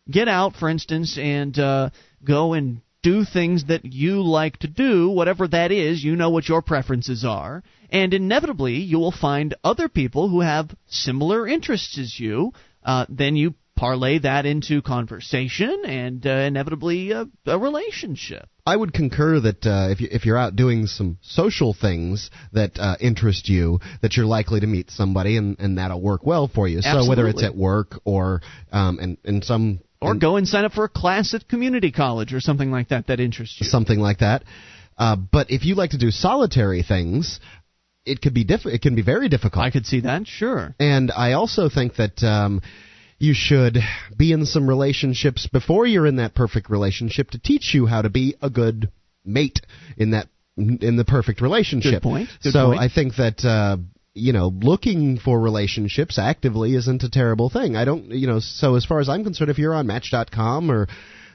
Get 0.10 0.28
out, 0.28 0.56
for 0.56 0.68
instance, 0.70 1.18
and 1.18 1.58
uh, 1.60 1.90
go 2.24 2.54
and 2.54 2.82
do 3.04 3.24
things 3.24 3.66
that 3.66 3.86
you 3.86 4.24
like 4.24 4.58
to 4.58 4.68
do, 4.68 5.10
whatever 5.10 5.48
that 5.48 5.72
is, 5.72 6.04
you 6.04 6.16
know 6.16 6.30
what 6.30 6.50
your 6.50 6.62
preferences 6.62 7.24
are, 7.24 7.64
and 7.90 8.14
inevitably 8.14 8.76
you 8.76 8.98
will 8.98 9.12
find 9.12 9.54
other 9.64 9.88
people 9.88 10.28
who 10.28 10.42
have 10.42 10.76
similar 10.88 11.48
interests 11.48 11.98
as 11.98 12.20
you. 12.20 12.52
Uh, 12.84 13.06
then 13.10 13.36
you 13.36 13.54
parlay 13.78 14.20
that 14.20 14.46
into 14.46 14.82
conversation 14.82 15.84
and 15.86 16.26
uh, 16.26 16.30
inevitably 16.30 17.12
a, 17.12 17.26
a, 17.46 17.58
relationship. 17.58 18.50
I 18.66 18.76
would 18.76 18.92
concur 18.92 19.40
that 19.40 19.66
uh, 19.66 19.90
if, 19.92 20.02
you, 20.02 20.10
if 20.12 20.26
you're 20.26 20.38
out 20.38 20.56
doing 20.56 20.88
some 20.88 21.18
social 21.22 21.74
things 21.74 22.30
that 22.52 22.78
uh, 22.78 22.96
interest 23.00 23.48
you, 23.48 23.80
that 24.02 24.18
you're 24.18 24.26
likely 24.26 24.60
to 24.60 24.68
meet 24.68 24.92
somebody 24.92 25.38
and, 25.38 25.58
and 25.60 25.78
that'll 25.78 26.02
work 26.02 26.26
well 26.26 26.48
for 26.48 26.68
you. 26.68 26.80
Absolutely. 26.80 27.06
So 27.06 27.10
whether 27.10 27.28
it's 27.30 27.44
at 27.44 27.56
work 27.56 28.00
or 28.04 28.42
um, 28.72 29.00
in, 29.00 29.18
in 29.24 29.42
some 29.42 29.80
or 30.02 30.16
go 30.16 30.36
and 30.36 30.48
sign 30.48 30.66
up 30.66 30.74
for 30.74 30.84
a 30.84 30.90
class 30.90 31.34
at 31.34 31.48
community 31.48 31.92
college 31.92 32.34
or 32.34 32.40
something 32.40 32.72
like 32.72 32.90
that 32.90 33.08
that 33.08 33.20
interests 33.20 33.60
you. 33.60 33.66
Something 33.66 34.00
like 34.00 34.20
that. 34.20 34.44
Uh, 34.98 35.16
but 35.16 35.50
if 35.50 35.66
you 35.66 35.76
like 35.76 35.92
to 35.92 35.98
do 35.98 36.12
solitary 36.12 36.84
things, 36.84 37.40
it 38.06 38.22
could 38.22 38.34
be 38.34 38.44
diff- 38.44 38.66
It 38.66 38.82
can 38.82 38.96
be 38.96 39.02
very 39.02 39.30
difficult. 39.30 39.64
I 39.64 39.72
could 39.72 39.86
see 39.86 40.02
that, 40.02 40.28
sure. 40.28 40.76
And 40.80 41.12
I 41.12 41.34
also 41.34 41.70
think 41.70 41.96
that 41.96 42.24
um, 42.24 42.62
you 43.20 43.34
should 43.34 43.80
be 44.16 44.32
in 44.32 44.46
some 44.46 44.68
relationships 44.68 45.48
before 45.48 45.86
you're 45.86 46.08
in 46.08 46.18
that 46.18 46.36
perfect 46.36 46.70
relationship 46.70 47.32
to 47.32 47.40
teach 47.40 47.74
you 47.74 47.86
how 47.86 48.02
to 48.02 48.10
be 48.10 48.36
a 48.42 48.50
good 48.50 48.92
mate 49.26 49.62
in 49.98 50.12
that 50.12 50.28
in 50.58 50.96
the 50.96 51.06
perfect 51.06 51.42
relationship. 51.42 52.02
Good 52.02 52.02
point. 52.02 52.30
Good 52.42 52.54
so 52.54 52.68
point. 52.68 52.80
I 52.80 52.90
think 52.90 53.16
that 53.18 53.46
uh, 53.46 53.78
you 54.18 54.34
know, 54.34 54.48
looking 54.48 55.20
for 55.20 55.40
relationships 55.40 56.18
actively 56.18 56.74
isn't 56.76 57.04
a 57.04 57.10
terrible 57.10 57.50
thing. 57.50 57.76
I 57.76 57.86
don't, 57.86 58.12
you 58.12 58.28
know, 58.28 58.40
so 58.40 58.76
as 58.76 58.86
far 58.86 59.00
as 59.00 59.10
I'm 59.10 59.24
concerned, 59.24 59.52
if 59.52 59.60
you're 59.60 59.76
on 59.76 59.86
Match.com 59.86 60.72
or 60.72 60.88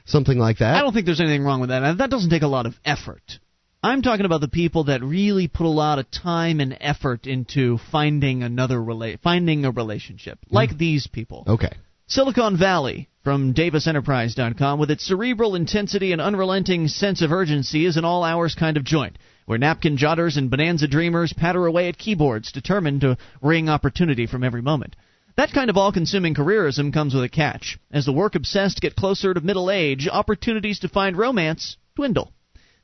something 0.05 0.37
like 0.37 0.57
that, 0.57 0.75
I 0.75 0.81
don't 0.81 0.93
think 0.93 1.05
there's 1.05 1.21
anything 1.21 1.43
wrong 1.43 1.61
with 1.61 1.69
that. 1.69 1.97
That 1.97 2.09
doesn't 2.09 2.29
take 2.29 2.41
a 2.41 2.47
lot 2.47 2.65
of 2.65 2.75
effort. 2.83 3.39
I'm 3.83 4.01
talking 4.01 4.25
about 4.25 4.39
the 4.39 4.47
people 4.47 4.85
that 4.85 5.03
really 5.03 5.49
put 5.49 5.65
a 5.65 5.69
lot 5.69 5.99
of 5.99 6.09
time 6.09 6.61
and 6.61 6.77
effort 6.79 7.27
into 7.27 7.79
finding 7.91 8.41
another 8.41 8.77
rela- 8.77 9.19
finding 9.19 9.65
a 9.65 9.71
relationship, 9.71 10.39
like 10.49 10.71
mm. 10.71 10.77
these 10.77 11.07
people. 11.07 11.43
Okay. 11.45 11.71
Silicon 12.07 12.57
Valley 12.57 13.09
from 13.23 13.53
DavisEnterprise.com 13.53 14.79
with 14.79 14.89
its 14.89 15.05
cerebral 15.05 15.55
intensity 15.55 16.13
and 16.13 16.21
unrelenting 16.21 16.87
sense 16.87 17.21
of 17.21 17.31
urgency 17.31 17.85
is 17.85 17.97
an 17.97 18.05
all 18.05 18.23
hours 18.23 18.55
kind 18.55 18.77
of 18.77 18.85
joint 18.85 19.17
where 19.45 19.57
napkin 19.57 19.97
jotters 19.97 20.37
and 20.37 20.49
bonanza 20.49 20.87
dreamers 20.87 21.33
patter 21.33 21.65
away 21.65 21.89
at 21.89 21.97
keyboards, 21.97 22.51
determined 22.51 23.01
to 23.01 23.17
wring 23.41 23.67
opportunity 23.67 24.25
from 24.25 24.43
every 24.43 24.61
moment. 24.61 24.95
That 25.35 25.51
kind 25.51 25.69
of 25.69 25.77
all 25.77 25.91
consuming 25.91 26.35
careerism 26.35 26.93
comes 26.93 27.13
with 27.13 27.23
a 27.23 27.29
catch. 27.29 27.77
As 27.91 28.05
the 28.05 28.13
work 28.13 28.35
obsessed 28.35 28.79
get 28.81 28.95
closer 28.95 29.33
to 29.33 29.41
middle 29.41 29.69
age, 29.71 30.07
opportunities 30.07 30.79
to 30.79 30.87
find 30.87 31.17
romance 31.17 31.75
dwindle. 31.95 32.31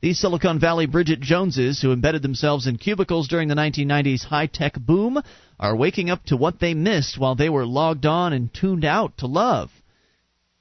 These 0.02 0.20
Silicon 0.20 0.60
Valley 0.60 0.86
Bridget 0.86 1.20
Joneses, 1.20 1.82
who 1.82 1.92
embedded 1.92 2.22
themselves 2.22 2.68
in 2.68 2.78
cubicles 2.78 3.28
during 3.28 3.50
the 3.50 3.56
1990s 3.56 4.24
high 4.24 4.46
tech 4.46 4.80
boom, 4.80 5.22
are 5.60 5.76
waking 5.76 6.10
up 6.10 6.24
to 6.26 6.38
what 6.38 6.62
they 6.62 6.74
missed 6.74 7.18
while 7.18 7.36
they 7.36 7.50
were 7.50 7.66
logged 7.66 8.06
on 8.06 8.32
and 8.32 8.54
tuned 8.54 8.86
out 8.86 9.18
to 9.18 9.28
love. 9.28 9.70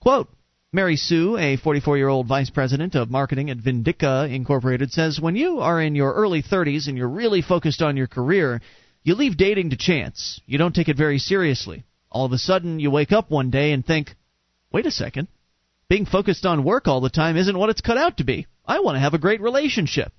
Quote, 0.00 0.28
Mary 0.72 0.96
Sue, 0.96 1.38
a 1.38 1.56
44 1.56 1.96
year 1.96 2.08
old 2.08 2.26
vice 2.26 2.50
president 2.50 2.96
of 2.96 3.12
marketing 3.12 3.48
at 3.48 3.58
Vindica 3.58 4.28
Incorporated, 4.28 4.90
says 4.90 5.20
when 5.20 5.36
you 5.36 5.60
are 5.60 5.80
in 5.80 5.94
your 5.94 6.12
early 6.14 6.42
30s 6.42 6.88
and 6.88 6.98
you're 6.98 7.08
really 7.08 7.40
focused 7.40 7.80
on 7.80 7.96
your 7.96 8.08
career, 8.08 8.60
you 9.04 9.14
leave 9.14 9.36
dating 9.36 9.70
to 9.70 9.76
chance. 9.76 10.40
You 10.46 10.58
don't 10.58 10.74
take 10.74 10.88
it 10.88 10.96
very 10.96 11.20
seriously. 11.20 11.84
All 12.10 12.26
of 12.26 12.32
a 12.32 12.38
sudden, 12.38 12.80
you 12.80 12.90
wake 12.90 13.12
up 13.12 13.30
one 13.30 13.50
day 13.50 13.70
and 13.70 13.86
think, 13.86 14.16
wait 14.72 14.84
a 14.84 14.90
second. 14.90 15.28
Being 15.88 16.06
focused 16.06 16.44
on 16.44 16.64
work 16.64 16.86
all 16.86 17.00
the 17.00 17.10
time 17.10 17.36
isn't 17.36 17.58
what 17.58 17.70
it's 17.70 17.80
cut 17.80 17.96
out 17.96 18.18
to 18.18 18.24
be. 18.24 18.46
I 18.66 18.80
want 18.80 18.96
to 18.96 19.00
have 19.00 19.14
a 19.14 19.18
great 19.18 19.40
relationship. 19.40 20.12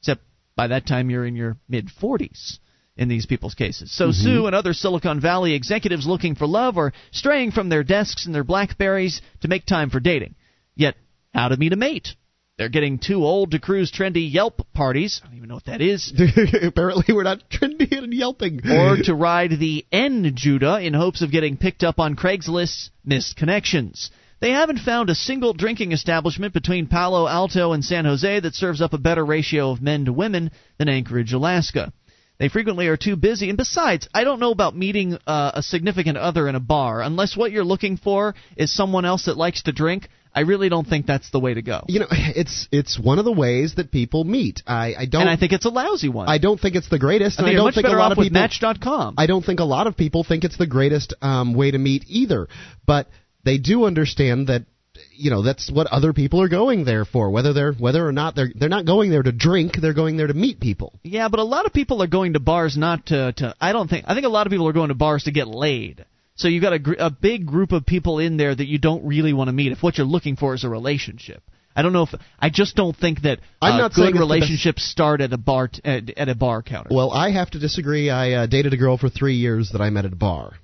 Except 0.00 0.22
by 0.54 0.68
that 0.68 0.86
time, 0.86 1.10
you're 1.10 1.26
in 1.26 1.36
your 1.36 1.56
mid 1.68 1.88
40s 1.88 2.58
in 2.96 3.08
these 3.08 3.26
people's 3.26 3.54
cases. 3.54 3.92
So 3.92 4.06
mm-hmm. 4.06 4.22
Sue 4.22 4.46
and 4.46 4.54
other 4.54 4.72
Silicon 4.72 5.20
Valley 5.20 5.54
executives 5.54 6.06
looking 6.06 6.34
for 6.34 6.46
love 6.46 6.78
are 6.78 6.92
straying 7.10 7.50
from 7.50 7.68
their 7.68 7.82
desks 7.82 8.26
and 8.26 8.34
their 8.34 8.44
Blackberries 8.44 9.20
to 9.42 9.48
make 9.48 9.66
time 9.66 9.90
for 9.90 10.00
dating. 10.00 10.34
Yet, 10.74 10.94
how 11.34 11.48
to 11.48 11.56
meet 11.56 11.72
a 11.72 11.76
mate? 11.76 12.14
They're 12.56 12.70
getting 12.70 12.98
too 12.98 13.22
old 13.22 13.50
to 13.50 13.58
cruise 13.58 13.92
trendy 13.92 14.32
Yelp 14.32 14.66
parties. 14.72 15.20
I 15.22 15.26
don't 15.26 15.36
even 15.36 15.48
know 15.50 15.56
what 15.56 15.66
that 15.66 15.82
is. 15.82 16.10
Apparently, 16.62 17.14
we're 17.14 17.22
not 17.22 17.50
trendy 17.50 17.98
and 17.98 18.14
yelping. 18.14 18.60
or 18.66 18.96
to 18.96 19.14
ride 19.14 19.50
the 19.50 19.84
N 19.92 20.32
Judah 20.34 20.80
in 20.80 20.94
hopes 20.94 21.20
of 21.20 21.30
getting 21.30 21.58
picked 21.58 21.84
up 21.84 22.00
on 22.00 22.16
Craigslist's 22.16 22.90
missed 23.04 23.36
connections. 23.36 24.10
They 24.40 24.50
haven't 24.50 24.80
found 24.80 25.08
a 25.08 25.14
single 25.14 25.54
drinking 25.54 25.92
establishment 25.92 26.52
between 26.52 26.88
Palo 26.88 27.26
Alto 27.26 27.72
and 27.72 27.84
San 27.84 28.04
Jose 28.04 28.40
that 28.40 28.54
serves 28.54 28.82
up 28.82 28.92
a 28.92 28.98
better 28.98 29.24
ratio 29.24 29.70
of 29.70 29.80
men 29.80 30.04
to 30.04 30.12
women 30.12 30.50
than 30.78 30.88
Anchorage, 30.88 31.32
Alaska. 31.32 31.92
They 32.38 32.50
frequently 32.50 32.88
are 32.88 32.98
too 32.98 33.16
busy. 33.16 33.48
And 33.48 33.56
besides, 33.56 34.08
I 34.12 34.24
don't 34.24 34.40
know 34.40 34.50
about 34.50 34.76
meeting 34.76 35.16
uh, 35.26 35.52
a 35.54 35.62
significant 35.62 36.18
other 36.18 36.48
in 36.48 36.54
a 36.54 36.60
bar. 36.60 37.00
Unless 37.00 37.34
what 37.34 37.50
you're 37.50 37.64
looking 37.64 37.96
for 37.96 38.34
is 38.58 38.74
someone 38.74 39.06
else 39.06 39.24
that 39.24 39.38
likes 39.38 39.62
to 39.62 39.72
drink, 39.72 40.08
I 40.34 40.40
really 40.40 40.68
don't 40.68 40.86
think 40.86 41.06
that's 41.06 41.30
the 41.30 41.40
way 41.40 41.54
to 41.54 41.62
go. 41.62 41.84
You 41.88 42.00
know, 42.00 42.08
it's 42.10 42.68
it's 42.70 43.00
one 43.00 43.18
of 43.18 43.24
the 43.24 43.32
ways 43.32 43.76
that 43.76 43.90
people 43.90 44.24
meet. 44.24 44.62
I, 44.66 44.94
I 44.94 45.06
don't. 45.06 45.22
And 45.22 45.30
I 45.30 45.36
think 45.36 45.52
it's 45.52 45.64
a 45.64 45.70
lousy 45.70 46.10
one. 46.10 46.28
I 46.28 46.36
don't 46.36 46.60
think 46.60 46.76
it's 46.76 46.90
the 46.90 46.98
greatest. 46.98 47.40
I 47.40 47.44
and 47.44 47.50
I 47.50 47.54
don't 47.54 47.64
much 47.64 47.76
think 47.76 47.86
a 47.86 47.90
lot 47.92 48.12
off 48.12 48.18
of 48.18 48.22
people. 48.22 48.38
Match.com. 48.38 49.14
I 49.16 49.26
don't 49.26 49.42
think 49.42 49.60
a 49.60 49.64
lot 49.64 49.86
of 49.86 49.96
people 49.96 50.24
think 50.24 50.44
it's 50.44 50.58
the 50.58 50.66
greatest 50.66 51.14
um, 51.22 51.54
way 51.54 51.70
to 51.70 51.78
meet 51.78 52.04
either. 52.08 52.48
But 52.86 53.08
they 53.46 53.56
do 53.56 53.84
understand 53.84 54.48
that 54.48 54.66
you 55.12 55.30
know 55.30 55.42
that's 55.42 55.70
what 55.70 55.86
other 55.86 56.12
people 56.12 56.42
are 56.42 56.48
going 56.48 56.84
there 56.84 57.04
for 57.04 57.30
whether 57.30 57.52
they're 57.52 57.72
whether 57.72 58.06
or 58.06 58.12
not 58.12 58.34
they're 58.34 58.50
they're 58.54 58.68
not 58.68 58.84
going 58.84 59.10
there 59.10 59.22
to 59.22 59.32
drink 59.32 59.76
they're 59.80 59.94
going 59.94 60.16
there 60.16 60.26
to 60.26 60.34
meet 60.34 60.60
people 60.60 60.92
yeah 61.02 61.28
but 61.28 61.40
a 61.40 61.44
lot 61.44 61.64
of 61.64 61.72
people 61.72 62.02
are 62.02 62.06
going 62.06 62.34
to 62.34 62.40
bars 62.40 62.76
not 62.76 63.06
to 63.06 63.32
to 63.32 63.54
i 63.60 63.72
don't 63.72 63.88
think 63.88 64.04
i 64.08 64.14
think 64.14 64.26
a 64.26 64.28
lot 64.28 64.46
of 64.46 64.50
people 64.50 64.68
are 64.68 64.72
going 64.72 64.88
to 64.88 64.94
bars 64.94 65.24
to 65.24 65.30
get 65.30 65.48
laid 65.48 66.04
so 66.34 66.48
you've 66.48 66.62
got 66.62 66.74
a, 66.74 66.78
gr- 66.78 66.94
a 66.98 67.10
big 67.10 67.46
group 67.46 67.72
of 67.72 67.86
people 67.86 68.18
in 68.18 68.36
there 68.36 68.54
that 68.54 68.66
you 68.66 68.78
don't 68.78 69.06
really 69.06 69.32
want 69.32 69.48
to 69.48 69.52
meet 69.52 69.72
if 69.72 69.82
what 69.82 69.96
you're 69.96 70.06
looking 70.06 70.36
for 70.36 70.54
is 70.54 70.64
a 70.64 70.68
relationship 70.68 71.42
I 71.78 71.82
don't 71.82 71.92
know 71.92 72.04
if 72.04 72.14
I 72.38 72.48
just 72.48 72.74
don't 72.74 72.96
think 72.96 73.20
that 73.22 73.40
I'm 73.60 73.74
uh, 73.74 73.78
not 73.78 73.92
good 73.92 74.14
relationships 74.14 74.82
start 74.82 75.20
at 75.20 75.34
a 75.34 75.36
bar 75.36 75.68
t- 75.68 75.82
at, 75.84 76.08
at, 76.16 76.30
a 76.30 76.34
bar 76.34 76.62
counter. 76.62 76.88
Well, 76.90 77.10
I 77.10 77.32
have 77.32 77.50
to 77.50 77.58
disagree. 77.58 78.08
I 78.08 78.32
uh, 78.32 78.46
dated 78.46 78.72
a 78.72 78.78
girl 78.78 78.96
for 78.96 79.10
three 79.10 79.34
years 79.34 79.72
that 79.72 79.82
I 79.82 79.90
met 79.90 80.06
at 80.06 80.14
a 80.14 80.16
bar. 80.16 80.54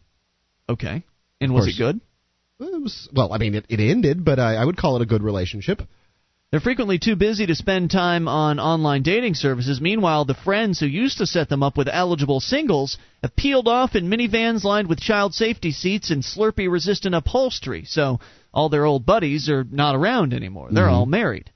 Okay, 0.71 1.05
and 1.39 1.53
was 1.53 1.69
it 1.69 1.77
good? 1.77 2.01
It 2.63 2.83
was 2.83 3.09
well. 3.13 3.33
I 3.33 3.39
mean, 3.39 3.55
it, 3.55 3.67
it 3.69 3.81
ended, 3.81 4.25
but 4.25 4.39
I, 4.39 4.57
I 4.57 4.65
would 4.65 4.77
call 4.77 4.97
it 4.97 5.03
a 5.03 5.07
good 5.07 5.23
relationship. 5.23 5.83
They're 6.53 6.61
frequently 6.61 6.99
too 6.99 7.17
busy 7.17 7.47
to 7.47 7.55
spend 7.55 7.91
time 7.91 8.29
on 8.29 8.61
online 8.61 9.03
dating 9.03 9.35
services. 9.35 9.81
Meanwhile, 9.81 10.27
the 10.27 10.35
friends 10.35 10.79
who 10.79 10.87
used 10.87 11.17
to 11.19 11.27
set 11.27 11.49
them 11.49 11.63
up 11.63 11.79
with 11.79 11.89
eligible 11.91 12.41
singles 12.41 12.99
have 13.23 13.35
peeled 13.35 13.69
off 13.69 13.97
in 13.97 14.11
minivans 14.11 14.63
lined 14.63 14.87
with 14.87 15.01
child 15.01 15.35
safety 15.35 15.73
seats 15.73 16.11
and 16.11 16.23
Slurpee 16.23 16.71
resistant 16.71 17.15
upholstery. 17.15 17.85
So 17.87 18.21
all 18.53 18.69
their 18.69 18.85
old 18.85 19.07
buddies 19.07 19.49
are 19.49 19.65
not 19.65 19.95
around 19.95 20.35
anymore. 20.35 20.69
They're 20.71 20.85
mm-hmm. 20.85 20.95
all 20.95 21.07
married. 21.07 21.51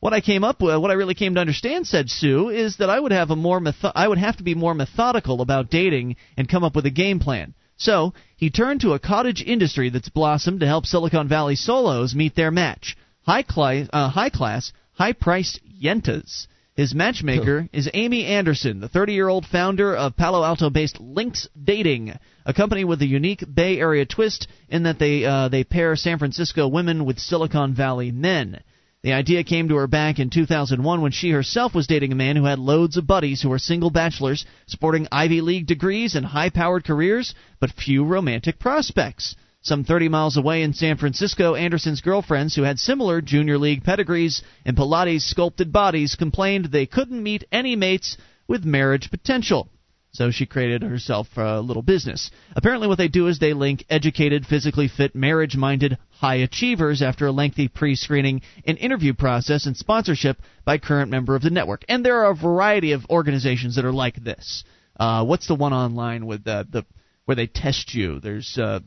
What 0.00 0.12
I 0.12 0.20
came 0.20 0.42
up 0.42 0.60
with, 0.60 0.80
what 0.80 0.90
I 0.90 0.94
really 0.94 1.14
came 1.14 1.36
to 1.36 1.40
understand, 1.40 1.86
said 1.86 2.10
Sue, 2.10 2.48
is 2.48 2.78
that 2.78 2.90
I 2.90 2.98
would 2.98 3.12
have 3.12 3.30
a 3.30 3.36
more 3.36 3.60
metho- 3.60 3.92
I 3.94 4.08
would 4.08 4.18
have 4.18 4.36
to 4.38 4.42
be 4.42 4.56
more 4.56 4.74
methodical 4.74 5.40
about 5.40 5.70
dating 5.70 6.16
and 6.36 6.48
come 6.48 6.64
up 6.64 6.74
with 6.74 6.86
a 6.86 6.90
game 6.90 7.20
plan. 7.20 7.54
So 7.82 8.14
he 8.36 8.48
turned 8.48 8.80
to 8.82 8.92
a 8.92 9.00
cottage 9.00 9.42
industry 9.42 9.90
that's 9.90 10.08
blossomed 10.08 10.60
to 10.60 10.66
help 10.66 10.86
Silicon 10.86 11.26
Valley 11.26 11.56
solos 11.56 12.14
meet 12.14 12.36
their 12.36 12.52
match 12.52 12.96
high, 13.22 13.42
cli- 13.42 13.88
uh, 13.92 14.08
high 14.08 14.30
class, 14.30 14.72
high 14.92 15.12
priced 15.12 15.58
yentas. 15.82 16.46
His 16.74 16.94
matchmaker 16.94 17.68
is 17.72 17.90
Amy 17.92 18.24
Andersen, 18.24 18.80
the 18.80 18.88
30 18.88 19.12
year 19.12 19.28
old 19.28 19.44
founder 19.44 19.94
of 19.94 20.16
Palo 20.16 20.44
Alto 20.44 20.70
based 20.70 21.02
Linx 21.02 21.48
Dating, 21.60 22.14
a 22.46 22.54
company 22.54 22.84
with 22.84 23.02
a 23.02 23.06
unique 23.06 23.44
Bay 23.52 23.78
Area 23.78 24.06
twist 24.06 24.46
in 24.68 24.84
that 24.84 24.98
they, 24.98 25.24
uh, 25.24 25.48
they 25.48 25.64
pair 25.64 25.96
San 25.96 26.18
Francisco 26.18 26.68
women 26.68 27.04
with 27.04 27.18
Silicon 27.18 27.74
Valley 27.74 28.10
men. 28.10 28.60
The 29.02 29.14
idea 29.14 29.42
came 29.42 29.68
to 29.68 29.74
her 29.76 29.88
back 29.88 30.20
in 30.20 30.30
2001 30.30 31.00
when 31.00 31.10
she 31.10 31.30
herself 31.30 31.74
was 31.74 31.88
dating 31.88 32.12
a 32.12 32.14
man 32.14 32.36
who 32.36 32.44
had 32.44 32.60
loads 32.60 32.96
of 32.96 33.04
buddies 33.04 33.42
who 33.42 33.48
were 33.48 33.58
single 33.58 33.90
bachelors, 33.90 34.46
sporting 34.66 35.08
Ivy 35.10 35.40
League 35.40 35.66
degrees 35.66 36.14
and 36.14 36.24
high 36.24 36.50
powered 36.50 36.84
careers, 36.84 37.34
but 37.58 37.72
few 37.72 38.04
romantic 38.04 38.60
prospects. 38.60 39.34
Some 39.60 39.82
30 39.82 40.08
miles 40.08 40.36
away 40.36 40.62
in 40.62 40.72
San 40.72 40.98
Francisco, 40.98 41.56
Andersen's 41.56 42.00
girlfriends, 42.00 42.54
who 42.54 42.62
had 42.62 42.78
similar 42.78 43.20
junior 43.20 43.58
league 43.58 43.82
pedigrees 43.82 44.40
and 44.64 44.76
Pilates 44.76 45.24
sculpted 45.24 45.72
bodies, 45.72 46.14
complained 46.14 46.66
they 46.66 46.86
couldn't 46.86 47.24
meet 47.24 47.42
any 47.50 47.74
mates 47.74 48.16
with 48.46 48.64
marriage 48.64 49.10
potential. 49.10 49.68
So 50.12 50.30
she 50.30 50.44
created 50.44 50.82
herself 50.82 51.26
a 51.36 51.60
little 51.60 51.82
business. 51.82 52.30
Apparently, 52.54 52.86
what 52.86 52.98
they 52.98 53.08
do 53.08 53.28
is 53.28 53.38
they 53.38 53.54
link 53.54 53.86
educated, 53.88 54.44
physically 54.46 54.88
fit, 54.88 55.14
marriage 55.14 55.56
minded 55.56 55.96
high 56.10 56.36
achievers 56.36 57.00
after 57.00 57.26
a 57.26 57.32
lengthy 57.32 57.68
pre 57.68 57.96
screening 57.96 58.42
and 58.66 58.76
interview 58.76 59.14
process 59.14 59.64
and 59.64 59.74
sponsorship 59.74 60.36
by 60.66 60.76
current 60.76 61.10
member 61.10 61.34
of 61.34 61.40
the 61.40 61.48
network. 61.48 61.84
And 61.88 62.04
there 62.04 62.24
are 62.24 62.30
a 62.30 62.36
variety 62.36 62.92
of 62.92 63.06
organizations 63.08 63.76
that 63.76 63.86
are 63.86 63.92
like 63.92 64.22
this. 64.22 64.64
Uh, 65.00 65.24
what's 65.24 65.48
the 65.48 65.54
one 65.54 65.72
online 65.72 66.26
with 66.26 66.44
the, 66.44 66.66
the 66.70 66.84
where 67.24 67.34
they 67.34 67.46
test 67.46 67.94
you? 67.94 68.20
There's 68.20 68.58
uh, 68.58 68.80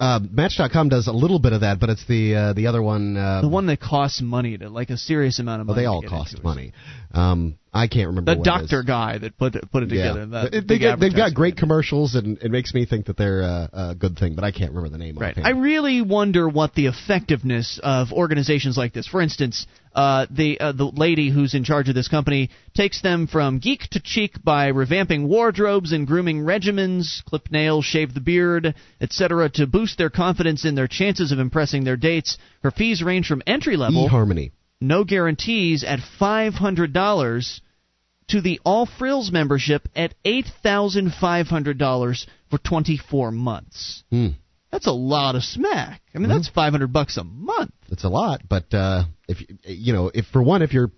uh, 0.00 0.20
Match.com 0.30 0.88
does 0.88 1.06
a 1.06 1.12
little 1.12 1.38
bit 1.38 1.52
of 1.52 1.60
that, 1.60 1.78
but 1.78 1.90
it's 1.90 2.06
the 2.06 2.34
uh, 2.34 2.52
the 2.54 2.68
other 2.68 2.82
one. 2.82 3.16
Uh, 3.18 3.42
the 3.42 3.48
one 3.48 3.66
that 3.66 3.80
costs 3.80 4.22
money 4.22 4.56
to 4.56 4.70
like 4.70 4.88
a 4.88 4.96
serious 4.96 5.38
amount 5.38 5.60
of 5.60 5.68
well, 5.68 5.76
money. 5.76 5.84
they 5.84 5.86
all 5.86 6.02
cost 6.02 6.42
money. 6.42 6.72
Um, 7.12 7.58
I 7.76 7.88
can't 7.88 8.08
remember. 8.08 8.32
The 8.32 8.38
what 8.38 8.44
doctor 8.44 8.80
is. 8.80 8.86
guy 8.86 9.18
that 9.18 9.36
put 9.38 9.54
it, 9.54 9.70
put 9.70 9.82
it 9.82 9.90
Yeah, 9.92 10.08
together. 10.08 10.26
that 10.26 10.50
They- 10.52 10.58
big 10.60 10.68
they 10.68 10.78
get, 10.78 10.98
they've 11.00 11.14
got 11.14 11.34
great 11.34 11.56
commercials, 11.56 12.14
and 12.14 12.38
it 12.42 12.50
makes 12.50 12.72
me 12.74 12.86
think 12.86 13.06
that 13.06 13.16
they're 13.16 13.42
uh, 13.42 13.68
a 13.90 13.94
good 13.94 14.18
thing. 14.18 14.34
But 14.34 14.44
I 14.44 14.50
can't 14.50 14.72
remember 14.72 14.88
the 14.88 14.98
name. 14.98 15.16
Right. 15.18 15.36
I 15.36 15.50
really 15.50 16.00
wonder 16.02 16.48
what 16.48 16.74
the 16.74 16.86
effectiveness 16.86 17.78
of 17.82 18.12
organizations 18.12 18.76
like 18.76 18.92
this. 18.92 19.06
For 19.06 19.20
instance, 19.20 19.66
uh, 19.94 20.26
the 20.30 20.58
uh, 20.60 20.72
the 20.72 20.84
lady 20.86 21.30
who's 21.30 21.54
in 21.54 21.64
charge 21.64 21.88
of 21.88 21.94
this 21.94 22.08
company 22.08 22.50
takes 22.74 23.00
them 23.02 23.26
from 23.26 23.58
geek 23.58 23.82
to 23.90 24.00
cheek 24.00 24.32
by 24.44 24.72
revamping 24.72 25.26
wardrobes 25.26 25.92
and 25.92 26.06
grooming 26.06 26.40
regimens, 26.40 27.24
clip 27.24 27.50
nails, 27.50 27.84
shave 27.84 28.12
the 28.14 28.20
beard, 28.20 28.74
etc., 29.00 29.48
to 29.50 29.66
boost 29.66 29.96
their 29.98 30.10
confidence 30.10 30.64
in 30.64 30.74
their 30.74 30.88
chances 30.88 31.32
of 31.32 31.38
impressing 31.38 31.84
their 31.84 31.96
dates. 31.96 32.36
Her 32.62 32.70
fees 32.70 33.02
range 33.02 33.26
from 33.26 33.42
entry 33.46 33.76
level, 33.76 34.08
eHarmony. 34.08 34.50
no 34.80 35.04
guarantees, 35.04 35.82
at 35.84 36.00
five 36.18 36.54
hundred 36.54 36.92
dollars. 36.92 37.60
To 38.30 38.40
the 38.40 38.60
All 38.64 38.86
Frills 38.86 39.30
membership 39.30 39.88
at 39.94 40.14
eight 40.24 40.46
thousand 40.62 41.12
five 41.12 41.46
hundred 41.46 41.78
dollars 41.78 42.26
for 42.50 42.58
twenty 42.58 42.96
four 42.96 43.30
months. 43.30 44.02
Hmm. 44.10 44.28
That's 44.72 44.86
a 44.88 44.92
lot 44.92 45.36
of 45.36 45.42
smack. 45.44 46.02
I 46.14 46.18
mean, 46.18 46.28
that's 46.28 46.48
five 46.48 46.72
hundred 46.72 46.92
bucks 46.92 47.16
a 47.16 47.24
month. 47.24 47.70
That's 47.88 48.04
a 48.04 48.08
lot, 48.08 48.42
but 48.48 48.74
uh, 48.74 49.04
if 49.28 49.38
you- 49.64 49.92
know, 49.92 50.10
if 50.12 50.26
for 50.26 50.42
one, 50.42 50.62
if 50.62 50.72
you're 50.72 50.90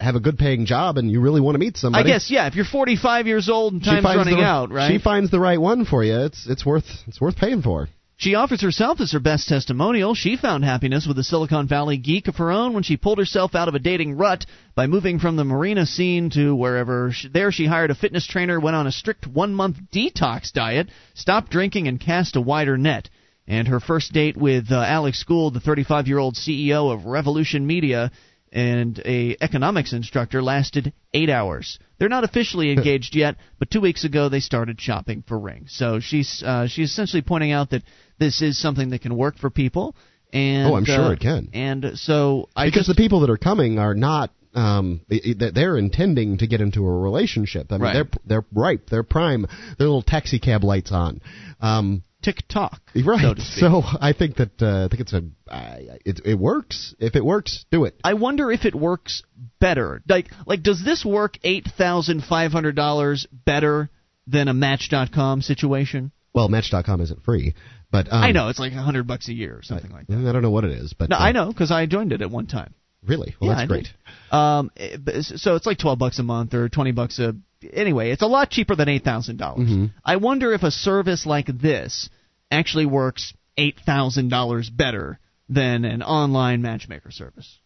have 0.00 0.14
a 0.14 0.20
good 0.20 0.38
paying 0.38 0.66
job 0.66 0.96
and 0.96 1.10
you 1.10 1.20
really 1.20 1.40
want 1.40 1.56
to 1.56 1.58
meet 1.58 1.76
somebody. 1.76 2.08
I 2.08 2.14
guess, 2.14 2.30
yeah. 2.30 2.46
If 2.46 2.54
you're 2.54 2.64
forty-five 2.64 3.26
years 3.26 3.48
old 3.48 3.72
and 3.72 3.82
time's 3.82 4.04
running 4.04 4.36
the, 4.36 4.44
out, 4.44 4.70
right? 4.70 4.92
She 4.92 4.98
finds 4.98 5.30
the 5.32 5.40
right 5.40 5.60
one 5.60 5.84
for 5.84 6.04
you. 6.04 6.20
It's 6.20 6.46
it's 6.48 6.64
worth 6.64 6.86
it's 7.08 7.20
worth 7.20 7.36
paying 7.36 7.62
for. 7.62 7.88
She 8.18 8.34
offers 8.34 8.60
herself 8.62 9.00
as 9.00 9.12
her 9.12 9.20
best 9.20 9.48
testimonial. 9.48 10.12
She 10.12 10.36
found 10.36 10.64
happiness 10.64 11.06
with 11.06 11.20
a 11.20 11.22
Silicon 11.22 11.68
Valley 11.68 11.96
geek 11.98 12.26
of 12.26 12.34
her 12.38 12.50
own 12.50 12.72
when 12.72 12.82
she 12.82 12.96
pulled 12.96 13.18
herself 13.18 13.54
out 13.54 13.68
of 13.68 13.76
a 13.76 13.78
dating 13.78 14.16
rut 14.16 14.44
by 14.74 14.88
moving 14.88 15.20
from 15.20 15.36
the 15.36 15.44
marina 15.44 15.86
scene 15.86 16.28
to 16.30 16.52
wherever. 16.52 17.12
She, 17.12 17.28
there, 17.28 17.52
she 17.52 17.66
hired 17.66 17.92
a 17.92 17.94
fitness 17.94 18.26
trainer, 18.26 18.58
went 18.58 18.74
on 18.74 18.88
a 18.88 18.92
strict 18.92 19.28
one 19.28 19.54
month 19.54 19.76
detox 19.92 20.50
diet, 20.52 20.88
stopped 21.14 21.52
drinking, 21.52 21.86
and 21.86 22.00
cast 22.00 22.34
a 22.34 22.40
wider 22.40 22.76
net. 22.76 23.08
And 23.46 23.68
her 23.68 23.78
first 23.78 24.12
date 24.12 24.36
with 24.36 24.72
uh, 24.72 24.82
Alex 24.82 25.22
Gould, 25.22 25.54
the 25.54 25.60
35 25.60 26.08
year 26.08 26.18
old 26.18 26.34
CEO 26.34 26.92
of 26.92 27.06
Revolution 27.06 27.68
Media 27.68 28.10
and 28.50 29.00
a 29.04 29.36
economics 29.40 29.92
instructor, 29.92 30.42
lasted 30.42 30.92
eight 31.14 31.30
hours. 31.30 31.78
They're 31.98 32.08
not 32.08 32.24
officially 32.24 32.72
engaged 32.76 33.14
yet, 33.14 33.36
but 33.60 33.70
two 33.70 33.80
weeks 33.80 34.02
ago 34.02 34.28
they 34.28 34.40
started 34.40 34.80
shopping 34.80 35.22
for 35.26 35.38
rings. 35.38 35.72
So 35.72 36.00
she's 36.00 36.42
uh, 36.44 36.66
she's 36.66 36.90
essentially 36.90 37.22
pointing 37.22 37.52
out 37.52 37.70
that 37.70 37.84
this 38.18 38.42
is 38.42 38.60
something 38.60 38.90
that 38.90 39.00
can 39.02 39.16
work 39.16 39.38
for 39.38 39.50
people. 39.50 39.94
And 40.32 40.68
Oh, 40.70 40.76
I'm 40.76 40.84
sure 40.84 41.04
uh, 41.06 41.10
it 41.12 41.20
can. 41.20 41.48
And 41.54 41.92
so 41.94 42.48
I 42.54 42.66
because 42.66 42.86
just 42.86 42.96
the 42.96 43.02
people 43.02 43.20
that 43.20 43.30
are 43.30 43.38
coming 43.38 43.78
are 43.78 43.94
not 43.94 44.30
um 44.54 45.00
they're 45.08 45.76
intending 45.78 46.38
to 46.38 46.46
get 46.46 46.60
into 46.60 46.84
a 46.86 46.98
relationship. 46.98 47.70
I 47.70 47.74
mean, 47.74 47.82
Right. 47.82 47.92
they're 47.94 48.08
they're 48.26 48.44
ripe, 48.52 48.90
they're 48.90 49.02
prime, 49.02 49.46
their 49.78 49.86
little 49.86 50.02
taxi 50.02 50.38
cab 50.38 50.64
lights 50.64 50.92
on. 50.92 51.20
Um, 51.60 52.02
TikTok, 52.20 52.80
right. 53.04 53.38
so. 53.38 53.60
So 53.60 53.82
I 54.00 54.12
think 54.12 54.36
that 54.36 54.60
uh, 54.60 54.86
I 54.86 54.88
think 54.88 55.00
it's 55.02 55.12
a 55.12 55.22
I, 55.48 55.98
it 56.04 56.20
it 56.24 56.34
works. 56.38 56.94
If 56.98 57.14
it 57.14 57.24
works, 57.24 57.64
do 57.70 57.84
it. 57.84 57.94
I 58.02 58.14
wonder 58.14 58.50
if 58.50 58.64
it 58.64 58.74
works 58.74 59.22
better. 59.60 60.02
Like, 60.08 60.26
like 60.44 60.62
does 60.62 60.84
this 60.84 61.04
work 61.04 61.38
eight 61.44 61.66
thousand 61.78 62.24
five 62.24 62.50
hundred 62.50 62.74
dollars 62.74 63.26
better 63.44 63.88
than 64.26 64.48
a 64.48 64.54
Match.com 64.54 65.42
situation? 65.42 66.10
Well, 66.34 66.48
Match.com 66.48 67.00
isn't 67.00 67.22
free, 67.24 67.54
but 67.90 68.06
um, 68.12 68.22
I 68.22 68.32
know 68.32 68.48
it's 68.48 68.58
like 68.58 68.72
a 68.72 68.82
hundred 68.82 69.06
bucks 69.06 69.28
a 69.28 69.32
year 69.32 69.56
or 69.56 69.62
something 69.62 69.90
like 69.90 70.06
that. 70.08 70.18
I 70.18 70.32
don't 70.32 70.42
know 70.42 70.50
what 70.50 70.64
it 70.64 70.72
is, 70.72 70.92
but 70.92 71.08
No, 71.10 71.16
uh, 71.16 71.20
I 71.20 71.32
know 71.32 71.48
because 71.48 71.70
I 71.70 71.86
joined 71.86 72.12
it 72.12 72.22
at 72.22 72.30
one 72.30 72.46
time. 72.46 72.74
Really? 73.04 73.34
Well, 73.40 73.50
yeah, 73.50 73.56
that's 73.56 73.62
I 73.62 73.66
great. 73.66 73.84
did. 74.30 74.34
Um, 74.34 74.70
eh, 74.76 75.22
so 75.22 75.54
it's 75.54 75.66
like 75.66 75.78
twelve 75.78 75.98
bucks 75.98 76.18
a 76.18 76.22
month 76.22 76.54
or 76.54 76.68
twenty 76.68 76.92
bucks 76.92 77.18
a. 77.18 77.34
Anyway, 77.72 78.10
it's 78.10 78.22
a 78.22 78.26
lot 78.26 78.50
cheaper 78.50 78.74
than 78.76 78.88
eight 78.88 79.04
thousand 79.04 79.36
dollars. 79.38 79.68
Mhm. 79.68 79.92
I 80.04 80.16
wonder 80.16 80.52
if 80.52 80.62
a 80.62 80.70
service 80.70 81.24
like 81.26 81.46
this 81.46 82.08
actually 82.50 82.86
works 82.86 83.32
eight 83.56 83.80
thousand 83.84 84.28
dollars 84.28 84.68
better 84.70 85.18
than 85.48 85.84
an 85.84 86.02
online 86.02 86.60
matchmaker 86.62 87.10
service. 87.10 87.58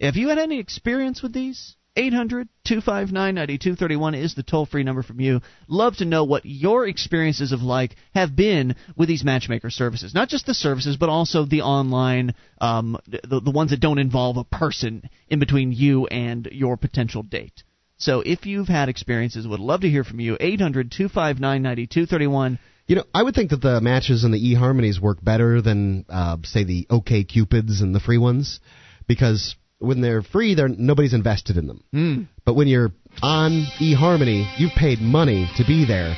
Have 0.00 0.16
you 0.16 0.28
had 0.28 0.38
any 0.38 0.58
experience 0.58 1.22
with 1.22 1.32
these? 1.32 1.74
800 1.98 2.48
259 2.64 3.34
9231 3.34 4.14
is 4.14 4.34
the 4.34 4.44
toll 4.44 4.66
free 4.66 4.84
number 4.84 5.02
from 5.02 5.20
you. 5.20 5.40
Love 5.66 5.96
to 5.96 6.04
know 6.04 6.22
what 6.22 6.46
your 6.46 6.86
experiences 6.86 7.50
of 7.50 7.60
like 7.60 7.96
have 8.14 8.36
been 8.36 8.76
with 8.96 9.08
these 9.08 9.24
matchmaker 9.24 9.68
services. 9.68 10.14
Not 10.14 10.28
just 10.28 10.46
the 10.46 10.54
services, 10.54 10.96
but 10.96 11.08
also 11.08 11.44
the 11.44 11.62
online, 11.62 12.34
um, 12.60 12.96
the, 13.08 13.40
the 13.40 13.50
ones 13.50 13.70
that 13.70 13.80
don't 13.80 13.98
involve 13.98 14.36
a 14.36 14.44
person 14.44 15.10
in 15.28 15.40
between 15.40 15.72
you 15.72 16.06
and 16.06 16.48
your 16.52 16.76
potential 16.76 17.24
date. 17.24 17.64
So 17.96 18.20
if 18.20 18.46
you've 18.46 18.68
had 18.68 18.88
experiences, 18.88 19.48
would 19.48 19.58
love 19.58 19.80
to 19.80 19.90
hear 19.90 20.04
from 20.04 20.20
you. 20.20 20.36
800 20.38 20.92
259 20.92 21.62
9231. 21.62 22.60
You 22.86 22.96
know, 22.96 23.04
I 23.12 23.24
would 23.24 23.34
think 23.34 23.50
that 23.50 23.60
the 23.60 23.80
matches 23.80 24.22
and 24.22 24.32
the 24.32 24.54
eHarmonies 24.54 25.00
work 25.00 25.18
better 25.22 25.60
than, 25.60 26.04
uh, 26.08 26.36
say, 26.44 26.62
the 26.62 26.86
OK 26.88 27.24
Cupids 27.24 27.80
and 27.80 27.92
the 27.92 28.00
free 28.00 28.18
ones, 28.18 28.60
because 29.08 29.56
when 29.78 30.00
they're 30.00 30.22
free, 30.22 30.54
they're 30.54 30.68
nobody's 30.68 31.14
invested 31.14 31.56
in 31.56 31.66
them. 31.66 31.84
Mm. 31.94 32.28
But 32.44 32.54
when 32.54 32.68
you're 32.68 32.92
on 33.22 33.66
eHarmony, 33.78 34.46
you've 34.58 34.72
paid 34.72 35.00
money 35.00 35.48
to 35.56 35.64
be 35.64 35.84
there. 35.86 36.16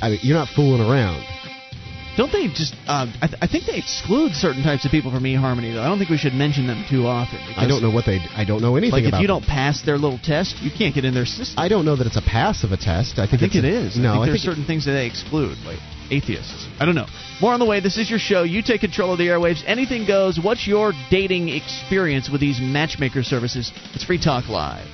I 0.00 0.10
mean, 0.10 0.20
you're 0.22 0.36
not 0.36 0.48
fooling 0.54 0.80
around. 0.80 1.24
Don't 2.16 2.32
they 2.32 2.48
just? 2.48 2.74
Um, 2.86 3.14
I, 3.22 3.26
th- 3.28 3.38
I 3.40 3.46
think 3.46 3.64
they 3.66 3.76
exclude 3.78 4.32
certain 4.34 4.62
types 4.62 4.84
of 4.84 4.90
people 4.90 5.10
from 5.10 5.22
eHarmony, 5.24 5.72
though. 5.72 5.80
I 5.82 5.86
don't 5.86 5.96
think 5.98 6.10
we 6.10 6.18
should 6.18 6.34
mention 6.34 6.66
them 6.66 6.84
too 6.90 7.06
often. 7.06 7.38
I 7.56 7.66
don't 7.66 7.82
know 7.82 7.90
what 7.90 8.04
they. 8.04 8.18
I 8.34 8.44
don't 8.44 8.60
know 8.60 8.76
anything 8.76 9.04
Like 9.04 9.14
if 9.14 9.20
you 9.20 9.26
them. 9.26 9.40
don't 9.40 9.46
pass 9.46 9.80
their 9.82 9.96
little 9.96 10.18
test, 10.22 10.60
you 10.60 10.70
can't 10.70 10.94
get 10.94 11.04
in 11.04 11.14
their 11.14 11.24
system. 11.24 11.58
I 11.58 11.68
don't 11.68 11.84
know 11.84 11.96
that 11.96 12.06
it's 12.06 12.16
a 12.18 12.22
pass 12.22 12.62
of 12.64 12.72
a 12.72 12.76
test. 12.76 13.18
I 13.18 13.24
I 13.24 13.26
think, 13.26 13.40
think 13.40 13.54
it's 13.54 13.64
it 13.64 13.64
a- 13.64 13.86
is. 13.86 13.96
No, 13.96 14.10
I 14.10 14.12
think 14.12 14.22
I 14.22 14.26
there's 14.26 14.42
think 14.42 14.50
certain 14.52 14.66
things 14.66 14.84
that 14.86 14.92
they 14.92 15.06
exclude, 15.06 15.56
like 15.64 15.78
atheists. 16.10 16.66
I 16.78 16.84
don't 16.84 16.96
know. 16.96 17.06
More 17.40 17.54
on 17.54 17.60
the 17.60 17.64
way. 17.66 17.80
This 17.80 17.96
is 17.96 18.10
your 18.10 18.18
show. 18.18 18.42
You 18.42 18.60
take 18.60 18.80
control 18.82 19.12
of 19.12 19.18
the 19.18 19.28
airwaves. 19.28 19.62
Anything 19.66 20.04
goes. 20.06 20.38
What's 20.38 20.66
your 20.66 20.92
dating 21.10 21.48
experience 21.48 22.28
with 22.28 22.40
these 22.42 22.60
matchmaker 22.60 23.22
services? 23.22 23.72
It's 23.94 24.04
Free 24.04 24.18
Talk 24.20 24.48
Live. 24.48 24.84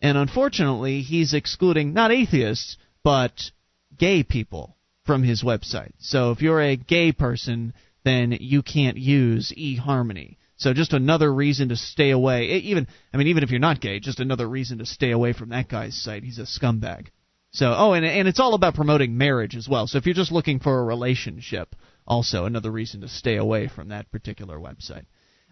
And 0.01 0.17
unfortunately, 0.17 1.01
he's 1.01 1.33
excluding 1.33 1.93
not 1.93 2.11
atheists, 2.11 2.77
but 3.03 3.51
gay 3.97 4.23
people 4.23 4.77
from 5.05 5.23
his 5.23 5.43
website. 5.43 5.91
So 5.99 6.31
if 6.31 6.41
you're 6.41 6.61
a 6.61 6.75
gay 6.75 7.11
person, 7.11 7.73
then 8.03 8.37
you 8.39 8.63
can't 8.63 8.97
use 8.97 9.53
eHarmony. 9.57 10.37
So 10.61 10.75
just 10.75 10.93
another 10.93 11.33
reason 11.33 11.69
to 11.69 11.75
stay 11.75 12.11
away. 12.11 12.45
Even 12.49 12.85
I 13.11 13.17
mean, 13.17 13.29
even 13.29 13.41
if 13.41 13.49
you're 13.49 13.59
not 13.59 13.81
gay, 13.81 13.99
just 13.99 14.19
another 14.19 14.47
reason 14.47 14.77
to 14.77 14.85
stay 14.85 15.09
away 15.09 15.33
from 15.33 15.49
that 15.49 15.67
guy's 15.67 15.99
site. 15.99 16.23
He's 16.23 16.38
a 16.38 16.43
scumbag. 16.43 17.07
So 17.49 17.73
oh, 17.75 17.93
and 17.93 18.05
and 18.05 18.27
it's 18.27 18.39
all 18.39 18.53
about 18.53 18.75
promoting 18.75 19.17
marriage 19.17 19.55
as 19.55 19.67
well. 19.67 19.88
So 19.88 19.97
if 19.97 20.05
you're 20.05 20.13
just 20.13 20.31
looking 20.31 20.59
for 20.59 20.79
a 20.79 20.83
relationship, 20.83 21.75
also 22.05 22.45
another 22.45 22.69
reason 22.69 23.01
to 23.01 23.07
stay 23.07 23.38
away 23.38 23.69
from 23.69 23.89
that 23.89 24.11
particular 24.11 24.59
website. 24.59 25.05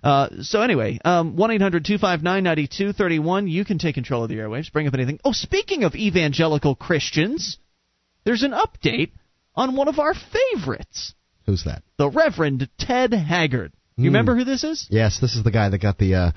Uh, 0.03 0.29
so 0.43 0.61
anyway, 0.61 0.99
um, 1.03 1.35
one 1.35 1.49
eight 1.49 1.61
hundred 1.61 1.85
two 1.85 1.97
five 1.97 2.21
nine 2.21 2.43
ninety 2.43 2.67
two 2.67 2.93
thirty 2.93 3.17
one. 3.17 3.47
You 3.47 3.65
can 3.65 3.79
take 3.79 3.95
control 3.95 4.21
of 4.21 4.29
the 4.29 4.35
airwaves. 4.37 4.71
Bring 4.71 4.87
up 4.87 4.93
anything. 4.93 5.19
Oh, 5.25 5.31
speaking 5.31 5.85
of 5.85 5.95
evangelical 5.95 6.75
Christians, 6.75 7.57
there's 8.25 8.43
an 8.43 8.51
update 8.51 9.13
on 9.55 9.75
one 9.75 9.87
of 9.87 9.97
our 9.97 10.13
favorites. 10.13 11.15
Who's 11.47 11.63
that? 11.63 11.81
The 11.97 12.11
Reverend 12.11 12.69
Ted 12.77 13.11
Haggard. 13.11 13.73
You 13.99 14.09
Hmm. 14.09 14.15
remember 14.15 14.35
who 14.35 14.43
this 14.43 14.63
is? 14.63 14.87
Yes, 14.89 15.19
this 15.19 15.35
is 15.35 15.43
the 15.43 15.51
guy 15.51 15.69
that 15.69 15.77
got 15.79 15.97
the 15.97 16.15
uh, 16.15 16.31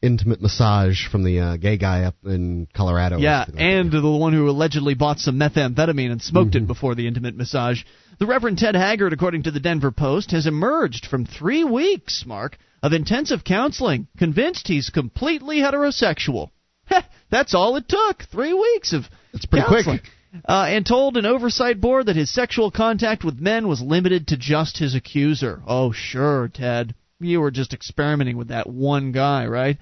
intimate 0.00 0.40
massage 0.42 1.06
from 1.06 1.22
the 1.24 1.38
uh, 1.40 1.56
gay 1.56 1.76
guy 1.76 2.02
up 2.04 2.16
in 2.24 2.66
Colorado. 2.74 3.18
Yeah, 3.18 3.44
something 3.44 3.54
like 3.54 3.64
that. 3.74 3.80
and 3.80 3.92
the 3.92 4.10
one 4.10 4.32
who 4.32 4.48
allegedly 4.48 4.94
bought 4.94 5.20
some 5.20 5.38
methamphetamine 5.38 6.10
and 6.10 6.22
smoked 6.22 6.52
Mm-hmm. 6.52 6.64
it 6.64 6.66
before 6.66 6.94
the 6.94 7.06
intimate 7.06 7.36
massage. 7.36 7.82
The 8.18 8.26
Reverend 8.26 8.58
Ted 8.58 8.74
Haggard, 8.74 9.12
according 9.12 9.44
to 9.44 9.50
the 9.50 9.60
Denver 9.60 9.90
Post, 9.92 10.30
has 10.32 10.46
emerged 10.46 11.06
from 11.06 11.24
three 11.26 11.64
weeks, 11.64 12.24
Mark, 12.26 12.56
of 12.82 12.92
intensive 12.92 13.44
counseling, 13.44 14.08
convinced 14.18 14.66
he's 14.68 14.90
completely 14.90 15.58
heterosexual. 15.58 16.50
Heh, 16.86 17.02
That's 17.30 17.54
all 17.54 17.76
it 17.76 17.88
took. 17.88 18.24
Three 18.24 18.52
weeks 18.54 18.92
of 18.92 19.04
It's 19.32 19.46
pretty 19.46 19.66
quick. 19.66 19.84
counseling. 19.84 20.00
Uh, 20.48 20.64
and 20.68 20.86
told 20.86 21.18
an 21.18 21.26
oversight 21.26 21.78
board 21.78 22.06
that 22.06 22.16
his 22.16 22.32
sexual 22.32 22.70
contact 22.70 23.22
with 23.22 23.38
men 23.38 23.68
was 23.68 23.82
limited 23.82 24.28
to 24.28 24.36
just 24.38 24.78
his 24.78 24.94
accuser. 24.94 25.60
Oh, 25.66 25.92
sure, 25.92 26.48
Ted. 26.48 26.94
You 27.22 27.40
were 27.40 27.50
just 27.50 27.72
experimenting 27.72 28.36
with 28.36 28.48
that 28.48 28.68
one 28.68 29.12
guy, 29.12 29.46
right? 29.46 29.78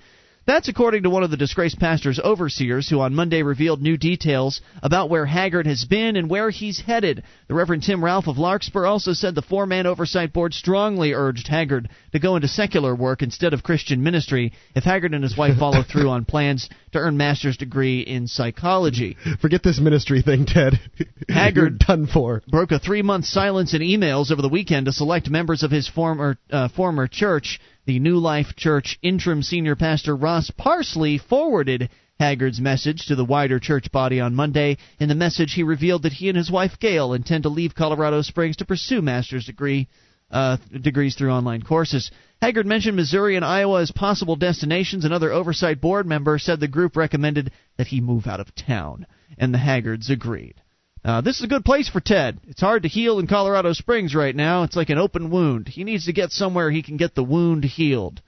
That's 0.51 0.67
according 0.67 1.05
to 1.05 1.11
one 1.11 1.23
of 1.23 1.31
the 1.31 1.37
disgraced 1.37 1.79
pastor's 1.79 2.19
overseers, 2.19 2.89
who 2.89 2.99
on 2.99 3.15
Monday 3.15 3.45
revealed 3.45 3.81
new 3.81 3.97
details 3.97 4.61
about 4.83 5.09
where 5.09 5.25
Haggard 5.25 5.69
has 5.69 5.85
been 5.85 6.17
and 6.17 6.29
where 6.29 6.51
he's 6.51 6.81
headed. 6.81 7.23
The 7.47 7.55
Reverend 7.55 7.85
Tim 7.85 8.05
Ralph 8.05 8.27
of 8.27 8.37
Larkspur 8.37 8.85
also 8.85 9.13
said 9.13 9.37
the 9.37 9.43
four 9.43 9.65
man 9.65 9.87
oversight 9.87 10.33
board 10.33 10.53
strongly 10.53 11.13
urged 11.13 11.47
Haggard 11.47 11.89
to 12.11 12.19
go 12.19 12.35
into 12.35 12.49
secular 12.49 12.97
work 12.97 13.23
instead 13.23 13.55
of 13.55 13.63
Christian 13.63 14.03
ministry 14.03 14.53
if 14.75 14.83
Haggard 14.83 15.15
and 15.15 15.23
his 15.23 15.37
wife 15.37 15.57
follow 15.61 15.85
through 15.85 16.09
on 16.09 16.25
plans 16.25 16.69
to 16.95 16.99
earn 16.99 17.17
master's 17.17 17.57
degree 17.57 18.01
in 18.01 18.27
psychology. 18.27 19.17
Forget 19.41 19.63
this 19.63 19.79
ministry 19.79 20.21
thing, 20.21 20.47
Ted. 20.47 20.81
Haggard- 21.29 21.79
done 21.79 22.09
for. 22.09 22.43
broke 22.49 22.73
a 22.73 22.81
three-month 22.81 23.25
silence 23.25 23.73
in 23.73 23.83
emails 23.83 24.33
over 24.33 24.43
the 24.43 24.49
weekend 24.49 24.87
to 24.87 24.93
select 24.93 25.31
members 25.31 25.63
of 25.63 25.71
his 25.71 25.89
former 25.89 26.37
uh, 26.51 26.69
former 26.71 27.07
church. 27.07 27.61
The 27.87 27.99
New 27.99 28.19
Life 28.19 28.57
Church 28.57 28.99
interim 29.01 29.43
senior 29.43 29.75
pastor 29.75 30.15
Ross 30.15 30.51
Parsley 30.51 31.17
forwarded 31.17 31.89
Haggard's 32.19 32.61
message 32.61 33.07
to 33.07 33.15
the 33.17 33.25
wider 33.25 33.59
church 33.59 33.91
body 33.91 34.21
on 34.21 34.35
Monday. 34.35 34.77
In 34.99 35.09
the 35.09 35.15
message, 35.15 35.55
he 35.55 35.63
revealed 35.63 36.03
that 36.03 36.13
he 36.13 36.29
and 36.29 36.37
his 36.37 36.51
wife 36.51 36.79
Gayle 36.79 37.15
intend 37.15 37.45
to 37.45 37.49
leave 37.49 37.75
Colorado 37.75 38.21
Springs 38.21 38.57
to 38.57 38.67
pursue 38.67 39.01
master's 39.01 39.47
degree 39.47 39.89
uh, 40.31 40.59
degrees 40.79 41.15
through 41.15 41.31
online 41.31 41.63
courses. 41.63 42.11
Haggard 42.43 42.67
mentioned 42.67 42.97
Missouri 42.97 43.37
and 43.37 43.45
Iowa 43.45 43.81
as 43.81 43.91
possible 43.91 44.37
destinations. 44.37 45.07
Another 45.07 45.33
oversight 45.33 45.81
board 45.81 46.07
member 46.07 46.39
said 46.39 46.61
the 46.61 46.69
group 46.69 46.97
recommended 46.97 47.51
that 47.79 47.87
he 47.87 48.03
move 48.03 48.27
out 48.27 48.41
of 48.41 48.55
town, 48.55 49.07
and 49.39 49.55
the 49.55 49.59
Haggards 49.59 50.11
agreed. 50.11 50.55
Uh, 51.03 51.21
this 51.23 51.39
is 51.39 51.45
a 51.45 51.49
good 51.49 51.65
place 51.65 51.89
for 51.89 52.01
Ted. 52.01 52.39
It's 52.47 52.61
hard 52.61 52.83
to 52.83 52.89
heal 52.89 53.19
in 53.19 53.27
Colorado 53.27 53.73
Springs 53.73 54.15
right 54.15 54.37
now. 54.37 54.65
It's 54.65 54.77
like 54.77 54.91
an 54.91 54.99
open 54.99 55.31
wound. 55.31 55.69
He 55.69 55.85
needs 55.85 56.07
to 56.07 56.13
get 56.13 56.31
somewhere 56.31 56.71
he 56.71 56.83
can 56.83 56.99
get 56.99 57.15
the 57.15 57.25
wound 57.25 57.65
healed. 57.65 58.21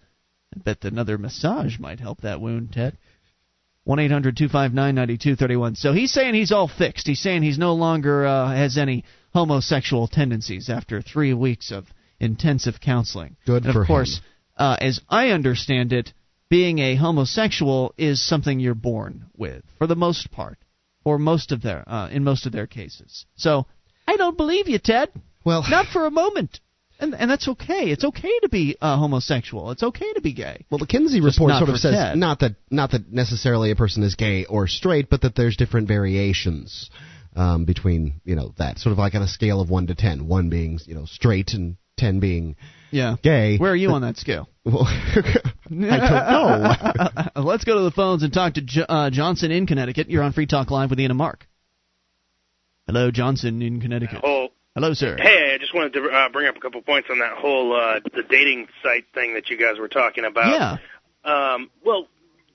I 0.56 0.60
bet 0.60 0.84
another 0.84 1.18
massage 1.18 1.78
might 1.78 2.00
help 2.00 2.22
that 2.22 2.40
wound, 2.40 2.72
Ted. 2.72 2.96
One 3.84 3.98
eight 3.98 4.10
hundred 4.10 4.36
two 4.36 4.48
five 4.48 4.72
nine 4.72 4.94
ninety 4.94 5.18
two 5.18 5.34
thirty 5.34 5.56
one. 5.56 5.74
So 5.74 5.92
he's 5.92 6.12
saying 6.12 6.34
he's 6.34 6.52
all 6.52 6.68
fixed. 6.68 7.06
He's 7.06 7.20
saying 7.20 7.42
he's 7.42 7.58
no 7.58 7.74
longer 7.74 8.24
uh, 8.24 8.54
has 8.54 8.78
any 8.78 9.04
homosexual 9.34 10.06
tendencies 10.08 10.70
after 10.70 11.02
three 11.02 11.34
weeks 11.34 11.72
of 11.72 11.86
intensive 12.20 12.80
counseling. 12.80 13.36
Good 13.44 13.64
and 13.64 13.72
for 13.72 13.82
of 13.82 13.86
course, 13.88 14.18
him. 14.18 14.24
uh, 14.56 14.76
as 14.80 15.00
I 15.08 15.30
understand 15.30 15.92
it, 15.92 16.12
being 16.48 16.78
a 16.78 16.94
homosexual 16.94 17.92
is 17.98 18.24
something 18.24 18.60
you're 18.60 18.74
born 18.74 19.26
with, 19.36 19.64
for 19.78 19.86
the 19.88 19.96
most 19.96 20.30
part, 20.30 20.58
or 21.04 21.18
most 21.18 21.52
of 21.52 21.62
their, 21.62 21.84
uh, 21.86 22.08
in 22.10 22.24
most 22.24 22.46
of 22.46 22.52
their 22.52 22.66
cases. 22.66 23.26
So 23.36 23.66
I 24.06 24.16
don't 24.16 24.36
believe 24.36 24.68
you, 24.68 24.78
Ted. 24.78 25.10
Well, 25.44 25.64
Not 25.68 25.86
for 25.86 26.06
a 26.06 26.10
moment. 26.10 26.60
And 27.00 27.14
and 27.16 27.28
that's 27.28 27.48
okay. 27.48 27.90
It's 27.90 28.04
okay 28.04 28.38
to 28.42 28.48
be 28.48 28.76
uh, 28.80 28.96
homosexual. 28.96 29.72
It's 29.72 29.82
okay 29.82 30.12
to 30.12 30.20
be 30.20 30.32
gay. 30.34 30.64
Well, 30.70 30.78
the 30.78 30.86
Kinsey 30.86 31.20
Just 31.20 31.36
report 31.40 31.54
sort 31.54 31.68
of 31.68 31.74
for 31.74 31.78
says 31.78 31.94
Ted. 31.94 32.16
not 32.16 32.38
that 32.40 32.54
not 32.70 32.92
that 32.92 33.10
necessarily 33.10 33.72
a 33.72 33.76
person 33.76 34.04
is 34.04 34.14
gay 34.14 34.44
or 34.44 34.68
straight, 34.68 35.10
but 35.10 35.22
that 35.22 35.34
there's 35.34 35.56
different 35.56 35.88
variations 35.88 36.90
um, 37.34 37.64
between 37.64 38.20
you 38.24 38.36
know 38.36 38.54
that 38.58 38.78
sort 38.78 38.92
of 38.92 38.98
like 38.98 39.16
on 39.16 39.22
a 39.22 39.26
scale 39.26 39.60
of 39.60 39.68
one 39.68 39.88
to 39.88 39.96
ten, 39.96 40.28
one 40.28 40.48
being 40.48 40.78
you 40.86 40.94
know 40.94 41.04
straight 41.06 41.54
and 41.54 41.76
ten 41.96 42.20
being 42.20 42.54
Yeah. 42.92 43.16
gay. 43.22 43.56
Where 43.58 43.72
are 43.72 43.76
you 43.76 43.90
on 43.90 44.02
that 44.02 44.16
scale? 44.16 44.48
Well, 44.64 44.86
I 44.86 45.18
don't 45.66 47.34
know. 47.34 47.42
Let's 47.42 47.64
go 47.64 47.74
to 47.78 47.80
the 47.82 47.90
phones 47.90 48.22
and 48.22 48.32
talk 48.32 48.54
to 48.54 48.60
jo- 48.60 48.84
uh, 48.88 49.10
Johnson 49.10 49.50
in 49.50 49.66
Connecticut. 49.66 50.08
You're 50.08 50.22
on 50.22 50.32
Free 50.32 50.46
Talk 50.46 50.70
Live 50.70 50.90
with 50.90 51.00
Ian 51.00 51.10
and 51.10 51.18
Mark. 51.18 51.48
Hello, 52.86 53.10
Johnson 53.10 53.60
in 53.60 53.80
Connecticut. 53.80 54.18
whole 54.18 54.50
Hello, 54.74 54.94
sir. 54.94 55.16
hey, 55.20 55.52
I 55.54 55.58
just 55.58 55.74
wanted 55.74 55.94
to 55.94 56.08
uh, 56.08 56.28
bring 56.28 56.46
up 56.46 56.56
a 56.56 56.60
couple 56.60 56.80
points 56.80 57.08
on 57.10 57.18
that 57.18 57.36
whole 57.38 57.74
uh, 57.74 58.00
the 58.14 58.22
dating 58.22 58.68
site 58.84 59.04
thing 59.14 59.34
that 59.34 59.50
you 59.50 59.56
guys 59.58 59.78
were 59.78 59.88
talking 59.88 60.24
about. 60.24 60.78
Yeah. 61.24 61.30
Um, 61.30 61.70
well, 61.84 62.06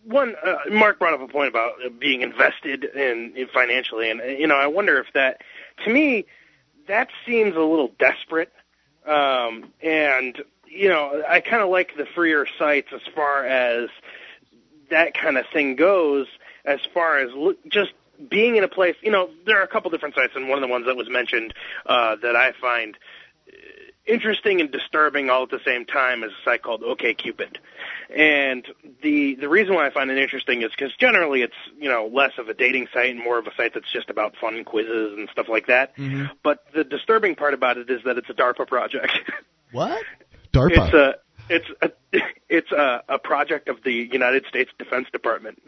one, 0.03 0.35
uh, 0.43 0.55
Mark 0.71 0.99
brought 0.99 1.13
up 1.13 1.21
a 1.21 1.31
point 1.31 1.49
about 1.49 1.73
uh, 1.85 1.89
being 1.89 2.21
invested 2.21 2.85
in, 2.85 3.33
in 3.35 3.47
financially, 3.53 4.09
and 4.09 4.21
uh, 4.21 4.25
you 4.25 4.47
know, 4.47 4.55
I 4.55 4.67
wonder 4.67 4.97
if 4.99 5.07
that, 5.13 5.41
to 5.85 5.91
me, 5.93 6.25
that 6.87 7.09
seems 7.25 7.55
a 7.55 7.59
little 7.59 7.91
desperate. 7.99 8.51
Um, 9.07 9.71
and 9.81 10.41
you 10.67 10.89
know, 10.89 11.23
I 11.27 11.39
kind 11.39 11.63
of 11.63 11.69
like 11.69 11.95
the 11.97 12.05
freer 12.05 12.45
sites 12.59 12.89
as 12.93 13.01
far 13.15 13.45
as 13.45 13.89
that 14.89 15.13
kind 15.13 15.37
of 15.37 15.45
thing 15.51 15.75
goes. 15.75 16.27
As 16.65 16.79
far 16.93 17.17
as 17.17 17.31
look, 17.33 17.57
just 17.69 17.93
being 18.29 18.55
in 18.57 18.63
a 18.63 18.67
place, 18.67 18.95
you 19.01 19.11
know, 19.11 19.29
there 19.45 19.59
are 19.59 19.63
a 19.63 19.67
couple 19.67 19.89
different 19.91 20.15
sites, 20.15 20.33
and 20.35 20.49
one 20.49 20.57
of 20.57 20.61
the 20.61 20.71
ones 20.71 20.85
that 20.85 20.97
was 20.97 21.09
mentioned 21.09 21.53
uh, 21.85 22.15
that 22.17 22.35
I 22.35 22.51
find 22.59 22.97
interesting 24.07 24.61
and 24.61 24.71
disturbing 24.71 25.29
all 25.29 25.43
at 25.43 25.49
the 25.49 25.59
same 25.65 25.85
time 25.85 26.23
is 26.23 26.31
a 26.31 26.43
site 26.43 26.63
called 26.63 26.81
OkCupid. 26.81 27.57
And 28.15 28.65
the 29.03 29.35
the 29.35 29.49
reason 29.49 29.75
why 29.75 29.87
I 29.87 29.89
find 29.89 30.09
it 30.09 30.17
interesting 30.17 30.61
is 30.61 30.71
because 30.71 30.95
generally 30.97 31.41
it's 31.41 31.55
you 31.77 31.89
know 31.89 32.09
less 32.11 32.31
of 32.37 32.47
a 32.47 32.53
dating 32.53 32.87
site 32.93 33.09
and 33.09 33.23
more 33.23 33.37
of 33.37 33.47
a 33.47 33.55
site 33.55 33.73
that's 33.73 33.91
just 33.91 34.09
about 34.09 34.35
fun 34.39 34.63
quizzes 34.63 35.17
and 35.17 35.29
stuff 35.31 35.47
like 35.49 35.67
that. 35.67 35.95
Mm-hmm. 35.97 36.25
But 36.43 36.59
the 36.73 36.83
disturbing 36.83 37.35
part 37.35 37.53
about 37.53 37.77
it 37.77 37.89
is 37.89 38.01
that 38.05 38.17
it's 38.17 38.29
a 38.29 38.33
DARPA 38.33 38.67
project. 38.67 39.11
What? 39.73 40.01
DARPA. 40.53 40.69
it's 40.69 40.93
a 40.93 41.15
it's 41.49 41.65
a 41.81 41.91
it's 42.49 42.71
a, 42.71 43.03
a 43.09 43.19
project 43.19 43.67
of 43.67 43.83
the 43.83 43.91
United 43.91 44.45
States 44.47 44.71
Defense 44.79 45.07
Department. 45.11 45.61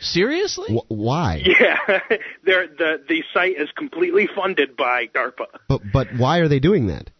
Seriously? 0.00 0.74
Wh- 0.74 0.90
why? 0.90 1.42
Yeah, 1.46 2.00
They're, 2.44 2.66
the 2.68 3.02
the 3.08 3.22
site 3.32 3.56
is 3.56 3.68
completely 3.76 4.28
funded 4.34 4.76
by 4.76 5.06
DARPA. 5.06 5.46
But 5.68 5.80
but 5.92 6.08
why 6.16 6.38
are 6.38 6.48
they 6.48 6.60
doing 6.60 6.88
that? 6.88 7.10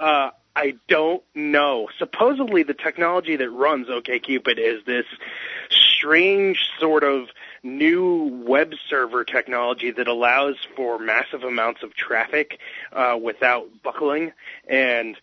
Uh, 0.00 0.30
I 0.56 0.74
don't 0.88 1.22
know. 1.34 1.88
Supposedly, 1.98 2.64
the 2.64 2.74
technology 2.74 3.36
that 3.36 3.50
runs 3.50 3.88
OkCupid 3.88 4.58
is 4.58 4.84
this 4.84 5.06
strange 5.70 6.58
sort 6.80 7.04
of 7.04 7.28
new 7.62 8.42
web 8.46 8.72
server 8.88 9.22
technology 9.24 9.90
that 9.92 10.08
allows 10.08 10.56
for 10.74 10.98
massive 10.98 11.44
amounts 11.44 11.82
of 11.82 11.94
traffic 11.94 12.58
uh, 12.92 13.16
without 13.22 13.68
buckling. 13.82 14.32
And 14.66 15.16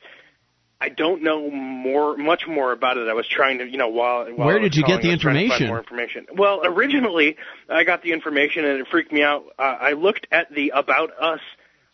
I 0.80 0.90
don't 0.90 1.24
know 1.24 1.50
more, 1.50 2.16
much 2.16 2.48
more 2.48 2.72
about 2.72 2.98
it. 2.98 3.10
I 3.10 3.14
was 3.14 3.28
trying 3.28 3.58
to, 3.58 3.68
you 3.68 3.78
know, 3.78 3.90
while, 3.90 4.26
while 4.32 4.48
where 4.48 4.60
did 4.60 4.76
you 4.76 4.84
calling, 4.84 5.02
get 5.02 5.04
the 5.04 5.10
I 5.10 5.14
was 5.14 5.22
trying 5.22 5.36
to 5.36 5.50
find 5.50 5.62
information? 5.64 5.68
More 5.68 5.80
information. 5.80 6.28
Well, 6.36 6.62
originally 6.64 7.38
I 7.68 7.84
got 7.84 8.04
the 8.04 8.14
information 8.14 8.64
and 8.64 8.80
it 8.80 8.88
freaked 8.88 9.12
me 9.12 9.24
out. 9.24 9.46
Uh, 9.58 9.62
I 9.62 9.94
looked 9.94 10.28
at 10.32 10.54
the 10.54 10.72
About 10.76 11.12
Us 11.20 11.42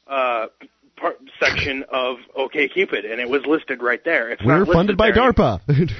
uh, 0.07 0.47
part 0.95 1.19
section 1.39 1.83
of 1.89 2.17
OKCupid, 2.37 3.09
and 3.09 3.19
it 3.19 3.29
was 3.29 3.45
listed 3.45 3.81
right 3.81 4.03
there. 4.03 4.29
It's 4.29 4.43
We're 4.43 4.65
funded 4.65 4.97
by 4.97 5.11
there. 5.11 5.33
DARPA. 5.33 5.91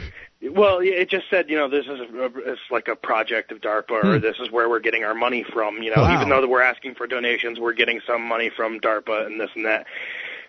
Well, 0.52 0.80
it 0.82 1.10
just 1.10 1.30
said, 1.30 1.50
you 1.50 1.56
know, 1.56 1.70
this 1.70 1.86
is 1.86 2.00
a, 2.02 2.52
it's 2.52 2.62
like 2.70 2.90
a 2.90 2.96
project 2.98 3.52
of 3.54 3.62
DARPA, 3.62 3.92
or 3.92 4.18
hmm. 4.18 4.22
this 4.22 4.36
is 4.40 4.52
where 4.52 4.68
we're 4.70 4.82
getting 4.82 5.06
our 5.06 5.16
money 5.16 5.46
from. 5.54 5.82
You 5.82 5.96
know, 5.96 6.02
Wow. 6.02 6.16
even 6.16 6.30
though 6.30 6.46
we're 6.48 6.62
asking 6.62 6.96
for 6.96 7.08
donations, 7.08 7.60
we're 7.60 7.74
getting 7.74 8.02
some 8.06 8.24
money 8.24 8.50
from 8.54 8.80
DARPA 8.80 9.26
and 9.26 9.40
this 9.40 9.50
and 9.56 9.66
that. 9.66 9.86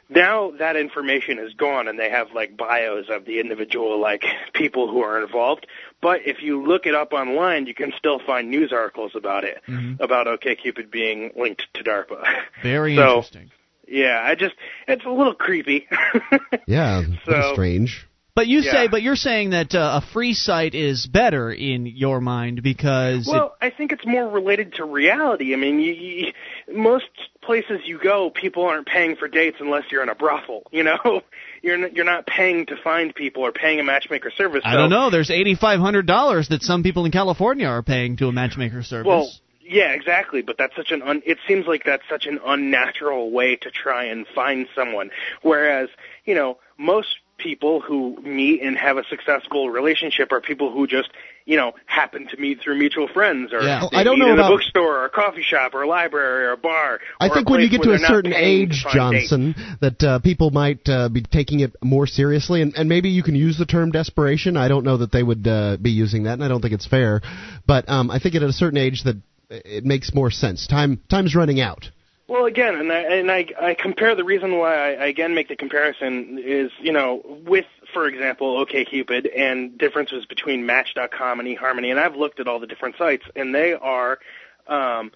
Now 0.09 0.51
that 0.59 0.77
information 0.77 1.39
is 1.39 1.55
gone, 1.55 1.89
and 1.89 1.99
they 1.99 2.11
have 2.11 2.33
like 2.35 2.57
bios 2.57 3.07
of 3.09 3.25
the 3.25 3.41
individual 3.41 4.01
like 4.01 4.25
people 4.53 4.89
who 4.91 5.01
are 5.01 5.23
involved. 5.23 5.66
But 6.03 6.27
if 6.27 6.43
you 6.43 6.62
look 6.62 6.87
it 6.87 6.95
up 6.95 7.12
online, 7.12 7.66
you 7.66 7.75
can 7.75 7.93
still 7.97 8.19
find 8.19 8.51
news 8.51 8.73
articles 8.73 9.12
about 9.15 9.45
it, 9.45 9.62
mm-hmm. 9.66 10.03
about 10.03 10.27
OKCupid 10.27 10.91
being 10.91 11.31
linked 11.37 11.66
to 11.75 11.85
DARPA. 11.85 12.23
Very 12.62 12.97
So- 12.97 13.09
interesting. 13.16 13.51
Yeah, 13.89 14.20
I 14.23 14.35
just 14.35 14.55
it's 14.89 15.05
a 15.05 15.11
little 15.11 15.35
creepy. 15.35 15.86
yeah, 16.66 17.02
that's 17.27 17.47
So- 17.47 17.52
strange. 17.55 18.06
But 18.36 18.48
you 18.48 18.62
say, 18.62 18.89
but 18.89 19.01
you're 19.02 19.15
saying 19.15 19.51
that 19.51 19.77
uh, 19.77 20.01
a 20.02 20.06
free 20.12 20.35
site 20.35 20.74
is 20.74 21.06
better 21.06 21.52
in 21.52 21.86
your 21.86 22.20
mind 22.20 22.65
because 22.65 23.28
it, 23.28 23.31
Well, 23.31 23.55
I 23.62 23.70
think 23.70 23.93
it's 23.93 24.05
more 24.05 24.28
related 24.28 24.74
to 24.74 24.85
reality. 24.85 25.52
I 25.52 25.56
mean, 25.56 25.78
you, 25.78 25.93
you, 25.93 26.32
most 26.74 27.05
places 27.43 27.82
you 27.85 28.01
go, 28.02 28.31
people 28.31 28.65
aren't 28.65 28.89
paying 28.89 29.15
for 29.15 29.28
dates 29.28 29.59
unless 29.61 29.85
you're 29.93 30.02
in 30.02 30.09
a 30.09 30.16
brothel. 30.16 30.65
You 30.73 30.82
know, 30.82 31.20
you're 31.62 31.77
not, 31.77 31.94
you're 31.94 32.05
not 32.05 32.27
paying 32.27 32.66
to 32.66 32.77
find 32.82 33.15
people 33.15 33.44
or 33.44 33.52
paying 33.52 33.78
a 33.78 33.85
matchmaker 33.85 34.32
service. 34.32 34.62
I 34.65 34.74
don't 34.74 34.90
know. 34.90 35.11
There's 35.11 35.31
eighty 35.31 35.55
five 35.55 35.78
hundred 35.78 36.06
dollars 36.06 36.48
that 36.48 36.62
some 36.62 36.82
people 36.82 37.05
in 37.05 37.12
California 37.12 37.66
are 37.69 37.85
paying 37.85 38.16
to 38.16 38.27
a 38.27 38.32
matchmaker 38.32 38.82
service. 38.82 39.06
Well, 39.06 39.31
yeah, 39.65 39.93
exactly. 39.93 40.43
But 40.43 40.57
that's 40.59 40.77
such 40.77 40.91
an 40.93 41.03
un, 41.03 41.23
it 41.24 41.39
seems 41.49 41.66
like 41.66 41.85
that's 41.85 42.05
such 42.09 42.27
an 42.27 42.39
unnatural 42.45 43.31
way 43.31 43.57
to 43.57 43.70
try 43.70 44.05
and 44.05 44.27
find 44.35 44.66
someone. 44.74 45.11
Whereas, 45.43 45.89
you 46.24 46.35
know, 46.35 46.59
most 46.78 47.19
people 47.36 47.81
who 47.81 48.16
meet 48.23 48.62
and 48.62 48.78
have 48.78 48.97
a 48.97 49.05
successful 49.05 49.69
relationship 49.69 50.31
are 50.31 50.41
people 50.41 50.70
who 50.70 50.86
just, 50.86 51.11
you 51.47 51.57
know, 51.57 51.73
happen 51.86 52.28
to 52.28 52.36
meet 52.36 52.61
through 52.61 52.78
mutual 52.78 53.09
friends 53.09 53.53
or 53.53 53.61
Yeah. 53.61 53.89
I 53.93 54.05
don't 54.05 54.20
meet 54.20 54.27
know 54.27 54.32
in 54.32 54.39
about- 54.39 54.53
a 54.53 54.55
bookstore 54.55 54.99
or 55.01 55.05
a 55.07 55.11
coffee 55.11 55.43
shop 55.43 55.74
or 55.74 55.82
a 55.82 55.89
library 55.89 56.47
or 56.47 56.53
a 56.53 56.57
bar. 56.57 57.01
I 57.20 57.27
or 57.27 57.32
a 57.32 57.35
think 57.35 57.51
when 57.51 57.61
you 57.61 57.69
get 57.69 57.82
to 57.82 57.93
a 57.93 57.99
certain 57.99 58.32
age, 58.32 58.82
find 58.85 59.12
dates. 59.12 59.31
Johnson, 59.31 59.55
that 59.81 60.03
uh, 60.03 60.19
people 60.20 60.53
might 60.53 60.89
uh, 60.89 61.09
be 61.09 61.23
taking 61.23 61.61
it 61.61 61.74
more 61.82 62.07
seriously, 62.07 62.62
and, 62.62 62.73
and 62.77 62.89
maybe 62.89 63.09
you 63.09 63.24
can 63.24 63.35
use 63.35 63.59
the 63.59 63.66
term 63.66 63.91
desperation. 63.91 64.57
I 64.57 64.69
don't 64.69 64.85
know 64.85 64.99
that 64.99 65.11
they 65.11 65.23
would 65.24 65.47
uh, 65.47 65.77
be 65.82 65.91
using 65.91 66.23
that, 66.24 66.35
and 66.35 66.45
I 66.45 66.49
don't 66.49 66.61
think 66.61 66.73
it's 66.74 66.86
fair. 66.86 67.20
But 67.66 67.89
um, 67.89 68.12
I 68.12 68.20
think 68.20 68.36
at 68.36 68.43
a 68.43 68.53
certain 68.53 68.78
age 68.78 69.03
that 69.05 69.16
it 69.51 69.85
makes 69.85 70.15
more 70.15 70.31
sense. 70.31 70.66
Time 70.66 71.01
time's 71.09 71.35
running 71.35 71.61
out. 71.61 71.91
Well, 72.27 72.47
again, 72.47 72.77
and 72.77 72.91
I 72.91 73.01
and 73.01 73.31
I, 73.31 73.47
I 73.61 73.75
compare 73.75 74.15
the 74.15 74.25
reason 74.25 74.59
why 74.59 74.75
I, 74.75 74.93
I 74.93 75.07
again 75.07 75.35
make 75.35 75.49
the 75.49 75.57
comparison 75.57 76.39
is 76.43 76.71
you 76.81 76.93
know 76.93 77.23
with 77.47 77.66
for 77.93 78.07
example 78.07 78.65
OKCupid 78.65 79.31
and 79.37 79.77
differences 79.77 80.25
between 80.25 80.65
Match.com 80.65 81.41
and 81.41 81.49
eHarmony, 81.49 81.91
and 81.91 82.01
I've 82.01 82.16
looked 82.16 82.41
at 82.41 82.49
all 82.49 82.61
the 82.61 82.66
different 82.66 82.97
sites, 82.97 83.25
and 83.37 83.55
they 83.55 83.75
are 83.75 84.19
um, 84.66 85.12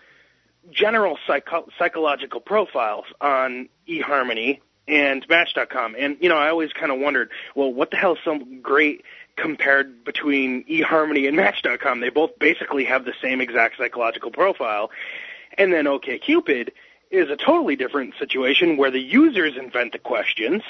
general 0.70 1.18
psycho- 1.26 1.68
psychological 1.78 2.40
profiles 2.40 3.06
on 3.22 3.70
eHarmony 3.88 4.60
and 4.86 5.26
Match.com, 5.30 5.96
and 5.98 6.18
you 6.20 6.28
know 6.28 6.36
I 6.36 6.50
always 6.50 6.72
kind 6.74 6.92
of 6.92 6.98
wondered, 6.98 7.30
well, 7.54 7.72
what 7.72 7.90
the 7.90 7.96
hell 7.96 8.14
is 8.14 8.18
so 8.22 8.38
great 8.60 9.02
compared 9.40 10.04
between 10.04 10.64
eHarmony 10.64 11.26
and 11.28 11.36
Match.com? 11.36 12.00
They 12.00 12.10
both 12.10 12.38
basically 12.38 12.84
have 12.84 13.04
the 13.04 13.14
same 13.22 13.40
exact 13.40 13.78
psychological 13.78 14.30
profile. 14.30 14.90
And 15.56 15.72
then 15.72 15.86
OKCupid 15.86 16.70
is 17.10 17.30
a 17.30 17.36
totally 17.36 17.76
different 17.76 18.14
situation 18.18 18.76
where 18.76 18.90
the 18.90 19.00
users 19.00 19.56
invent 19.56 19.92
the 19.92 19.98
questions 19.98 20.62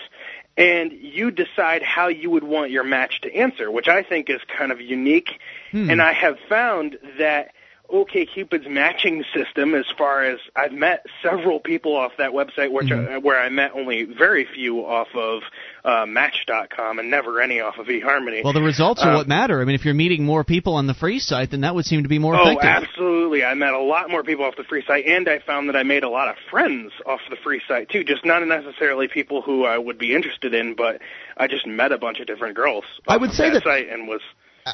and 0.57 0.93
you 0.93 1.31
decide 1.31 1.82
how 1.82 2.09
you 2.09 2.31
would 2.31 2.45
want 2.45 2.70
your 2.70 2.85
match 2.85 3.20
to 3.23 3.35
answer, 3.35 3.70
which 3.70 3.89
I 3.89 4.03
think 4.03 4.28
is 4.28 4.40
kind 4.57 4.73
of 4.73 4.81
unique. 4.81 5.40
Hmm. 5.70 5.89
And 5.89 6.03
I 6.03 6.12
have 6.12 6.36
found 6.49 6.99
that 7.19 7.53
OKCupid's 7.89 8.69
matching 8.69 9.24
system, 9.35 9.74
as 9.74 9.86
far 9.97 10.24
as 10.24 10.40
I've 10.55 10.73
met 10.73 11.07
several 11.23 11.61
people 11.61 11.97
off 11.97 12.12
that 12.19 12.32
website, 12.32 12.73
which 12.73 12.89
hmm. 12.89 13.07
I, 13.09 13.19
where 13.19 13.40
I 13.40 13.49
met 13.49 13.73
only 13.74 14.03
very 14.03 14.45
few 14.45 14.85
off 14.85 15.09
of 15.15 15.43
uh, 15.89 16.05
Match.com 16.06 16.98
and 16.98 17.10
never 17.10 17.40
any 17.40 17.60
off 17.60 17.78
of 17.78 17.86
eHarmony. 17.86 18.44
well, 18.44 18.52
the 18.52 18.60
results 18.62 19.02
are 19.02 19.12
uh, 19.12 19.16
what 19.16 19.28
matter. 19.28 19.60
I 19.60 19.65
mean, 19.65 19.74
if 19.74 19.85
you're 19.85 19.94
meeting 19.94 20.24
more 20.24 20.44
people 20.44 20.74
on 20.74 20.86
the 20.86 20.94
free 20.94 21.19
site, 21.19 21.51
then 21.51 21.62
that 21.62 21.74
would 21.74 21.86
seem 21.86 22.02
to 22.02 22.09
be 22.09 22.19
more 22.19 22.36
Oh, 22.36 22.43
effective. 22.51 22.89
absolutely. 22.89 23.43
I 23.44 23.55
met 23.55 23.73
a 23.73 23.78
lot 23.81 24.10
more 24.10 24.23
people 24.23 24.44
off 24.44 24.56
the 24.56 24.65
free 24.65 24.85
site, 24.86 25.06
and 25.06 25.28
I 25.28 25.39
found 25.39 25.69
that 25.69 25.77
I 25.77 25.82
made 25.85 26.05
a 26.05 26.09
lot 26.10 26.28
of 26.28 26.36
friends 26.51 26.93
off 27.06 27.20
the 27.31 27.36
free 27.43 27.62
site, 27.66 27.89
too. 27.89 28.05
Just 28.05 28.24
not 28.24 28.47
necessarily 28.47 29.09
people 29.09 29.40
who 29.43 29.65
I 29.65 29.78
would 29.78 29.98
be 29.98 30.15
interested 30.15 30.52
in, 30.55 30.74
but 30.74 31.01
I 31.36 31.47
just 31.47 31.66
met 31.66 31.90
a 31.93 31.98
bunch 31.98 32.20
of 32.20 32.27
different 32.27 32.55
girls 32.55 32.85
I 33.06 33.16
would 33.16 33.32
say 33.32 33.51
that- 33.51 33.62
site 33.62 33.89
and 33.89 34.06
was. 34.09 34.20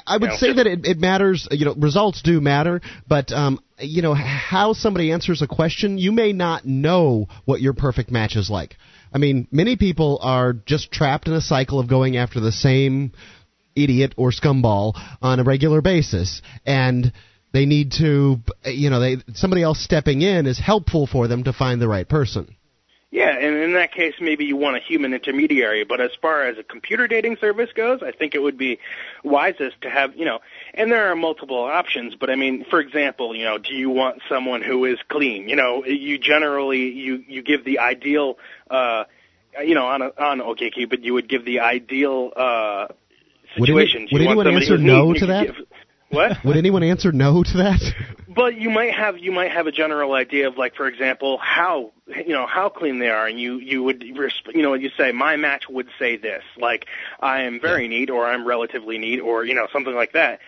I 0.09 0.17
would 0.17 0.33
say 0.33 0.53
that 0.55 0.67
it, 0.67 0.85
it 0.85 0.99
matters. 0.99 1.47
You 1.53 1.67
know, 1.67 1.75
results 1.75 2.21
do 2.21 2.41
matter, 2.41 2.81
but 3.07 3.31
um, 3.31 3.61
you 3.79 4.03
know 4.03 4.13
how 4.13 4.73
somebody 4.73 5.13
answers 5.13 5.41
a 5.41 5.47
question. 5.47 5.99
You 5.99 6.11
may 6.11 6.33
not 6.33 6.65
know 6.65 7.29
what 7.45 7.61
your 7.61 7.75
perfect 7.75 8.11
match 8.11 8.35
is 8.35 8.51
like. 8.51 8.75
I 9.15 9.19
mean, 9.19 9.47
many 9.53 9.77
people 9.77 10.19
are 10.21 10.53
just 10.53 10.91
trapped 10.91 11.29
in 11.29 11.35
a 11.35 11.41
cycle 11.41 11.79
of 11.79 11.89
going 11.89 12.17
after 12.17 12.41
the 12.41 12.51
same 12.51 13.13
idiot 13.77 14.13
or 14.17 14.33
scumball 14.33 14.95
on 15.23 15.39
a 15.39 15.45
regular 15.45 15.81
basis, 15.81 16.43
and 16.67 17.13
they 17.53 17.65
need 17.65 17.93
to, 17.93 18.39
you 18.65 18.91
know, 18.91 18.99
they 18.99 19.19
somebody 19.35 19.63
else 19.63 19.83
stepping 19.83 20.23
in 20.23 20.47
is 20.47 20.59
helpful 20.59 21.07
for 21.07 21.29
them 21.29 21.45
to 21.45 21.53
find 21.53 21.81
the 21.81 21.89
right 21.89 22.09
person. 22.09 22.57
Yeah, 23.15 23.29
and 23.29 23.55
in 23.59 23.75
that 23.75 23.93
case, 23.93 24.15
maybe 24.21 24.45
you 24.45 24.57
want 24.57 24.77
a 24.77 24.81
human 24.81 25.15
intermediary. 25.15 25.85
But 25.85 26.01
as 26.01 26.11
far 26.21 26.43
as 26.49 26.59
a 26.59 26.65
computer 26.65 27.07
dating 27.07 27.37
service 27.37 27.71
goes, 27.73 28.03
I 28.03 28.11
think 28.11 28.35
it 28.35 28.43
would 28.43 28.59
be 28.59 28.81
wisest 29.23 29.83
to 29.83 29.89
have, 29.89 30.17
you 30.17 30.25
know, 30.25 30.41
and 30.75 30.91
there 30.91 31.13
are 31.13 31.15
multiple 31.15 31.63
options. 31.63 32.17
But 32.17 32.29
I 32.29 32.35
mean, 32.35 32.65
for 32.69 32.81
example, 32.81 33.37
you 33.37 33.45
know, 33.45 33.57
do 33.57 33.73
you 33.73 33.89
want 33.89 34.21
someone 34.29 34.63
who 34.63 34.85
is 34.85 34.99
clean? 35.09 35.49
You 35.49 35.55
know, 35.55 35.85
you 35.85 36.19
generally 36.19 36.91
you 36.91 37.23
you 37.29 37.43
give 37.43 37.65
the 37.65 37.79
ideal, 37.79 38.37
uh, 38.69 39.05
you 39.65 39.77
know, 39.77 39.87
on 39.87 40.03
a, 40.03 40.07
on 40.19 40.41
OkCupid, 40.41 41.05
you 41.05 41.15
would 41.15 41.29
give 41.29 41.45
the 41.45 41.61
ideal 41.61 42.33
uh, 42.35 42.89
Would 43.59 43.69
situation. 43.69 44.07
Do 44.07 44.15
would 44.15 44.23
you 44.23 44.27
want 44.37 44.49
anyone 44.49 44.63
answer 44.65 44.77
no 44.77 45.15
to 45.15 45.27
that? 45.27 45.47
give- 45.47 45.67
What? 46.15 46.45
Would 46.45 46.57
anyone 46.57 46.83
answer 46.83 47.13
no 47.13 47.43
to 47.43 47.57
that? 47.59 47.83
But 48.35 48.57
you 48.57 48.69
might 48.69 48.93
have 48.93 49.17
you 49.17 49.31
might 49.31 49.53
have 49.53 49.69
a 49.69 49.71
general 49.71 50.13
idea 50.13 50.49
of 50.49 50.57
like, 50.57 50.75
for 50.75 50.89
example, 50.89 51.39
how 51.39 51.93
you 52.09 52.31
know 52.33 52.47
how 52.47 52.69
clean 52.69 52.99
they 52.99 53.09
are, 53.09 53.29
and 53.29 53.39
you 53.39 53.59
you 53.59 53.81
would 53.85 54.03
you 54.03 54.61
know 54.61 54.75
you 54.75 54.91
say 54.97 55.13
my 55.13 55.37
match 55.37 55.69
would 55.69 55.87
say 56.01 56.17
this, 56.17 56.43
like 56.59 56.87
I 57.21 57.43
am 57.43 57.61
very 57.61 57.87
neat, 57.87 58.11
or 58.11 58.27
I'm 58.27 58.45
relatively 58.45 58.99
neat, 58.99 59.21
or 59.21 59.45
you 59.45 59.55
know 59.55 59.69
something 59.73 59.95
like 59.95 60.15
that. 60.15 60.41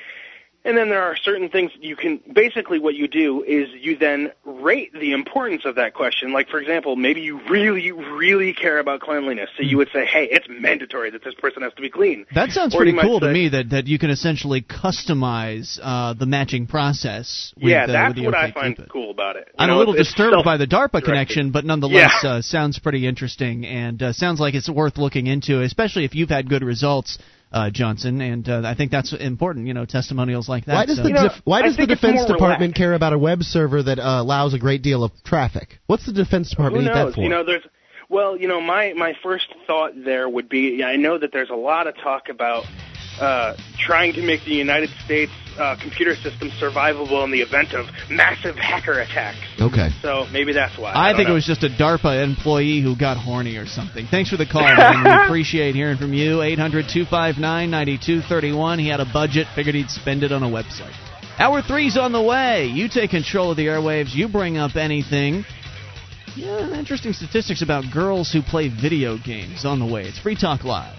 And 0.67 0.77
then 0.77 0.89
there 0.89 1.03
are 1.03 1.17
certain 1.17 1.49
things 1.49 1.71
you 1.81 1.95
can 1.95 2.21
basically 2.33 2.81
what 2.81 2.97
you 2.97 3.07
do 3.07 3.45
is 3.45 3.69
you 3.81 3.97
then 3.97 4.33
rate 4.45 4.93
the 4.93 5.13
importance 5.13 5.65
of 5.65 5.77
that 5.77 5.95
question. 5.95 6.33
Like 6.33 6.49
for 6.49 6.59
example, 6.59 6.97
maybe 6.97 7.21
you 7.21 7.41
really 7.49 7.93
really 7.93 8.53
care 8.53 8.81
about 8.81 9.01
cleanliness, 9.01 9.49
so 9.57 9.63
you 9.63 9.77
would 9.77 9.91
say, 9.93 10.05
hey, 10.05 10.27
it's 10.29 10.47
mandatory 10.51 11.11
that 11.11 11.23
this 11.23 11.35
person 11.35 11.63
has 11.63 11.73
to 11.75 11.83
be 11.83 11.89
clean. 11.89 12.27
That 12.35 12.51
sounds 12.51 12.75
Or 12.75 12.79
pretty 12.79 12.99
cool 13.01 13.21
to 13.21 13.31
me. 13.31 13.49
That 13.49 13.71
that 13.71 13.87
you 13.87 13.99
can 14.01 14.11
essentially 14.11 14.61
customize 14.61 15.79
uh, 15.81 16.15
the 16.15 16.27
matching 16.27 16.67
process. 16.67 17.55
With, 17.57 17.71
yeah, 17.71 17.85
uh, 17.85 17.87
that's 17.87 18.15
the 18.17 18.25
what 18.25 18.35
I 18.35 18.51
find 18.51 18.77
cool 18.91 19.13
about 19.13 19.37
it. 19.37 19.47
You 19.49 19.55
I'm 19.59 19.69
know, 19.69 19.77
a 19.77 19.79
little 19.79 19.95
disturbed 19.95 20.45
by 20.45 20.57
the 20.57 20.67
DARPA 20.67 21.03
connection, 21.03 21.53
but 21.53 21.65
nonetheless, 21.65 22.13
Yeah. 22.25 22.31
uh, 22.31 22.43
sounds 22.43 22.81
pretty 22.81 23.07
interesting 23.07 23.65
and 23.65 24.03
uh, 24.03 24.13
sounds 24.13 24.41
like 24.41 24.55
it's 24.55 24.69
worth 24.69 24.99
looking 24.99 25.29
into, 25.29 25.63
especially 25.63 26.05
if 26.05 26.15
you've 26.17 26.31
had 26.31 26.49
good 26.49 26.65
results, 26.65 27.19
uh, 27.53 27.71
Johnson. 27.71 28.21
And 28.21 28.49
uh, 28.49 28.63
I 28.65 28.75
think 28.75 28.91
that's 28.91 29.13
important. 29.13 29.67
You 29.67 29.75
know, 29.75 29.85
testimonials 29.85 30.49
like 30.49 30.67
that. 30.67 30.75
Why 30.75 30.87
does 30.87 30.97
so- 30.97 31.03
the 31.03 31.09
You 31.09 31.15
know, 31.15 31.29
def- 31.29 31.43
why 31.45 31.63
does 31.63 31.77
the 31.77 31.87
Defense 31.87 32.21
Department 32.27 32.61
relaxed. 32.61 32.77
care 32.77 32.95
about 32.95 33.13
a 33.13 33.19
web 33.19 33.43
server 33.43 33.83
that 33.83 33.99
uh, 33.99 34.21
allows 34.23 34.55
a 34.55 34.59
great 34.59 34.83
deal 34.83 35.05
of 35.05 35.13
traffic? 35.25 35.79
What's 35.87 36.07
the 36.07 36.13
Defense 36.13 36.51
Department 36.51 36.85
Who 36.85 36.89
need 36.91 36.95
knows? 36.95 37.13
that 37.13 37.15
for? 37.17 37.23
You 37.23 37.29
know, 37.29 37.45
there's 37.45 37.65
well, 38.09 38.37
you 38.37 38.47
know, 38.49 38.61
my 38.61 38.93
my 38.95 39.15
first 39.23 39.47
thought 39.67 39.93
there 40.05 40.29
would 40.29 40.49
be 40.49 40.85
I 40.85 40.97
know 40.97 41.19
that 41.19 41.33
there's 41.33 41.51
a 41.51 41.55
lot 41.57 41.87
of 41.87 41.97
talk 41.97 42.29
about 42.29 42.65
uh, 43.21 43.57
trying 43.79 44.13
to 44.15 44.23
make 44.23 44.45
the 44.45 44.55
United 44.55 44.91
States 45.05 45.33
uh, 45.59 45.77
computer 45.81 46.15
system 46.15 46.51
survivable 46.61 47.25
in 47.25 47.31
the 47.31 47.41
event 47.41 47.73
of 47.73 47.87
massive 48.11 48.57
hacker 48.57 49.01
attacks. 49.01 49.39
okay. 49.61 49.89
So 50.03 50.27
maybe 50.31 50.53
that's 50.53 50.79
why. 50.79 50.93
I, 50.93 51.09
don't 51.09 51.19
think 51.19 51.29
know. 51.29 51.33
it 51.33 51.37
was 51.37 51.47
just 51.47 51.63
a 51.63 51.69
DARPA 51.69 52.23
employee 52.23 52.83
who 52.83 52.97
got 52.97 53.17
horny 53.17 53.57
or 53.57 53.67
something. 53.67 54.07
Thanks 54.11 54.31
for 54.31 54.37
the 54.37 54.47
call, 54.47 54.63
man. 54.63 55.05
We 55.05 55.11
appreciate 55.25 55.75
hearing 55.75 55.97
from 55.97 56.13
you. 56.13 56.43
800 56.43 56.87
259 56.93 57.71
9231. 57.71 58.79
He 58.79 58.89
had 58.89 59.01
a 59.01 59.07
budget, 59.11 59.47
figured 59.55 59.75
he'd 59.75 59.91
spend 59.91 60.23
it 60.23 60.33
on 60.33 60.43
a 60.43 60.49
website. 60.49 60.95
Hour 61.39 61.61
three's 61.63 61.99
on 61.99 62.13
the 62.13 62.23
way. 62.23 62.67
You 62.67 62.89
take 62.89 63.11
control 63.11 63.51
of 63.51 63.57
the 63.57 63.67
airwaves. 63.67 64.15
You 64.15 64.29
bring 64.29 64.57
up 64.57 64.77
anything. 64.77 65.45
Yeah, 66.35 66.79
interesting 66.79 67.15
statistics 67.15 67.63
about 67.63 67.85
girls 67.93 68.31
who 68.31 68.43
play 68.43 68.69
video 68.69 69.17
games 69.19 69.65
on 69.65 69.79
the 69.79 69.87
way. 69.87 70.03
It's 70.03 70.19
Free 70.19 70.37
Talk 70.37 70.65
Live. 70.65 70.99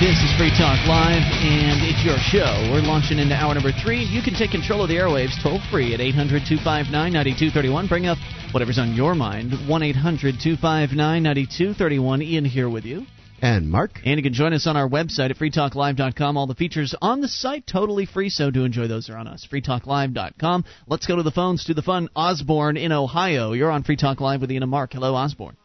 This 0.00 0.22
is 0.22 0.30
Free 0.38 0.50
Talk 0.50 0.78
Live, 0.86 1.26
and 1.42 1.82
it's 1.82 2.04
your 2.06 2.18
show. 2.18 2.70
We're 2.70 2.86
launching 2.86 3.18
into 3.18 3.34
hour 3.34 3.52
number 3.52 3.72
three. 3.82 3.98
You 4.04 4.22
can 4.22 4.32
take 4.32 4.52
control 4.52 4.84
of 4.84 4.88
the 4.88 4.94
airwaves 4.94 5.34
toll 5.42 5.58
free 5.72 5.92
at 5.92 6.00
800 6.00 6.46
259 6.46 6.92
9231. 7.12 7.88
Bring 7.88 8.06
up 8.06 8.16
whatever's 8.52 8.78
on 8.78 8.94
your 8.94 9.16
mind. 9.16 9.54
1 9.66 9.82
800 9.82 10.38
259 10.40 10.94
9231. 11.24 12.22
Ian 12.22 12.44
here 12.44 12.70
with 12.70 12.84
you. 12.84 13.06
And 13.42 13.68
Mark. 13.68 13.98
And 14.04 14.18
you 14.18 14.22
can 14.22 14.34
join 14.34 14.52
us 14.52 14.68
on 14.68 14.76
our 14.76 14.88
website 14.88 15.30
at 15.30 15.36
freetalklive.com. 15.36 16.36
All 16.36 16.46
the 16.46 16.54
features 16.54 16.94
on 17.02 17.20
the 17.20 17.26
site 17.26 17.66
totally 17.66 18.06
free, 18.06 18.28
so 18.28 18.52
do 18.52 18.64
enjoy 18.64 18.86
those 18.86 19.10
are 19.10 19.16
on 19.16 19.26
us. 19.26 19.48
freetalklive.com. 19.50 20.64
Let's 20.86 21.08
go 21.08 21.16
to 21.16 21.24
the 21.24 21.32
phones 21.32 21.64
to 21.64 21.74
the 21.74 21.82
fun. 21.82 22.08
Osborne 22.14 22.76
in 22.76 22.92
Ohio. 22.92 23.50
You're 23.50 23.72
on 23.72 23.82
Free 23.82 23.96
Talk 23.96 24.20
Live 24.20 24.42
with 24.42 24.52
Ian 24.52 24.62
and 24.62 24.70
Mark. 24.70 24.92
Hello, 24.92 25.16
Osborne. 25.16 25.56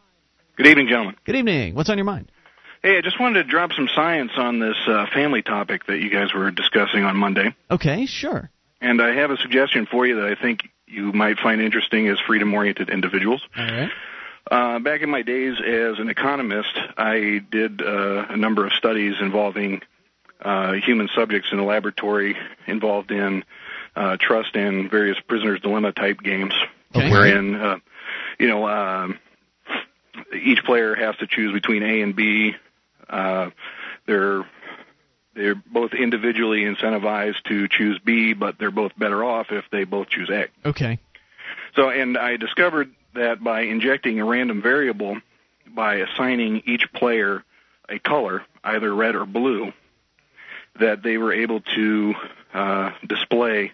Good 0.56 0.66
evening, 0.66 0.88
gentlemen. 0.88 1.14
Good 1.24 1.36
evening. 1.36 1.76
What's 1.76 1.88
on 1.88 1.98
your 1.98 2.04
mind? 2.04 2.32
Hey, 2.84 2.98
I 2.98 3.00
just 3.00 3.18
wanted 3.18 3.42
to 3.44 3.48
drop 3.48 3.72
some 3.72 3.88
science 3.88 4.32
on 4.36 4.58
this 4.58 4.76
uh, 4.86 5.06
family 5.14 5.40
topic 5.40 5.86
that 5.86 6.00
you 6.00 6.10
guys 6.10 6.34
were 6.34 6.50
discussing 6.50 7.02
on 7.02 7.16
Monday. 7.16 7.54
Okay, 7.70 8.04
sure. 8.04 8.50
And 8.82 9.00
I 9.00 9.14
have 9.14 9.30
a 9.30 9.38
suggestion 9.38 9.86
for 9.86 10.04
you 10.06 10.16
that 10.16 10.26
I 10.26 10.34
think 10.34 10.68
you 10.86 11.10
might 11.10 11.38
find 11.38 11.62
interesting 11.62 12.08
as 12.08 12.18
freedom 12.20 12.52
oriented 12.52 12.90
individuals. 12.90 13.40
All 13.56 13.64
right. 13.64 13.90
Uh, 14.50 14.78
back 14.80 15.00
in 15.00 15.08
my 15.08 15.22
days 15.22 15.54
as 15.66 15.98
an 15.98 16.10
economist, 16.10 16.78
I 16.98 17.40
did 17.50 17.80
uh, 17.80 18.26
a 18.28 18.36
number 18.36 18.66
of 18.66 18.74
studies 18.74 19.14
involving 19.18 19.80
uh, 20.42 20.72
human 20.74 21.08
subjects 21.14 21.48
in 21.52 21.56
the 21.56 21.64
laboratory 21.64 22.36
involved 22.66 23.10
in 23.10 23.44
uh, 23.96 24.18
trust 24.20 24.56
and 24.56 24.90
various 24.90 25.18
prisoner's 25.26 25.62
dilemma 25.62 25.92
type 25.92 26.20
games, 26.20 26.52
Okay. 26.94 27.10
wherein, 27.10 27.54
uh, 27.54 27.78
you 28.38 28.46
know, 28.48 28.68
um, 28.68 29.18
each 30.38 30.62
player 30.64 30.94
has 30.94 31.16
to 31.16 31.26
choose 31.26 31.54
between 31.54 31.82
A 31.82 32.02
and 32.02 32.14
B. 32.14 32.54
Uh, 33.08 33.50
they're 34.06 34.44
they're 35.34 35.54
both 35.54 35.92
individually 35.92 36.62
incentivized 36.62 37.42
to 37.44 37.66
choose 37.68 37.98
B, 38.04 38.34
but 38.34 38.58
they're 38.58 38.70
both 38.70 38.92
better 38.96 39.24
off 39.24 39.48
if 39.50 39.64
they 39.70 39.84
both 39.84 40.08
choose 40.08 40.30
A. 40.30 40.46
Okay. 40.64 40.98
So, 41.74 41.90
and 41.90 42.16
I 42.16 42.36
discovered 42.36 42.94
that 43.14 43.42
by 43.42 43.62
injecting 43.62 44.20
a 44.20 44.24
random 44.24 44.62
variable, 44.62 45.18
by 45.66 45.96
assigning 45.96 46.62
each 46.66 46.92
player 46.92 47.42
a 47.88 47.98
color, 47.98 48.44
either 48.62 48.94
red 48.94 49.16
or 49.16 49.26
blue, 49.26 49.72
that 50.78 51.02
they 51.02 51.18
were 51.18 51.32
able 51.32 51.60
to 51.60 52.14
uh, 52.52 52.90
display 53.06 53.72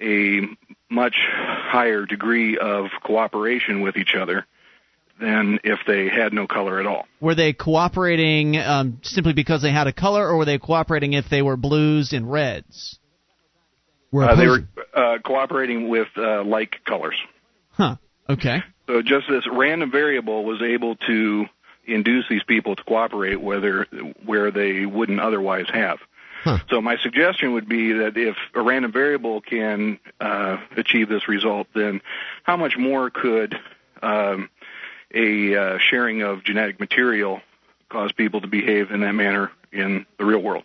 a 0.00 0.42
much 0.88 1.16
higher 1.28 2.06
degree 2.06 2.56
of 2.56 2.90
cooperation 3.02 3.80
with 3.80 3.96
each 3.96 4.14
other 4.14 4.46
than 5.20 5.58
if 5.64 5.80
they 5.86 6.08
had 6.08 6.32
no 6.32 6.46
color 6.46 6.80
at 6.80 6.86
all. 6.86 7.06
Were 7.20 7.34
they 7.34 7.52
cooperating 7.52 8.56
um, 8.56 9.00
simply 9.02 9.32
because 9.32 9.62
they 9.62 9.72
had 9.72 9.86
a 9.86 9.92
color, 9.92 10.26
or 10.26 10.36
were 10.36 10.44
they 10.44 10.58
cooperating 10.58 11.12
if 11.12 11.28
they 11.28 11.42
were 11.42 11.56
blues 11.56 12.12
and 12.12 12.30
reds? 12.30 12.98
We're 14.10 14.24
Uh, 14.24 14.36
they 14.36 14.46
were 14.46 14.68
uh, 14.94 15.18
cooperating 15.24 15.88
with 15.88 16.08
uh, 16.16 16.44
like 16.44 16.76
colors. 16.84 17.16
Huh. 17.72 17.96
Okay. 18.28 18.62
So 18.86 19.02
just 19.02 19.28
this 19.28 19.46
random 19.50 19.90
variable 19.90 20.44
was 20.44 20.62
able 20.62 20.96
to 20.96 21.46
induce 21.86 22.26
these 22.28 22.42
people 22.44 22.76
to 22.76 22.82
cooperate 22.84 23.40
whether 23.40 23.86
where 24.24 24.50
they 24.50 24.86
wouldn't 24.86 25.20
otherwise 25.20 25.66
have. 25.72 25.98
Huh. 26.44 26.58
So 26.70 26.80
my 26.80 26.96
suggestion 26.98 27.52
would 27.54 27.68
be 27.68 27.92
that 27.92 28.16
if 28.16 28.36
a 28.54 28.62
random 28.62 28.92
variable 28.92 29.40
can 29.40 29.98
uh, 30.20 30.58
achieve 30.76 31.08
this 31.08 31.28
result, 31.28 31.66
then 31.74 32.00
how 32.44 32.56
much 32.56 32.76
more 32.78 33.10
could 33.10 33.56
um, 34.02 34.48
a 35.14 35.56
uh, 35.56 35.78
sharing 35.78 36.22
of 36.22 36.44
genetic 36.44 36.80
material 36.80 37.40
cause 37.90 38.12
people 38.12 38.40
to 38.40 38.46
behave 38.46 38.90
in 38.90 39.00
that 39.00 39.12
manner 39.12 39.50
in 39.72 40.06
the 40.18 40.24
real 40.24 40.42
world? 40.42 40.64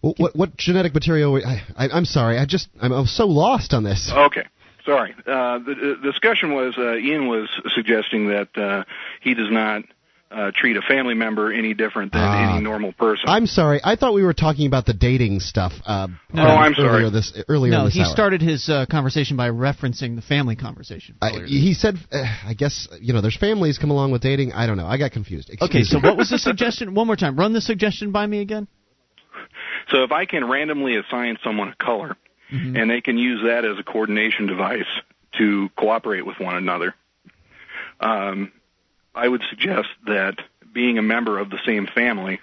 What, 0.00 0.18
what, 0.18 0.36
what 0.36 0.56
genetic 0.56 0.94
material? 0.94 1.36
I, 1.36 1.62
I, 1.76 1.88
I'm 1.90 2.04
sorry. 2.04 2.38
I 2.38 2.46
just 2.46 2.68
I'm, 2.80 2.92
I'm 2.92 3.06
so 3.06 3.26
lost 3.26 3.74
on 3.74 3.84
this. 3.84 4.10
Okay. 4.12 4.46
Sorry. 4.84 5.14
Uh, 5.26 5.58
the, 5.58 5.96
the 6.02 6.10
discussion 6.10 6.54
was 6.54 6.74
uh, 6.78 6.94
Ian 6.96 7.28
was 7.28 7.48
suggesting 7.74 8.28
that 8.28 8.56
uh, 8.56 8.84
he 9.20 9.34
does 9.34 9.50
not 9.50 9.82
uh, 10.30 10.52
treat 10.54 10.76
a 10.76 10.82
family 10.82 11.14
member 11.14 11.52
any 11.52 11.74
different 11.74 12.12
than 12.12 12.22
Ah. 12.22 12.52
any 12.54 12.62
normal 12.62 12.92
person. 12.92 13.24
I'm 13.28 13.46
sorry. 13.46 13.80
I 13.82 13.96
thought 13.96 14.14
we 14.14 14.22
were 14.22 14.32
talking 14.32 14.66
about 14.68 14.86
the 14.86 14.92
dating 14.94 15.40
stuff. 15.40 15.72
Uh, 15.84 16.06
No. 16.32 16.42
Oh, 16.42 16.46
I'm 16.46 16.72
earlier 16.78 17.08
sorry. 17.08 17.10
This 17.10 17.32
earlier 17.48 17.72
no, 17.72 17.84
this 17.86 17.94
he 17.94 18.00
hour. 18.02 18.06
started 18.06 18.40
his 18.40 18.68
uh, 18.68 18.86
conversation 18.88 19.36
by 19.36 19.48
referencing 19.50 20.14
the 20.14 20.22
family 20.22 20.54
conversation. 20.54 21.16
I, 21.20 21.30
he 21.46 21.74
said, 21.74 21.96
uh, 22.12 22.22
I 22.46 22.54
guess 22.54 22.86
you 23.00 23.12
know, 23.12 23.20
there's 23.20 23.36
families 23.36 23.78
come 23.78 23.90
along 23.90 24.12
with 24.12 24.22
dating. 24.22 24.52
I 24.52 24.66
don't 24.66 24.76
know. 24.76 24.86
I 24.86 24.98
got 24.98 25.10
confused. 25.12 25.50
Excuse 25.50 25.68
okay, 25.70 25.82
so 25.82 25.98
what 25.98 26.16
was 26.16 26.30
the 26.30 26.38
suggestion? 26.50 26.94
One 26.94 27.06
more 27.08 27.16
time. 27.16 27.36
Run 27.36 27.52
the 27.52 27.60
suggestion 27.60 28.12
by 28.12 28.26
me 28.26 28.40
again. 28.40 28.68
so 29.88 30.04
if 30.04 30.12
I 30.12 30.26
can 30.26 30.48
randomly 30.48 30.96
assign 30.96 31.38
someone 31.44 31.68
a 31.68 31.84
color, 31.84 32.16
Mm-hmm. 32.52 32.74
and 32.74 32.90
they 32.90 33.00
can 33.00 33.16
use 33.16 33.42
that 33.46 33.64
as 33.64 33.78
a 33.78 33.84
coordination 33.84 34.48
device 34.48 34.82
to 35.38 35.68
cooperate 35.78 36.26
with 36.26 36.40
one 36.40 36.56
another, 36.56 36.96
um, 38.00 38.50
I 39.14 39.28
would 39.28 39.42
suggest 39.48 39.88
that 40.06 40.36
being 40.72 40.98
a 40.98 41.02
member 41.02 41.38
of 41.38 41.50
the 41.50 41.58
same 41.66 41.86
family 41.86 42.40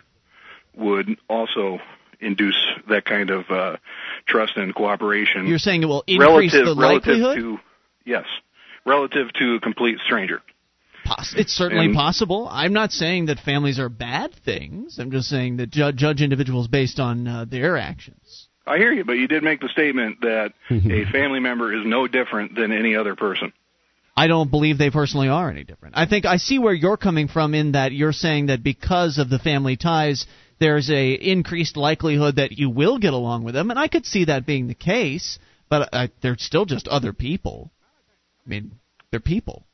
would 0.75 1.17
also 1.29 1.79
induce 2.19 2.57
that 2.89 3.05
kind 3.05 3.29
of 3.29 3.49
uh, 3.49 3.77
trust 4.25 4.57
and 4.57 4.73
cooperation. 4.73 5.47
You're 5.47 5.59
saying 5.59 5.83
it 5.83 5.85
will 5.85 6.03
increase 6.07 6.53
relative, 6.53 6.65
the 6.75 6.81
relative 6.81 7.17
likelihood? 7.17 7.37
to 7.37 7.59
yes, 8.05 8.25
relative 8.85 9.31
to 9.33 9.55
a 9.55 9.59
complete 9.59 9.99
stranger. 10.05 10.41
Poss- 11.05 11.35
it's 11.37 11.53
certainly 11.53 11.85
And- 11.85 11.95
possible. 11.95 12.49
I'm 12.51 12.73
not 12.73 12.91
saying 12.91 13.27
that 13.27 13.39
families 13.39 13.79
are 13.79 13.89
bad 13.89 14.33
things. 14.43 14.99
I'm 14.99 15.11
just 15.11 15.29
saying 15.29 15.57
that 15.57 15.69
ju- 15.69 15.93
judge 15.93 16.21
individuals 16.21 16.67
based 16.67 16.99
on 16.99 17.27
uh, 17.27 17.45
their 17.45 17.77
actions. 17.77 18.47
I 18.65 18.77
hear 18.77 18.91
you, 18.91 19.05
but 19.05 19.13
you 19.13 19.27
did 19.29 19.43
make 19.43 19.61
the 19.61 19.69
statement 19.69 20.19
that 20.21 20.51
a 20.69 21.05
family 21.11 21.39
member 21.39 21.73
is 21.73 21.85
no 21.85 22.05
different 22.07 22.53
than 22.55 22.73
any 22.73 22.97
other 22.97 23.15
person. 23.15 23.53
I 24.17 24.25
don't 24.25 24.49
believe 24.49 24.79
they 24.79 24.89
personally 24.89 25.29
are 25.29 25.51
any 25.51 25.63
different. 25.63 25.95
I 25.95 26.07
think 26.07 26.25
I 26.25 26.37
see 26.37 26.57
where 26.57 26.73
you're 26.73 26.97
coming 26.97 27.27
from 27.27 27.53
in 27.53 27.73
that 27.73 27.91
you're 27.91 28.11
saying 28.11 28.47
that 28.47 28.63
because 28.63 29.19
of 29.19 29.29
the 29.29 29.37
family 29.37 29.77
ties, 29.77 30.25
there's 30.59 30.89
a 30.89 31.13
increased 31.13 31.77
likelihood 31.77 32.37
that 32.37 32.53
you 32.53 32.71
will 32.71 32.97
get 32.97 33.13
along 33.13 33.43
with 33.43 33.53
them, 33.53 33.69
and 33.69 33.77
I 33.77 33.87
could 33.87 34.07
see 34.07 34.25
that 34.25 34.47
being 34.47 34.67
the 34.67 34.73
case. 34.73 35.37
But 35.69 35.89
uh, 35.93 36.07
they're 36.23 36.37
still 36.39 36.65
just 36.65 36.87
other 36.87 37.13
people. 37.13 37.71
I 38.45 38.49
mean, 38.49 38.71
they're 39.11 39.19
people, 39.19 39.65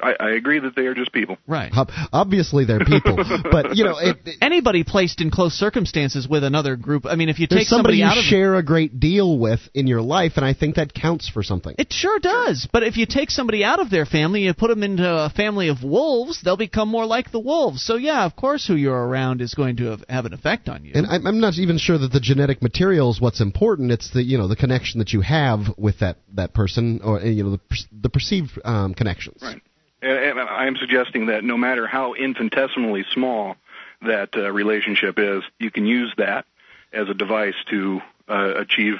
I, 0.00 0.14
I 0.20 0.30
agree 0.30 0.60
that 0.60 0.76
they 0.76 0.86
are 0.86 0.94
just 0.94 1.12
people. 1.12 1.38
right? 1.46 1.72
Obviously, 2.12 2.64
they're 2.64 2.78
people, 2.80 3.16
but 3.50 3.76
you 3.76 3.84
know, 3.84 3.98
it, 3.98 4.16
it- 4.24 4.36
Anybody 4.40 4.84
placed 4.84 5.20
in 5.20 5.30
close 5.30 5.52
circumstances 5.54 6.26
with 6.28 6.42
another 6.44 6.76
group. 6.76 7.04
I 7.06 7.16
mean, 7.16 7.28
if 7.28 7.38
you 7.38 7.46
take 7.46 7.66
somebody 7.66 7.98
you 7.98 8.04
out 8.04 8.16
of 8.16 8.24
share 8.24 8.54
a 8.56 8.62
great 8.62 8.98
deal 9.00 9.38
with 9.38 9.60
in 9.74 9.86
your 9.86 10.00
life, 10.00 10.32
and 10.36 10.44
I 10.44 10.54
think 10.54 10.76
that 10.76 10.94
counts 10.94 11.28
for 11.28 11.42
something. 11.42 11.74
It 11.78 11.92
sure 11.92 12.18
does. 12.18 12.68
But 12.72 12.82
if 12.84 12.96
you 12.96 13.06
take 13.06 13.30
somebody 13.30 13.64
out 13.64 13.80
of 13.80 13.90
their 13.90 14.06
family, 14.06 14.42
you 14.42 14.54
put 14.54 14.68
them 14.68 14.82
into 14.82 15.04
a 15.08 15.30
family 15.30 15.68
of 15.68 15.82
wolves, 15.82 16.40
they'll 16.42 16.56
become 16.56 16.88
more 16.88 17.04
like 17.06 17.30
the 17.32 17.40
wolves. 17.40 17.82
So 17.84 17.96
yeah, 17.96 18.24
of 18.24 18.36
course, 18.36 18.66
who 18.66 18.74
you're 18.74 18.94
around 19.06 19.40
is 19.42 19.54
going 19.54 19.76
to 19.78 19.86
have, 19.86 20.04
have 20.08 20.24
an 20.26 20.32
effect 20.32 20.68
on 20.68 20.84
you. 20.84 20.92
And 20.94 21.06
I'm, 21.06 21.26
I'm 21.26 21.40
not 21.40 21.54
even 21.58 21.78
sure 21.78 21.98
that 21.98 22.12
the 22.12 22.20
genetic 22.20 22.62
material 22.62 23.10
is 23.10 23.20
what's 23.20 23.40
important. 23.40 23.90
It's 23.90 24.10
the 24.12 24.22
you 24.22 24.38
know 24.38 24.48
the 24.48 24.56
connection 24.56 24.98
that 25.00 25.12
you 25.12 25.20
have 25.22 25.60
with 25.76 25.98
that 26.00 26.18
that 26.34 26.54
person, 26.54 27.00
or 27.02 27.20
you 27.20 27.42
know 27.44 27.50
the 27.50 27.60
the 28.02 28.08
perceived 28.08 28.58
um, 28.64 28.94
connections. 28.94 29.40
Right. 29.42 29.60
And, 30.02 30.38
and 30.38 30.40
I'm 30.40 30.76
suggesting 30.76 31.26
that 31.26 31.44
no 31.44 31.56
matter 31.56 31.86
how 31.86 32.14
infinitesimally 32.14 33.04
small 33.12 33.56
that 34.02 34.30
uh, 34.36 34.50
relationship 34.52 35.18
is, 35.18 35.42
you 35.58 35.70
can 35.70 35.86
use 35.86 36.12
that 36.18 36.44
as 36.92 37.08
a 37.08 37.14
device 37.14 37.54
to 37.70 38.00
uh, 38.28 38.54
achieve 38.56 38.96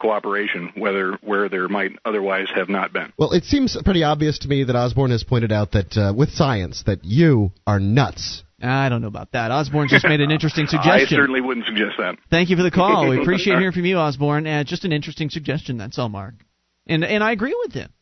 cooperation, 0.00 0.72
whether 0.76 1.18
where 1.22 1.48
there 1.48 1.68
might 1.68 1.92
otherwise 2.04 2.48
have 2.54 2.68
not 2.68 2.92
been. 2.92 3.12
Well, 3.16 3.32
it 3.32 3.44
seems 3.44 3.76
pretty 3.84 4.02
obvious 4.02 4.40
to 4.40 4.48
me 4.48 4.64
that 4.64 4.74
Osborne 4.74 5.12
has 5.12 5.22
pointed 5.22 5.52
out 5.52 5.72
that 5.72 5.96
uh, 5.96 6.12
with 6.14 6.30
science 6.30 6.82
that 6.86 7.04
you 7.04 7.52
are 7.66 7.78
nuts. 7.78 8.42
I 8.60 8.88
don't 8.88 9.00
know 9.00 9.08
about 9.08 9.32
that. 9.32 9.50
Osborne 9.50 9.88
just 9.88 10.04
made 10.04 10.20
an 10.20 10.30
interesting 10.30 10.66
suggestion. 10.68 11.18
I 11.18 11.20
certainly 11.20 11.40
wouldn't 11.40 11.66
suggest 11.66 11.94
that. 11.98 12.16
Thank 12.30 12.50
you 12.50 12.56
for 12.56 12.62
the 12.62 12.70
call. 12.70 13.08
We 13.08 13.20
appreciate 13.22 13.58
hearing 13.58 13.72
from 13.72 13.84
you, 13.84 13.96
Osborne. 13.96 14.46
Uh, 14.46 14.64
just 14.64 14.84
an 14.84 14.92
interesting 14.92 15.30
suggestion. 15.30 15.78
That's 15.78 15.98
all, 15.98 16.08
Mark. 16.08 16.34
And 16.86 17.04
and 17.04 17.22
I 17.22 17.32
agree 17.32 17.56
with 17.64 17.72
him. 17.72 17.92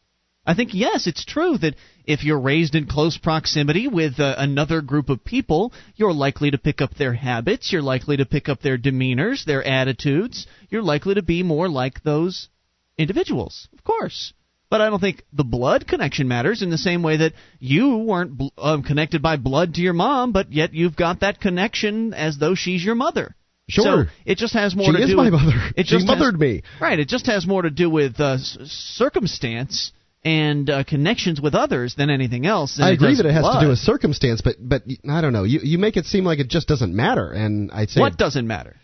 I 0.46 0.54
think 0.54 0.70
yes, 0.72 1.06
it's 1.06 1.24
true 1.24 1.58
that 1.58 1.74
if 2.06 2.24
you're 2.24 2.40
raised 2.40 2.74
in 2.74 2.86
close 2.86 3.18
proximity 3.18 3.86
with 3.88 4.18
uh, 4.18 4.34
another 4.38 4.80
group 4.80 5.10
of 5.10 5.24
people, 5.24 5.72
you're 5.96 6.12
likely 6.14 6.50
to 6.50 6.58
pick 6.58 6.80
up 6.80 6.94
their 6.94 7.12
habits. 7.12 7.72
You're 7.72 7.82
likely 7.82 8.16
to 8.16 8.24
pick 8.24 8.48
up 8.48 8.60
their 8.62 8.78
demeanors, 8.78 9.44
their 9.44 9.62
attitudes. 9.62 10.46
You're 10.70 10.82
likely 10.82 11.14
to 11.14 11.22
be 11.22 11.42
more 11.42 11.68
like 11.68 12.02
those 12.02 12.48
individuals, 12.96 13.68
of 13.72 13.84
course. 13.84 14.32
But 14.70 14.80
I 14.80 14.88
don't 14.88 15.00
think 15.00 15.24
the 15.32 15.44
blood 15.44 15.86
connection 15.86 16.28
matters 16.28 16.62
in 16.62 16.70
the 16.70 16.78
same 16.78 17.02
way 17.02 17.18
that 17.18 17.32
you 17.58 17.98
weren't 17.98 18.38
bl- 18.38 18.48
um, 18.56 18.82
connected 18.82 19.20
by 19.20 19.36
blood 19.36 19.74
to 19.74 19.80
your 19.80 19.92
mom, 19.94 20.32
but 20.32 20.52
yet 20.52 20.72
you've 20.72 20.96
got 20.96 21.20
that 21.20 21.40
connection 21.40 22.14
as 22.14 22.38
though 22.38 22.54
she's 22.54 22.84
your 22.84 22.94
mother. 22.94 23.34
Sure. 23.68 24.04
So 24.06 24.10
it 24.24 24.38
just 24.38 24.54
has 24.54 24.74
more 24.74 24.86
She 24.86 24.92
to 24.92 25.02
is 25.02 25.10
do 25.10 25.16
my 25.16 25.24
with 25.24 25.32
mother. 25.34 25.70
It 25.76 25.86
She 25.86 25.96
just 25.96 26.06
mothered 26.06 26.34
has, 26.34 26.40
me. 26.40 26.62
Right. 26.80 26.98
It 26.98 27.08
just 27.08 27.26
has 27.26 27.46
more 27.46 27.62
to 27.62 27.70
do 27.70 27.90
with 27.90 28.18
uh, 28.20 28.34
s- 28.34 28.56
circumstance 28.64 29.92
and 30.22 30.68
uh, 30.68 30.84
connections 30.84 31.40
with 31.40 31.54
others 31.54 31.94
than 31.94 32.10
anything 32.10 32.46
else. 32.46 32.78
I 32.80 32.90
agree 32.90 33.08
does 33.10 33.18
that 33.18 33.26
it 33.26 33.32
has 33.32 33.44
to 33.44 33.60
do 33.60 33.68
with 33.68 33.78
circumstance, 33.78 34.40
but 34.42 34.56
but 34.60 34.82
I 35.08 35.20
don't 35.20 35.32
know. 35.32 35.44
You 35.44 35.60
you 35.62 35.78
make 35.78 35.96
it 35.96 36.06
seem 36.06 36.24
like 36.24 36.38
it 36.38 36.48
just 36.48 36.68
doesn't 36.68 36.94
matter, 36.94 37.30
and 37.30 37.70
I'd 37.72 37.90
say 37.90 38.00
what 38.00 38.16
doesn't 38.16 38.46
matter. 38.46 38.76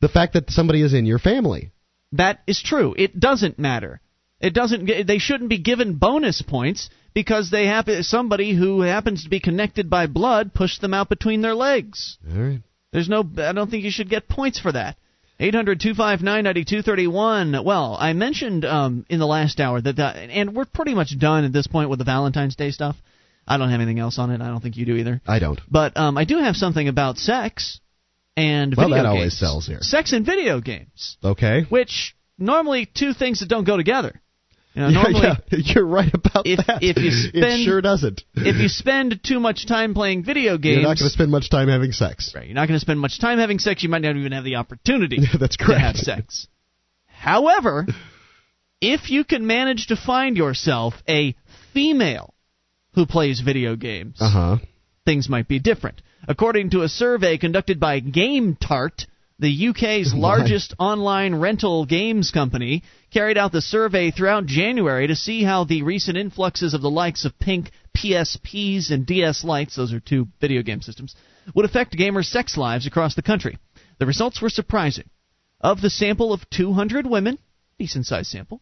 the 0.00 0.08
fact 0.08 0.34
that 0.34 0.50
somebody 0.50 0.82
is 0.82 0.92
in 0.94 1.06
your 1.06 1.18
family. 1.18 1.72
That 2.12 2.40
is 2.46 2.62
true. 2.62 2.94
It 2.96 3.18
doesn't 3.18 3.58
matter. 3.58 4.00
It 4.40 4.52
doesn't. 4.52 5.06
They 5.06 5.18
shouldn't 5.18 5.48
be 5.48 5.58
given 5.58 5.94
bonus 5.94 6.42
points 6.42 6.90
because 7.14 7.50
they 7.50 7.66
have 7.66 7.88
somebody 8.02 8.54
who 8.54 8.82
happens 8.82 9.24
to 9.24 9.30
be 9.30 9.40
connected 9.40 9.88
by 9.88 10.06
blood 10.06 10.52
pushed 10.52 10.80
them 10.80 10.92
out 10.92 11.08
between 11.08 11.40
their 11.40 11.54
legs. 11.54 12.18
All 12.30 12.42
right. 12.42 12.60
There's 12.92 13.08
no. 13.08 13.24
I 13.38 13.52
don't 13.52 13.70
think 13.70 13.84
you 13.84 13.90
should 13.90 14.10
get 14.10 14.28
points 14.28 14.60
for 14.60 14.72
that. 14.72 14.96
800-259-9231. 15.40 17.64
Well, 17.64 17.96
I 17.98 18.12
mentioned 18.12 18.64
um, 18.64 19.04
in 19.08 19.18
the 19.18 19.26
last 19.26 19.60
hour 19.60 19.80
that, 19.80 19.96
that, 19.96 20.16
and 20.16 20.54
we're 20.54 20.64
pretty 20.64 20.94
much 20.94 21.18
done 21.18 21.44
at 21.44 21.52
this 21.52 21.66
point 21.66 21.90
with 21.90 21.98
the 21.98 22.04
Valentine's 22.04 22.56
Day 22.56 22.70
stuff. 22.70 22.96
I 23.46 23.58
don't 23.58 23.70
have 23.70 23.80
anything 23.80 23.98
else 23.98 24.18
on 24.18 24.30
it. 24.30 24.40
I 24.40 24.46
don't 24.46 24.62
think 24.62 24.76
you 24.76 24.86
do 24.86 24.96
either. 24.96 25.20
I 25.26 25.38
don't. 25.38 25.60
But 25.70 25.96
um, 25.96 26.16
I 26.16 26.24
do 26.24 26.38
have 26.38 26.56
something 26.56 26.88
about 26.88 27.18
sex 27.18 27.80
and 28.36 28.70
video. 28.70 28.82
Well, 28.82 28.88
video 28.90 29.02
that 29.04 29.08
always 29.08 29.38
sells 29.38 29.66
here. 29.66 29.78
Sex 29.80 30.12
and 30.12 30.24
video 30.24 30.60
games, 30.60 31.18
Okay. 31.22 31.62
which 31.68 32.16
normally 32.38 32.86
two 32.86 33.12
things 33.12 33.40
that 33.40 33.48
don't 33.48 33.64
go 33.64 33.76
together. 33.76 34.20
You 34.74 34.82
know, 34.82 34.88
Yeah, 34.88 35.02
normally, 35.02 35.20
yeah, 35.22 35.36
you're 35.50 35.86
right 35.86 36.12
about 36.12 36.46
if- 36.46 36.66
that. 36.66 36.82
if 36.82 36.96
you 36.96 37.10
spend- 37.12 37.60
it 37.60 37.64
sure 37.64 37.80
doesn't. 37.80 38.24
if 38.34 38.56
you 38.56 38.68
spend 38.68 39.20
too 39.22 39.38
much 39.38 39.66
time 39.66 39.94
playing 39.94 40.24
video 40.24 40.58
games, 40.58 40.74
You're 40.78 40.82
not 40.82 40.98
going 40.98 41.08
to 41.08 41.10
spend 41.10 41.30
much 41.30 41.48
time 41.48 41.68
having 41.68 41.92
sex. 41.92 42.32
Right. 42.34 42.46
You're 42.46 42.54
not 42.56 42.66
going 42.66 42.76
to 42.76 42.80
spend 42.80 42.98
much 42.98 43.20
time 43.20 43.38
having 43.38 43.60
sex. 43.60 43.82
You 43.84 43.88
might 43.88 44.02
not 44.02 44.16
even 44.16 44.32
have 44.32 44.42
the 44.44 44.56
opportunity 44.56 45.20
That's 45.38 45.56
to 45.58 45.78
have 45.78 45.96
sex. 46.10 46.48
However, 47.06 47.86
if 48.80 49.10
you 49.10 49.24
can 49.24 49.46
manage 49.46 49.86
to 49.88 49.96
find 49.96 50.36
yourself 50.36 50.94
a 51.08 51.34
female 51.72 52.34
who 52.94 53.06
plays 53.06 53.40
video 53.40 53.76
games, 53.76 54.16
Uh 54.20 54.28
huh. 54.30 54.56
things 55.04 55.28
might 55.28 55.46
be 55.48 55.58
different. 55.60 56.02
According 56.26 56.70
to 56.70 56.82
a 56.82 56.88
survey 56.88 57.38
conducted 57.38 57.78
by 57.78 58.00
GameTart, 58.00 59.06
the 59.38 59.68
UK's 59.68 60.14
largest 60.16 60.74
online 60.78 61.34
rental 61.34 61.86
games 61.86 62.30
company, 62.30 62.82
carried 63.10 63.38
out 63.38 63.52
the 63.52 63.60
survey 63.60 64.10
throughout 64.10 64.46
January 64.46 65.06
to 65.06 65.16
see 65.16 65.42
how 65.42 65.64
the 65.64 65.82
recent 65.82 66.16
influxes 66.16 66.74
of 66.74 66.82
the 66.82 66.90
likes 66.90 67.24
of 67.24 67.38
Pink, 67.38 67.70
PSPs, 67.96 68.90
and 68.90 69.06
DS 69.06 69.44
Lites, 69.44 69.76
those 69.76 69.92
are 69.92 70.00
two 70.00 70.28
video 70.40 70.62
game 70.62 70.82
systems, 70.82 71.14
would 71.54 71.64
affect 71.64 71.96
gamers' 71.96 72.26
sex 72.26 72.56
lives 72.56 72.86
across 72.86 73.14
the 73.14 73.22
country. 73.22 73.58
The 73.98 74.06
results 74.06 74.40
were 74.40 74.50
surprising. 74.50 75.08
Of 75.60 75.80
the 75.80 75.90
sample 75.90 76.32
of 76.32 76.48
200 76.50 77.06
women, 77.06 77.38
decent 77.78 78.06
sized 78.06 78.30
sample, 78.30 78.60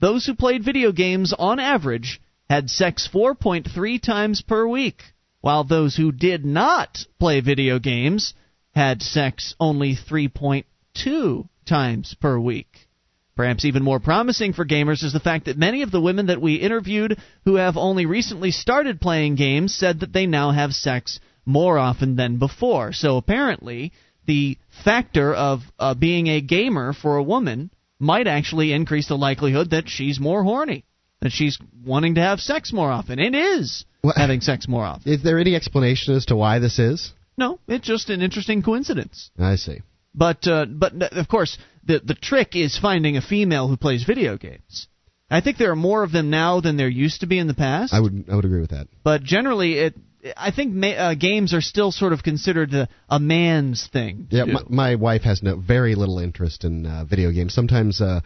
those 0.00 0.26
who 0.26 0.34
played 0.34 0.64
video 0.64 0.92
games 0.92 1.32
on 1.32 1.60
average 1.60 2.20
had 2.48 2.70
sex 2.70 3.08
4.3 3.12 4.02
times 4.02 4.42
per 4.42 4.66
week, 4.66 5.02
while 5.40 5.62
those 5.62 5.94
who 5.96 6.10
did 6.10 6.44
not 6.44 7.04
play 7.18 7.40
video 7.40 7.78
games 7.78 8.34
had 8.80 9.02
sex 9.02 9.54
only 9.60 9.94
3.2 9.94 11.46
times 11.66 12.16
per 12.18 12.38
week. 12.40 12.88
Perhaps 13.36 13.66
even 13.66 13.82
more 13.82 14.00
promising 14.00 14.54
for 14.54 14.64
gamers 14.64 15.04
is 15.04 15.12
the 15.12 15.20
fact 15.20 15.44
that 15.44 15.58
many 15.58 15.82
of 15.82 15.90
the 15.90 16.00
women 16.00 16.26
that 16.28 16.40
we 16.40 16.54
interviewed 16.54 17.18
who 17.44 17.56
have 17.56 17.76
only 17.76 18.06
recently 18.06 18.50
started 18.50 18.98
playing 18.98 19.34
games 19.34 19.74
said 19.74 20.00
that 20.00 20.14
they 20.14 20.24
now 20.24 20.50
have 20.50 20.72
sex 20.72 21.20
more 21.44 21.78
often 21.78 22.16
than 22.16 22.38
before. 22.38 22.92
So 22.94 23.18
apparently, 23.18 23.92
the 24.26 24.56
factor 24.82 25.34
of 25.34 25.60
uh, 25.78 25.92
being 25.92 26.28
a 26.28 26.40
gamer 26.40 26.94
for 26.94 27.16
a 27.18 27.22
woman 27.22 27.70
might 27.98 28.26
actually 28.26 28.72
increase 28.72 29.08
the 29.08 29.16
likelihood 29.18 29.70
that 29.72 29.90
she's 29.90 30.18
more 30.18 30.42
horny, 30.42 30.84
that 31.20 31.32
she's 31.32 31.58
wanting 31.84 32.14
to 32.14 32.22
have 32.22 32.40
sex 32.40 32.72
more 32.72 32.90
often. 32.90 33.18
It 33.18 33.34
is 33.34 33.84
What- 34.00 34.16
having 34.16 34.40
sex 34.40 34.66
more 34.66 34.84
often. 34.92 35.12
Is 35.12 35.22
there 35.22 35.38
any 35.38 35.54
explanation 35.54 36.14
as 36.14 36.24
to 36.26 36.36
why 36.36 36.60
this 36.60 36.78
is? 36.78 37.12
No, 37.40 37.58
it's 37.66 37.86
just 37.86 38.10
an 38.10 38.20
interesting 38.22 38.62
coincidence. 38.62 39.30
I 39.38 39.56
see. 39.56 39.78
But 40.14 40.46
uh, 40.46 40.66
but 40.66 40.92
of 41.22 41.26
course, 41.28 41.58
the 41.84 41.96
the 42.10 42.14
trick 42.28 42.54
is 42.54 42.78
finding 42.78 43.16
a 43.16 43.22
female 43.22 43.66
who 43.68 43.76
plays 43.76 44.04
video 44.04 44.36
games. 44.36 44.86
I 45.30 45.40
think 45.40 45.56
there 45.58 45.70
are 45.70 45.76
more 45.90 46.02
of 46.02 46.12
them 46.12 46.28
now 46.30 46.60
than 46.60 46.76
there 46.76 46.88
used 47.06 47.20
to 47.20 47.26
be 47.26 47.38
in 47.38 47.46
the 47.46 47.54
past. 47.54 47.94
I 47.94 48.00
would 48.00 48.24
I 48.30 48.34
would 48.36 48.44
agree 48.44 48.60
with 48.60 48.70
that. 48.76 48.86
but 49.04 49.22
generally, 49.22 49.72
it 49.86 49.94
I 50.36 50.50
think 50.50 50.74
ma- 50.74 50.98
uh, 51.06 51.14
games 51.14 51.54
are 51.54 51.62
still 51.62 51.92
sort 51.92 52.12
of 52.12 52.22
considered 52.22 52.74
a, 52.74 52.88
a 53.08 53.18
man's 53.18 53.88
thing. 53.90 54.26
Yeah, 54.30 54.44
my, 54.44 54.62
my 54.68 54.94
wife 54.96 55.22
has 55.22 55.42
no 55.42 55.56
very 55.56 55.94
little 55.94 56.18
interest 56.18 56.64
in 56.64 56.84
uh, 56.84 57.04
video 57.08 57.30
games. 57.32 57.54
Sometimes 57.54 58.00
uh, 58.02 58.20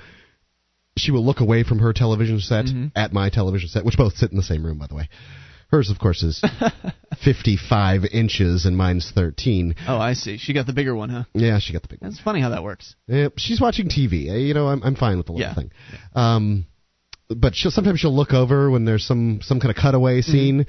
she 0.97 1.13
will 1.13 1.25
look 1.25 1.41
away 1.41 1.63
from 1.63 1.79
her 1.81 1.93
television 1.93 2.41
set 2.41 2.65
Mm-hmm. 2.65 2.87
at 2.97 3.13
my 3.13 3.29
television 3.31 3.69
set, 3.69 3.85
which 3.85 3.97
both 3.97 4.15
sit 4.17 4.31
in 4.33 4.37
the 4.37 4.43
same 4.53 4.65
room, 4.67 4.79
by 4.79 4.87
the 4.89 4.97
way. 4.97 5.09
Hers, 5.71 5.91
of 5.91 5.99
course, 5.99 6.23
is 6.23 6.43
55 7.25 8.05
inches 8.13 8.65
and 8.67 8.77
mine's 8.77 9.11
13. 9.15 9.75
oh, 9.89 9.99
I 9.99 10.15
see. 10.15 10.37
She 10.39 10.53
got 10.53 10.67
the 10.67 10.73
bigger 10.73 10.95
one, 10.95 11.09
huh? 11.11 11.25
Yeah, 11.35 11.59
she 11.59 11.73
got 11.73 11.83
the 11.83 11.89
big 11.89 12.01
one. 12.01 12.11
That's 12.11 12.21
funny 12.23 12.41
how 12.41 12.51
that 12.51 12.63
works. 12.63 12.95
Yeah, 13.07 13.29
she's 13.37 13.61
watching 13.61 13.89
TV. 13.89 14.31
Uh, 14.31 14.35
You 14.35 14.55
know, 14.55 14.69
I'm 14.69 14.83
I'm 14.83 14.97
fine 14.97 15.17
with 15.17 15.27
the 15.27 15.33
little 15.33 15.49
Yeah. 15.49 15.55
thing. 15.55 15.71
Um, 16.15 16.67
but 17.29 17.55
she'll 17.55 17.71
sometimes 17.71 18.01
she'll 18.01 18.15
look 18.15 18.33
over 18.33 18.71
when 18.71 18.85
there's 18.85 19.05
some 19.07 19.41
some 19.43 19.61
kind 19.61 19.71
of 19.71 19.81
cutaway 19.81 20.21
Mm-hmm. 20.21 20.31
scene, 20.33 20.67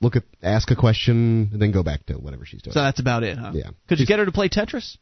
look 0.00 0.16
at 0.16 0.24
ask 0.42 0.70
a 0.70 0.76
question, 0.76 1.48
and 1.52 1.60
then 1.62 1.72
go 1.72 1.82
back 1.82 2.04
to 2.06 2.14
whatever 2.14 2.44
she's 2.44 2.62
doing. 2.62 2.72
So 2.74 2.82
that's 2.82 3.00
about 3.00 3.22
it, 3.22 3.38
huh? 3.38 3.52
Yeah. 3.54 3.70
Could 3.88 4.00
you 4.00 4.06
get 4.06 4.18
her 4.18 4.26
to 4.26 4.32
play 4.32 4.48
Tetris? 4.48 4.98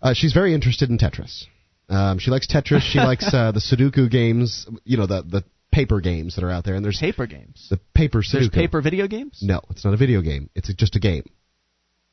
Uh, 0.00 0.12
she's 0.14 0.32
very 0.32 0.54
interested 0.54 0.90
in 0.90 0.98
Tetris. 0.98 1.44
Um, 1.88 2.18
she 2.18 2.30
likes 2.30 2.46
Tetris. 2.46 2.82
She 2.82 2.98
likes 3.10 3.32
uh, 3.32 3.52
the 3.52 3.60
Sudoku 3.60 4.10
games. 4.10 4.66
You 4.84 4.98
know, 4.98 5.06
the 5.06 5.22
the 5.22 5.44
paper 5.72 6.00
games 6.00 6.36
that 6.36 6.44
are 6.44 6.50
out 6.50 6.64
there. 6.64 6.74
And 6.74 6.84
there's 6.84 6.98
Paper 6.98 7.26
games. 7.26 7.66
the 7.70 7.78
paper 7.94 8.20
Sudoku. 8.22 8.32
There's 8.32 8.48
paper 8.50 8.80
video 8.80 9.06
games. 9.06 9.40
No, 9.42 9.60
it's 9.70 9.84
not 9.84 9.94
a 9.94 9.96
video 9.96 10.22
game. 10.22 10.50
It's 10.54 10.72
just 10.74 10.96
a 10.96 11.00
game. 11.00 11.24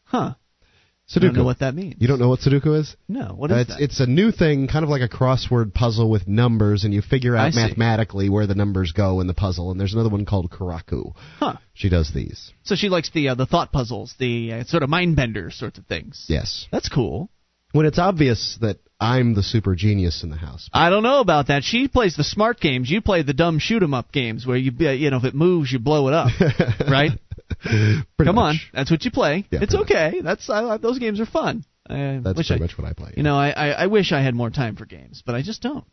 Huh? 0.05 0.33
Sudoku. 1.09 1.17
I 1.17 1.25
don't 1.27 1.35
know 1.35 1.43
what 1.43 1.59
that 1.59 1.75
means. 1.75 1.95
You 1.99 2.07
don't 2.07 2.19
know 2.19 2.29
what 2.29 2.39
Sudoku 2.39 2.79
is? 2.79 2.95
No. 3.09 3.33
What 3.35 3.51
Uh, 3.51 3.55
it's 3.55 3.69
that? 3.71 3.81
it's 3.81 3.99
a 3.99 4.05
new 4.07 4.31
thing, 4.31 4.67
kind 4.67 4.83
of 4.83 4.89
like 4.89 5.01
a 5.01 5.09
crossword 5.09 5.73
puzzle 5.73 6.09
with 6.09 6.27
numbers, 6.29 6.85
and 6.85 6.93
you 6.93 7.01
figure 7.01 7.35
I 7.35 7.47
out 7.47 7.53
see. 7.53 7.61
mathematically 7.61 8.29
where 8.29 8.47
the 8.47 8.55
numbers 8.55 8.93
go 8.93 9.19
in 9.19 9.27
the 9.27 9.33
puzzle. 9.33 9.69
And 9.71 9.79
there's 9.79 9.93
another 9.93 10.09
one 10.09 10.23
called 10.25 10.49
Kakuro. 10.49 11.13
Huh. 11.39 11.55
She 11.73 11.89
does 11.89 12.11
these. 12.13 12.51
So 12.63 12.75
she 12.75 12.87
likes 12.89 13.09
the 13.11 13.29
uh, 13.29 13.35
the 13.35 13.45
thought 13.45 13.71
puzzles, 13.73 14.15
the 14.17 14.53
uh, 14.53 14.63
sort 14.63 14.81
of 14.83 14.89
mind 14.89 15.15
bender 15.17 15.51
sorts 15.51 15.77
of 15.77 15.85
things. 15.87 16.25
Yes. 16.29 16.67
That's 16.71 16.87
cool. 16.89 17.29
When 17.73 17.85
it's 17.85 17.99
obvious 17.99 18.57
that 18.61 18.77
I'm 19.03 19.33
the 19.33 19.43
super 19.43 19.75
genius 19.75 20.23
in 20.23 20.29
the 20.29 20.37
house. 20.37 20.69
I 20.71 20.89
don't 20.89 21.03
know 21.03 21.19
about 21.19 21.47
that. 21.47 21.63
She 21.63 21.87
plays 21.89 22.15
the 22.15 22.23
smart 22.23 22.59
games. 22.59 22.89
You 22.89 23.01
play 23.01 23.21
the 23.21 23.33
dumb 23.33 23.59
shoot 23.59 23.83
'em 23.83 23.93
up 23.93 24.11
games 24.11 24.45
where 24.47 24.57
you 24.57 24.71
you 24.71 25.09
know 25.09 25.17
if 25.17 25.25
it 25.25 25.35
moves 25.35 25.71
you 25.71 25.79
blow 25.79 26.07
it 26.07 26.13
up, 26.13 26.31
right? 26.89 27.11
Come 28.23 28.37
on, 28.37 28.55
that's 28.73 28.89
what 28.89 29.03
you 29.03 29.11
play. 29.11 29.45
Yeah, 29.51 29.59
it's 29.61 29.75
okay. 29.75 30.21
That's 30.21 30.49
I, 30.49 30.77
those 30.77 30.99
games 30.99 31.19
are 31.19 31.25
fun. 31.25 31.65
I 31.87 32.21
That's 32.23 32.35
pretty 32.35 32.53
I, 32.53 32.57
much 32.59 32.77
what 32.77 32.87
I 32.87 32.93
play. 32.93 33.13
You 33.17 33.23
know, 33.23 33.35
I, 33.35 33.49
I 33.49 33.67
I 33.71 33.87
wish 33.87 34.13
I 34.13 34.21
had 34.21 34.35
more 34.35 34.49
time 34.49 34.77
for 34.77 34.85
games, 34.85 35.21
but 35.25 35.35
I 35.35 35.41
just 35.41 35.61
don't. 35.61 35.85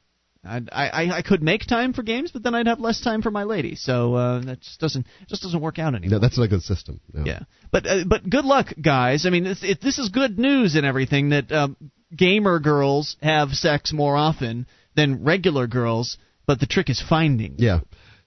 I, 0.43 0.63
I 0.73 1.11
I 1.19 1.23
could 1.23 1.43
make 1.43 1.67
time 1.67 1.93
for 1.93 2.03
games, 2.03 2.31
but 2.31 2.43
then 2.43 2.55
I'd 2.55 2.67
have 2.67 2.81
less 2.81 3.01
time 3.01 3.21
for 3.23 3.31
my 3.31 3.43
lady. 3.43 3.75
So 3.75 4.15
uh, 4.15 4.41
that 4.45 4.61
just 4.61 4.81
doesn't 4.81 5.07
just 5.29 5.43
doesn't 5.43 5.61
work 5.61 5.79
out 5.79 5.95
anymore. 5.95 6.13
No, 6.13 6.19
that's 6.21 6.39
not 6.39 6.45
a 6.45 6.49
good 6.49 6.63
system. 6.63 7.01
No. 7.13 7.25
Yeah, 7.25 7.41
but 7.71 7.87
uh, 7.87 8.05
but 8.07 8.29
good 8.29 8.45
luck, 8.45 8.69
guys. 8.81 9.27
I 9.27 9.31
mean, 9.31 9.47
it's, 9.47 9.63
it, 9.63 9.81
this 9.83 9.99
is 9.99 10.09
good 10.09 10.39
news 10.39 10.77
and 10.77 10.87
everything 10.87 11.31
that 11.31 11.53
um, 11.53 11.77
gamer 12.15 12.59
girls 12.59 13.17
have 13.23 13.51
sex 13.51 13.93
more 13.93 14.17
often 14.17 14.67
than 14.97 15.25
regular 15.25 15.67
girls. 15.67 16.17
But 16.47 16.59
the 16.59 16.67
trick 16.67 16.91
is 16.91 17.01
finding. 17.01 17.55
Yeah. 17.59 17.81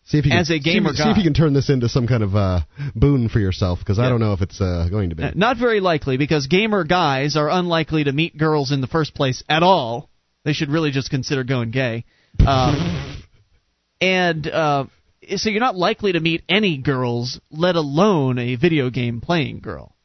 See 0.06 0.18
if 0.18 0.26
you 0.26 0.32
can, 0.32 0.40
As 0.40 0.50
a 0.50 0.60
gamer 0.60 0.92
see, 0.94 1.04
see 1.04 1.10
if 1.10 1.18
you 1.18 1.24
can 1.24 1.34
turn 1.34 1.54
this 1.54 1.70
into 1.70 1.88
some 1.88 2.08
kind 2.08 2.24
of 2.24 2.36
uh, 2.36 2.62
boon 2.94 3.30
for 3.30 3.40
yourself, 3.40 3.80
because 3.80 4.00
I 4.00 4.10
don't 4.10 4.20
know 4.20 4.34
if 4.34 4.42
it's 4.42 4.60
uh, 4.60 4.88
going 4.90 5.12
to 5.12 5.16
be. 5.16 5.24
Uh, 5.24 5.32
Not 5.34 5.58
very 5.58 5.80
likely 5.80 6.18
because 6.18 6.48
gamer 6.48 6.84
guys 6.84 7.38
are 7.38 7.50
unlikely 7.50 8.04
to 8.06 8.12
meet 8.12 8.38
girls 8.38 8.74
in 8.74 8.82
the 8.82 8.88
first 8.88 9.14
place 9.16 9.44
at 9.48 9.64
all. 9.64 10.10
They 10.44 10.52
should 10.52 10.70
really 10.70 10.92
just 10.92 11.10
consider 11.10 11.46
going 11.46 11.72
gay. 11.72 12.04
Um, 12.46 13.24
and 14.02 14.46
uh, 14.46 14.86
so 15.38 15.50
you're 15.50 15.62
not 15.62 15.78
likely 15.78 16.12
to 16.12 16.20
meet 16.20 16.44
any 16.50 16.78
girls, 16.78 17.40
let 17.50 17.78
alone 17.78 18.38
a 18.40 18.56
video 18.56 18.90
game 18.90 19.22
playing 19.22 19.60
girl. 19.62 19.96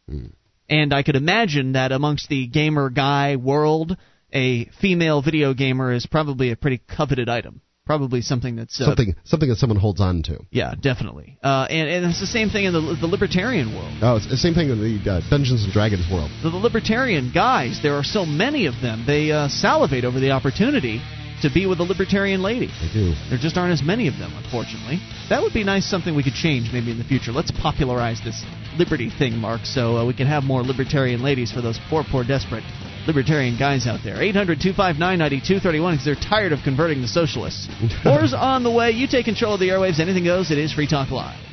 And 0.69 0.93
I 0.93 1.03
could 1.03 1.17
imagine 1.17 1.73
that 1.73 1.93
amongst 1.93 2.29
the 2.29 2.47
gamer 2.47 2.91
guy 2.91 3.37
world, 3.37 3.97
a 4.33 4.67
female 4.81 5.23
video 5.23 5.55
gamer 5.55 5.93
is 5.93 6.07
probably 6.07 6.51
a 6.51 6.57
pretty 6.57 6.79
coveted 6.79 7.29
item. 7.29 7.63
Probably 7.87 8.21
something 8.21 8.57
that's 8.57 8.79
uh, 8.83 8.85
something 8.85 9.15
something 9.25 9.49
that 9.49 9.57
someone 9.57 9.79
holds 9.79 9.99
on 9.99 10.23
to. 10.25 10.41
Yeah, 10.51 10.75
definitely. 10.79 11.39
Uh, 11.43 11.67
and, 11.71 11.89
and 11.89 12.05
it's 12.05 12.21
the 12.21 12.27
same 12.27 12.51
thing 12.51 12.67
in 12.67 12.75
the, 12.75 12.99
the 13.01 13.07
libertarian 13.07 13.75
world. 13.75 13.91
Oh, 14.03 14.17
it's 14.17 14.29
the 14.29 14.37
same 14.37 14.53
thing 14.53 14.69
in 14.69 14.79
the 14.79 15.11
uh, 15.11 15.21
Dungeons 15.31 15.65
and 15.65 15.73
Dragons 15.73 16.05
world. 16.13 16.31
the, 16.43 16.51
the 16.51 16.57
libertarian 16.59 17.33
guys, 17.33 17.81
there 17.83 17.95
are 17.95 18.05
so 18.05 18.27
many 18.27 18.67
of 18.67 18.75
them, 18.83 19.05
they 19.07 19.33
uh, 19.33 19.49
salivate 19.49 20.05
over 20.05 20.21
the 20.21 20.33
opportunity 20.33 21.01
to 21.43 21.51
be 21.53 21.67
with 21.67 21.81
a 21.81 21.83
libertarian 21.83 22.43
lady. 22.43 22.67
They 22.67 22.93
do. 22.93 23.15
There 23.31 23.39
just 23.39 23.57
aren't 23.57 23.73
as 23.73 23.83
many 23.83 24.09
of 24.09 24.19
them, 24.19 24.33
unfortunately. 24.37 25.01
That 25.29 25.43
would 25.43 25.53
be 25.53 25.65
nice, 25.65 25.89
something 25.89 26.15
we 26.15 26.23
could 26.23 26.35
change 26.35 26.71
maybe 26.73 26.91
in 26.91 26.99
the 26.99 27.05
future. 27.05 27.33
Let's 27.33 27.51
popularize 27.51 28.21
this 28.25 28.45
liberty 28.77 29.11
thing, 29.11 29.37
Mark, 29.37 29.65
so 29.65 29.97
uh, 29.97 30.07
we 30.07 30.15
can 30.15 30.27
have 30.27 30.45
more 30.45 30.63
libertarian 30.63 31.23
ladies 31.23 31.53
for 31.53 31.61
those 31.61 31.79
poor, 31.89 32.05
poor, 32.09 32.25
desperate 32.25 32.65
libertarian 33.07 33.59
guys 33.59 33.87
out 33.87 34.01
there. 34.05 34.21
800 34.21 34.61
259 34.61 35.01
9231 35.01 35.95
because 35.95 36.05
they're 36.05 36.31
tired 36.31 36.53
of 36.53 36.61
converting 36.63 37.01
the 37.01 37.09
socialists. 37.09 37.69
War's 38.05 38.35
on 38.35 38.63
the 38.63 38.71
way. 38.71 38.91
You 38.91 39.07
take 39.09 39.25
control 39.25 39.55
of 39.55 39.61
the 39.61 39.69
airwaves. 39.69 39.99
Anything 39.99 40.25
goes. 40.25 40.51
It 40.51 40.59
is 40.59 40.73
Free 40.73 40.87
Talk 40.87 41.11
Live. 41.11 41.48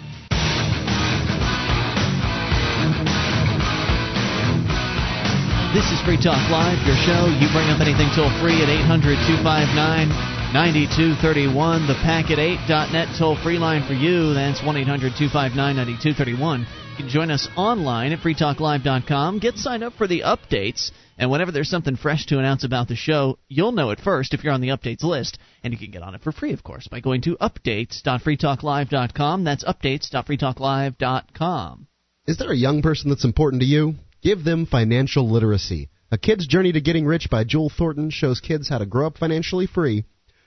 This 5.76 5.92
is 5.92 6.00
Free 6.08 6.16
Talk 6.16 6.40
Live, 6.50 6.80
your 6.88 6.96
show. 7.04 7.28
You 7.28 7.52
bring 7.52 7.68
up 7.68 7.84
anything 7.84 8.08
toll 8.16 8.32
free 8.40 8.64
at 8.64 8.72
800 8.72 9.20
259 9.28 10.08
9231. 10.56 11.88
The 11.88 11.96
packet8.net 11.96 13.18
toll 13.20 13.36
free 13.44 13.60
line 13.60 13.86
for 13.86 13.92
you. 13.92 14.34
That's 14.34 14.64
1 14.64 14.78
800 14.78 15.12
259 15.20 15.76
9231. 15.76 16.62
You 16.62 16.68
can 16.96 17.10
join 17.10 17.30
us 17.30 17.50
online 17.58 18.14
at 18.14 18.20
freetalklive.com. 18.20 19.40
Get 19.40 19.58
signed 19.58 19.84
up 19.84 19.92
for 19.96 20.08
the 20.08 20.22
updates. 20.22 20.94
And 21.18 21.30
whenever 21.30 21.52
there's 21.52 21.70
something 21.70 21.98
fresh 21.98 22.26
to 22.28 22.40
announce 22.40 22.64
about 22.64 22.88
the 22.88 22.96
show, 22.96 23.38
you'll 23.50 23.74
know 23.74 23.90
it 23.90 24.00
first 24.00 24.34
if 24.34 24.46
you're 24.46 24.54
on 24.54 24.62
the 24.62 24.70
updates 24.70 25.04
list. 25.04 25.38
And 25.62 25.74
you 25.74 25.78
can 25.78 25.92
get 25.92 26.04
on 26.04 26.16
it 26.16 26.24
for 26.24 26.32
free, 26.32 26.54
of 26.54 26.64
course, 26.64 26.88
by 26.88 27.02
going 27.02 27.20
to 27.24 27.36
updates.freetalklive.com. 27.36 29.44
That's 29.44 29.66
updates.freetalklive.com. 29.66 31.88
Is 32.28 32.38
there 32.38 32.54
a 32.54 32.56
young 32.56 32.82
person 32.82 33.10
that's 33.10 33.26
important 33.26 33.62
to 33.62 33.68
you? 33.68 33.96
Give 34.26 34.44
them 34.44 34.66
financial 34.66 35.30
literacy. 35.30 35.90
A 36.12 36.18
Kid's 36.18 36.48
Journey 36.48 36.72
to 36.72 36.82
Getting 36.82 37.06
Rich 37.06 37.30
by 37.30 37.44
Joel 37.44 37.70
Thornton 37.70 38.10
shows 38.10 38.40
kids 38.40 38.68
how 38.68 38.80
to 38.80 38.86
grow 38.88 39.06
up 39.06 39.20
financially 39.20 39.68
free, 39.68 40.04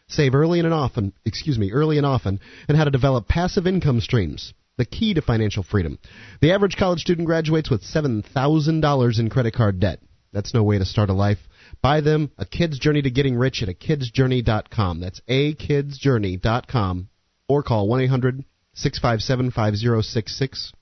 save 0.08 0.34
early 0.34 0.58
and 0.58 0.74
often, 0.74 1.12
excuse 1.24 1.56
me, 1.60 1.70
early 1.70 1.96
and 1.96 2.04
often, 2.04 2.40
and 2.66 2.76
how 2.76 2.82
to 2.82 2.90
develop 2.90 3.28
passive 3.28 3.68
income 3.68 4.00
streams. 4.00 4.52
The 4.78 4.84
key 4.84 5.14
to 5.14 5.22
financial 5.22 5.62
freedom. 5.62 6.00
The 6.40 6.50
average 6.50 6.76
college 6.76 7.02
student 7.02 7.26
graduates 7.26 7.70
with 7.70 7.84
$7,000 7.84 9.20
in 9.20 9.30
credit 9.30 9.54
card 9.54 9.78
debt. 9.78 10.00
That's 10.32 10.52
no 10.52 10.64
way 10.64 10.78
to 10.78 10.84
start 10.84 11.08
a 11.08 11.12
life. 11.12 11.38
Buy 11.80 12.00
them 12.00 12.32
A 12.36 12.46
Kid's 12.46 12.80
Journey 12.80 13.02
to 13.02 13.12
Getting 13.12 13.36
Rich 13.36 13.62
at 13.62 13.68
akidsjourney.com. 13.68 14.98
That's 14.98 15.20
akidsjourney.com 15.28 17.08
or 17.48 17.62
call 17.62 17.86
1 17.86 18.00
800 18.00 18.44
657 18.74 19.52
5066. 19.52 20.72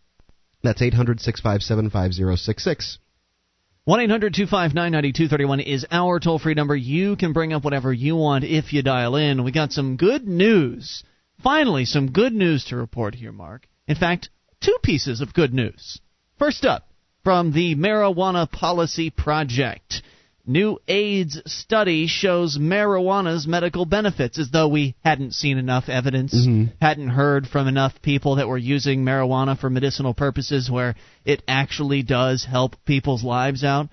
That's 0.66 0.82
800 0.82 1.20
657 1.20 1.90
5066. 1.90 2.98
1 3.84 4.01
800 4.01 4.34
259 4.34 4.93
9231 4.93 5.60
is 5.60 5.86
our 5.93 6.18
toll 6.18 6.40
free 6.40 6.55
number. 6.55 6.74
You 6.74 7.14
can 7.14 7.32
bring 7.32 7.52
up 7.52 7.62
whatever 7.62 7.93
you 7.93 8.16
want 8.16 8.43
if 8.43 8.72
you 8.72 8.82
dial 8.82 9.14
in. 9.14 9.44
We 9.44 9.52
got 9.52 9.72
some 9.72 9.97
good 9.97 10.26
news. 10.26 11.05
Finally, 11.40 11.84
some 11.84 12.10
good 12.10 12.32
news 12.32 12.64
to 12.64 12.76
report 12.76 13.14
here, 13.14 13.30
Mark. 13.30 13.68
In 13.86 13.94
fact, 13.94 14.28
two 14.60 14.76
pieces 14.82 15.20
of 15.20 15.32
good 15.32 15.55
news. 15.55 16.01
First 16.36 16.64
up, 16.64 16.88
from 17.22 17.52
the 17.52 17.76
Marijuana 17.76 18.51
Policy 18.51 19.10
Project. 19.10 20.02
New 20.47 20.78
AIDS 20.86 21.43
study 21.47 22.06
shows 22.06 22.56
marijuana's 22.56 23.47
medical 23.48 23.85
benefits, 23.85 24.39
as 24.39 24.51
though 24.51 24.68
we 24.68 24.94
hadn't 25.05 25.35
seen 25.35 25.59
enough 25.59 25.89
evidence, 25.89 26.35
Mhm. 26.35 26.70
hadn't 26.81 27.09
heard 27.09 27.48
from 27.48 27.66
enough 27.66 28.01
people 28.01 28.36
that 28.36 28.47
were 28.47 28.56
using 28.56 29.05
marijuana 29.05 29.59
for 29.59 29.68
medicinal 29.68 30.14
purposes 30.14 30.70
where 30.70 30.94
it 31.24 31.43
actually 31.48 32.05
does 32.05 32.44
help 32.44 32.77
people's 32.85 33.24
lives 33.24 33.64
out. 33.64 33.89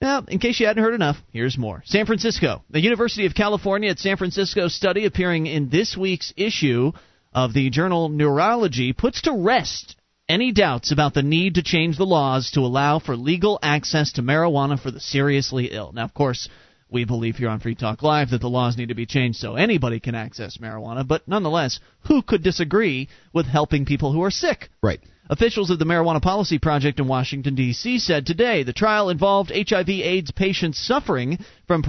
Now, 0.00 0.24
in 0.28 0.38
case 0.38 0.60
you 0.60 0.66
hadn't 0.66 0.82
heard 0.82 0.94
enough, 0.94 1.20
here's 1.32 1.58
more. 1.58 1.82
San 1.84 2.06
Francisco. 2.06 2.62
The 2.70 2.80
University 2.80 3.26
of 3.26 3.34
California 3.34 3.90
at 3.90 3.98
San 3.98 4.16
Francisco 4.16 4.68
study 4.68 5.04
appearing 5.04 5.46
in 5.46 5.68
this 5.68 5.96
week's 5.96 6.32
issue 6.36 6.92
of 7.34 7.52
the 7.52 7.68
journal 7.68 8.08
Neurology 8.08 8.92
puts 8.92 9.22
to 9.22 9.32
rest 9.32 9.96
any 10.30 10.52
doubts 10.52 10.92
about 10.92 11.12
the 11.12 11.24
need 11.24 11.56
to 11.56 11.62
change 11.62 11.98
the 11.98 12.06
laws 12.06 12.52
to 12.52 12.60
allow 12.60 13.00
for 13.00 13.16
legal 13.16 13.58
access 13.62 14.12
to 14.12 14.22
marijuana 14.22 14.80
for 14.80 14.92
the 14.92 15.00
seriously 15.00 15.70
ill. 15.72 15.90
Now, 15.92 16.04
of 16.04 16.14
course, 16.14 16.48
we 16.88 17.04
believe 17.04 17.36
here 17.36 17.48
on 17.48 17.58
Free 17.58 17.74
Talk 17.74 18.04
Live 18.04 18.30
that 18.30 18.40
the 18.40 18.48
laws 18.48 18.76
need 18.76 18.90
to 18.90 18.94
be 18.94 19.06
changed 19.06 19.40
so 19.40 19.56
anybody 19.56 19.98
can 19.98 20.14
access 20.14 20.58
marijuana, 20.58 21.06
but 21.06 21.26
nonetheless, 21.26 21.80
who 22.06 22.22
could 22.22 22.44
disagree 22.44 23.08
with 23.32 23.46
helping 23.46 23.84
people 23.84 24.12
who 24.12 24.22
are 24.22 24.30
sick? 24.30 24.70
Right. 24.80 25.00
Officials 25.28 25.70
of 25.70 25.80
the 25.80 25.84
Marijuana 25.84 26.22
Policy 26.22 26.60
Project 26.60 27.00
in 27.00 27.08
Washington, 27.08 27.56
D.C. 27.56 27.98
said 27.98 28.24
today 28.24 28.62
the 28.62 28.72
trial 28.72 29.10
involved 29.10 29.50
HIV/AIDS 29.52 30.30
patients 30.30 30.78
suffering 30.78 31.38
from 31.66 31.82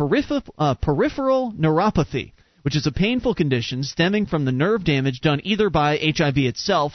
uh, 0.57 0.73
peripheral 0.75 1.53
neuropathy, 1.53 2.33
which 2.63 2.75
is 2.75 2.87
a 2.87 2.91
painful 2.91 3.35
condition 3.35 3.83
stemming 3.83 4.25
from 4.25 4.45
the 4.45 4.51
nerve 4.51 4.83
damage 4.83 5.21
done 5.21 5.41
either 5.43 5.69
by 5.69 5.97
HIV 5.97 6.37
itself 6.37 6.93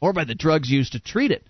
or 0.00 0.12
by 0.12 0.24
the 0.24 0.34
drugs 0.34 0.70
used 0.70 0.92
to 0.92 1.00
treat 1.00 1.30
it. 1.30 1.46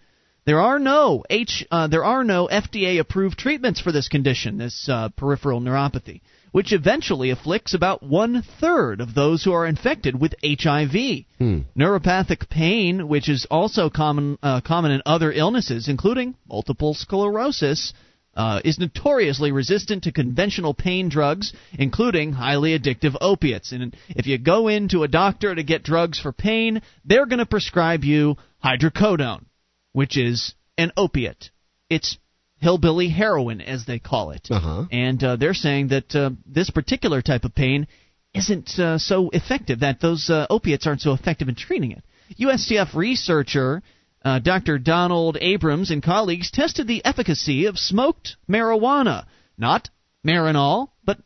There 0.47 0.61
are 0.61 0.79
no 0.79 1.25
H, 1.29 1.67
uh, 1.73 1.89
there 1.89 2.05
are 2.05 2.23
no 2.23 2.47
FDA-approved 2.47 3.37
treatments 3.37 3.81
for 3.81 3.91
this 3.91 4.07
condition, 4.07 4.59
this 4.59 4.89
uh, 4.89 5.09
peripheral 5.09 5.61
neuropathy, 5.61 6.21
which 6.53 6.73
eventually 6.73 7.31
afflicts 7.31 7.75
about 7.75 8.01
one 8.01 8.43
third 8.61 9.01
of 9.01 9.13
those 9.13 9.43
who 9.43 9.53
are 9.53 9.67
infected 9.67 10.21
with 10.21 10.37
HIV. 10.45 11.25
Hmm. 11.39 11.59
Neuropathic 11.77 12.49
pain, 12.49 13.09
which 13.09 13.29
is 13.29 13.45
also 13.51 13.91
common 13.91 14.39
uh, 14.41 14.61
common 14.61 14.93
in 14.93 15.03
other 15.05 15.33
illnesses, 15.33 15.89
including 15.89 16.37
multiple 16.49 16.95
sclerosis, 16.95 17.93
uh, 18.37 18.61
is 18.65 18.79
notoriously 18.79 19.51
resistant 19.51 20.05
to 20.05 20.13
conventional 20.13 20.75
pain 20.75 21.09
drugs, 21.09 21.53
including 21.79 22.33
highly 22.33 22.79
addictive 22.79 23.17
opiates. 23.21 23.73
And 23.73 23.97
if 24.09 24.27
you 24.27 24.39
go 24.39 24.69
into 24.69 25.03
a 25.03 25.09
doctor 25.09 25.55
to 25.55 25.63
get 25.63 25.83
drugs 25.83 26.21
for 26.21 26.33
pain, 26.33 26.83
they're 27.05 27.27
going 27.27 27.39
to 27.39 27.47
prescribe 27.47 28.05
you 28.05 28.37
hydrocodone, 28.63 29.47
which 29.93 30.17
is 30.19 30.55
an 30.77 30.93
opiate. 30.97 31.51
It's 31.89 32.19
hillbilly 32.59 33.09
heroin, 33.09 33.61
as 33.61 33.87
they 33.87 33.99
call 33.99 34.31
it. 34.31 34.49
Uh-huh. 34.51 34.85
And 34.91 35.23
uh, 35.23 35.37
they're 35.37 35.55
saying 35.55 35.89
that 35.89 36.15
uh, 36.15 36.31
this 36.47 36.71
particular 36.71 37.23
type 37.23 37.45
of 37.45 37.55
pain 37.55 37.87
isn't 38.35 38.79
uh, 38.79 38.99
so 38.99 39.31
effective, 39.31 39.81
that 39.81 40.01
those 40.01 40.29
uh, 40.29 40.47
opiates 40.51 40.87
aren't 40.87 41.01
so 41.01 41.13
effective 41.13 41.49
in 41.49 41.55
treating 41.55 41.93
it. 41.93 42.03
UCSF 42.39 42.95
researcher 42.95 43.83
uh, 44.27 44.41
Dr. 44.41 44.79
Donald 44.79 45.39
Abrams 45.41 45.93
and 45.93 46.03
colleagues 46.03 46.51
tested 46.51 46.89
the 46.89 47.05
efficacy 47.05 47.67
of 47.67 47.79
smoked 47.79 48.35
marijuana, 48.51 49.25
not 49.57 49.89
Marinol, 50.27 50.89
but 51.05 51.19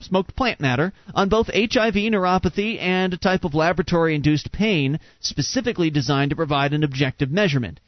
smoked 0.00 0.34
plant 0.34 0.58
matter, 0.60 0.92
on 1.14 1.28
both 1.28 1.46
HIV 1.46 1.94
neuropathy 1.94 2.80
and 2.80 3.14
a 3.14 3.16
type 3.16 3.44
of 3.44 3.54
laboratory 3.54 4.16
induced 4.16 4.50
pain 4.50 4.98
specifically 5.20 5.90
designed 5.90 6.30
to 6.30 6.36
provide 6.36 6.72
an 6.72 6.82
objective 6.82 7.30
measurement. 7.30 7.78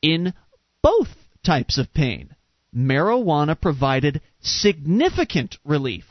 In 0.00 0.32
both 0.80 1.08
types 1.44 1.76
of 1.76 1.92
pain, 1.92 2.36
marijuana 2.72 3.60
provided 3.60 4.20
significant 4.40 5.58
relief. 5.64 6.04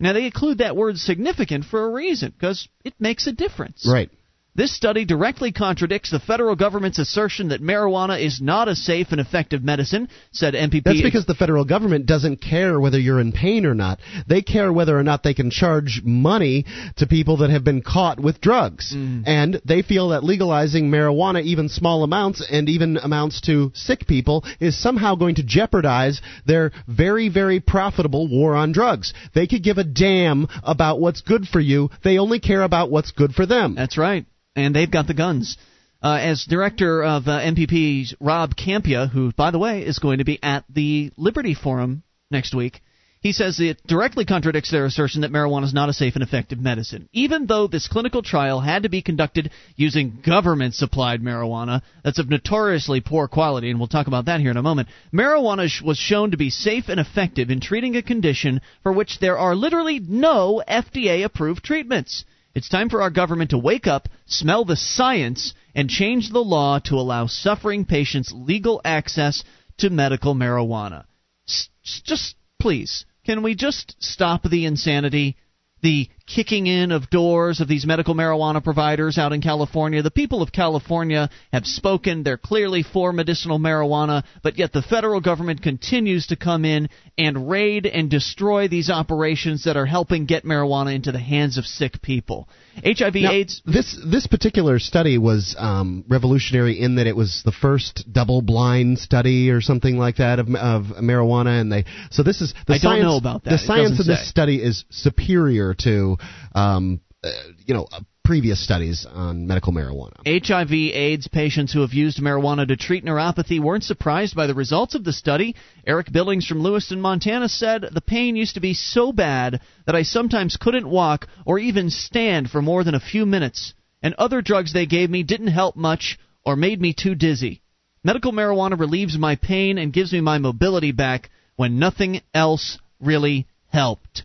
Now, 0.00 0.12
they 0.12 0.24
include 0.24 0.58
that 0.58 0.74
word 0.74 0.98
significant 0.98 1.66
for 1.66 1.84
a 1.84 1.92
reason, 1.92 2.32
because 2.32 2.66
it 2.84 2.94
makes 2.98 3.28
a 3.28 3.32
difference. 3.32 3.88
Right. 3.88 4.10
This 4.58 4.74
study 4.74 5.04
directly 5.04 5.52
contradicts 5.52 6.10
the 6.10 6.18
federal 6.18 6.56
government's 6.56 6.98
assertion 6.98 7.50
that 7.50 7.62
marijuana 7.62 8.20
is 8.20 8.40
not 8.40 8.66
a 8.66 8.74
safe 8.74 9.06
and 9.12 9.20
effective 9.20 9.62
medicine, 9.62 10.08
said 10.32 10.54
MPP. 10.54 10.82
That's 10.82 11.00
because 11.00 11.26
the 11.26 11.36
federal 11.36 11.64
government 11.64 12.06
doesn't 12.06 12.38
care 12.38 12.80
whether 12.80 12.98
you're 12.98 13.20
in 13.20 13.30
pain 13.30 13.66
or 13.66 13.74
not. 13.74 14.00
They 14.26 14.42
care 14.42 14.72
whether 14.72 14.98
or 14.98 15.04
not 15.04 15.22
they 15.22 15.32
can 15.32 15.52
charge 15.52 16.02
money 16.04 16.64
to 16.96 17.06
people 17.06 17.36
that 17.36 17.50
have 17.50 17.62
been 17.62 17.82
caught 17.82 18.18
with 18.18 18.40
drugs. 18.40 18.92
Mm. 18.92 19.22
And 19.28 19.62
they 19.64 19.82
feel 19.82 20.08
that 20.08 20.24
legalizing 20.24 20.90
marijuana, 20.90 21.40
even 21.44 21.68
small 21.68 22.02
amounts 22.02 22.44
and 22.50 22.68
even 22.68 22.96
amounts 22.96 23.40
to 23.42 23.70
sick 23.76 24.08
people, 24.08 24.44
is 24.58 24.76
somehow 24.76 25.14
going 25.14 25.36
to 25.36 25.44
jeopardize 25.44 26.20
their 26.46 26.72
very, 26.88 27.28
very 27.28 27.60
profitable 27.60 28.26
war 28.26 28.56
on 28.56 28.72
drugs. 28.72 29.14
They 29.36 29.46
could 29.46 29.62
give 29.62 29.78
a 29.78 29.84
damn 29.84 30.48
about 30.64 30.98
what's 30.98 31.20
good 31.20 31.46
for 31.46 31.60
you. 31.60 31.90
They 32.02 32.18
only 32.18 32.40
care 32.40 32.64
about 32.64 32.90
what's 32.90 33.12
good 33.12 33.34
for 33.36 33.46
them. 33.46 33.76
That's 33.76 33.96
right. 33.96 34.26
And 34.58 34.74
they've 34.74 34.90
got 34.90 35.06
the 35.06 35.14
guns. 35.14 35.56
Uh, 36.02 36.18
as 36.20 36.44
director 36.44 37.02
of 37.02 37.28
uh, 37.28 37.40
MPP's 37.40 38.14
Rob 38.20 38.56
Kampia, 38.56 39.08
who, 39.08 39.32
by 39.32 39.50
the 39.50 39.58
way, 39.58 39.82
is 39.82 39.98
going 39.98 40.18
to 40.18 40.24
be 40.24 40.38
at 40.42 40.64
the 40.68 41.12
Liberty 41.16 41.54
Forum 41.54 42.02
next 42.30 42.54
week, 42.54 42.80
he 43.20 43.32
says 43.32 43.58
it 43.58 43.84
directly 43.86 44.24
contradicts 44.24 44.70
their 44.70 44.84
assertion 44.84 45.22
that 45.22 45.32
marijuana 45.32 45.64
is 45.64 45.74
not 45.74 45.88
a 45.88 45.92
safe 45.92 46.14
and 46.14 46.22
effective 46.22 46.60
medicine. 46.60 47.08
Even 47.12 47.46
though 47.46 47.66
this 47.66 47.88
clinical 47.88 48.22
trial 48.22 48.60
had 48.60 48.84
to 48.84 48.88
be 48.88 49.02
conducted 49.02 49.50
using 49.74 50.20
government 50.24 50.74
supplied 50.74 51.20
marijuana 51.20 51.82
that's 52.04 52.20
of 52.20 52.30
notoriously 52.30 53.00
poor 53.00 53.26
quality, 53.26 53.70
and 53.70 53.78
we'll 53.78 53.88
talk 53.88 54.06
about 54.06 54.26
that 54.26 54.40
here 54.40 54.52
in 54.52 54.56
a 54.56 54.62
moment, 54.62 54.88
marijuana 55.12 55.68
sh- 55.68 55.82
was 55.82 55.98
shown 55.98 56.30
to 56.30 56.36
be 56.36 56.50
safe 56.50 56.88
and 56.88 57.00
effective 57.00 57.50
in 57.50 57.60
treating 57.60 57.96
a 57.96 58.02
condition 58.02 58.60
for 58.84 58.92
which 58.92 59.18
there 59.18 59.38
are 59.38 59.56
literally 59.56 59.98
no 59.98 60.62
FDA 60.68 61.24
approved 61.24 61.64
treatments. 61.64 62.24
It's 62.58 62.68
time 62.68 62.88
for 62.88 63.02
our 63.02 63.10
government 63.10 63.50
to 63.50 63.58
wake 63.58 63.86
up, 63.86 64.08
smell 64.26 64.64
the 64.64 64.74
science, 64.74 65.54
and 65.76 65.88
change 65.88 66.30
the 66.30 66.42
law 66.42 66.80
to 66.80 66.96
allow 66.96 67.28
suffering 67.28 67.84
patients 67.84 68.32
legal 68.34 68.80
access 68.84 69.44
to 69.76 69.90
medical 69.90 70.34
marijuana. 70.34 71.04
S- 71.48 71.68
just 71.82 72.34
please, 72.60 73.06
can 73.24 73.44
we 73.44 73.54
just 73.54 73.94
stop 74.02 74.42
the 74.42 74.66
insanity? 74.66 75.36
the 75.82 76.08
kicking 76.34 76.66
in 76.66 76.92
of 76.92 77.08
doors 77.10 77.60
of 77.60 77.68
these 77.68 77.86
medical 77.86 78.14
marijuana 78.14 78.62
providers 78.62 79.18
out 79.18 79.32
in 79.32 79.40
California. 79.40 80.02
The 80.02 80.10
people 80.10 80.42
of 80.42 80.52
California 80.52 81.30
have 81.52 81.64
spoken. 81.66 82.22
They're 82.22 82.36
clearly 82.36 82.82
for 82.82 83.12
medicinal 83.12 83.58
marijuana, 83.58 84.24
but 84.42 84.58
yet 84.58 84.72
the 84.72 84.82
federal 84.82 85.20
government 85.20 85.62
continues 85.62 86.26
to 86.28 86.36
come 86.36 86.64
in 86.64 86.88
and 87.16 87.48
raid 87.48 87.86
and 87.86 88.10
destroy 88.10 88.68
these 88.68 88.90
operations 88.90 89.64
that 89.64 89.76
are 89.76 89.86
helping 89.86 90.26
get 90.26 90.44
marijuana 90.44 90.94
into 90.94 91.12
the 91.12 91.18
hands 91.18 91.58
of 91.58 91.64
sick 91.64 92.02
people. 92.02 92.48
HIV 92.84 93.14
Now, 93.14 93.32
AIDS 93.32 93.62
This 93.64 93.98
this 94.06 94.26
particular 94.26 94.78
study 94.78 95.18
was 95.18 95.56
um, 95.58 96.04
revolutionary 96.08 96.80
in 96.80 96.96
that 96.96 97.06
it 97.06 97.16
was 97.16 97.42
the 97.44 97.52
first 97.52 98.04
double-blind 98.12 98.98
study 98.98 99.50
or 99.50 99.60
something 99.60 99.98
like 99.98 100.16
that 100.16 100.38
of, 100.38 100.48
of 100.54 100.84
marijuana, 101.00 101.60
and 101.60 101.72
they 101.72 101.84
so 102.10 102.22
this 102.22 102.40
is 102.40 102.52
the 102.66 102.74
I 102.74 102.78
don't 102.78 102.80
science, 102.80 103.02
know 103.02 103.16
about 103.16 103.44
that. 103.44 103.50
The 103.50 103.56
It 103.56 103.66
science 103.66 104.00
of 104.00 104.06
this 104.06 104.28
study 104.28 104.62
is 104.62 104.84
superior 104.90 105.74
to 105.82 106.17
um, 106.54 107.00
uh, 107.22 107.30
you 107.66 107.74
know 107.74 107.86
uh, 107.90 108.00
previous 108.28 108.62
studies 108.62 109.06
on 109.10 109.46
medical 109.46 109.72
marijuana. 109.72 110.16
HIV 110.26 110.70
AIDS 110.70 111.28
patients 111.28 111.72
who 111.72 111.80
have 111.80 111.94
used 111.94 112.20
marijuana 112.20 112.68
to 112.68 112.76
treat 112.76 113.02
neuropathy 113.02 113.58
weren't 113.58 113.84
surprised 113.84 114.36
by 114.36 114.46
the 114.46 114.54
results 114.54 114.94
of 114.94 115.02
the 115.02 115.14
study. 115.14 115.56
Eric 115.86 116.12
Billings 116.12 116.46
from 116.46 116.60
Lewistown, 116.60 116.98
Montana 116.98 117.48
said 117.48 117.86
the 117.90 118.02
pain 118.02 118.36
used 118.36 118.54
to 118.54 118.60
be 118.60 118.74
so 118.74 119.12
bad 119.12 119.62
that 119.86 119.96
I 119.96 120.02
sometimes 120.02 120.58
couldn't 120.58 120.86
walk 120.86 121.26
or 121.46 121.58
even 121.58 121.88
stand 121.88 122.50
for 122.50 122.60
more 122.60 122.84
than 122.84 122.94
a 122.94 123.00
few 123.00 123.24
minutes, 123.24 123.72
and 124.02 124.14
other 124.14 124.42
drugs 124.42 124.74
they 124.74 124.84
gave 124.84 125.08
me 125.08 125.22
didn't 125.22 125.46
help 125.46 125.74
much 125.74 126.18
or 126.44 126.54
made 126.54 126.80
me 126.80 126.92
too 126.92 127.14
dizzy. 127.14 127.62
Medical 128.04 128.32
marijuana 128.32 128.78
relieves 128.78 129.18
my 129.18 129.36
pain 129.36 129.78
and 129.78 129.92
gives 129.92 130.12
me 130.12 130.20
my 130.20 130.36
mobility 130.36 130.92
back 130.92 131.30
when 131.56 131.78
nothing 131.78 132.20
else 132.34 132.78
really 133.00 133.46
helped. 133.68 134.24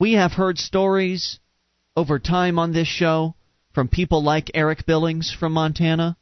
We 0.00 0.14
have 0.14 0.32
heard 0.32 0.58
stories 0.58 1.38
over 1.94 2.18
time 2.18 2.58
on 2.58 2.72
this 2.72 2.88
show 2.88 3.34
from 3.74 3.88
people 3.88 4.22
like 4.22 4.50
Eric 4.54 4.86
Billings 4.86 5.30
from 5.30 5.52
Montana, 5.52 6.16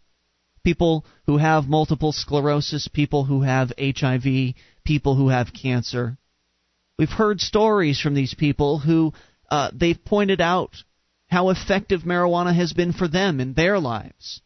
people 0.64 1.06
who 1.26 1.36
have 1.36 1.68
multiple 1.68 2.10
sclerosis, 2.10 2.88
people 2.88 3.26
who 3.26 3.42
have 3.42 3.72
HIV, 3.78 4.54
people 4.82 5.14
who 5.14 5.28
have 5.28 5.52
cancer. 5.52 6.18
We've 6.98 7.08
heard 7.08 7.40
stories 7.40 8.00
from 8.00 8.14
these 8.14 8.34
people 8.34 8.80
who 8.80 9.12
uh, 9.48 9.70
they've 9.72 10.04
pointed 10.04 10.40
out 10.40 10.82
how 11.28 11.50
effective 11.50 12.00
marijuana 12.02 12.52
has 12.56 12.72
been 12.72 12.92
for 12.92 13.06
them 13.06 13.38
in 13.38 13.54
their 13.54 13.78
lives. 13.78 14.42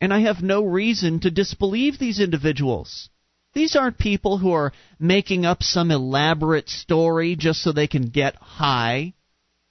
And 0.00 0.10
I 0.10 0.20
have 0.20 0.42
no 0.42 0.64
reason 0.64 1.20
to 1.20 1.30
disbelieve 1.30 1.98
these 1.98 2.18
individuals. 2.18 3.10
These 3.52 3.76
aren't 3.76 3.98
people 3.98 4.38
who 4.38 4.52
are 4.52 4.72
making 4.98 5.44
up 5.44 5.62
some 5.62 5.90
elaborate 5.90 6.68
story 6.68 7.36
just 7.36 7.62
so 7.62 7.72
they 7.72 7.88
can 7.88 8.08
get 8.08 8.36
high. 8.36 9.14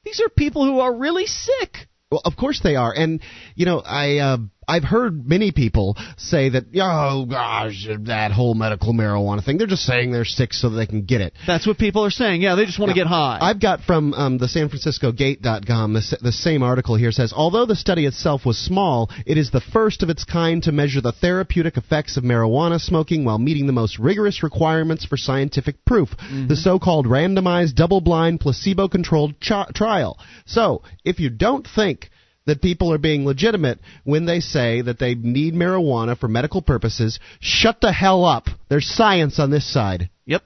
These 0.04 0.22
are 0.22 0.30
people 0.30 0.66
who 0.66 0.80
are 0.80 0.94
really 0.94 1.26
sick. 1.26 1.88
Well, 2.12 2.22
of 2.26 2.36
course 2.36 2.60
they 2.62 2.76
are, 2.76 2.92
and 2.92 3.22
you 3.56 3.66
know 3.66 3.80
I 3.80 4.18
uh, 4.18 4.38
I've 4.70 4.84
heard 4.84 5.28
many 5.28 5.52
people 5.52 5.98
say 6.18 6.50
that 6.50 6.66
oh 6.76 7.26
gosh 7.26 7.88
that 8.06 8.32
whole 8.32 8.54
medical 8.54 8.94
marijuana 8.94 9.44
thing 9.44 9.58
they're 9.58 9.68
just 9.68 9.84
saying 9.84 10.12
they're 10.12 10.26
sick 10.26 10.54
so 10.54 10.70
that 10.70 10.78
they 10.78 10.86
can 10.86 11.04
get 11.04 11.22
it. 11.22 11.34
That's 11.48 11.66
what 11.66 11.78
people 11.78 12.06
are 12.06 12.12
saying. 12.12 12.42
Yeah, 12.42 12.56
they 12.56 12.66
just 12.66 12.80
want 12.80 12.90
to 12.90 12.96
get 12.96 13.08
high. 13.08 13.40
I've 13.42 13.60
got 13.60 13.82
from 13.82 14.14
um, 14.14 14.38
the 14.38 14.48
San 14.48 14.70
Francisco 14.70 15.12
Gate.com 15.12 15.94
the, 15.94 16.18
the 16.22 16.32
same 16.32 16.64
article 16.64 16.96
here 16.96 17.12
says 17.12 17.34
although 17.36 17.66
the 17.66 17.76
study 17.76 18.06
itself 18.06 18.46
was 18.46 18.58
small, 18.58 19.10
it 19.26 19.38
is 19.38 19.52
the 19.52 19.62
first 19.62 20.04
of 20.04 20.10
its 20.10 20.24
kind 20.24 20.62
to 20.64 20.72
measure 20.72 21.02
the 21.02 21.12
therapeutic 21.12 21.78
effects 21.78 22.18
of 22.18 22.24
marijuana 22.24 22.80
smoking 22.80 23.26
while 23.26 23.38
meeting 23.38 23.68
the 23.68 23.74
most 23.74 23.98
rigorous 24.00 24.44
requirements 24.44 25.06
for 25.06 25.18
scientific 25.18 25.84
proof, 25.86 26.10
the 26.48 26.56
so-called 26.56 27.06
randomized, 27.06 27.76
double-blind, 27.76 28.40
placebo-controlled 28.40 29.40
ch- 29.40 29.74
trial. 29.74 30.18
So, 30.46 30.84
if 31.04 31.20
you 31.20 31.30
don't 31.30 31.68
think 31.68 32.10
that 32.46 32.62
people 32.62 32.92
are 32.92 32.98
being 32.98 33.26
legitimate 33.26 33.80
when 34.04 34.26
they 34.26 34.40
say 34.40 34.82
that 34.82 35.00
they 35.00 35.16
need 35.16 35.54
marijuana 35.54 36.18
for 36.18 36.28
medical 36.28 36.62
purposes, 36.62 37.20
shut 37.40 37.80
the 37.82 37.92
hell 37.92 38.26
up. 38.26 38.48
There's 38.70 38.88
science 38.88 39.40
on 39.40 39.52
this 39.52 39.72
side. 39.72 40.10
Yep. 40.26 40.44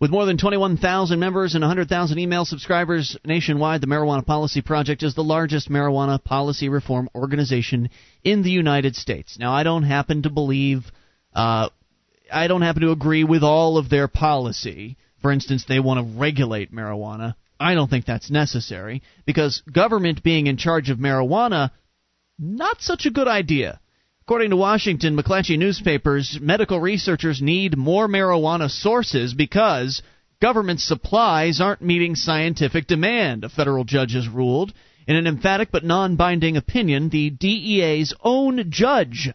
With 0.00 0.10
more 0.10 0.24
than 0.24 0.38
21,000 0.38 1.20
members 1.20 1.54
and 1.54 1.62
100,000 1.62 2.18
email 2.18 2.46
subscribers 2.46 3.18
nationwide, 3.24 3.82
the 3.82 3.86
Marijuana 3.86 4.24
Policy 4.24 4.62
Project 4.62 5.02
is 5.02 5.14
the 5.14 5.22
largest 5.22 5.70
marijuana 5.70 6.22
policy 6.22 6.70
reform 6.70 7.10
organization 7.14 7.90
in 8.24 8.42
the 8.42 8.50
United 8.50 8.96
States. 8.96 9.38
Now, 9.38 9.52
I 9.52 9.62
don't 9.62 9.82
happen 9.82 10.22
to 10.22 10.30
believe, 10.30 10.90
uh, 11.34 11.68
I 12.32 12.46
don't 12.48 12.62
happen 12.62 12.80
to 12.82 12.92
agree 12.92 13.24
with 13.24 13.42
all 13.42 13.76
of 13.76 13.90
their 13.90 14.08
policy. 14.08 14.96
For 15.20 15.30
instance, 15.30 15.66
they 15.68 15.80
want 15.80 16.00
to 16.00 16.18
regulate 16.18 16.72
marijuana. 16.72 17.34
I 17.60 17.74
don't 17.74 17.90
think 17.90 18.06
that's 18.06 18.30
necessary 18.30 19.02
because 19.26 19.62
government 19.70 20.22
being 20.22 20.46
in 20.46 20.56
charge 20.56 20.88
of 20.88 20.98
marijuana, 20.98 21.70
not 22.38 22.80
such 22.80 23.04
a 23.04 23.10
good 23.10 23.28
idea. 23.28 23.78
According 24.22 24.50
to 24.50 24.56
Washington 24.56 25.16
McClatchy 25.16 25.58
newspapers, 25.58 26.38
medical 26.40 26.80
researchers 26.80 27.42
need 27.42 27.76
more 27.76 28.08
marijuana 28.08 28.70
sources 28.70 29.34
because 29.34 30.02
government 30.40 30.80
supplies 30.80 31.60
aren't 31.60 31.82
meeting 31.82 32.14
scientific 32.14 32.86
demand, 32.86 33.44
a 33.44 33.50
federal 33.50 33.84
judge 33.84 34.14
has 34.14 34.26
ruled. 34.26 34.72
In 35.06 35.16
an 35.16 35.26
emphatic 35.26 35.70
but 35.70 35.84
non 35.84 36.16
binding 36.16 36.56
opinion, 36.56 37.10
the 37.10 37.28
DEA's 37.30 38.14
own 38.22 38.70
judge 38.70 39.30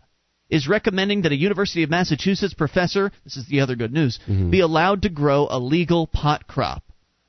is 0.50 0.68
recommending 0.68 1.24
that 1.24 1.32
a 1.32 1.36
University 1.36 1.84
of 1.84 1.90
Massachusetts 1.90 2.54
professor, 2.54 3.12
this 3.24 3.38
is 3.38 3.48
the 3.48 3.60
other 3.60 3.76
good 3.76 3.92
news, 3.94 4.20
mm-hmm. 4.28 4.50
be 4.50 4.62
allowed 4.62 5.02
to 5.04 5.10
grow 5.10 5.48
a 5.50 5.60
legal 5.60 6.08
pot 6.08 6.48
crop. 6.48 6.84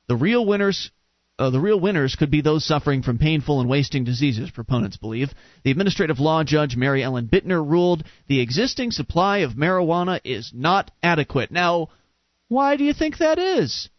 The 0.07 0.15
real 0.15 0.45
winners 0.45 0.91
uh, 1.39 1.51
the 1.51 1.59
real 1.59 1.79
winners 1.79 2.15
could 2.15 2.31
be 2.31 2.41
those 2.41 2.65
suffering 2.65 3.03
from 3.03 3.19
painful 3.19 3.59
and 3.59 3.69
wasting 3.69 4.03
diseases, 4.03 4.49
proponents 4.49 4.97
believe. 4.97 5.29
The 5.63 5.69
administrative 5.69 6.19
law 6.19 6.43
judge 6.43 6.75
Mary 6.75 7.03
Ellen 7.03 7.27
Bittner 7.27 7.63
ruled 7.63 8.03
the 8.27 8.39
existing 8.39 8.91
supply 8.91 9.39
of 9.39 9.51
marijuana 9.51 10.19
is 10.23 10.51
not 10.53 10.89
adequate. 11.03 11.51
Now, 11.51 11.89
why 12.47 12.75
do 12.75 12.83
you 12.83 12.93
think 12.93 13.19
that 13.19 13.37
is? 13.37 13.89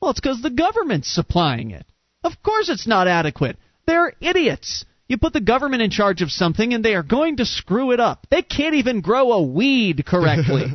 Well, 0.00 0.12
it's 0.12 0.20
because 0.20 0.42
the 0.42 0.50
government's 0.50 1.12
supplying 1.12 1.72
it. 1.72 1.86
Of 2.22 2.40
course 2.42 2.68
it's 2.68 2.86
not 2.86 3.08
adequate. 3.08 3.56
They're 3.86 4.12
idiots. 4.20 4.84
You 5.08 5.18
put 5.18 5.32
the 5.32 5.40
government 5.40 5.82
in 5.82 5.90
charge 5.90 6.22
of 6.22 6.30
something 6.30 6.72
and 6.72 6.84
they 6.84 6.94
are 6.94 7.02
going 7.02 7.38
to 7.38 7.46
screw 7.46 7.92
it 7.92 8.00
up. 8.00 8.26
They 8.30 8.42
can't 8.42 8.74
even 8.74 9.00
grow 9.00 9.32
a 9.32 9.42
weed 9.42 10.04
correctly. 10.06 10.66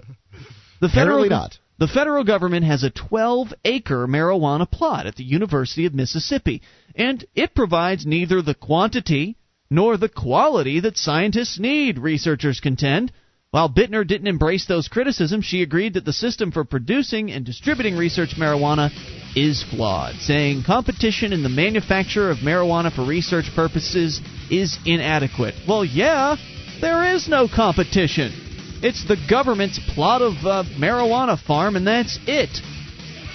The 0.82 0.90
federal 0.90 1.24
Apparently 1.24 1.30
not. 1.30 1.60
The 1.82 1.88
federal 1.88 2.24
government 2.24 2.64
has 2.64 2.84
a 2.84 2.92
12 2.92 3.56
acre 3.66 4.06
marijuana 4.06 4.70
plot 4.70 5.08
at 5.08 5.16
the 5.16 5.24
University 5.24 5.88
of 5.88 5.96
Mississippi, 5.96 6.62
and 6.94 7.26
it 7.34 7.56
provides 7.56 8.06
neither 8.06 8.40
the 8.44 8.54
quantity 8.54 9.36
nor 9.68 9.98
the 9.98 10.08
quality 10.08 10.80
that 10.82 10.96
scientists 10.96 11.58
need, 11.58 11.98
researchers 11.98 12.60
contend. 12.60 13.12
While 13.50 13.68
Bittner 13.68 14.06
didn't 14.06 14.28
embrace 14.28 14.68
those 14.68 14.90
criticisms, 14.90 15.46
she 15.46 15.64
agreed 15.64 15.96
that 15.96 16.06
the 16.06 16.14
system 16.14 16.52
for 16.52 16.64
producing 16.64 17.32
and 17.32 17.44
distributing 17.44 17.98
research 17.98 18.36
marijuana 18.38 18.92
is 19.36 19.64
flawed, 19.64 20.14
saying 20.18 20.62
competition 20.64 21.34
in 21.34 21.42
the 21.42 21.50
manufacture 21.50 22.30
of 22.30 22.38
marijuana 22.46 22.94
for 22.94 23.04
research 23.04 23.46
purposes 23.56 24.22
is 24.52 24.78
inadequate. 24.86 25.56
Well, 25.68 25.84
yeah, 25.84 26.36
there 26.80 27.16
is 27.16 27.28
no 27.28 27.48
competition. 27.48 28.51
It's 28.84 29.08
the 29.08 29.18
government's 29.30 29.80
plot 29.94 30.24
of 30.24 30.34
uh, 30.44 30.64
marijuana 30.76 31.40
farm, 31.40 31.76
and 31.76 31.86
that's 31.86 32.18
it. 32.26 32.50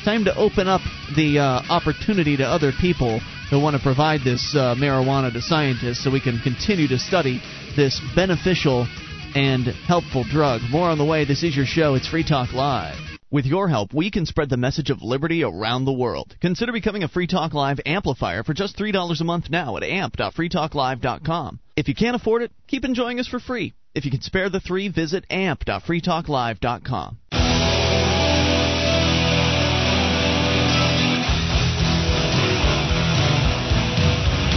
Time 0.04 0.24
to 0.24 0.36
open 0.36 0.66
up 0.66 0.80
the 1.14 1.38
uh, 1.38 1.62
opportunity 1.70 2.36
to 2.38 2.44
other 2.44 2.72
people 2.80 3.20
who 3.48 3.60
want 3.60 3.76
to 3.76 3.82
provide 3.82 4.22
this 4.24 4.56
uh, 4.58 4.74
marijuana 4.74 5.32
to 5.32 5.40
scientists 5.40 6.02
so 6.02 6.10
we 6.10 6.20
can 6.20 6.40
continue 6.40 6.88
to 6.88 6.98
study 6.98 7.40
this 7.76 8.00
beneficial 8.16 8.88
and 9.36 9.66
helpful 9.86 10.24
drug. 10.24 10.62
More 10.68 10.90
on 10.90 10.98
the 10.98 11.04
way. 11.04 11.24
This 11.24 11.44
is 11.44 11.54
your 11.54 11.66
show. 11.66 11.94
It's 11.94 12.08
Free 12.08 12.26
Talk 12.26 12.52
Live. 12.52 12.96
With 13.30 13.46
your 13.46 13.68
help, 13.68 13.94
we 13.94 14.10
can 14.10 14.26
spread 14.26 14.50
the 14.50 14.56
message 14.56 14.90
of 14.90 15.00
liberty 15.00 15.44
around 15.44 15.84
the 15.84 15.92
world. 15.92 16.34
Consider 16.40 16.72
becoming 16.72 17.04
a 17.04 17.08
Free 17.08 17.28
Talk 17.28 17.54
Live 17.54 17.78
amplifier 17.86 18.42
for 18.42 18.52
just 18.52 18.76
$3 18.76 19.20
a 19.20 19.24
month 19.24 19.48
now 19.48 19.76
at 19.76 19.84
amp.freetalklive.com. 19.84 21.60
If 21.76 21.86
you 21.86 21.94
can't 21.94 22.16
afford 22.16 22.42
it, 22.42 22.50
keep 22.66 22.84
enjoying 22.84 23.20
us 23.20 23.28
for 23.28 23.38
free. 23.38 23.74
If 23.96 24.04
you 24.04 24.10
can 24.10 24.20
spare 24.20 24.50
the 24.50 24.60
three, 24.60 24.88
visit 24.88 25.24
amp.freetalklive.com. 25.30 27.18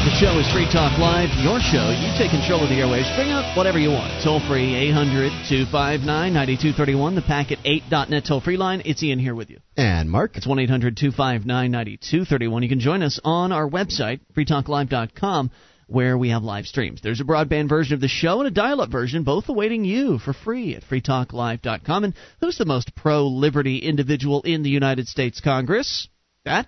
The 0.03 0.15
show 0.19 0.37
is 0.39 0.51
Free 0.51 0.65
Talk 0.65 0.99
Live, 0.99 1.29
your 1.39 1.61
show. 1.61 1.87
You 1.91 2.11
take 2.17 2.31
control 2.31 2.63
of 2.63 2.67
the 2.67 2.75
airwaves. 2.75 3.15
Bring 3.15 3.29
up 3.29 3.55
whatever 3.55 3.79
you 3.79 3.91
want. 3.91 4.21
Toll 4.21 4.41
free, 4.45 4.75
800 4.75 5.29
259 5.47 6.33
9231, 6.33 7.15
the 7.15 7.21
packet8.net 7.21 8.25
toll 8.25 8.41
free 8.41 8.57
line. 8.57 8.81
It's 8.83 9.01
Ian 9.01 9.19
here 9.19 9.35
with 9.35 9.49
you. 9.49 9.59
And 9.77 10.09
Mark, 10.09 10.35
It's 10.35 10.47
1 10.47 10.59
800 10.59 10.97
259 10.97 11.71
9231. 11.71 12.63
You 12.63 12.69
can 12.69 12.79
join 12.81 13.03
us 13.03 13.21
on 13.23 13.53
our 13.53 13.69
website, 13.69 14.19
freetalklive.com, 14.35 15.51
where 15.89 16.17
we 16.17 16.29
have 16.29 16.43
live 16.43 16.65
streams. 16.65 17.01
There's 17.01 17.21
a 17.21 17.25
broadband 17.25 17.67
version 17.67 17.95
of 17.95 18.01
the 18.01 18.07
show 18.07 18.39
and 18.39 18.47
a 18.47 18.51
dial 18.51 18.81
up 18.81 18.91
version, 18.91 19.23
both 19.23 19.49
awaiting 19.49 19.83
you 19.83 20.19
for 20.19 20.33
free 20.33 20.75
at 20.75 20.83
freetalklive.com. 20.83 22.03
And 22.03 22.13
who's 22.39 22.57
the 22.57 22.65
most 22.65 22.95
pro 22.95 23.27
liberty 23.27 23.79
individual 23.79 24.41
in 24.43 24.63
the 24.63 24.69
United 24.69 25.07
States 25.07 25.41
Congress? 25.41 26.07
That 26.45 26.67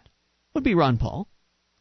would 0.54 0.64
be 0.64 0.76
Ron 0.76 0.98
Paul. 0.98 1.28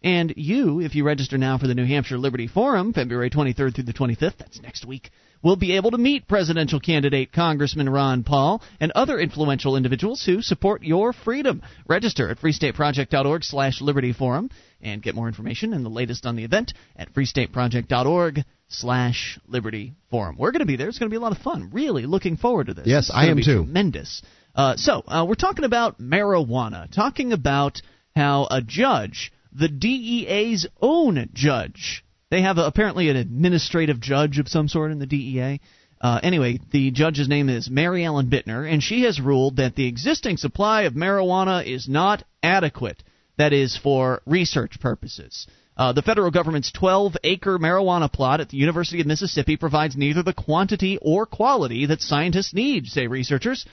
And 0.02 0.32
you, 0.36 0.80
if 0.80 0.94
you 0.94 1.04
register 1.04 1.36
now 1.36 1.58
for 1.58 1.66
the 1.66 1.74
New 1.74 1.86
Hampshire 1.86 2.18
Liberty 2.18 2.46
Forum, 2.46 2.92
February 2.92 3.30
23rd 3.30 3.74
through 3.74 3.84
the 3.84 3.92
25th, 3.92 4.38
that's 4.38 4.60
next 4.62 4.86
week, 4.86 5.10
will 5.42 5.56
be 5.56 5.76
able 5.76 5.90
to 5.92 5.98
meet 5.98 6.28
presidential 6.28 6.80
candidate 6.80 7.32
Congressman 7.32 7.88
Ron 7.88 8.24
Paul 8.24 8.62
and 8.78 8.92
other 8.92 9.18
influential 9.18 9.76
individuals 9.76 10.22
who 10.24 10.42
support 10.42 10.82
your 10.82 11.12
freedom. 11.12 11.62
Register 11.88 12.28
at 12.28 12.38
freestateproject.org 12.38 13.44
slash 13.44 13.80
liberty 13.80 14.12
forum 14.12 14.50
and 14.80 15.02
get 15.02 15.14
more 15.14 15.28
information 15.28 15.72
and 15.72 15.84
the 15.84 15.90
latest 15.90 16.26
on 16.26 16.36
the 16.36 16.44
event 16.44 16.72
at 16.96 17.12
freestateproject.org 17.14 18.40
slash 18.68 19.38
liberty 19.46 19.94
forum. 20.10 20.36
We're 20.38 20.52
going 20.52 20.60
to 20.60 20.66
be 20.66 20.76
there. 20.76 20.88
It's 20.88 20.98
going 20.98 21.10
to 21.10 21.14
be 21.14 21.18
a 21.18 21.20
lot 21.20 21.36
of 21.36 21.42
fun. 21.42 21.70
Really 21.72 22.06
looking 22.06 22.36
forward 22.36 22.68
to 22.68 22.74
this. 22.74 22.86
Yes, 22.86 23.08
It's 23.08 23.12
I 23.14 23.26
am 23.26 23.36
be 23.36 23.44
too. 23.44 23.64
Tremendous. 23.64 24.22
Uh, 24.54 24.76
so 24.76 25.02
uh, 25.06 25.24
we're 25.28 25.34
talking 25.34 25.64
about 25.64 26.00
marijuana, 26.00 26.90
talking 26.92 27.32
about 27.32 27.80
how 28.14 28.46
a 28.50 28.60
judge, 28.62 29.32
the 29.52 29.68
DEA's 29.68 30.66
own 30.80 31.28
judge, 31.32 32.04
they 32.30 32.42
have 32.42 32.58
a, 32.58 32.62
apparently 32.62 33.08
an 33.08 33.16
administrative 33.16 34.00
judge 34.00 34.38
of 34.38 34.48
some 34.48 34.68
sort 34.68 34.92
in 34.92 34.98
the 34.98 35.06
DEA. 35.06 35.60
Uh, 36.00 36.18
anyway, 36.22 36.58
the 36.70 36.90
judge's 36.90 37.28
name 37.28 37.48
is 37.48 37.68
Mary 37.68 38.04
Ellen 38.04 38.30
Bittner, 38.30 38.70
and 38.70 38.82
she 38.82 39.02
has 39.02 39.20
ruled 39.20 39.56
that 39.56 39.74
the 39.74 39.86
existing 39.86 40.38
supply 40.38 40.82
of 40.82 40.94
marijuana 40.94 41.66
is 41.66 41.88
not 41.88 42.24
adequate. 42.42 43.02
That 43.36 43.52
is 43.52 43.76
for 43.76 44.22
research 44.26 44.80
purposes. 44.80 45.46
Uh, 45.76 45.92
the 45.92 46.02
federal 46.02 46.30
government's 46.30 46.72
12 46.72 47.16
acre 47.24 47.58
marijuana 47.58 48.10
plot 48.10 48.40
at 48.40 48.50
the 48.50 48.58
University 48.58 49.00
of 49.00 49.06
Mississippi 49.06 49.56
provides 49.56 49.96
neither 49.96 50.22
the 50.22 50.34
quantity 50.34 50.98
or 51.00 51.26
quality 51.26 51.86
that 51.86 52.02
scientists 52.02 52.54
need, 52.54 52.86
say 52.86 53.06
researchers. 53.06 53.66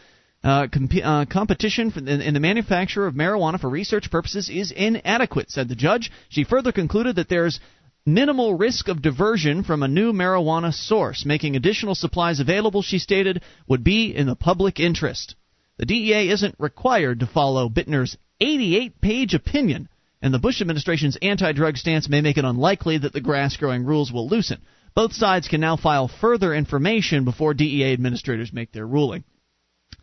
Uh, 0.44 0.68
comp- 0.72 1.04
uh, 1.04 1.26
competition 1.26 1.92
in, 1.96 2.22
in 2.22 2.34
the 2.34 2.40
manufacture 2.40 3.08
of 3.08 3.16
marijuana 3.16 3.60
for 3.60 3.70
research 3.70 4.10
purposes 4.12 4.50
is 4.50 4.72
inadequate, 4.72 5.50
said 5.50 5.68
the 5.68 5.76
judge. 5.76 6.12
She 6.30 6.44
further 6.44 6.72
concluded 6.72 7.16
that 7.16 7.28
there's 7.28 7.60
minimal 8.08 8.56
risk 8.56 8.88
of 8.88 9.02
diversion 9.02 9.64
from 9.64 9.84
a 9.84 9.88
new 9.88 10.14
marijuana 10.14 10.74
source. 10.74 11.26
Making 11.26 11.56
additional 11.56 11.94
supplies 11.94 12.40
available, 12.40 12.82
she 12.82 12.98
stated, 12.98 13.44
would 13.68 13.84
be 13.84 14.16
in 14.16 14.26
the 14.28 14.36
public 14.36 14.80
interest. 14.80 15.36
The 15.78 15.86
DEA 15.86 16.30
isn't 16.30 16.56
required 16.58 17.20
to 17.20 17.28
follow 17.28 17.70
Bittner's 17.70 18.18
88 18.40 19.02
page 19.02 19.34
opinion, 19.34 19.90
and 20.22 20.34
the 20.34 20.40
Bush 20.40 20.62
administration's 20.62 21.18
anti 21.22 21.52
drug 21.52 21.78
stance 21.78 22.10
may 22.10 22.22
make 22.22 22.38
it 22.38 22.46
unlikely 22.46 22.98
that 23.00 23.14
the 23.14 23.22
grass 23.22 23.58
growing 23.58 23.84
rules 23.84 24.12
will 24.12 24.28
loosen. 24.28 24.62
Both 24.96 25.14
sides 25.14 25.48
can 25.48 25.62
now 25.62 25.76
file 25.76 26.08
further 26.08 26.54
information 26.56 27.26
before 27.26 27.54
DEA 27.54 27.94
administrators 27.94 28.54
make 28.54 28.72
their 28.72 28.88
ruling. 28.88 29.26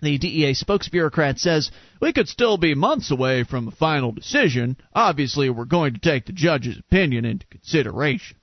The 0.01 0.19
DEA 0.19 0.53
spokesbureaucrat 0.53 1.39
says, 1.39 1.71
We 2.01 2.13
could 2.13 2.29
still 2.29 2.59
be 2.59 2.75
months 2.75 3.11
away 3.11 3.45
from 3.45 3.69
a 3.69 3.71
final 3.71 4.13
decision. 4.13 4.77
Obviously, 4.95 5.49
we're 5.49 5.65
going 5.65 5.95
to 5.95 6.01
take 6.01 6.27
the 6.27 6.33
judge's 6.33 6.79
opinion 6.79 7.25
into 7.25 7.47
consideration. 7.47 8.37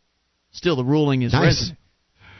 Still, 0.51 0.75
the 0.75 0.83
ruling 0.83 1.21
is 1.21 1.33
Nice. 1.33 1.71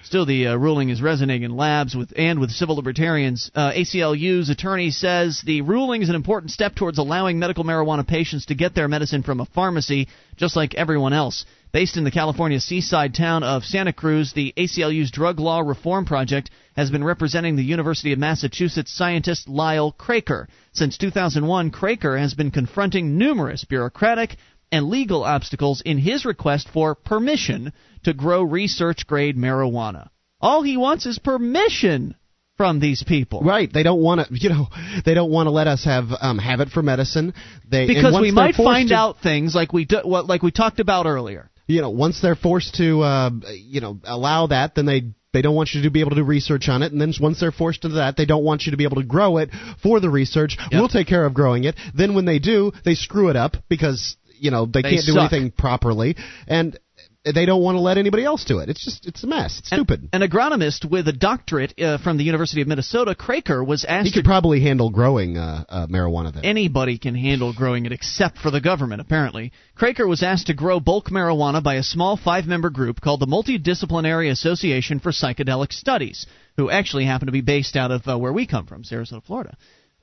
Still, 0.03 0.25
the 0.25 0.47
uh, 0.47 0.55
ruling 0.55 0.89
is 0.89 1.01
resonating 1.01 1.43
in 1.43 1.55
labs 1.55 1.95
with 1.95 2.11
and 2.17 2.39
with 2.39 2.51
civil 2.51 2.75
libertarians. 2.75 3.51
Uh, 3.53 3.71
ACLU's 3.71 4.49
attorney 4.49 4.89
says 4.89 5.41
the 5.45 5.61
ruling 5.61 6.01
is 6.01 6.09
an 6.09 6.15
important 6.15 6.51
step 6.51 6.73
towards 6.75 6.97
allowing 6.97 7.37
medical 7.37 7.63
marijuana 7.63 8.05
patients 8.05 8.47
to 8.47 8.55
get 8.55 8.73
their 8.73 8.87
medicine 8.87 9.21
from 9.21 9.39
a 9.39 9.45
pharmacy, 9.45 10.07
just 10.37 10.55
like 10.55 10.73
everyone 10.73 11.13
else. 11.13 11.45
Based 11.71 11.95
in 11.95 12.03
the 12.03 12.11
California 12.11 12.59
seaside 12.59 13.13
town 13.13 13.43
of 13.43 13.63
Santa 13.63 13.93
Cruz, 13.93 14.33
the 14.33 14.53
ACLU's 14.57 15.11
Drug 15.11 15.39
Law 15.39 15.61
Reform 15.61 16.05
Project 16.05 16.49
has 16.75 16.91
been 16.91 17.03
representing 17.03 17.55
the 17.55 17.63
University 17.63 18.11
of 18.11 18.19
Massachusetts 18.19 18.91
scientist 18.91 19.47
Lyle 19.47 19.95
Craker. 19.97 20.47
Since 20.73 20.97
2001, 20.97 21.71
Craker 21.71 22.19
has 22.19 22.33
been 22.33 22.51
confronting 22.51 23.17
numerous 23.17 23.63
bureaucratic 23.63 24.35
and 24.71 24.87
legal 24.89 25.23
obstacles 25.23 25.81
in 25.85 25.97
his 25.97 26.25
request 26.25 26.67
for 26.73 26.95
permission 26.95 27.73
to 28.03 28.13
grow 28.13 28.41
research 28.43 29.05
grade 29.07 29.37
marijuana. 29.37 30.09
All 30.39 30.63
he 30.63 30.77
wants 30.77 31.05
is 31.05 31.19
permission 31.19 32.15
from 32.57 32.79
these 32.79 33.03
people. 33.03 33.41
Right, 33.41 33.71
they 33.71 33.83
don't 33.83 34.01
want 34.01 34.27
to, 34.27 34.33
you 34.39 34.49
know, 34.49 34.67
they 35.05 35.13
don't 35.13 35.31
want 35.31 35.47
to 35.47 35.51
let 35.51 35.67
us 35.67 35.83
have 35.85 36.05
um, 36.19 36.37
have 36.37 36.59
it 36.59 36.69
for 36.69 36.81
medicine. 36.81 37.33
They 37.69 37.87
Because 37.87 38.19
we 38.19 38.31
might 38.31 38.55
find 38.55 38.89
to- 38.89 38.95
out 38.95 39.21
things 39.21 39.55
like 39.55 39.73
we 39.73 39.85
do, 39.85 39.99
what 40.03 40.27
like 40.27 40.41
we 40.43 40.51
talked 40.51 40.79
about 40.79 41.05
earlier. 41.05 41.49
you 41.67 41.81
know, 41.81 41.89
once 41.91 42.21
they're 42.21 42.35
forced 42.35 42.75
to, 42.75 43.01
uh, 43.01 43.29
you 43.53 43.81
know, 43.81 43.99
allow 44.03 44.47
that, 44.47 44.75
then 44.75 44.85
they 44.85 45.03
they 45.33 45.41
don't 45.41 45.55
want 45.55 45.69
you 45.73 45.83
to 45.83 45.89
be 45.89 46.01
able 46.01 46.09
to 46.09 46.17
do 46.17 46.23
research 46.23 46.67
on 46.67 46.83
it, 46.83 46.91
and 46.91 46.99
then 46.99 47.13
once 47.21 47.39
they're 47.39 47.53
forced 47.53 47.83
to 47.83 47.89
that, 47.89 48.17
they 48.17 48.25
don't 48.25 48.43
want 48.43 48.63
you 48.63 48.71
to 48.71 48.77
be 48.77 48.83
able 48.83 48.97
to 48.97 49.03
grow 49.07 49.37
it 49.37 49.49
for 49.81 49.99
the 50.01 50.09
research. 50.09 50.57
We'll 50.71 50.89
take 50.89 51.07
care 51.07 51.25
of 51.25 51.33
growing 51.33 51.63
it. 51.63 51.75
Then 51.95 52.15
when 52.15 52.25
they 52.25 52.39
do, 52.39 52.73
they 52.83 52.95
screw 52.95 53.29
it 53.29 53.37
up 53.37 53.55
because 53.69 54.17
you 54.41 54.51
know 54.51 54.65
they, 54.65 54.81
They 54.81 54.89
can't 54.95 55.05
do 55.05 55.13
suck. 55.13 55.31
anything 55.31 55.51
properly, 55.51 56.15
and 56.47 56.77
they 57.23 57.45
don't 57.45 57.61
want 57.61 57.75
to 57.75 57.79
let 57.79 57.99
anybody 57.99 58.23
else 58.23 58.43
do 58.45 58.59
it. 58.59 58.69
It's 58.69 58.83
just 58.83 59.05
it's 59.05 59.23
a 59.23 59.27
mess. 59.27 59.59
It's 59.59 59.67
stupid. 59.67 60.09
An 60.11 60.21
agronomist 60.21 60.89
with 60.89 61.07
a 61.07 61.13
doctorate 61.13 61.79
uh, 61.79 61.99
from 61.99 62.17
the 62.17 62.23
University 62.23 62.61
of 62.63 62.67
Minnesota, 62.67 63.13
Craker, 63.13 63.65
was 63.65 63.85
asked 63.85 64.07
he 64.07 64.11
could 64.11 64.25
probably 64.25 64.59
handle 64.61 64.89
growing 64.89 65.37
uh, 65.37 65.63
uh, 65.69 65.85
marijuana 65.87 66.33
then. 66.33 66.43
anybody 66.43 66.97
can 66.97 67.13
handle 67.13 67.53
growing 67.53 67.85
it 67.85 67.91
except 67.91 68.39
for 68.39 68.49
the 68.49 68.59
government, 68.59 69.01
apparently. 69.01 69.51
Craker 69.77 70.07
was 70.07 70.23
asked 70.23 70.47
to 70.47 70.55
grow 70.55 70.79
bulk 70.79 71.09
marijuana 71.09 71.61
by 71.61 71.75
a 71.75 71.83
small 71.83 72.17
five 72.17 72.45
member 72.47 72.71
group 72.71 72.99
called 72.99 73.19
the 73.19 73.27
Multidisciplinary 73.27 74.31
Association 74.31 74.99
for 74.99 75.11
Psychedelic 75.11 75.71
Studies, 75.71 76.25
who 76.57 76.71
actually 76.71 77.05
happen 77.05 77.27
to 77.27 77.31
be 77.31 77.41
based 77.41 77.75
out 77.75 77.91
of 77.91 78.07
uh, 78.07 78.17
where 78.17 78.33
we 78.33 78.47
come 78.47 78.65
from, 78.65 78.83
Sarasota, 78.83 79.23
Florida. 79.23 79.55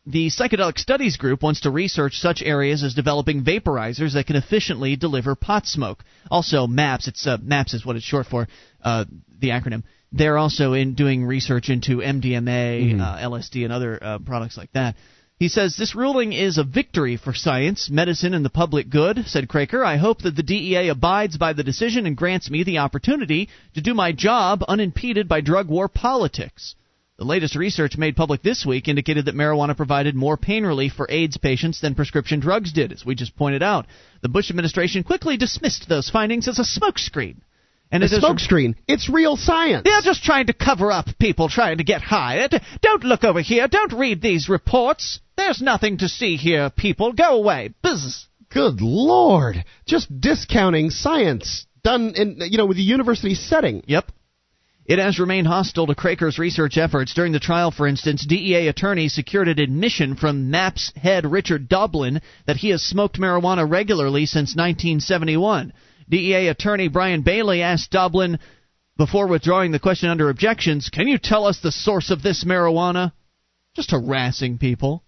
The 0.09 0.29
Psychedelic 0.29 0.79
Studies 0.79 1.19
Group 1.19 1.43
wants 1.43 1.61
to 1.61 1.71
research 1.71 2.19
such 2.19 2.41
areas 2.41 2.83
as 2.83 2.95
developing 2.95 3.45
vaporizers 3.45 4.15
that 4.15 4.27
can 4.27 4.37
efficiently 4.37 4.97
deliver 4.97 5.35
pot 5.35 5.67
smoke. 5.67 6.03
Also, 6.31 6.67
MAPS, 6.67 7.09
it's 7.09 7.27
uh, 7.27 7.37
MAPS 7.43 7.75
is 7.75 7.85
what 7.85 7.95
it's 7.95 8.07
short 8.07 8.25
for, 8.25 8.49
uh, 8.83 9.05
the 9.39 9.51
acronym. 9.51 9.83
They're 10.11 10.39
also 10.39 10.73
in 10.73 10.95
doing 10.95 11.27
research 11.27 11.69
into 11.69 11.99
MDMA, 11.99 12.99
uh, 12.99 13.19
LSD, 13.19 13.65
and 13.65 13.73
other 13.73 14.03
uh, 14.03 14.19
products 14.21 14.57
like 14.57 14.73
that. 14.73 14.97
He 15.39 15.49
says 15.49 15.77
this 15.77 15.95
ruling 15.95 16.33
is 16.33 16.57
a 16.57 16.65
victory 16.65 17.19
for 17.19 17.35
science, 17.35 17.91
medicine, 17.91 18.33
and 18.33 18.47
the 18.47 18.49
public 18.49 18.89
good, 18.89 19.27
said 19.27 19.47
Craker. 19.47 19.85
I 19.85 19.99
hope 19.99 20.23
that 20.23 20.35
the 20.35 20.43
DEA 20.43 20.89
abides 20.89 21.37
by 21.37 21.53
the 21.53 21.63
decision 21.63 22.07
and 22.07 22.17
grants 22.17 22.49
me 22.49 22.65
the 22.65 22.79
opportunity 22.79 23.51
to 23.75 23.83
do 23.83 23.93
my 23.93 24.13
job 24.13 24.65
unimpeded 24.67 25.29
by 25.29 25.43
drug 25.43 25.69
war 25.69 25.87
politics. 25.87 26.77
The 27.19 27.25
latest 27.25 27.57
research 27.57 27.97
made 27.97 28.15
public 28.15 28.43
this 28.43 28.65
week 28.65 28.87
indicated 28.87 29.25
that 29.25 29.35
marijuana 29.35 29.77
provided 29.77 30.15
more 30.15 30.37
pain 30.37 30.65
relief 30.65 30.93
for 30.93 31.07
AIDS 31.11 31.37
patients 31.37 31.81
than 31.81 31.97
prescription 31.97 32.39
drugs 32.39 32.73
did, 32.73 32.93
as 32.93 33.05
we 33.05 33.17
just 33.17 33.35
pointed 33.37 33.61
out. 33.63 33.87
The 34.23 34.29
Bush 34.29 34.51
administration 34.51 35.03
quickly 35.03 35.37
dismissed 35.37 35.89
those 35.89 36.09
findings 36.11 36.47
as 36.47 36.61
a 36.61 36.63
smokescreen. 36.63 37.39
And 37.91 38.05
a 38.05 38.07
it 38.07 38.13
is- 38.13 38.23
smokescreen. 38.23 38.77
It's 38.87 39.09
real 39.09 39.37
science. 39.37 39.83
they're 39.85 40.01
just 40.03 40.23
trying 40.23 40.47
to 40.47 40.53
cover 40.53 40.93
up 40.93 41.07
people 41.19 41.49
trying 41.49 41.79
to 41.79 41.85
get 41.85 42.03
high. 42.03 42.47
D- 42.47 42.59
Don't 42.83 43.03
look 43.03 43.25
over 43.25 43.41
here. 43.41 43.67
Don't 43.67 43.95
read 43.95 44.23
these 44.23 44.49
reports. 44.49 45.19
There's 45.37 45.61
nothing 45.61 45.99
to 45.99 46.09
see 46.09 46.37
here, 46.37 46.71
people. 46.71 47.13
Go 47.13 47.35
away. 47.37 47.75
Buzz. 47.83 48.27
Good 48.51 48.81
lord! 48.81 49.63
Just 49.87 50.21
discounting 50.21 50.89
science 50.91 51.67
done 51.83 52.15
in 52.15 52.39
you 52.49 52.57
know 52.59 52.65
with 52.67 52.79
a 52.79 52.83
university 52.83 53.35
setting. 53.35 53.83
Yep. 53.87 54.11
It 54.89 54.99
has 54.99 55.19
remained 55.19 55.47
hostile 55.47 55.87
to 55.87 55.95
Craker's 55.95 56.39
research 56.39 56.79
efforts. 56.79 57.13
During 57.13 57.33
the 57.33 57.39
trial, 57.39 57.71
for 57.71 57.87
instance, 57.87 58.25
DEA 58.25 58.69
attorneys 58.69 59.13
secured 59.13 59.49
an 59.49 59.59
admission 59.59 60.17
from 60.17 60.51
MAPS 60.51 60.95
head 60.97 61.31
Richard 61.31 61.69
Doblin 61.69 62.23
that 62.47 62.57
he 62.57 62.71
has 62.71 62.83
smoked 62.83 63.21
marijuana 63.21 63.71
regularly 63.71 64.25
since 64.25 64.57
1971. 64.57 65.75
DEA 66.09 66.49
attorney 66.49 66.89
Brian 66.89 67.21
Bailey 67.21 67.61
asked 67.61 67.91
Doblin, 67.91 68.39
before 68.97 69.27
withdrawing 69.27 69.73
the 69.73 69.79
question 69.79 70.09
under 70.09 70.31
objections, 70.31 70.89
Can 70.89 71.07
you 71.07 71.19
tell 71.19 71.45
us 71.45 71.61
the 71.61 71.71
source 71.71 72.11
of 72.11 72.23
this 72.23 72.45
marijuana? 72.45 73.13
Just 73.77 73.91
harassing 73.91 74.57
people. 74.57 75.05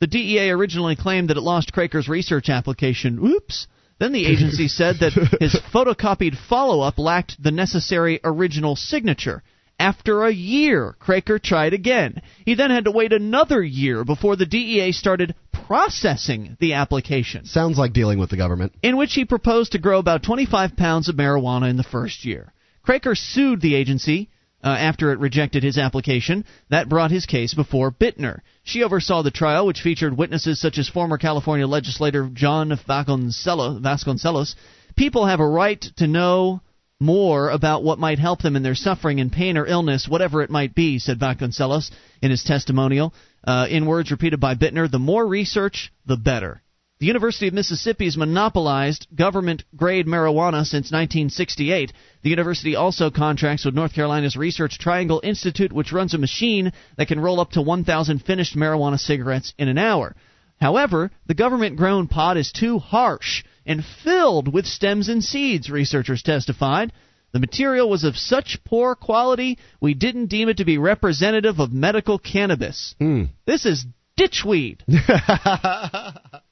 The 0.00 0.08
DEA 0.08 0.50
originally 0.50 0.96
claimed 0.96 1.30
that 1.30 1.36
it 1.36 1.42
lost 1.42 1.72
Craker's 1.72 2.08
research 2.08 2.48
application. 2.48 3.20
Oops. 3.24 3.68
Then 4.00 4.12
the 4.12 4.26
agency 4.26 4.66
said 4.80 4.96
that 4.98 5.12
his 5.38 5.54
photocopied 5.72 6.36
follow 6.36 6.80
up 6.80 6.98
lacked 6.98 7.40
the 7.40 7.52
necessary 7.52 8.18
original 8.24 8.74
signature. 8.74 9.42
After 9.78 10.24
a 10.24 10.32
year, 10.32 10.96
Craker 11.00 11.40
tried 11.40 11.72
again. 11.72 12.20
He 12.44 12.54
then 12.54 12.70
had 12.70 12.84
to 12.84 12.90
wait 12.90 13.12
another 13.12 13.62
year 13.62 14.04
before 14.04 14.36
the 14.36 14.44
DEA 14.46 14.92
started 14.92 15.34
processing 15.52 16.56
the 16.60 16.72
application, 16.74 17.44
Sounds 17.44 17.78
like 17.78 17.92
dealing 17.92 18.18
with 18.18 18.30
the 18.30 18.36
government. 18.36 18.72
in 18.82 18.96
which 18.96 19.14
he 19.14 19.24
proposed 19.24 19.72
to 19.72 19.78
grow 19.78 19.98
about 19.98 20.22
25 20.22 20.76
pounds 20.76 21.08
of 21.08 21.14
marijuana 21.16 21.70
in 21.70 21.76
the 21.76 21.82
first 21.82 22.24
year. 22.24 22.52
Craker 22.86 23.16
sued 23.16 23.60
the 23.60 23.74
agency 23.74 24.28
uh, 24.62 24.68
after 24.68 25.12
it 25.12 25.18
rejected 25.18 25.62
his 25.62 25.78
application. 25.78 26.44
That 26.68 26.88
brought 26.88 27.10
his 27.10 27.26
case 27.26 27.54
before 27.54 27.90
Bittner. 27.90 28.40
She 28.62 28.82
oversaw 28.82 29.22
the 29.22 29.30
trial, 29.30 29.66
which 29.66 29.80
featured 29.80 30.16
witnesses 30.16 30.60
such 30.60 30.78
as 30.78 30.88
former 30.88 31.18
California 31.18 31.66
legislator 31.66 32.28
John 32.32 32.70
Vasconcellos. 32.70 34.54
People 34.96 35.26
have 35.26 35.40
a 35.40 35.48
right 35.48 35.80
to 35.96 36.06
know 36.06 36.60
more 37.00 37.48
about 37.48 37.82
what 37.82 37.98
might 37.98 38.18
help 38.18 38.42
them 38.42 38.56
in 38.56 38.62
their 38.62 38.74
suffering 38.74 39.20
and 39.20 39.32
pain 39.32 39.56
or 39.56 39.66
illness, 39.66 40.06
whatever 40.06 40.42
it 40.42 40.50
might 40.50 40.74
be, 40.74 40.98
said 40.98 41.18
Vasconcellos 41.18 41.90
in 42.20 42.30
his 42.30 42.44
testimonial. 42.44 43.14
Uh, 43.42 43.66
in 43.70 43.86
words 43.86 44.10
repeated 44.10 44.38
by 44.38 44.54
Bittner, 44.54 44.90
the 44.90 44.98
more 44.98 45.26
research, 45.26 45.90
the 46.04 46.18
better. 46.18 46.60
The 47.00 47.06
University 47.06 47.48
of 47.48 47.54
Mississippi 47.54 48.04
has 48.04 48.18
monopolized 48.18 49.06
government 49.14 49.64
grade 49.74 50.06
marijuana 50.06 50.66
since 50.66 50.92
1968. 50.92 51.94
The 52.22 52.28
university 52.28 52.76
also 52.76 53.10
contracts 53.10 53.64
with 53.64 53.74
North 53.74 53.94
Carolina's 53.94 54.36
Research 54.36 54.78
Triangle 54.78 55.22
Institute, 55.24 55.72
which 55.72 55.92
runs 55.92 56.12
a 56.12 56.18
machine 56.18 56.72
that 56.98 57.08
can 57.08 57.18
roll 57.18 57.40
up 57.40 57.52
to 57.52 57.62
1,000 57.62 58.18
finished 58.18 58.54
marijuana 58.54 59.00
cigarettes 59.00 59.54
in 59.56 59.68
an 59.68 59.78
hour. 59.78 60.14
However, 60.60 61.10
the 61.24 61.32
government 61.32 61.76
grown 61.76 62.06
pot 62.06 62.36
is 62.36 62.52
too 62.52 62.78
harsh 62.78 63.44
and 63.64 63.82
filled 64.04 64.52
with 64.52 64.66
stems 64.66 65.08
and 65.08 65.24
seeds, 65.24 65.70
researchers 65.70 66.22
testified. 66.22 66.92
The 67.32 67.40
material 67.40 67.88
was 67.88 68.04
of 68.04 68.18
such 68.18 68.62
poor 68.62 68.94
quality, 68.94 69.56
we 69.80 69.94
didn't 69.94 70.26
deem 70.26 70.50
it 70.50 70.58
to 70.58 70.66
be 70.66 70.76
representative 70.76 71.60
of 71.60 71.72
medical 71.72 72.18
cannabis. 72.18 72.94
Hmm. 72.98 73.24
This 73.46 73.64
is 73.64 73.86
ditchweed. 74.18 74.82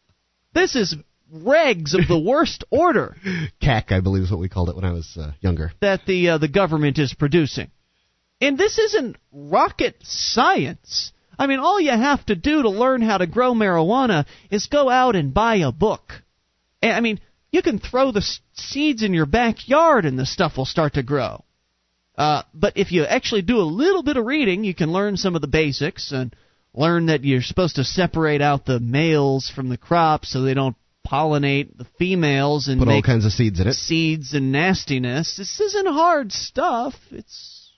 this 0.54 0.74
is 0.76 0.96
regs 1.32 1.94
of 1.94 2.08
the 2.08 2.18
worst 2.26 2.64
order 2.70 3.16
CAC, 3.62 3.92
I 3.92 4.00
believe, 4.00 4.22
is 4.24 4.30
what 4.30 4.40
we 4.40 4.48
called 4.48 4.70
it 4.70 4.76
when 4.76 4.84
I 4.84 4.92
was 4.92 5.16
uh, 5.20 5.32
younger. 5.40 5.72
that 5.80 6.06
the 6.06 6.30
uh, 6.30 6.38
the 6.38 6.48
government 6.48 6.98
is 6.98 7.14
producing. 7.14 7.70
And 8.40 8.56
this 8.56 8.78
isn't 8.78 9.16
rocket 9.32 9.96
science. 10.02 11.12
I 11.38 11.46
mean, 11.48 11.58
all 11.58 11.80
you 11.80 11.90
have 11.90 12.24
to 12.26 12.36
do 12.36 12.62
to 12.62 12.70
learn 12.70 13.02
how 13.02 13.18
to 13.18 13.26
grow 13.26 13.52
marijuana 13.52 14.26
is 14.50 14.66
go 14.66 14.88
out 14.88 15.16
and 15.16 15.34
buy 15.34 15.56
a 15.56 15.72
book. 15.72 16.12
And, 16.80 16.92
I 16.92 17.00
mean, 17.00 17.20
you 17.50 17.62
can 17.62 17.78
throw 17.80 18.12
the 18.12 18.20
s- 18.20 18.40
seeds 18.54 19.02
in 19.02 19.12
your 19.12 19.26
backyard 19.26 20.04
and 20.04 20.18
the 20.18 20.26
stuff 20.26 20.56
will 20.56 20.66
start 20.66 20.94
to 20.94 21.02
grow. 21.02 21.44
Uh, 22.16 22.42
but 22.54 22.76
if 22.76 22.92
you 22.92 23.04
actually 23.04 23.42
do 23.42 23.58
a 23.58 23.62
little 23.62 24.02
bit 24.02 24.16
of 24.16 24.26
reading, 24.26 24.62
you 24.64 24.74
can 24.74 24.92
learn 24.92 25.16
some 25.16 25.34
of 25.34 25.40
the 25.40 25.46
basics 25.48 26.12
and 26.12 26.34
learn 26.74 27.06
that 27.06 27.24
you're 27.24 27.42
supposed 27.42 27.76
to 27.76 27.84
separate 27.84 28.40
out 28.42 28.64
the 28.66 28.80
males 28.80 29.50
from 29.54 29.68
the 29.68 29.76
crop 29.76 30.24
so 30.24 30.42
they 30.42 30.54
don't 30.54 30.76
pollinate 31.06 31.76
the 31.76 31.86
females 31.98 32.68
and 32.68 32.78
Put 32.78 32.88
all 32.88 32.94
make 32.96 33.04
kinds 33.04 33.24
of 33.24 33.32
seeds 33.32 33.60
in 33.60 33.66
it. 33.68 33.74
seeds 33.74 34.34
and 34.34 34.52
nastiness. 34.52 35.36
This 35.36 35.58
isn't 35.60 35.86
hard 35.86 36.32
stuff. 36.32 36.94
It's 37.10 37.72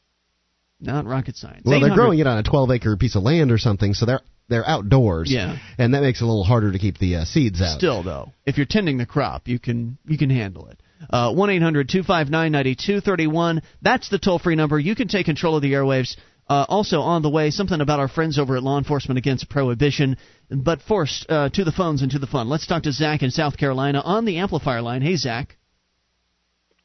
not 0.80 1.04
rocket 1.06 1.36
science. 1.36 1.62
Well, 1.64 1.80
they're 1.80 1.94
growing 1.94 2.18
it 2.18 2.26
on 2.26 2.38
a 2.38 2.42
12 2.42 2.70
acre 2.72 2.96
piece 2.96 3.14
of 3.16 3.22
land 3.22 3.52
or 3.52 3.58
something, 3.58 3.94
so 3.94 4.06
they're 4.06 4.20
they're 4.48 4.66
outdoors. 4.68 5.30
Yeah. 5.30 5.58
And 5.78 5.94
that 5.94 6.02
makes 6.02 6.20
it 6.20 6.24
a 6.24 6.26
little 6.26 6.42
harder 6.42 6.72
to 6.72 6.78
keep 6.78 6.98
the 6.98 7.16
uh, 7.16 7.24
seeds 7.24 7.62
out. 7.62 7.78
Still, 7.78 8.02
though, 8.02 8.32
if 8.44 8.56
you're 8.56 8.66
tending 8.68 8.98
the 8.98 9.06
crop, 9.06 9.46
you 9.46 9.60
can 9.60 9.96
you 10.06 10.18
can 10.18 10.28
handle 10.30 10.66
it. 10.66 10.80
Uh, 11.08 11.32
One 11.32 11.50
eight 11.50 11.62
hundred 11.62 11.88
two 11.88 12.02
five 12.02 12.28
nine 12.30 12.50
ninety 12.52 12.74
two 12.74 13.00
thirty 13.00 13.28
one. 13.28 13.62
That's 13.80 14.08
the 14.08 14.18
toll 14.18 14.38
free 14.40 14.56
number. 14.56 14.78
You 14.78 14.96
can 14.96 15.06
take 15.08 15.26
control 15.26 15.54
of 15.56 15.62
the 15.62 15.72
airwaves. 15.72 16.16
Uh, 16.50 16.66
also 16.68 17.00
on 17.00 17.22
the 17.22 17.30
way, 17.30 17.50
something 17.50 17.80
about 17.80 18.00
our 18.00 18.08
friends 18.08 18.36
over 18.36 18.56
at 18.56 18.62
Law 18.64 18.76
Enforcement 18.76 19.18
Against 19.18 19.48
Prohibition. 19.48 20.16
But 20.50 20.82
first, 20.82 21.24
uh, 21.30 21.48
to 21.50 21.62
the 21.62 21.70
phones 21.70 22.02
and 22.02 22.10
to 22.10 22.18
the 22.18 22.26
fun. 22.26 22.48
Let's 22.48 22.66
talk 22.66 22.82
to 22.82 22.92
Zach 22.92 23.22
in 23.22 23.30
South 23.30 23.56
Carolina 23.56 24.02
on 24.04 24.24
the 24.24 24.38
amplifier 24.38 24.82
line. 24.82 25.00
Hey, 25.00 25.14
Zach. 25.14 25.56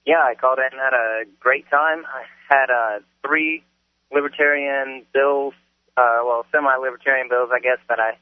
Yeah, 0.05 0.21
I 0.21 0.35
called 0.35 0.59
in 0.59 0.77
at 0.79 0.93
a 0.93 1.23
great 1.39 1.67
time. 1.71 2.03
I 2.05 2.25
had 2.47 2.69
uh, 2.69 2.99
three 3.25 3.63
libertarian 4.13 5.03
bills, 5.11 5.55
uh, 5.97 6.19
well, 6.23 6.45
semi-libertarian 6.51 7.27
bills, 7.27 7.49
I 7.51 7.59
guess, 7.59 7.79
that 7.89 7.99
I 7.99 8.19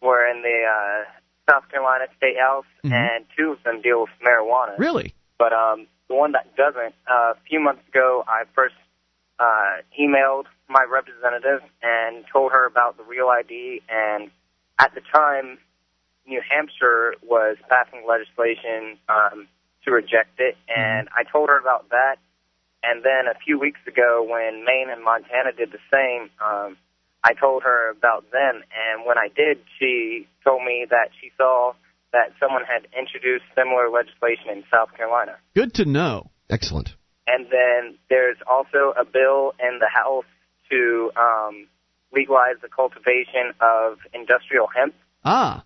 were 0.00 0.24
in 0.30 0.42
the 0.42 0.62
uh, 0.70 1.50
South 1.50 1.68
Carolina 1.68 2.04
State 2.16 2.38
House, 2.38 2.64
Mhm. 2.84 2.92
and 2.92 3.24
two 3.36 3.50
of 3.50 3.62
them 3.64 3.82
deal 3.82 4.02
with 4.02 4.10
marijuana. 4.24 4.78
Really? 4.78 5.14
But 5.36 5.52
um, 5.52 5.88
the 6.06 6.14
one 6.14 6.30
that 6.32 6.54
doesn't, 6.54 6.94
uh, 7.10 7.34
a 7.34 7.36
few 7.48 7.58
months 7.58 7.82
ago, 7.88 8.22
I 8.28 8.44
first 8.54 8.76
uh, 9.40 9.82
emailed 9.98 10.44
my 10.70 10.86
representative 10.88 11.60
and 11.82 12.24
told 12.32 12.52
her 12.52 12.64
about 12.64 12.96
the 12.96 13.02
real 13.02 13.28
ID. 13.28 13.82
And 13.90 14.30
at 14.78 14.94
the 14.94 15.02
time, 15.12 15.58
New 16.26 16.40
Hampshire 16.48 17.14
was 17.22 17.56
passing 17.68 18.06
legislation 18.08 18.98
um, 19.08 19.48
to 19.84 19.90
reject 19.90 20.38
it, 20.38 20.56
and 20.68 21.08
I 21.10 21.24
told 21.30 21.48
her 21.48 21.58
about 21.58 21.88
that. 21.90 22.16
And 22.82 23.02
then 23.02 23.26
a 23.28 23.36
few 23.44 23.58
weeks 23.58 23.80
ago, 23.86 24.24
when 24.26 24.64
Maine 24.64 24.88
and 24.88 25.04
Montana 25.04 25.52
did 25.52 25.72
the 25.72 25.82
same, 25.92 26.30
um, 26.40 26.76
I 27.22 27.34
told 27.34 27.62
her 27.64 27.90
about 27.90 28.30
them. 28.30 28.62
And 28.72 29.04
when 29.04 29.18
I 29.18 29.28
did, 29.28 29.58
she 29.78 30.26
told 30.44 30.64
me 30.64 30.86
that 30.88 31.10
she 31.20 31.30
saw 31.36 31.74
that 32.12 32.32
someone 32.40 32.62
had 32.64 32.88
introduced 32.96 33.44
similar 33.54 33.90
legislation 33.90 34.48
in 34.50 34.64
South 34.72 34.96
Carolina. 34.96 35.36
Good 35.54 35.74
to 35.74 35.84
know. 35.84 36.30
Excellent. 36.48 36.96
And 37.26 37.46
then 37.46 37.98
there's 38.08 38.38
also 38.48 38.94
a 38.98 39.04
bill 39.04 39.52
in 39.60 39.78
the 39.78 39.90
House 39.92 40.24
to 40.70 41.10
um, 41.16 41.66
legalize 42.12 42.56
the 42.62 42.68
cultivation 42.68 43.52
of 43.60 43.98
industrial 44.14 44.66
hemp. 44.74 44.94
Ah, 45.24 45.64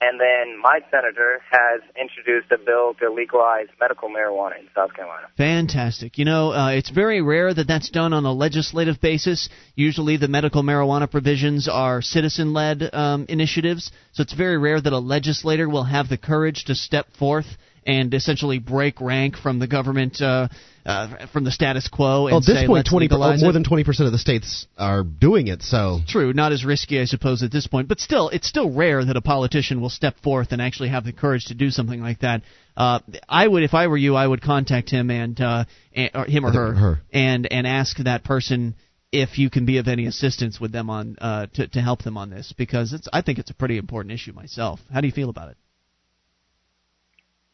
And 0.00 0.18
then 0.20 0.58
my 0.60 0.80
senator 0.90 1.40
has 1.50 1.80
introduced 2.00 2.50
a 2.50 2.58
bill 2.58 2.94
to 2.94 3.12
legalize 3.12 3.68
medical 3.78 4.08
marijuana 4.08 4.58
in 4.58 4.66
South 4.74 4.92
Carolina. 4.94 5.28
Fantastic. 5.36 6.18
You 6.18 6.24
know, 6.24 6.50
uh, 6.52 6.70
it's 6.70 6.90
very 6.90 7.22
rare 7.22 7.54
that 7.54 7.68
that's 7.68 7.88
done 7.90 8.12
on 8.12 8.24
a 8.24 8.32
legislative 8.32 9.00
basis. 9.00 9.48
Usually, 9.76 10.16
the 10.16 10.26
medical 10.28 10.62
marijuana 10.64 11.08
provisions 11.08 11.68
are 11.68 12.02
citizen 12.02 12.52
led 12.52 12.82
um, 12.92 13.26
initiatives, 13.28 13.92
so 14.12 14.22
it's 14.22 14.34
very 14.34 14.58
rare 14.58 14.80
that 14.80 14.92
a 14.92 14.98
legislator 14.98 15.68
will 15.68 15.84
have 15.84 16.08
the 16.08 16.18
courage 16.18 16.64
to 16.64 16.74
step 16.74 17.06
forth 17.18 17.46
and 17.86 18.12
essentially 18.14 18.58
break 18.58 19.00
rank 19.00 19.36
from 19.36 19.58
the 19.58 19.66
government, 19.66 20.20
uh, 20.20 20.48
uh, 20.86 21.26
from 21.32 21.44
the 21.44 21.50
status 21.50 21.88
quo, 21.88 22.26
and 22.26 22.32
Well, 22.32 22.38
at 22.38 22.46
this 22.46 22.60
say, 22.60 22.66
point, 22.66 22.78
Let's 22.78 22.90
20 22.90 23.08
more 23.42 23.52
than 23.52 23.64
20% 23.64 24.06
of 24.06 24.12
the 24.12 24.18
states 24.18 24.66
are 24.78 25.02
doing 25.02 25.48
it, 25.48 25.62
so 25.62 26.00
True, 26.06 26.32
not 26.32 26.52
as 26.52 26.64
risky, 26.64 27.00
I 27.00 27.04
suppose, 27.04 27.42
at 27.42 27.52
this 27.52 27.66
point, 27.66 27.88
but 27.88 28.00
still, 28.00 28.28
it's 28.28 28.48
still 28.48 28.72
rare 28.72 29.04
that 29.04 29.16
a 29.16 29.20
politician 29.20 29.80
will 29.80 29.90
step 29.90 30.18
forth 30.20 30.52
and 30.52 30.62
actually 30.62 30.90
have 30.90 31.04
the 31.04 31.12
courage 31.12 31.46
to 31.46 31.54
do 31.54 31.70
something 31.70 32.00
like 32.00 32.20
that. 32.20 32.42
Uh, 32.76 33.00
I 33.28 33.46
would, 33.46 33.62
if 33.62 33.74
I 33.74 33.86
were 33.86 33.96
you, 33.96 34.14
I 34.16 34.26
would 34.26 34.42
contact 34.42 34.90
him 34.90 35.10
and, 35.10 35.40
uh, 35.40 35.64
and 35.92 36.10
or 36.14 36.24
him 36.24 36.46
or 36.46 36.52
her, 36.52 36.74
her. 36.74 37.00
and 37.12 37.50
and 37.50 37.66
ask 37.66 37.96
that 37.98 38.24
person 38.24 38.74
if 39.12 39.38
you 39.38 39.50
can 39.50 39.66
be 39.66 39.76
of 39.76 39.88
any 39.88 40.06
assistance 40.06 40.58
with 40.58 40.72
them 40.72 40.88
on 40.88 41.16
uh, 41.20 41.46
to 41.54 41.68
to 41.68 41.80
help 41.80 42.02
them 42.02 42.16
on 42.16 42.30
this 42.30 42.54
because 42.56 42.94
it's 42.94 43.06
I 43.12 43.20
think 43.20 43.38
it's 43.38 43.50
a 43.50 43.54
pretty 43.54 43.76
important 43.76 44.12
issue 44.12 44.32
myself. 44.32 44.80
How 44.92 45.02
do 45.02 45.06
you 45.06 45.12
feel 45.12 45.28
about 45.28 45.50
it? 45.50 45.56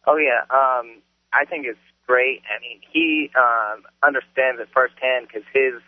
Oh 0.08 0.16
yeah, 0.16 0.40
um, 0.50 1.02
I 1.32 1.44
think 1.44 1.66
it's 1.66 1.78
great. 2.06 2.40
I 2.48 2.60
mean, 2.62 2.80
he 2.90 3.30
um, 3.36 3.82
understands 4.02 4.60
it 4.60 4.68
firsthand 4.74 5.28
because 5.28 5.46
his 5.52 5.82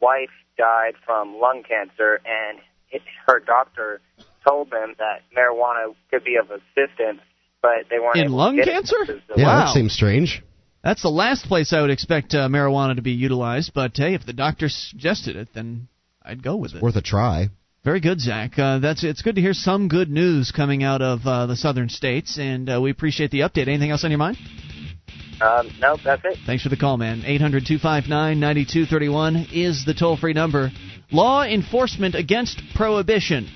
wife 0.00 0.30
died 0.56 0.94
from 1.04 1.36
lung 1.38 1.62
cancer, 1.68 2.20
and 2.24 2.58
it, 2.90 3.02
her 3.26 3.40
doctor 3.40 4.00
told 4.48 4.70
them 4.70 4.94
that 4.98 5.22
marijuana 5.36 5.94
could 6.10 6.24
be 6.24 6.36
of 6.36 6.50
assistance, 6.50 7.20
but 7.60 7.84
they 7.90 7.98
weren't 7.98 8.16
In 8.16 8.24
able 8.28 8.36
lung 8.38 8.56
to 8.56 8.64
get 8.64 8.72
cancer? 8.72 8.96
because 9.06 9.20
yeah, 9.36 9.44
Wow. 9.46 9.58
that 9.66 9.74
seems 9.74 9.92
strange. 9.92 10.42
That's 10.82 11.02
the 11.02 11.10
last 11.10 11.44
place 11.46 11.72
I 11.72 11.80
would 11.82 11.90
expect 11.90 12.34
uh, 12.34 12.48
marijuana 12.48 12.96
to 12.96 13.02
be 13.02 13.10
utilized, 13.12 13.72
but 13.74 13.92
hey, 13.96 14.14
if 14.14 14.24
the 14.24 14.32
doctor 14.32 14.68
suggested 14.68 15.36
it, 15.36 15.48
then 15.52 15.88
I'd 16.22 16.42
go 16.42 16.56
with 16.56 16.74
it. 16.74 16.80
Worth 16.82 16.96
a 16.96 17.02
try. 17.02 17.48
Very 17.84 18.00
good, 18.00 18.20
Zach. 18.20 18.58
Uh, 18.58 18.80
that's 18.80 19.04
it's 19.04 19.22
good 19.22 19.36
to 19.36 19.40
hear 19.40 19.54
some 19.54 19.88
good 19.88 20.10
news 20.10 20.50
coming 20.50 20.82
out 20.82 21.00
of 21.00 21.20
uh, 21.24 21.46
the 21.46 21.56
southern 21.56 21.88
states, 21.88 22.36
and 22.38 22.68
uh, 22.68 22.80
we 22.80 22.90
appreciate 22.90 23.30
the 23.30 23.40
update. 23.40 23.68
Anything 23.68 23.90
else 23.90 24.04
on 24.04 24.10
your 24.10 24.18
mind? 24.18 24.36
Um, 25.40 25.70
no, 25.78 25.96
that's 26.04 26.22
it. 26.24 26.38
Thanks 26.44 26.64
for 26.64 26.70
the 26.70 26.76
call, 26.76 26.96
man. 26.96 27.22
800 27.24 27.64
259 27.64 28.40
9231 28.40 29.48
is 29.52 29.84
the 29.84 29.94
toll 29.94 30.16
free 30.16 30.32
number. 30.32 30.70
Law 31.12 31.44
enforcement 31.44 32.16
against 32.16 32.60
prohibition. 32.74 33.48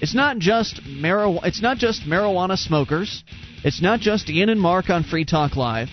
It's 0.00 0.14
not 0.14 0.38
just 0.38 0.82
marijuana. 0.84 1.44
It's 1.44 1.60
not 1.60 1.78
just 1.78 2.02
marijuana 2.02 2.56
smokers. 2.56 3.24
It's 3.64 3.82
not 3.82 3.98
just 3.98 4.30
Ian 4.30 4.50
and 4.50 4.60
Mark 4.60 4.88
on 4.88 5.02
Free 5.02 5.24
Talk 5.24 5.56
Live. 5.56 5.88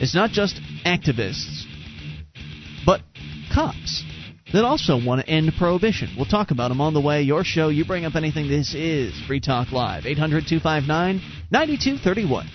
It's 0.00 0.14
not 0.14 0.30
just 0.30 0.58
activists, 0.86 1.64
but 2.86 3.02
cops 3.52 4.04
that 4.52 4.64
also 4.64 5.02
want 5.02 5.20
to 5.20 5.28
end 5.28 5.52
prohibition. 5.58 6.10
We'll 6.16 6.26
talk 6.26 6.50
about 6.50 6.68
them 6.68 6.80
on 6.80 6.94
the 6.94 7.00
way. 7.00 7.22
Your 7.22 7.44
show. 7.44 7.68
You 7.68 7.84
bring 7.84 8.04
up 8.04 8.14
anything. 8.14 8.48
This 8.48 8.74
is 8.74 9.12
Free 9.26 9.40
Talk 9.40 9.72
Live. 9.72 10.06
800 10.06 10.46
259 10.46 11.20
9231. 11.50 12.48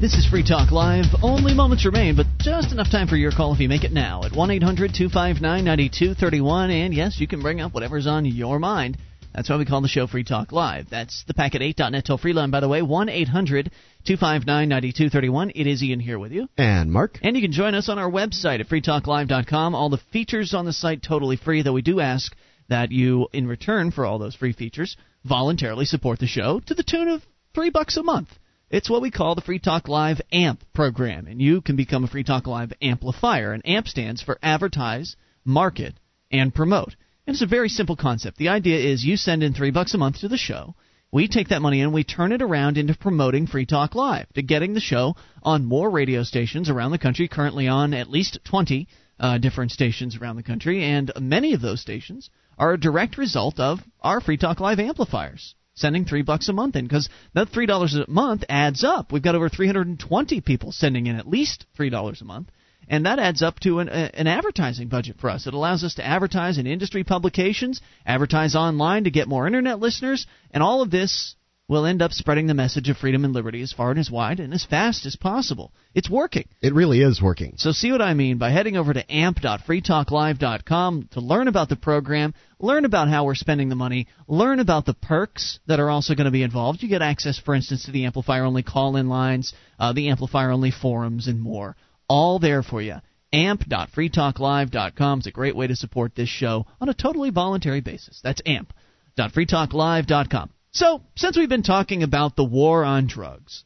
This 0.00 0.14
is 0.14 0.24
Free 0.28 0.44
Talk 0.44 0.70
Live. 0.70 1.06
Only 1.22 1.54
moments 1.54 1.84
remain, 1.84 2.14
but 2.14 2.26
just 2.38 2.70
enough 2.70 2.88
time 2.88 3.08
for 3.08 3.16
your 3.16 3.32
call 3.32 3.52
if 3.52 3.58
you 3.58 3.68
make 3.68 3.82
it 3.82 3.90
now 3.90 4.22
at 4.22 4.32
1 4.32 4.50
800 4.50 4.94
259 4.94 5.64
9231. 5.64 6.70
And 6.70 6.94
yes, 6.94 7.20
you 7.20 7.26
can 7.26 7.42
bring 7.42 7.60
up 7.60 7.74
whatever's 7.74 8.06
on 8.06 8.24
your 8.24 8.60
mind. 8.60 8.96
That's 9.34 9.48
why 9.48 9.56
we 9.56 9.64
call 9.64 9.80
the 9.80 9.88
show 9.88 10.06
Free 10.06 10.24
Talk 10.24 10.52
Live. 10.52 10.88
That's 10.90 11.24
the 11.26 11.34
Packet8.net 11.34 12.04
toll 12.06 12.18
free 12.18 12.32
line, 12.32 12.50
by 12.50 12.60
the 12.60 12.68
way, 12.68 12.82
1 12.82 13.08
800 13.08 13.70
259 14.04 14.68
9231. 14.68 15.50
It 15.54 15.66
is 15.66 15.82
Ian 15.82 16.00
here 16.00 16.18
with 16.18 16.32
you. 16.32 16.48
And 16.56 16.90
Mark? 16.90 17.18
And 17.22 17.36
you 17.36 17.42
can 17.42 17.52
join 17.52 17.74
us 17.74 17.88
on 17.88 17.98
our 17.98 18.10
website 18.10 18.60
at 18.60 18.68
freetalklive.com. 18.68 19.74
All 19.74 19.90
the 19.90 19.98
features 20.12 20.54
on 20.54 20.64
the 20.64 20.72
site 20.72 21.02
totally 21.02 21.36
free, 21.36 21.62
though 21.62 21.72
we 21.72 21.82
do 21.82 22.00
ask 22.00 22.34
that 22.68 22.90
you, 22.90 23.28
in 23.32 23.46
return 23.46 23.90
for 23.90 24.04
all 24.04 24.18
those 24.18 24.34
free 24.34 24.52
features, 24.52 24.96
voluntarily 25.24 25.84
support 25.84 26.18
the 26.18 26.26
show 26.26 26.60
to 26.60 26.74
the 26.74 26.82
tune 26.82 27.08
of 27.08 27.22
three 27.54 27.70
bucks 27.70 27.96
a 27.96 28.02
month. 28.02 28.28
It's 28.70 28.90
what 28.90 29.02
we 29.02 29.10
call 29.10 29.34
the 29.34 29.40
Free 29.40 29.58
Talk 29.58 29.88
Live 29.88 30.20
AMP 30.30 30.62
program, 30.74 31.26
and 31.26 31.40
you 31.40 31.62
can 31.62 31.76
become 31.76 32.04
a 32.04 32.08
Free 32.08 32.24
Talk 32.24 32.46
Live 32.46 32.72
amplifier. 32.82 33.52
And 33.52 33.66
AMP 33.66 33.88
stands 33.88 34.20
for 34.20 34.38
Advertise, 34.42 35.16
Market, 35.44 35.94
and 36.30 36.54
Promote. 36.54 36.94
And 37.28 37.34
it's 37.34 37.42
a 37.42 37.46
very 37.46 37.68
simple 37.68 37.94
concept. 37.94 38.38
The 38.38 38.48
idea 38.48 38.78
is 38.78 39.04
you 39.04 39.18
send 39.18 39.42
in 39.42 39.52
three 39.52 39.70
bucks 39.70 39.92
a 39.92 39.98
month 39.98 40.20
to 40.20 40.28
the 40.28 40.38
show. 40.38 40.74
We 41.12 41.28
take 41.28 41.48
that 41.48 41.60
money 41.60 41.82
and 41.82 41.92
we 41.92 42.02
turn 42.02 42.32
it 42.32 42.40
around 42.40 42.78
into 42.78 42.94
promoting 42.94 43.46
Free 43.46 43.66
Talk 43.66 43.94
Live, 43.94 44.32
to 44.32 44.40
getting 44.40 44.72
the 44.72 44.80
show 44.80 45.14
on 45.42 45.66
more 45.66 45.90
radio 45.90 46.22
stations 46.22 46.70
around 46.70 46.92
the 46.92 46.98
country, 46.98 47.28
currently 47.28 47.68
on 47.68 47.92
at 47.92 48.08
least 48.08 48.38
20 48.44 48.88
uh, 49.20 49.36
different 49.36 49.72
stations 49.72 50.16
around 50.16 50.36
the 50.36 50.42
country, 50.42 50.82
and 50.82 51.12
many 51.20 51.52
of 51.52 51.60
those 51.60 51.82
stations 51.82 52.30
are 52.56 52.72
a 52.72 52.80
direct 52.80 53.18
result 53.18 53.60
of 53.60 53.80
our 54.00 54.22
Free 54.22 54.38
Talk 54.38 54.58
Live 54.58 54.78
amplifiers 54.78 55.54
sending 55.74 56.06
three 56.06 56.22
bucks 56.22 56.48
a 56.48 56.54
month 56.54 56.76
in 56.76 56.86
because 56.86 57.10
that 57.34 57.50
three 57.50 57.66
dollars 57.66 57.94
a 57.94 58.10
month 58.10 58.42
adds 58.48 58.82
up. 58.82 59.12
We've 59.12 59.22
got 59.22 59.34
over 59.34 59.50
320 59.50 60.40
people 60.40 60.72
sending 60.72 61.06
in 61.06 61.16
at 61.16 61.28
least 61.28 61.66
three 61.76 61.90
dollars 61.90 62.22
a 62.22 62.24
month, 62.24 62.48
and 62.88 63.06
that 63.06 63.18
adds 63.18 63.42
up 63.42 63.60
to 63.60 63.80
an, 63.80 63.88
a, 63.88 64.10
an 64.14 64.26
advertising 64.26 64.88
budget 64.88 65.16
for 65.20 65.30
us. 65.30 65.46
It 65.46 65.54
allows 65.54 65.84
us 65.84 65.94
to 65.94 66.06
advertise 66.06 66.58
in 66.58 66.66
industry 66.66 67.04
publications, 67.04 67.80
advertise 68.06 68.54
online 68.56 69.04
to 69.04 69.10
get 69.10 69.28
more 69.28 69.46
internet 69.46 69.78
listeners, 69.78 70.26
and 70.50 70.62
all 70.62 70.82
of 70.82 70.90
this 70.90 71.36
will 71.68 71.84
end 71.84 72.00
up 72.00 72.12
spreading 72.12 72.46
the 72.46 72.54
message 72.54 72.88
of 72.88 72.96
freedom 72.96 73.26
and 73.26 73.34
liberty 73.34 73.60
as 73.60 73.74
far 73.74 73.90
and 73.90 74.00
as 74.00 74.10
wide 74.10 74.40
and 74.40 74.54
as 74.54 74.64
fast 74.64 75.04
as 75.04 75.16
possible. 75.16 75.70
It's 75.94 76.08
working. 76.08 76.48
It 76.62 76.72
really 76.72 77.02
is 77.02 77.20
working. 77.20 77.56
So 77.58 77.72
see 77.72 77.92
what 77.92 78.00
I 78.00 78.14
mean 78.14 78.38
by 78.38 78.50
heading 78.50 78.78
over 78.78 78.94
to 78.94 79.12
amp.freetalklive.com 79.14 81.08
to 81.12 81.20
learn 81.20 81.46
about 81.46 81.68
the 81.68 81.76
program, 81.76 82.32
learn 82.58 82.86
about 82.86 83.10
how 83.10 83.26
we're 83.26 83.34
spending 83.34 83.68
the 83.68 83.74
money, 83.74 84.06
learn 84.26 84.60
about 84.60 84.86
the 84.86 84.94
perks 84.94 85.58
that 85.66 85.78
are 85.78 85.90
also 85.90 86.14
going 86.14 86.24
to 86.24 86.30
be 86.30 86.42
involved. 86.42 86.82
You 86.82 86.88
get 86.88 87.02
access, 87.02 87.38
for 87.38 87.54
instance, 87.54 87.84
to 87.84 87.90
the 87.90 88.06
amplifier 88.06 88.44
only 88.44 88.62
call 88.62 88.96
in 88.96 89.10
lines, 89.10 89.52
uh, 89.78 89.92
the 89.92 90.08
amplifier 90.08 90.50
only 90.50 90.70
forums, 90.70 91.28
and 91.28 91.38
more. 91.38 91.76
All 92.08 92.38
there 92.38 92.62
for 92.62 92.80
you. 92.80 92.96
amp.freetalklive.com 93.32 95.20
is 95.20 95.26
a 95.26 95.30
great 95.30 95.54
way 95.54 95.66
to 95.66 95.76
support 95.76 96.14
this 96.14 96.28
show 96.28 96.66
on 96.80 96.88
a 96.88 96.94
totally 96.94 97.30
voluntary 97.30 97.80
basis. 97.80 98.20
That's 98.22 98.42
amp.freetalklive.com. 98.46 100.50
So, 100.70 101.02
since 101.16 101.36
we've 101.36 101.48
been 101.48 101.62
talking 101.62 102.02
about 102.02 102.36
the 102.36 102.44
war 102.44 102.84
on 102.84 103.06
drugs, 103.06 103.64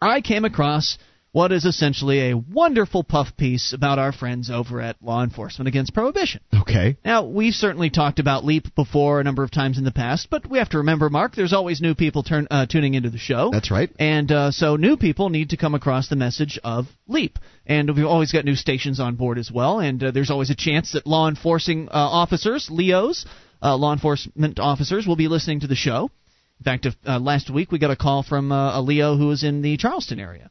I 0.00 0.20
came 0.20 0.44
across 0.44 0.98
what 1.32 1.52
is 1.52 1.64
essentially 1.64 2.30
a 2.30 2.36
wonderful 2.36 3.04
puff 3.04 3.36
piece 3.36 3.72
about 3.72 3.98
our 3.98 4.12
friends 4.12 4.50
over 4.50 4.80
at 4.80 5.02
Law 5.02 5.22
Enforcement 5.22 5.68
Against 5.68 5.94
Prohibition. 5.94 6.40
Okay. 6.52 6.96
Now, 7.04 7.24
we've 7.24 7.54
certainly 7.54 7.90
talked 7.90 8.18
about 8.18 8.44
LEAP 8.44 8.74
before 8.74 9.20
a 9.20 9.24
number 9.24 9.44
of 9.44 9.50
times 9.50 9.78
in 9.78 9.84
the 9.84 9.92
past, 9.92 10.28
but 10.30 10.48
we 10.48 10.58
have 10.58 10.70
to 10.70 10.78
remember, 10.78 11.08
Mark, 11.08 11.36
there's 11.36 11.52
always 11.52 11.80
new 11.80 11.94
people 11.94 12.22
turn, 12.22 12.48
uh, 12.50 12.66
tuning 12.66 12.94
into 12.94 13.10
the 13.10 13.18
show. 13.18 13.50
That's 13.52 13.70
right. 13.70 13.90
And 13.98 14.30
uh, 14.32 14.50
so 14.50 14.76
new 14.76 14.96
people 14.96 15.30
need 15.30 15.50
to 15.50 15.56
come 15.56 15.74
across 15.74 16.08
the 16.08 16.16
message 16.16 16.58
of 16.64 16.86
LEAP. 17.06 17.38
And 17.64 17.94
we've 17.94 18.06
always 18.06 18.32
got 18.32 18.44
new 18.44 18.56
stations 18.56 18.98
on 18.98 19.14
board 19.14 19.38
as 19.38 19.50
well, 19.52 19.78
and 19.78 20.02
uh, 20.02 20.10
there's 20.10 20.30
always 20.30 20.50
a 20.50 20.56
chance 20.56 20.92
that 20.92 21.06
law 21.06 21.28
enforcing 21.28 21.88
uh, 21.88 21.92
officers, 21.92 22.68
LEOs, 22.70 23.26
uh, 23.62 23.76
law 23.76 23.92
enforcement 23.92 24.58
officers, 24.58 25.06
will 25.06 25.16
be 25.16 25.28
listening 25.28 25.60
to 25.60 25.68
the 25.68 25.76
show. 25.76 26.10
In 26.58 26.64
fact, 26.64 26.86
if, 26.86 26.94
uh, 27.06 27.20
last 27.20 27.48
week 27.50 27.70
we 27.70 27.78
got 27.78 27.90
a 27.90 27.96
call 27.96 28.22
from 28.22 28.50
uh, 28.50 28.78
a 28.78 28.82
Leo 28.82 29.16
who 29.16 29.28
was 29.28 29.44
in 29.44 29.62
the 29.62 29.76
Charleston 29.76 30.18
area. 30.18 30.50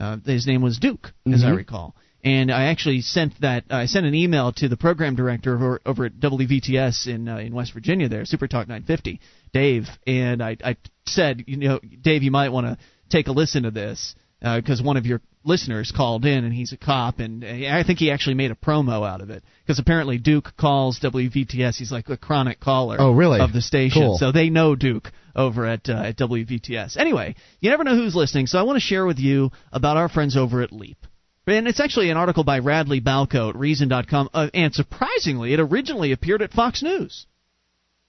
Uh, 0.00 0.16
his 0.24 0.46
name 0.46 0.62
was 0.62 0.78
Duke, 0.78 1.12
as 1.32 1.44
I 1.44 1.50
Mhm. 1.50 1.56
recall. 1.56 1.96
And 2.24 2.50
I 2.50 2.64
actually 2.64 3.00
sent 3.02 3.40
that. 3.40 3.64
I 3.70 3.86
sent 3.86 4.04
an 4.04 4.14
email 4.14 4.52
to 4.54 4.68
the 4.68 4.76
program 4.76 5.14
director 5.14 5.54
over, 5.54 5.80
over 5.86 6.04
at 6.06 6.18
WVTS 6.18 7.06
in 7.06 7.28
uh, 7.28 7.36
in 7.38 7.54
West 7.54 7.72
Virginia, 7.72 8.08
there, 8.08 8.24
Super 8.24 8.48
Talk 8.48 8.66
950, 8.68 9.20
Dave. 9.52 9.88
And 10.06 10.42
I, 10.42 10.56
I 10.64 10.76
said, 11.06 11.44
you 11.46 11.56
know, 11.56 11.80
Dave, 12.02 12.22
you 12.24 12.30
might 12.32 12.48
want 12.50 12.66
to 12.66 12.76
take 13.08 13.28
a 13.28 13.32
listen 13.32 13.62
to 13.62 13.70
this 13.70 14.14
because 14.40 14.80
one 14.82 14.96
of 14.96 15.06
your 15.06 15.20
listeners 15.44 15.92
called 15.94 16.24
in 16.24 16.44
and 16.44 16.52
he's 16.52 16.72
a 16.72 16.76
cop, 16.76 17.18
and 17.20 17.42
uh, 17.42 17.46
I 17.48 17.82
think 17.86 17.98
he 17.98 18.10
actually 18.10 18.34
made 18.34 18.50
a 18.50 18.54
promo 18.54 19.08
out 19.08 19.20
of 19.20 19.30
it 19.30 19.42
because 19.64 19.78
apparently 19.78 20.18
Duke 20.18 20.52
calls 20.56 21.00
WVTS. 21.00 21.76
He's 21.76 21.90
like 21.92 22.08
a 22.08 22.16
chronic 22.16 22.60
caller 22.60 22.96
Oh, 23.00 23.12
really? 23.12 23.40
of 23.40 23.52
the 23.52 23.62
station, 23.62 24.02
Cool. 24.02 24.18
so 24.18 24.30
they 24.32 24.50
know 24.50 24.74
Duke 24.76 25.10
over 25.34 25.66
at 25.66 25.88
uh, 25.88 25.94
at 26.04 26.16
WVTS. 26.18 26.96
Anyway, 26.96 27.34
you 27.60 27.70
never 27.70 27.84
know 27.84 27.94
who's 27.96 28.14
listening, 28.14 28.46
so 28.46 28.58
I 28.58 28.62
want 28.62 28.76
to 28.76 28.80
share 28.80 29.06
with 29.06 29.18
you 29.18 29.50
about 29.72 29.96
our 29.96 30.08
friends 30.08 30.36
over 30.36 30.62
at 30.62 30.72
Leap. 30.72 30.98
And 31.46 31.66
it's 31.66 31.80
actually 31.80 32.10
an 32.10 32.18
article 32.18 32.44
by 32.44 32.58
Radley 32.58 33.00
Balko 33.00 33.48
at 33.48 33.56
Reason.com, 33.56 34.28
uh, 34.34 34.50
and 34.52 34.74
surprisingly, 34.74 35.54
it 35.54 35.60
originally 35.60 36.12
appeared 36.12 36.42
at 36.42 36.52
Fox 36.52 36.82
News. 36.82 37.26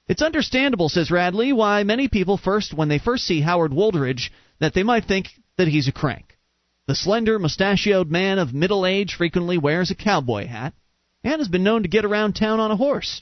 It's 0.09 0.21
understandable, 0.21 0.89
says 0.89 1.09
Radley, 1.11 1.53
why 1.53 1.83
many 1.83 2.07
people 2.09 2.35
first, 2.37 2.73
when 2.73 2.89
they 2.89 2.99
first 2.99 3.23
see 3.25 3.39
Howard 3.41 3.71
Wooldridge, 3.71 4.31
that 4.59 4.73
they 4.73 4.83
might 4.83 5.05
think 5.05 5.27
that 5.59 5.67
he's 5.67 5.89
a 5.89 5.91
crank. 5.91 6.37
The 6.87 6.95
slender, 6.95 7.37
mustachioed 7.37 8.09
man 8.09 8.39
of 8.39 8.53
middle 8.53 8.85
age 8.85 9.13
frequently 9.13 9.57
wears 9.57 9.91
a 9.91 9.95
cowboy 9.95 10.47
hat 10.47 10.73
and 11.21 11.39
has 11.39 11.49
been 11.49 11.63
known 11.63 11.83
to 11.83 11.89
get 11.89 12.05
around 12.05 12.33
town 12.33 12.61
on 12.61 12.71
a 12.71 12.77
horse. 12.77 13.21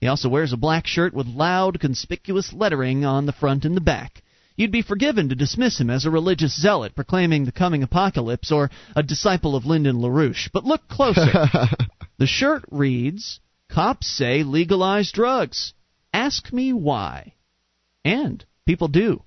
He 0.00 0.08
also 0.08 0.28
wears 0.28 0.52
a 0.52 0.56
black 0.56 0.86
shirt 0.86 1.14
with 1.14 1.28
loud, 1.28 1.78
conspicuous 1.80 2.52
lettering 2.52 3.04
on 3.04 3.24
the 3.24 3.32
front 3.32 3.64
and 3.64 3.76
the 3.76 3.80
back. 3.80 4.22
You'd 4.56 4.72
be 4.72 4.82
forgiven 4.82 5.28
to 5.28 5.36
dismiss 5.36 5.78
him 5.78 5.88
as 5.88 6.04
a 6.04 6.10
religious 6.10 6.60
zealot 6.60 6.96
proclaiming 6.96 7.44
the 7.44 7.52
coming 7.52 7.84
apocalypse 7.84 8.50
or 8.50 8.68
a 8.96 9.02
disciple 9.02 9.54
of 9.54 9.64
Lyndon 9.64 10.00
LaRouche. 10.00 10.50
But 10.52 10.64
look 10.64 10.88
closer. 10.88 11.30
the 12.18 12.26
shirt 12.26 12.64
reads 12.70 13.38
Cops 13.70 14.08
say 14.08 14.42
legalize 14.42 15.12
drugs. 15.12 15.72
Ask 16.12 16.52
me 16.52 16.72
why. 16.72 17.34
And 18.04 18.44
people 18.66 18.88
do. 18.88 19.22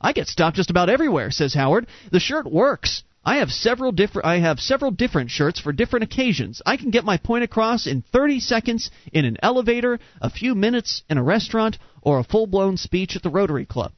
I 0.00 0.12
get 0.12 0.28
stopped 0.28 0.56
just 0.56 0.70
about 0.70 0.88
everywhere, 0.88 1.30
says 1.30 1.54
Howard. 1.54 1.86
The 2.10 2.20
shirt 2.20 2.50
works. 2.50 3.02
I 3.22 3.36
have 3.36 3.52
several 3.52 3.92
different 3.92 4.26
I 4.26 4.38
have 4.38 4.58
several 4.60 4.90
different 4.90 5.30
shirts 5.30 5.60
for 5.60 5.72
different 5.72 6.04
occasions. 6.04 6.62
I 6.64 6.78
can 6.78 6.90
get 6.90 7.04
my 7.04 7.18
point 7.18 7.44
across 7.44 7.86
in 7.86 8.00
30 8.00 8.40
seconds 8.40 8.90
in 9.12 9.26
an 9.26 9.36
elevator, 9.42 9.98
a 10.22 10.30
few 10.30 10.54
minutes 10.54 11.02
in 11.10 11.18
a 11.18 11.22
restaurant, 11.22 11.78
or 12.00 12.18
a 12.18 12.24
full-blown 12.24 12.78
speech 12.78 13.16
at 13.16 13.22
the 13.22 13.28
Rotary 13.28 13.66
Club. 13.66 13.92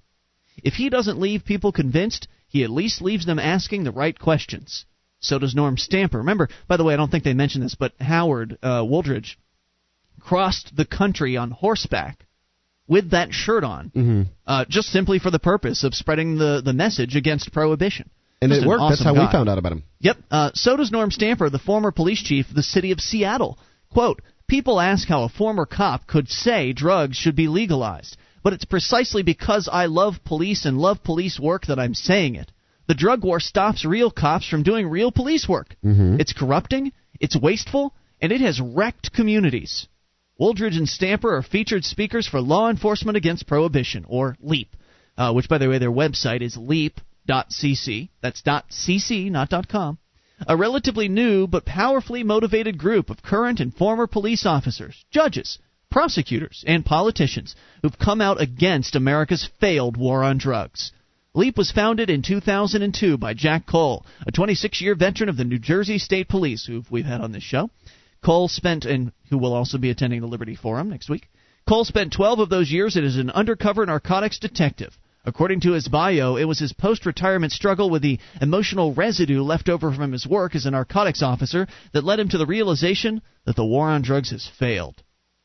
If 0.65 0.74
he 0.74 0.91
doesn't 0.91 1.20
leave 1.20 1.45
people 1.45 1.70
convinced, 1.70 2.27
he 2.49 2.65
at 2.65 2.70
least 2.70 3.01
leaves 3.01 3.24
them 3.24 3.39
asking 3.39 3.85
the 3.85 3.93
right 3.93 4.19
questions. 4.19 4.87
So 5.20 5.39
does 5.39 5.55
Norm 5.55 5.79
Stamper. 5.79 6.19
Remember, 6.19 6.49
by 6.66 6.77
the 6.77 6.85
way, 6.85 6.95
I 6.95 6.97
don't 6.97 7.11
think 7.11 7.23
they 7.23 7.33
mentioned 7.33 7.65
this, 7.65 7.77
but 7.77 7.95
Howard 8.01 8.59
uh, 8.61 8.83
Wooldridge 8.83 9.37
crossed 10.19 10.74
the 10.74 10.85
country 10.85 11.37
on 11.37 11.53
horseback 11.53 12.27
with 12.89 13.11
that 13.11 13.33
shirt 13.33 13.65
on, 13.65 13.91
hmm 13.95 14.23
uh, 14.47 14.65
just 14.69 14.89
simply 14.89 15.19
for 15.19 15.31
the 15.31 15.39
purpose 15.39 15.85
of 15.85 15.95
spreading 15.95 16.37
the, 16.37 16.61
the 16.65 16.73
message 16.73 17.17
against 17.17 17.53
prohibition. 17.53 18.11
And 18.41 18.51
Just 18.51 18.65
it 18.65 18.69
worked. 18.69 18.83
That's 18.89 19.05
how 19.05 19.15
guy. 19.15 19.27
we 19.27 19.33
found 19.33 19.49
out 19.49 19.57
about 19.59 19.71
him. 19.73 19.85
Yep. 20.01 20.17
Uh, 20.31 20.51
so 20.53 20.77
does 20.77 20.91
Norm 20.91 21.13
Stamper, 21.13 21.49
the 21.49 21.61
former 21.61 21.93
police 21.93 22.21
chief 22.21 22.49
of 22.49 22.57
the 22.57 22.63
city 22.63 22.91
of 22.91 23.01
Seattle. 23.01 23.57
Quote, 23.93 24.21
People 24.49 24.81
ask 24.81 25.07
how 25.07 25.23
a 25.23 25.29
former 25.29 25.65
cop 25.65 26.07
could 26.09 26.29
say 26.29 26.73
drugs 26.73 27.17
should 27.17 27.37
be 27.37 27.47
legalized, 27.47 28.17
but 28.43 28.53
it's 28.53 28.65
precisely 28.65 29.23
because 29.23 29.69
I 29.73 29.87
love 29.87 30.25
police 30.25 30.65
and 30.65 30.77
love 30.77 31.05
police 31.05 31.39
work 31.39 31.67
that 31.67 31.79
I'm 31.79 31.95
saying 31.95 32.35
it. 32.35 32.51
The 32.89 32.95
drug 32.95 33.23
war 33.25 33.39
stops 33.39 33.85
real 33.85 34.11
cops 34.11 34.49
from 34.49 34.65
doing 34.65 34.89
real 34.89 35.13
police 35.13 35.49
work. 35.49 35.77
Mhm. 35.85 36.21
It's 36.21 36.33
corrupting, 36.33 36.93
it's 37.21 37.37
wasteful, 37.37 37.95
and 38.21 38.33
it 38.33 38.41
has 38.41 38.61
wrecked 38.61 39.13
communities. 39.13 39.87
Wooldridge 40.43 40.77
and 40.77 40.89
Stamper 40.89 41.36
are 41.36 41.43
featured 41.43 41.85
speakers 41.85 42.27
for 42.27 42.40
Law 42.40 42.69
Enforcement 42.69 43.16
Against 43.16 43.47
Prohibition, 43.47 44.05
or 44.09 44.36
LEAP, 44.40 44.74
uh, 45.16 45.32
which, 45.32 45.48
by 45.48 45.59
the 45.59 45.69
way, 45.69 45.78
their 45.78 45.89
website 45.89 46.43
is 46.43 46.56
leap.cc. 46.56 48.09
That's 48.20 48.43
.cc, 48.43 49.31
not 49.31 49.69
.com. 49.69 49.98
A 50.48 50.56
relatively 50.56 51.06
new 51.06 51.47
but 51.47 51.64
powerfully 51.64 52.24
motivated 52.24 52.77
group 52.77 53.09
of 53.09 53.23
current 53.23 53.60
and 53.60 53.73
former 53.73 54.09
police 54.09 54.44
officers, 54.44 55.05
judges, 55.12 55.60
prosecutors, 55.93 56.64
and 56.66 56.85
politicians 56.85 57.55
who've 57.82 57.97
come 57.97 58.20
out 58.20 58.40
against 58.40 58.97
America's 58.97 59.48
failed 59.60 59.97
war 59.97 60.24
on 60.24 60.39
drugs. 60.39 60.90
LEAP 61.35 61.56
was 61.56 61.70
founded 61.70 62.10
in 62.10 62.23
2002 62.23 63.16
by 63.16 63.32
Jack 63.32 63.64
Cole, 63.64 64.05
a 64.27 64.32
26 64.32 64.81
year 64.81 64.97
veteran 64.97 65.28
of 65.28 65.36
the 65.36 65.44
New 65.44 65.60
Jersey 65.60 65.98
State 65.98 66.28
Police, 66.28 66.66
who 66.66 66.82
we've 66.90 67.06
had 67.06 67.20
on 67.20 67.31
this 67.31 67.44
show. 67.44 67.70
Cole 68.24 68.49
spent, 68.49 68.85
and 68.85 69.12
who 69.31 69.39
will 69.39 69.53
also 69.53 69.78
be 69.78 69.90
attending 69.90 70.20
the 70.20 70.27
Liberty 70.27 70.55
Forum 70.55 70.89
next 70.89 71.11
week. 71.11 71.28
Cole 71.69 71.85
spent 71.85 72.12
12 72.12 72.39
of 72.39 72.49
those 72.49 72.70
years 72.70 72.97
as 72.97 73.16
an 73.16 73.31
undercover 73.31 73.85
narcotics 73.86 74.39
detective. 74.39 74.97
According 75.24 75.61
to 75.61 75.73
his 75.73 75.86
bio, 75.86 76.36
it 76.36 76.44
was 76.44 76.59
his 76.59 76.73
post 76.73 77.07
retirement 77.07 77.53
struggle 77.53 77.89
with 77.90 78.03
the 78.03 78.19
emotional 78.40 78.93
residue 78.93 79.43
left 79.43 79.69
over 79.69 79.93
from 79.93 80.11
his 80.11 80.27
work 80.27 80.57
as 80.57 80.66
a 80.66 80.70
narcotics 80.73 81.23
officer 81.23 81.69
that 81.93 82.05
led 82.05 82.19
him 82.19 82.28
to 82.31 82.39
the 82.39 82.47
realization 82.47 83.23
that 83.44 83.55
the 83.55 83.65
war 83.65 83.89
on 83.89 84.03
drugs 84.03 84.31
has 84.31 84.49
failed. 84.59 85.03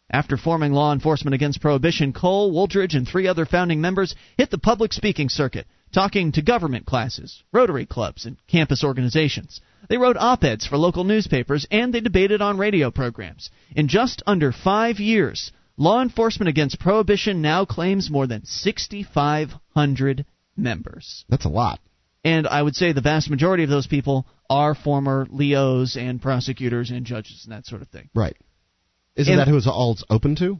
After 0.09 0.37
forming 0.37 0.73
Law 0.73 0.93
Enforcement 0.93 1.35
Against 1.35 1.61
Prohibition, 1.61 2.13
Cole, 2.13 2.51
Wooldridge, 2.51 2.95
and 2.95 3.07
three 3.07 3.27
other 3.27 3.45
founding 3.45 3.81
members 3.81 4.15
hit 4.37 4.49
the 4.49 4.57
public 4.57 4.93
speaking 4.93 5.29
circuit, 5.29 5.67
talking 5.91 6.31
to 6.33 6.41
government 6.41 6.85
classes, 6.85 7.43
Rotary 7.51 7.85
clubs, 7.85 8.25
and 8.25 8.37
campus 8.47 8.83
organizations. 8.83 9.61
They 9.89 9.97
wrote 9.97 10.17
op 10.17 10.43
eds 10.43 10.65
for 10.67 10.77
local 10.77 11.03
newspapers, 11.03 11.65
and 11.71 11.93
they 11.93 12.01
debated 12.01 12.41
on 12.41 12.57
radio 12.57 12.91
programs. 12.91 13.49
In 13.75 13.87
just 13.87 14.21
under 14.27 14.51
five 14.51 14.99
years, 14.99 15.51
Law 15.77 16.01
Enforcement 16.01 16.49
Against 16.49 16.79
Prohibition 16.79 17.41
now 17.41 17.65
claims 17.65 18.09
more 18.09 18.27
than 18.27 18.43
6,500 18.45 20.25
members. 20.55 21.25
That's 21.29 21.45
a 21.45 21.49
lot. 21.49 21.79
And 22.23 22.47
I 22.47 22.61
would 22.61 22.75
say 22.75 22.91
the 22.91 23.01
vast 23.01 23.29
majority 23.29 23.63
of 23.63 23.69
those 23.69 23.87
people 23.87 24.27
are 24.49 24.75
former 24.75 25.27
Leos 25.29 25.95
and 25.95 26.21
prosecutors 26.21 26.89
and 26.89 27.05
judges 27.05 27.43
and 27.45 27.53
that 27.53 27.65
sort 27.65 27.81
of 27.81 27.87
thing. 27.89 28.09
Right. 28.13 28.35
Isn't 29.15 29.31
And- 29.33 29.39
that 29.39 29.47
who 29.47 29.57
it's 29.57 29.67
all 29.67 29.97
open 30.09 30.35
to? 30.37 30.59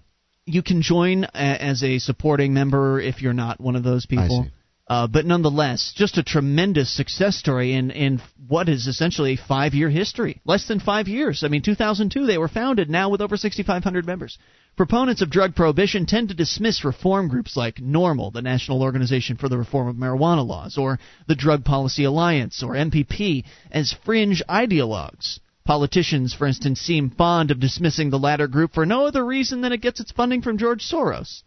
you 0.49 0.63
can 0.63 0.81
join 0.81 1.25
a, 1.25 1.27
as 1.35 1.83
a 1.83 1.99
supporting 1.99 2.53
member 2.53 3.01
if 3.01 3.21
you're 3.21 3.33
not 3.33 3.59
one 3.59 3.75
of 3.75 3.83
those 3.83 4.05
people. 4.05 4.47
Uh, 4.89 5.05
but 5.05 5.25
nonetheless, 5.25 5.91
just 5.93 6.17
a 6.17 6.23
tremendous 6.23 6.89
success 6.89 7.35
story 7.35 7.73
in, 7.73 7.91
in 7.91 8.21
what 8.47 8.69
is 8.69 8.87
essentially 8.87 9.33
a 9.33 9.47
five 9.47 9.73
year 9.73 9.89
history. 9.89 10.39
Less 10.45 10.65
than 10.65 10.79
five 10.79 11.09
years. 11.09 11.43
I 11.43 11.49
mean, 11.49 11.61
2002, 11.61 12.25
they 12.25 12.37
were 12.37 12.47
founded, 12.47 12.89
now 12.89 13.09
with 13.09 13.19
over 13.19 13.35
6,500 13.35 14.05
members. 14.05 14.37
Proponents 14.77 15.21
of 15.21 15.29
drug 15.29 15.55
prohibition 15.55 16.05
tend 16.05 16.29
to 16.29 16.35
dismiss 16.35 16.85
reform 16.85 17.27
groups 17.27 17.57
like 17.57 17.77
NORML, 17.77 18.31
the 18.31 18.41
National 18.41 18.81
Organization 18.81 19.35
for 19.35 19.49
the 19.49 19.57
Reform 19.57 19.87
of 19.87 19.97
Marijuana 19.97 20.45
Laws, 20.45 20.77
or 20.77 20.99
the 21.27 21.35
Drug 21.35 21.65
Policy 21.65 22.05
Alliance, 22.05 22.63
or 22.63 22.73
MPP, 22.73 23.43
as 23.71 23.95
fringe 24.05 24.41
ideologues. 24.47 25.39
Politicians, 25.65 26.33
for 26.33 26.47
instance, 26.47 26.79
seem 26.79 27.09
fond 27.09 27.51
of 27.51 27.59
dismissing 27.59 28.09
the 28.09 28.19
latter 28.19 28.47
group 28.47 28.73
for 28.73 28.85
no 28.85 29.05
other 29.05 29.25
reason 29.25 29.59
than 29.59 29.73
it 29.73 29.81
gets 29.81 29.99
its 29.99 30.13
funding 30.13 30.41
from 30.41 30.57
George 30.57 30.81
Soros. 30.81 31.41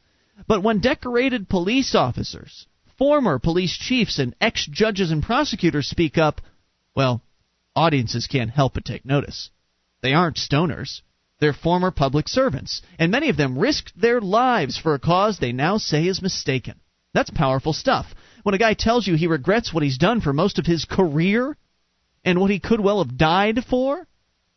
But 0.46 0.62
when 0.62 0.80
decorated 0.80 1.48
police 1.48 1.94
officers, 1.94 2.66
former 3.00 3.38
police 3.38 3.78
chiefs, 3.78 4.18
and 4.18 4.36
ex 4.42 4.66
judges 4.70 5.10
and 5.10 5.22
prosecutors 5.22 5.88
speak 5.88 6.18
up, 6.18 6.42
well, 6.94 7.22
audiences 7.74 8.26
can't 8.26 8.50
help 8.50 8.74
but 8.74 8.84
take 8.84 9.06
notice. 9.06 9.48
They 10.02 10.12
aren't 10.12 10.36
stoners. 10.36 11.00
They're 11.40 11.54
former 11.54 11.90
public 11.90 12.28
servants, 12.28 12.82
and 12.98 13.10
many 13.10 13.30
of 13.30 13.38
them 13.38 13.58
risked 13.58 13.98
their 13.98 14.20
lives 14.20 14.76
for 14.76 14.92
a 14.92 14.98
cause 14.98 15.38
they 15.38 15.52
now 15.52 15.78
say 15.78 16.06
is 16.06 16.20
mistaken. 16.20 16.78
That's 17.14 17.30
powerful 17.30 17.72
stuff. 17.72 18.06
When 18.42 18.54
a 18.54 18.58
guy 18.58 18.74
tells 18.74 19.06
you 19.06 19.14
he 19.14 19.26
regrets 19.26 19.72
what 19.72 19.82
he's 19.82 19.96
done 19.96 20.20
for 20.20 20.34
most 20.34 20.58
of 20.58 20.66
his 20.66 20.84
career 20.84 21.56
and 22.22 22.38
what 22.38 22.50
he 22.50 22.60
could 22.60 22.80
well 22.80 23.02
have 23.02 23.16
died 23.16 23.64
for, 23.64 24.06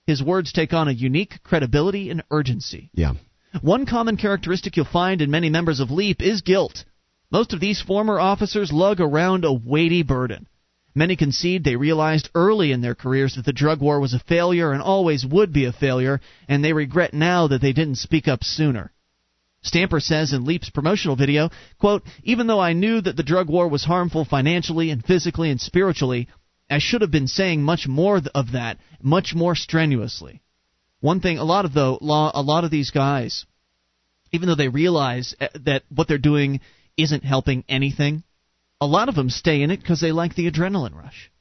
his 0.06 0.22
words 0.22 0.52
take 0.52 0.74
on 0.74 0.90
a 0.90 0.92
unique 0.92 1.42
credibility 1.44 2.10
and 2.10 2.24
urgency. 2.30 2.90
Yeah. 2.94 3.14
One 3.62 3.86
common 3.86 4.18
characteristic 4.18 4.76
you'll 4.76 4.86
find 4.86 5.22
in 5.22 5.32
many 5.32 5.50
members 5.50 5.80
of 5.80 5.92
LEAP 5.92 6.22
is 6.22 6.42
guilt. 6.42 6.84
Most 7.34 7.52
of 7.52 7.60
these 7.60 7.82
former 7.82 8.20
officers 8.20 8.72
lug 8.72 9.02
around 9.02 9.44
a 9.44 9.52
weighty 9.52 10.04
burden. 10.04 10.46
Many 10.94 11.16
concede 11.16 11.64
they 11.64 11.76
realized 11.76 12.30
early 12.36 12.72
in 12.72 12.82
their 12.82 12.94
careers 12.94 13.34
that 13.34 13.46
the 13.46 13.52
drug 13.52 13.82
war 13.82 14.00
was 14.00 14.14
a 14.14 14.20
failure 14.20 14.72
and 14.72 14.84
always 14.84 15.26
would 15.26 15.52
be 15.52 15.66
a 15.66 15.74
failure, 15.74 16.22
and 16.48 16.64
they 16.64 16.74
regret 16.74 17.12
now 17.12 17.48
that 17.48 17.60
they 17.60 17.74
didn't 17.74 17.96
speak 17.96 18.28
up 18.28 18.44
sooner. 18.44 18.94
Stamper 19.64 20.00
says 20.00 20.32
in 20.32 20.46
Leap's 20.46 20.70
promotional 20.70 21.16
video, 21.16 21.50
quote, 21.80 22.04
Even 22.24 22.46
though 22.46 22.60
I 22.60 22.74
knew 22.74 23.02
that 23.02 23.18
the 23.18 23.24
drug 23.24 23.50
war 23.50 23.68
was 23.68 23.84
harmful 23.84 24.26
financially 24.26 24.92
and 24.92 25.04
physically 25.04 25.50
and 25.50 25.60
spiritually, 25.60 26.28
I 26.70 26.78
should 26.78 27.02
have 27.02 27.10
been 27.10 27.28
saying 27.28 27.64
much 27.64 27.88
more 27.88 28.22
of 28.36 28.52
that, 28.52 28.78
much 29.02 29.34
more 29.34 29.56
strenuously. 29.56 30.44
One 31.00 31.20
thing, 31.20 31.40
a 31.40 31.44
lot 31.44 31.66
of 31.66 31.74
though, 31.74 31.98
a 32.00 32.44
lot 32.44 32.64
of 32.64 32.70
these 32.70 32.92
guys, 32.92 33.48
even 34.32 34.48
though 34.48 34.56
they 34.56 34.70
realize 34.70 35.34
uh, 35.42 35.48
that 35.66 35.82
what 35.90 36.08
they're 36.08 36.20
doing 36.20 36.60
isn't 36.98 37.24
helping 37.24 37.64
anything, 37.68 38.24
a 38.82 38.86
lot 38.88 39.10
of 39.10 39.16
them 39.16 39.30
stay 39.30 39.62
in 39.62 39.72
it 39.72 39.80
because 39.82 40.02
they 40.02 40.12
like 40.12 40.36
the 40.36 40.50
adrenaline 40.50 40.96
rush, 40.96 41.32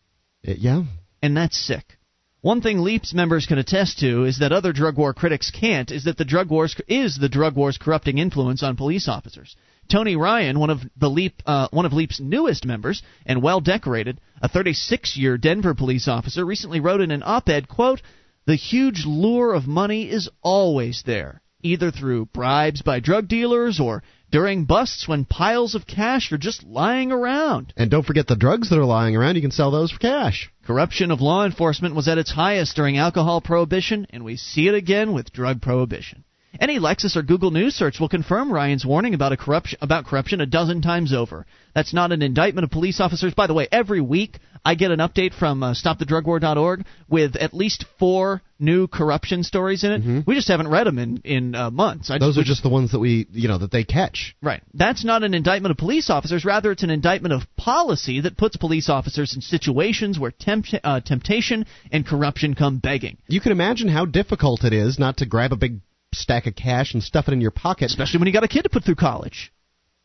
Uh, 0.46 0.52
yeah. 0.56 0.84
and 1.22 1.36
that's 1.36 1.58
sick. 1.58 1.98
One 2.40 2.60
thing 2.60 2.80
Leaps 2.80 3.14
members 3.14 3.46
can 3.46 3.58
attest 3.58 4.00
to 4.00 4.24
is 4.24 4.38
that 4.40 4.50
other 4.50 4.72
drug 4.72 4.96
war 4.96 5.14
critics 5.14 5.50
can't 5.52 5.92
is 5.92 6.04
that 6.04 6.16
the 6.18 6.24
drug 6.24 6.48
wars 6.50 6.74
is 6.88 7.16
the 7.16 7.28
drug 7.28 7.54
war's 7.54 7.78
corrupting 7.78 8.18
influence 8.18 8.64
on 8.64 8.76
police 8.76 9.06
officers. 9.06 9.54
Tony 9.88 10.16
Ryan, 10.16 10.58
one 10.58 10.70
of 10.70 10.80
the 10.96 11.08
Leap, 11.10 11.40
uh, 11.46 11.68
one 11.70 11.84
of 11.86 11.92
Leap's 11.92 12.18
newest 12.20 12.64
members 12.64 13.02
and 13.26 13.42
well 13.42 13.60
decorated, 13.60 14.20
a 14.40 14.48
36-year 14.48 15.38
Denver 15.38 15.74
police 15.74 16.08
officer, 16.08 16.44
recently 16.44 16.80
wrote 16.80 17.00
in 17.00 17.12
an 17.12 17.22
op-ed, 17.24 17.68
"quote 17.68 18.02
The 18.46 18.56
huge 18.56 19.04
lure 19.06 19.52
of 19.54 19.68
money 19.68 20.10
is 20.10 20.28
always 20.42 21.02
there, 21.06 21.41
either 21.62 21.90
through 21.90 22.26
bribes 22.26 22.82
by 22.82 23.00
drug 23.00 23.28
dealers 23.28 23.80
or 23.80 24.02
during 24.30 24.64
busts 24.64 25.06
when 25.06 25.24
piles 25.24 25.74
of 25.74 25.86
cash 25.86 26.32
are 26.32 26.38
just 26.38 26.64
lying 26.64 27.12
around." 27.12 27.72
And 27.76 27.90
don't 27.90 28.06
forget 28.06 28.26
the 28.26 28.36
drugs 28.36 28.70
that 28.70 28.78
are 28.78 28.84
lying 28.84 29.16
around. 29.16 29.36
You 29.36 29.42
can 29.42 29.50
sell 29.50 29.70
those 29.70 29.90
for 29.90 29.98
cash. 29.98 30.50
Corruption 30.64 31.10
of 31.10 31.20
law 31.20 31.44
enforcement 31.44 31.94
was 31.94 32.08
at 32.08 32.18
its 32.18 32.32
highest 32.32 32.76
during 32.76 32.96
alcohol 32.98 33.40
prohibition, 33.40 34.06
and 34.10 34.24
we 34.24 34.36
see 34.36 34.68
it 34.68 34.74
again 34.74 35.12
with 35.12 35.32
drug 35.32 35.60
prohibition. 35.60 36.24
Any 36.60 36.78
Lexis 36.78 37.16
or 37.16 37.22
Google 37.22 37.50
News 37.50 37.74
search 37.74 37.98
will 37.98 38.08
confirm 38.08 38.52
Ryan's 38.52 38.84
warning 38.84 39.14
about 39.14 39.32
a 39.32 39.36
corruption 39.36 39.78
about 39.80 40.06
corruption 40.06 40.40
a 40.40 40.46
dozen 40.46 40.82
times 40.82 41.12
over. 41.12 41.46
That's 41.74 41.94
not 41.94 42.12
an 42.12 42.20
indictment 42.20 42.64
of 42.64 42.70
police 42.70 43.00
officers. 43.00 43.32
By 43.32 43.46
the 43.46 43.54
way, 43.54 43.66
every 43.72 44.02
week 44.02 44.38
I 44.64 44.74
get 44.74 44.90
an 44.90 45.00
update 45.00 45.32
from 45.32 45.62
uh, 45.62 45.72
StopTheDrugWar.org 45.72 46.84
with 47.08 47.36
at 47.36 47.54
least 47.54 47.86
four 47.98 48.42
new 48.60 48.86
corruption 48.86 49.42
stories 49.42 49.82
in 49.82 49.92
it. 49.92 50.26
We 50.26 50.34
just 50.34 50.48
haven't 50.48 50.68
read 50.68 50.86
them 50.86 50.98
in 50.98 51.22
in 51.24 51.54
uh, 51.54 51.70
months. 51.70 52.10
I 52.10 52.18
Those 52.18 52.36
we 52.36 52.42
are 52.42 52.44
just 52.44 52.62
the 52.62 52.68
ones 52.68 52.92
that 52.92 53.00
we, 53.00 53.26
you 53.32 53.48
know, 53.48 53.58
that 53.58 53.70
they 53.70 53.84
catch. 53.84 54.36
Right. 54.42 54.62
That's 54.74 55.04
not 55.04 55.24
an 55.24 55.32
indictment 55.34 55.70
of 55.70 55.78
police 55.78 56.10
officers. 56.10 56.44
Rather, 56.44 56.70
it's 56.70 56.82
an 56.82 56.90
indictment 56.90 57.32
of 57.32 57.42
policy 57.56 58.20
that 58.20 58.36
puts 58.36 58.56
police 58.56 58.90
officers 58.90 59.34
in 59.34 59.40
situations 59.40 60.18
where 60.18 60.30
tempt- 60.30 60.74
uh, 60.84 61.00
temptation 61.00 61.64
and 61.90 62.06
corruption 62.06 62.54
come 62.54 62.78
begging. 62.78 63.16
You 63.26 63.40
can 63.40 63.52
imagine 63.52 63.88
how 63.88 64.04
difficult 64.04 64.64
it 64.64 64.74
is 64.74 64.98
not 64.98 65.16
to 65.18 65.26
grab 65.26 65.52
a 65.52 65.56
big 65.56 65.80
stack 66.14 66.46
of 66.46 66.54
cash 66.54 66.94
and 66.94 67.02
stuff 67.02 67.28
it 67.28 67.32
in 67.32 67.40
your 67.40 67.50
pocket. 67.50 67.86
especially 67.86 68.18
when 68.18 68.26
you 68.26 68.32
got 68.32 68.44
a 68.44 68.48
kid 68.48 68.62
to 68.62 68.68
put 68.68 68.84
through 68.84 68.96
college. 68.96 69.52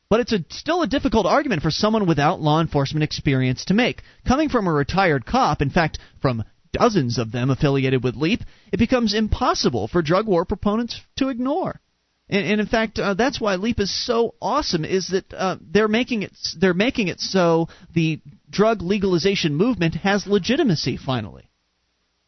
But 0.10 0.22
it's 0.22 0.34
a, 0.34 0.46
still 0.50 0.82
a 0.82 0.88
difficult 0.88 1.26
argument 1.26 1.62
for 1.62 1.72
someone 1.72 2.08
without 2.08 2.42
law 2.42 2.62
enforcement 2.62 3.04
experience 3.04 3.66
to 3.66 3.74
make. 3.74 4.04
Coming 4.26 4.50
from 4.50 4.68
a 4.68 4.74
retired 4.74 5.26
cop, 5.26 5.62
in 5.62 5.70
fact, 5.70 6.00
from 6.22 6.46
dozens 6.72 7.18
of 7.18 7.32
them 7.32 7.50
affiliated 7.50 8.04
with 8.04 8.16
LEAP, 8.16 8.42
it 8.72 8.78
becomes 8.78 9.14
impossible 9.14 9.88
for 9.88 10.02
drug 10.02 10.28
war 10.28 10.46
proponents 10.46 11.02
to 11.18 11.30
ignore. 11.30 11.82
And, 12.30 12.46
and 12.46 12.62
in 12.62 12.68
fact, 12.68 13.00
uh, 13.00 13.14
that's 13.14 13.40
why 13.40 13.56
LEAP 13.56 13.80
is 13.80 14.06
so 14.06 14.36
awesome. 14.42 14.86
Is 14.86 15.08
that 15.10 15.34
uh, 15.34 15.58
they're 15.62 15.88
making 15.88 16.24
it 16.24 16.38
they're 16.58 16.74
making 16.74 17.08
it 17.08 17.20
so 17.20 17.68
the 17.94 18.22
drug 18.50 18.82
legalization 18.82 19.56
movement 19.56 19.96
has 19.96 20.28
legitimacy 20.28 20.98
finally. 20.98 21.47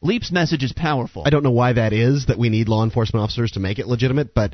LEAP's 0.02 0.32
message 0.32 0.64
is 0.64 0.72
powerful. 0.72 1.24
I 1.26 1.30
don't 1.30 1.44
know 1.44 1.52
why 1.52 1.74
that 1.74 1.92
is 1.92 2.28
that 2.28 2.40
we 2.40 2.50
need 2.50 2.70
law 2.70 2.84
enforcement 2.84 3.24
officers 3.24 3.52
to 3.52 3.60
make 3.60 3.80
it 3.80 3.88
legitimate, 3.88 4.34
but 4.34 4.54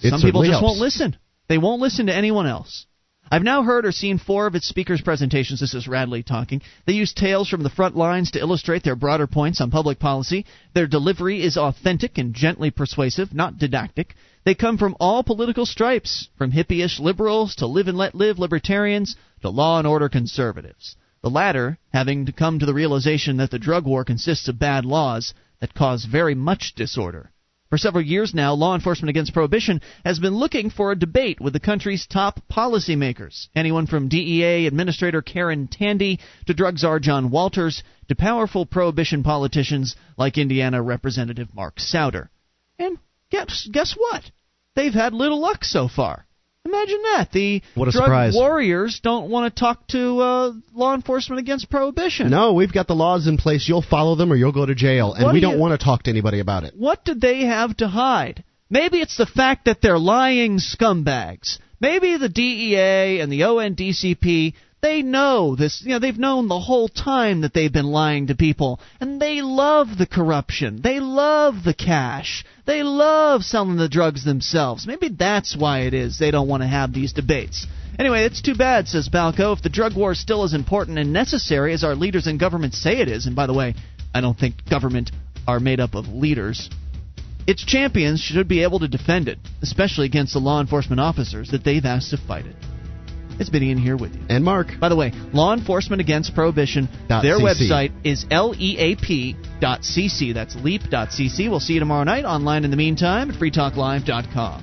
it 0.00 0.10
Some 0.10 0.20
people 0.20 0.42
just 0.42 0.52
helps. 0.52 0.64
won't 0.64 0.78
listen. 0.80 1.16
They 1.48 1.58
won't 1.58 1.80
listen 1.80 2.06
to 2.06 2.14
anyone 2.14 2.46
else. 2.46 2.86
I've 3.32 3.44
now 3.44 3.62
heard 3.62 3.86
or 3.86 3.92
seen 3.92 4.18
four 4.18 4.48
of 4.48 4.56
its 4.56 4.66
speakers' 4.66 5.00
presentations. 5.00 5.60
This 5.60 5.74
is 5.74 5.86
Radley 5.86 6.24
talking. 6.24 6.62
They 6.86 6.94
use 6.94 7.12
tales 7.12 7.48
from 7.48 7.62
the 7.62 7.70
front 7.70 7.96
lines 7.96 8.32
to 8.32 8.40
illustrate 8.40 8.82
their 8.82 8.96
broader 8.96 9.28
points 9.28 9.60
on 9.60 9.70
public 9.70 10.00
policy. 10.00 10.46
Their 10.74 10.88
delivery 10.88 11.40
is 11.40 11.56
authentic 11.56 12.18
and 12.18 12.34
gently 12.34 12.72
persuasive, 12.72 13.32
not 13.32 13.58
didactic. 13.58 14.16
They 14.44 14.56
come 14.56 14.78
from 14.78 14.96
all 14.98 15.22
political 15.22 15.64
stripes, 15.64 16.28
from 16.36 16.50
hippie-ish 16.50 16.98
liberals 16.98 17.54
to 17.56 17.66
live 17.68 17.86
and 17.86 17.96
let 17.96 18.16
live 18.16 18.40
libertarians 18.40 19.14
to 19.42 19.50
law 19.50 19.78
and 19.78 19.86
order 19.86 20.08
conservatives. 20.08 20.96
The 21.22 21.30
latter 21.30 21.78
having 21.92 22.26
to 22.26 22.32
come 22.32 22.58
to 22.58 22.66
the 22.66 22.72
realization 22.72 23.36
that 23.36 23.50
the 23.50 23.58
drug 23.58 23.84
war 23.84 24.04
consists 24.04 24.48
of 24.48 24.58
bad 24.58 24.86
laws 24.86 25.34
that 25.60 25.74
cause 25.74 26.06
very 26.06 26.34
much 26.34 26.74
disorder. 26.74 27.30
For 27.68 27.76
several 27.78 28.02
years 28.02 28.34
now, 28.34 28.54
Law 28.54 28.74
Enforcement 28.74 29.10
Against 29.10 29.34
Prohibition 29.34 29.80
has 30.04 30.18
been 30.18 30.34
looking 30.34 30.70
for 30.70 30.90
a 30.90 30.98
debate 30.98 31.40
with 31.40 31.52
the 31.52 31.60
country's 31.60 32.06
top 32.06 32.40
policymakers. 32.50 33.48
Anyone 33.54 33.86
from 33.86 34.08
DEA 34.08 34.66
Administrator 34.66 35.22
Karen 35.22 35.68
Tandy 35.68 36.18
to 36.46 36.54
drug 36.54 36.78
czar 36.78 36.98
John 36.98 37.30
Walters 37.30 37.84
to 38.08 38.16
powerful 38.16 38.66
prohibition 38.66 39.22
politicians 39.22 39.94
like 40.16 40.36
Indiana 40.36 40.82
Representative 40.82 41.54
Mark 41.54 41.76
Souder. 41.76 42.30
And 42.78 42.98
guess, 43.30 43.68
guess 43.70 43.92
what? 43.96 44.28
They've 44.74 44.94
had 44.94 45.12
little 45.12 45.40
luck 45.40 45.64
so 45.64 45.86
far. 45.86 46.26
Imagine 46.66 47.02
that. 47.02 47.28
The 47.32 47.62
What 47.74 47.88
a 47.88 47.92
drug 47.92 48.04
surprise. 48.04 48.34
warriors 48.34 49.00
don't 49.02 49.30
want 49.30 49.54
to 49.54 49.58
talk 49.60 49.86
to 49.88 50.18
uh, 50.20 50.52
law 50.74 50.94
enforcement 50.94 51.40
against 51.40 51.70
prohibition. 51.70 52.30
No, 52.30 52.52
we've 52.52 52.72
got 52.72 52.86
the 52.86 52.94
laws 52.94 53.26
in 53.26 53.38
place. 53.38 53.66
You'll 53.66 53.80
follow 53.82 54.14
them 54.14 54.30
or 54.30 54.36
you'll 54.36 54.52
go 54.52 54.66
to 54.66 54.74
jail. 54.74 55.14
And 55.14 55.24
What 55.24 55.32
we 55.34 55.40
do 55.40 55.46
don't 55.48 55.58
want 55.58 55.78
to 55.78 55.82
talk 55.82 56.02
to 56.02 56.10
anybody 56.10 56.38
about 56.40 56.64
it. 56.64 56.74
What 56.76 57.02
do 57.04 57.14
they 57.14 57.46
have 57.46 57.76
to 57.78 57.88
hide? 57.88 58.44
Maybe 58.68 58.98
it's 59.00 59.16
the 59.16 59.26
fact 59.26 59.64
that 59.64 59.80
they're 59.80 59.98
lying 59.98 60.58
scumbags. 60.58 61.58
Maybe 61.80 62.18
the 62.18 62.28
DEA 62.28 63.20
and 63.20 63.32
the 63.32 63.40
ONDCP 63.40 64.52
they 64.82 65.02
know 65.02 65.56
this, 65.56 65.82
you 65.82 65.90
know, 65.90 65.98
they've 65.98 66.18
known 66.18 66.48
the 66.48 66.58
whole 66.58 66.88
time 66.88 67.42
that 67.42 67.52
they've 67.52 67.72
been 67.72 67.86
lying 67.86 68.28
to 68.28 68.34
people 68.34 68.80
and 69.00 69.20
they 69.20 69.42
love 69.42 69.98
the 69.98 70.06
corruption. 70.06 70.80
They 70.82 71.00
love 71.00 71.64
the 71.64 71.74
cash. 71.74 72.44
They 72.66 72.82
love 72.82 73.44
selling 73.44 73.76
the 73.76 73.88
drugs 73.88 74.24
themselves. 74.24 74.86
Maybe 74.86 75.08
that's 75.08 75.56
why 75.56 75.80
it 75.80 75.94
is 75.94 76.18
they 76.18 76.30
don't 76.30 76.48
want 76.48 76.62
to 76.62 76.68
have 76.68 76.92
these 76.94 77.12
debates. 77.12 77.66
Anyway, 77.98 78.24
it's 78.24 78.40
too 78.40 78.54
bad, 78.54 78.88
says 78.88 79.10
Balko. 79.10 79.54
If 79.54 79.62
the 79.62 79.68
drug 79.68 79.94
war 79.94 80.12
is 80.12 80.20
still 80.20 80.44
as 80.44 80.54
important 80.54 80.98
and 80.98 81.12
necessary 81.12 81.74
as 81.74 81.84
our 81.84 81.94
leaders 81.94 82.26
in 82.26 82.38
government 82.38 82.74
say 82.74 83.00
it 83.00 83.08
is, 83.08 83.26
and 83.26 83.36
by 83.36 83.46
the 83.46 83.52
way, 83.52 83.74
I 84.14 84.22
don't 84.22 84.38
think 84.38 84.68
government 84.68 85.10
are 85.46 85.60
made 85.60 85.80
up 85.80 85.94
of 85.94 86.08
leaders. 86.08 86.70
Its 87.46 87.64
champions 87.64 88.20
should 88.20 88.48
be 88.48 88.62
able 88.62 88.78
to 88.78 88.88
defend 88.88 89.28
it, 89.28 89.38
especially 89.60 90.06
against 90.06 90.32
the 90.32 90.38
law 90.38 90.60
enforcement 90.60 91.00
officers 91.00 91.50
that 91.50 91.64
they've 91.64 91.84
asked 91.84 92.10
to 92.10 92.16
fight 92.16 92.46
it. 92.46 92.56
It's 93.40 93.48
Vinny 93.48 93.70
in 93.70 93.78
here 93.78 93.96
with 93.96 94.14
you. 94.14 94.20
And 94.28 94.44
Mark. 94.44 94.68
By 94.78 94.90
the 94.90 94.96
way, 94.96 95.12
Law 95.32 95.54
Enforcement 95.54 96.00
Against 96.00 96.34
Prohibition, 96.34 96.88
Dot 97.08 97.22
their 97.22 97.38
CC. 97.38 97.70
website 97.70 97.92
is 98.04 98.26
leap.cc. 98.30 100.34
That's 100.34 100.54
leap.cc. 100.56 101.50
We'll 101.50 101.60
see 101.60 101.72
you 101.72 101.80
tomorrow 101.80 102.04
night 102.04 102.24
online 102.24 102.64
in 102.64 102.70
the 102.70 102.76
meantime 102.76 103.30
at 103.30 103.36
freetalklive.com. 103.36 104.62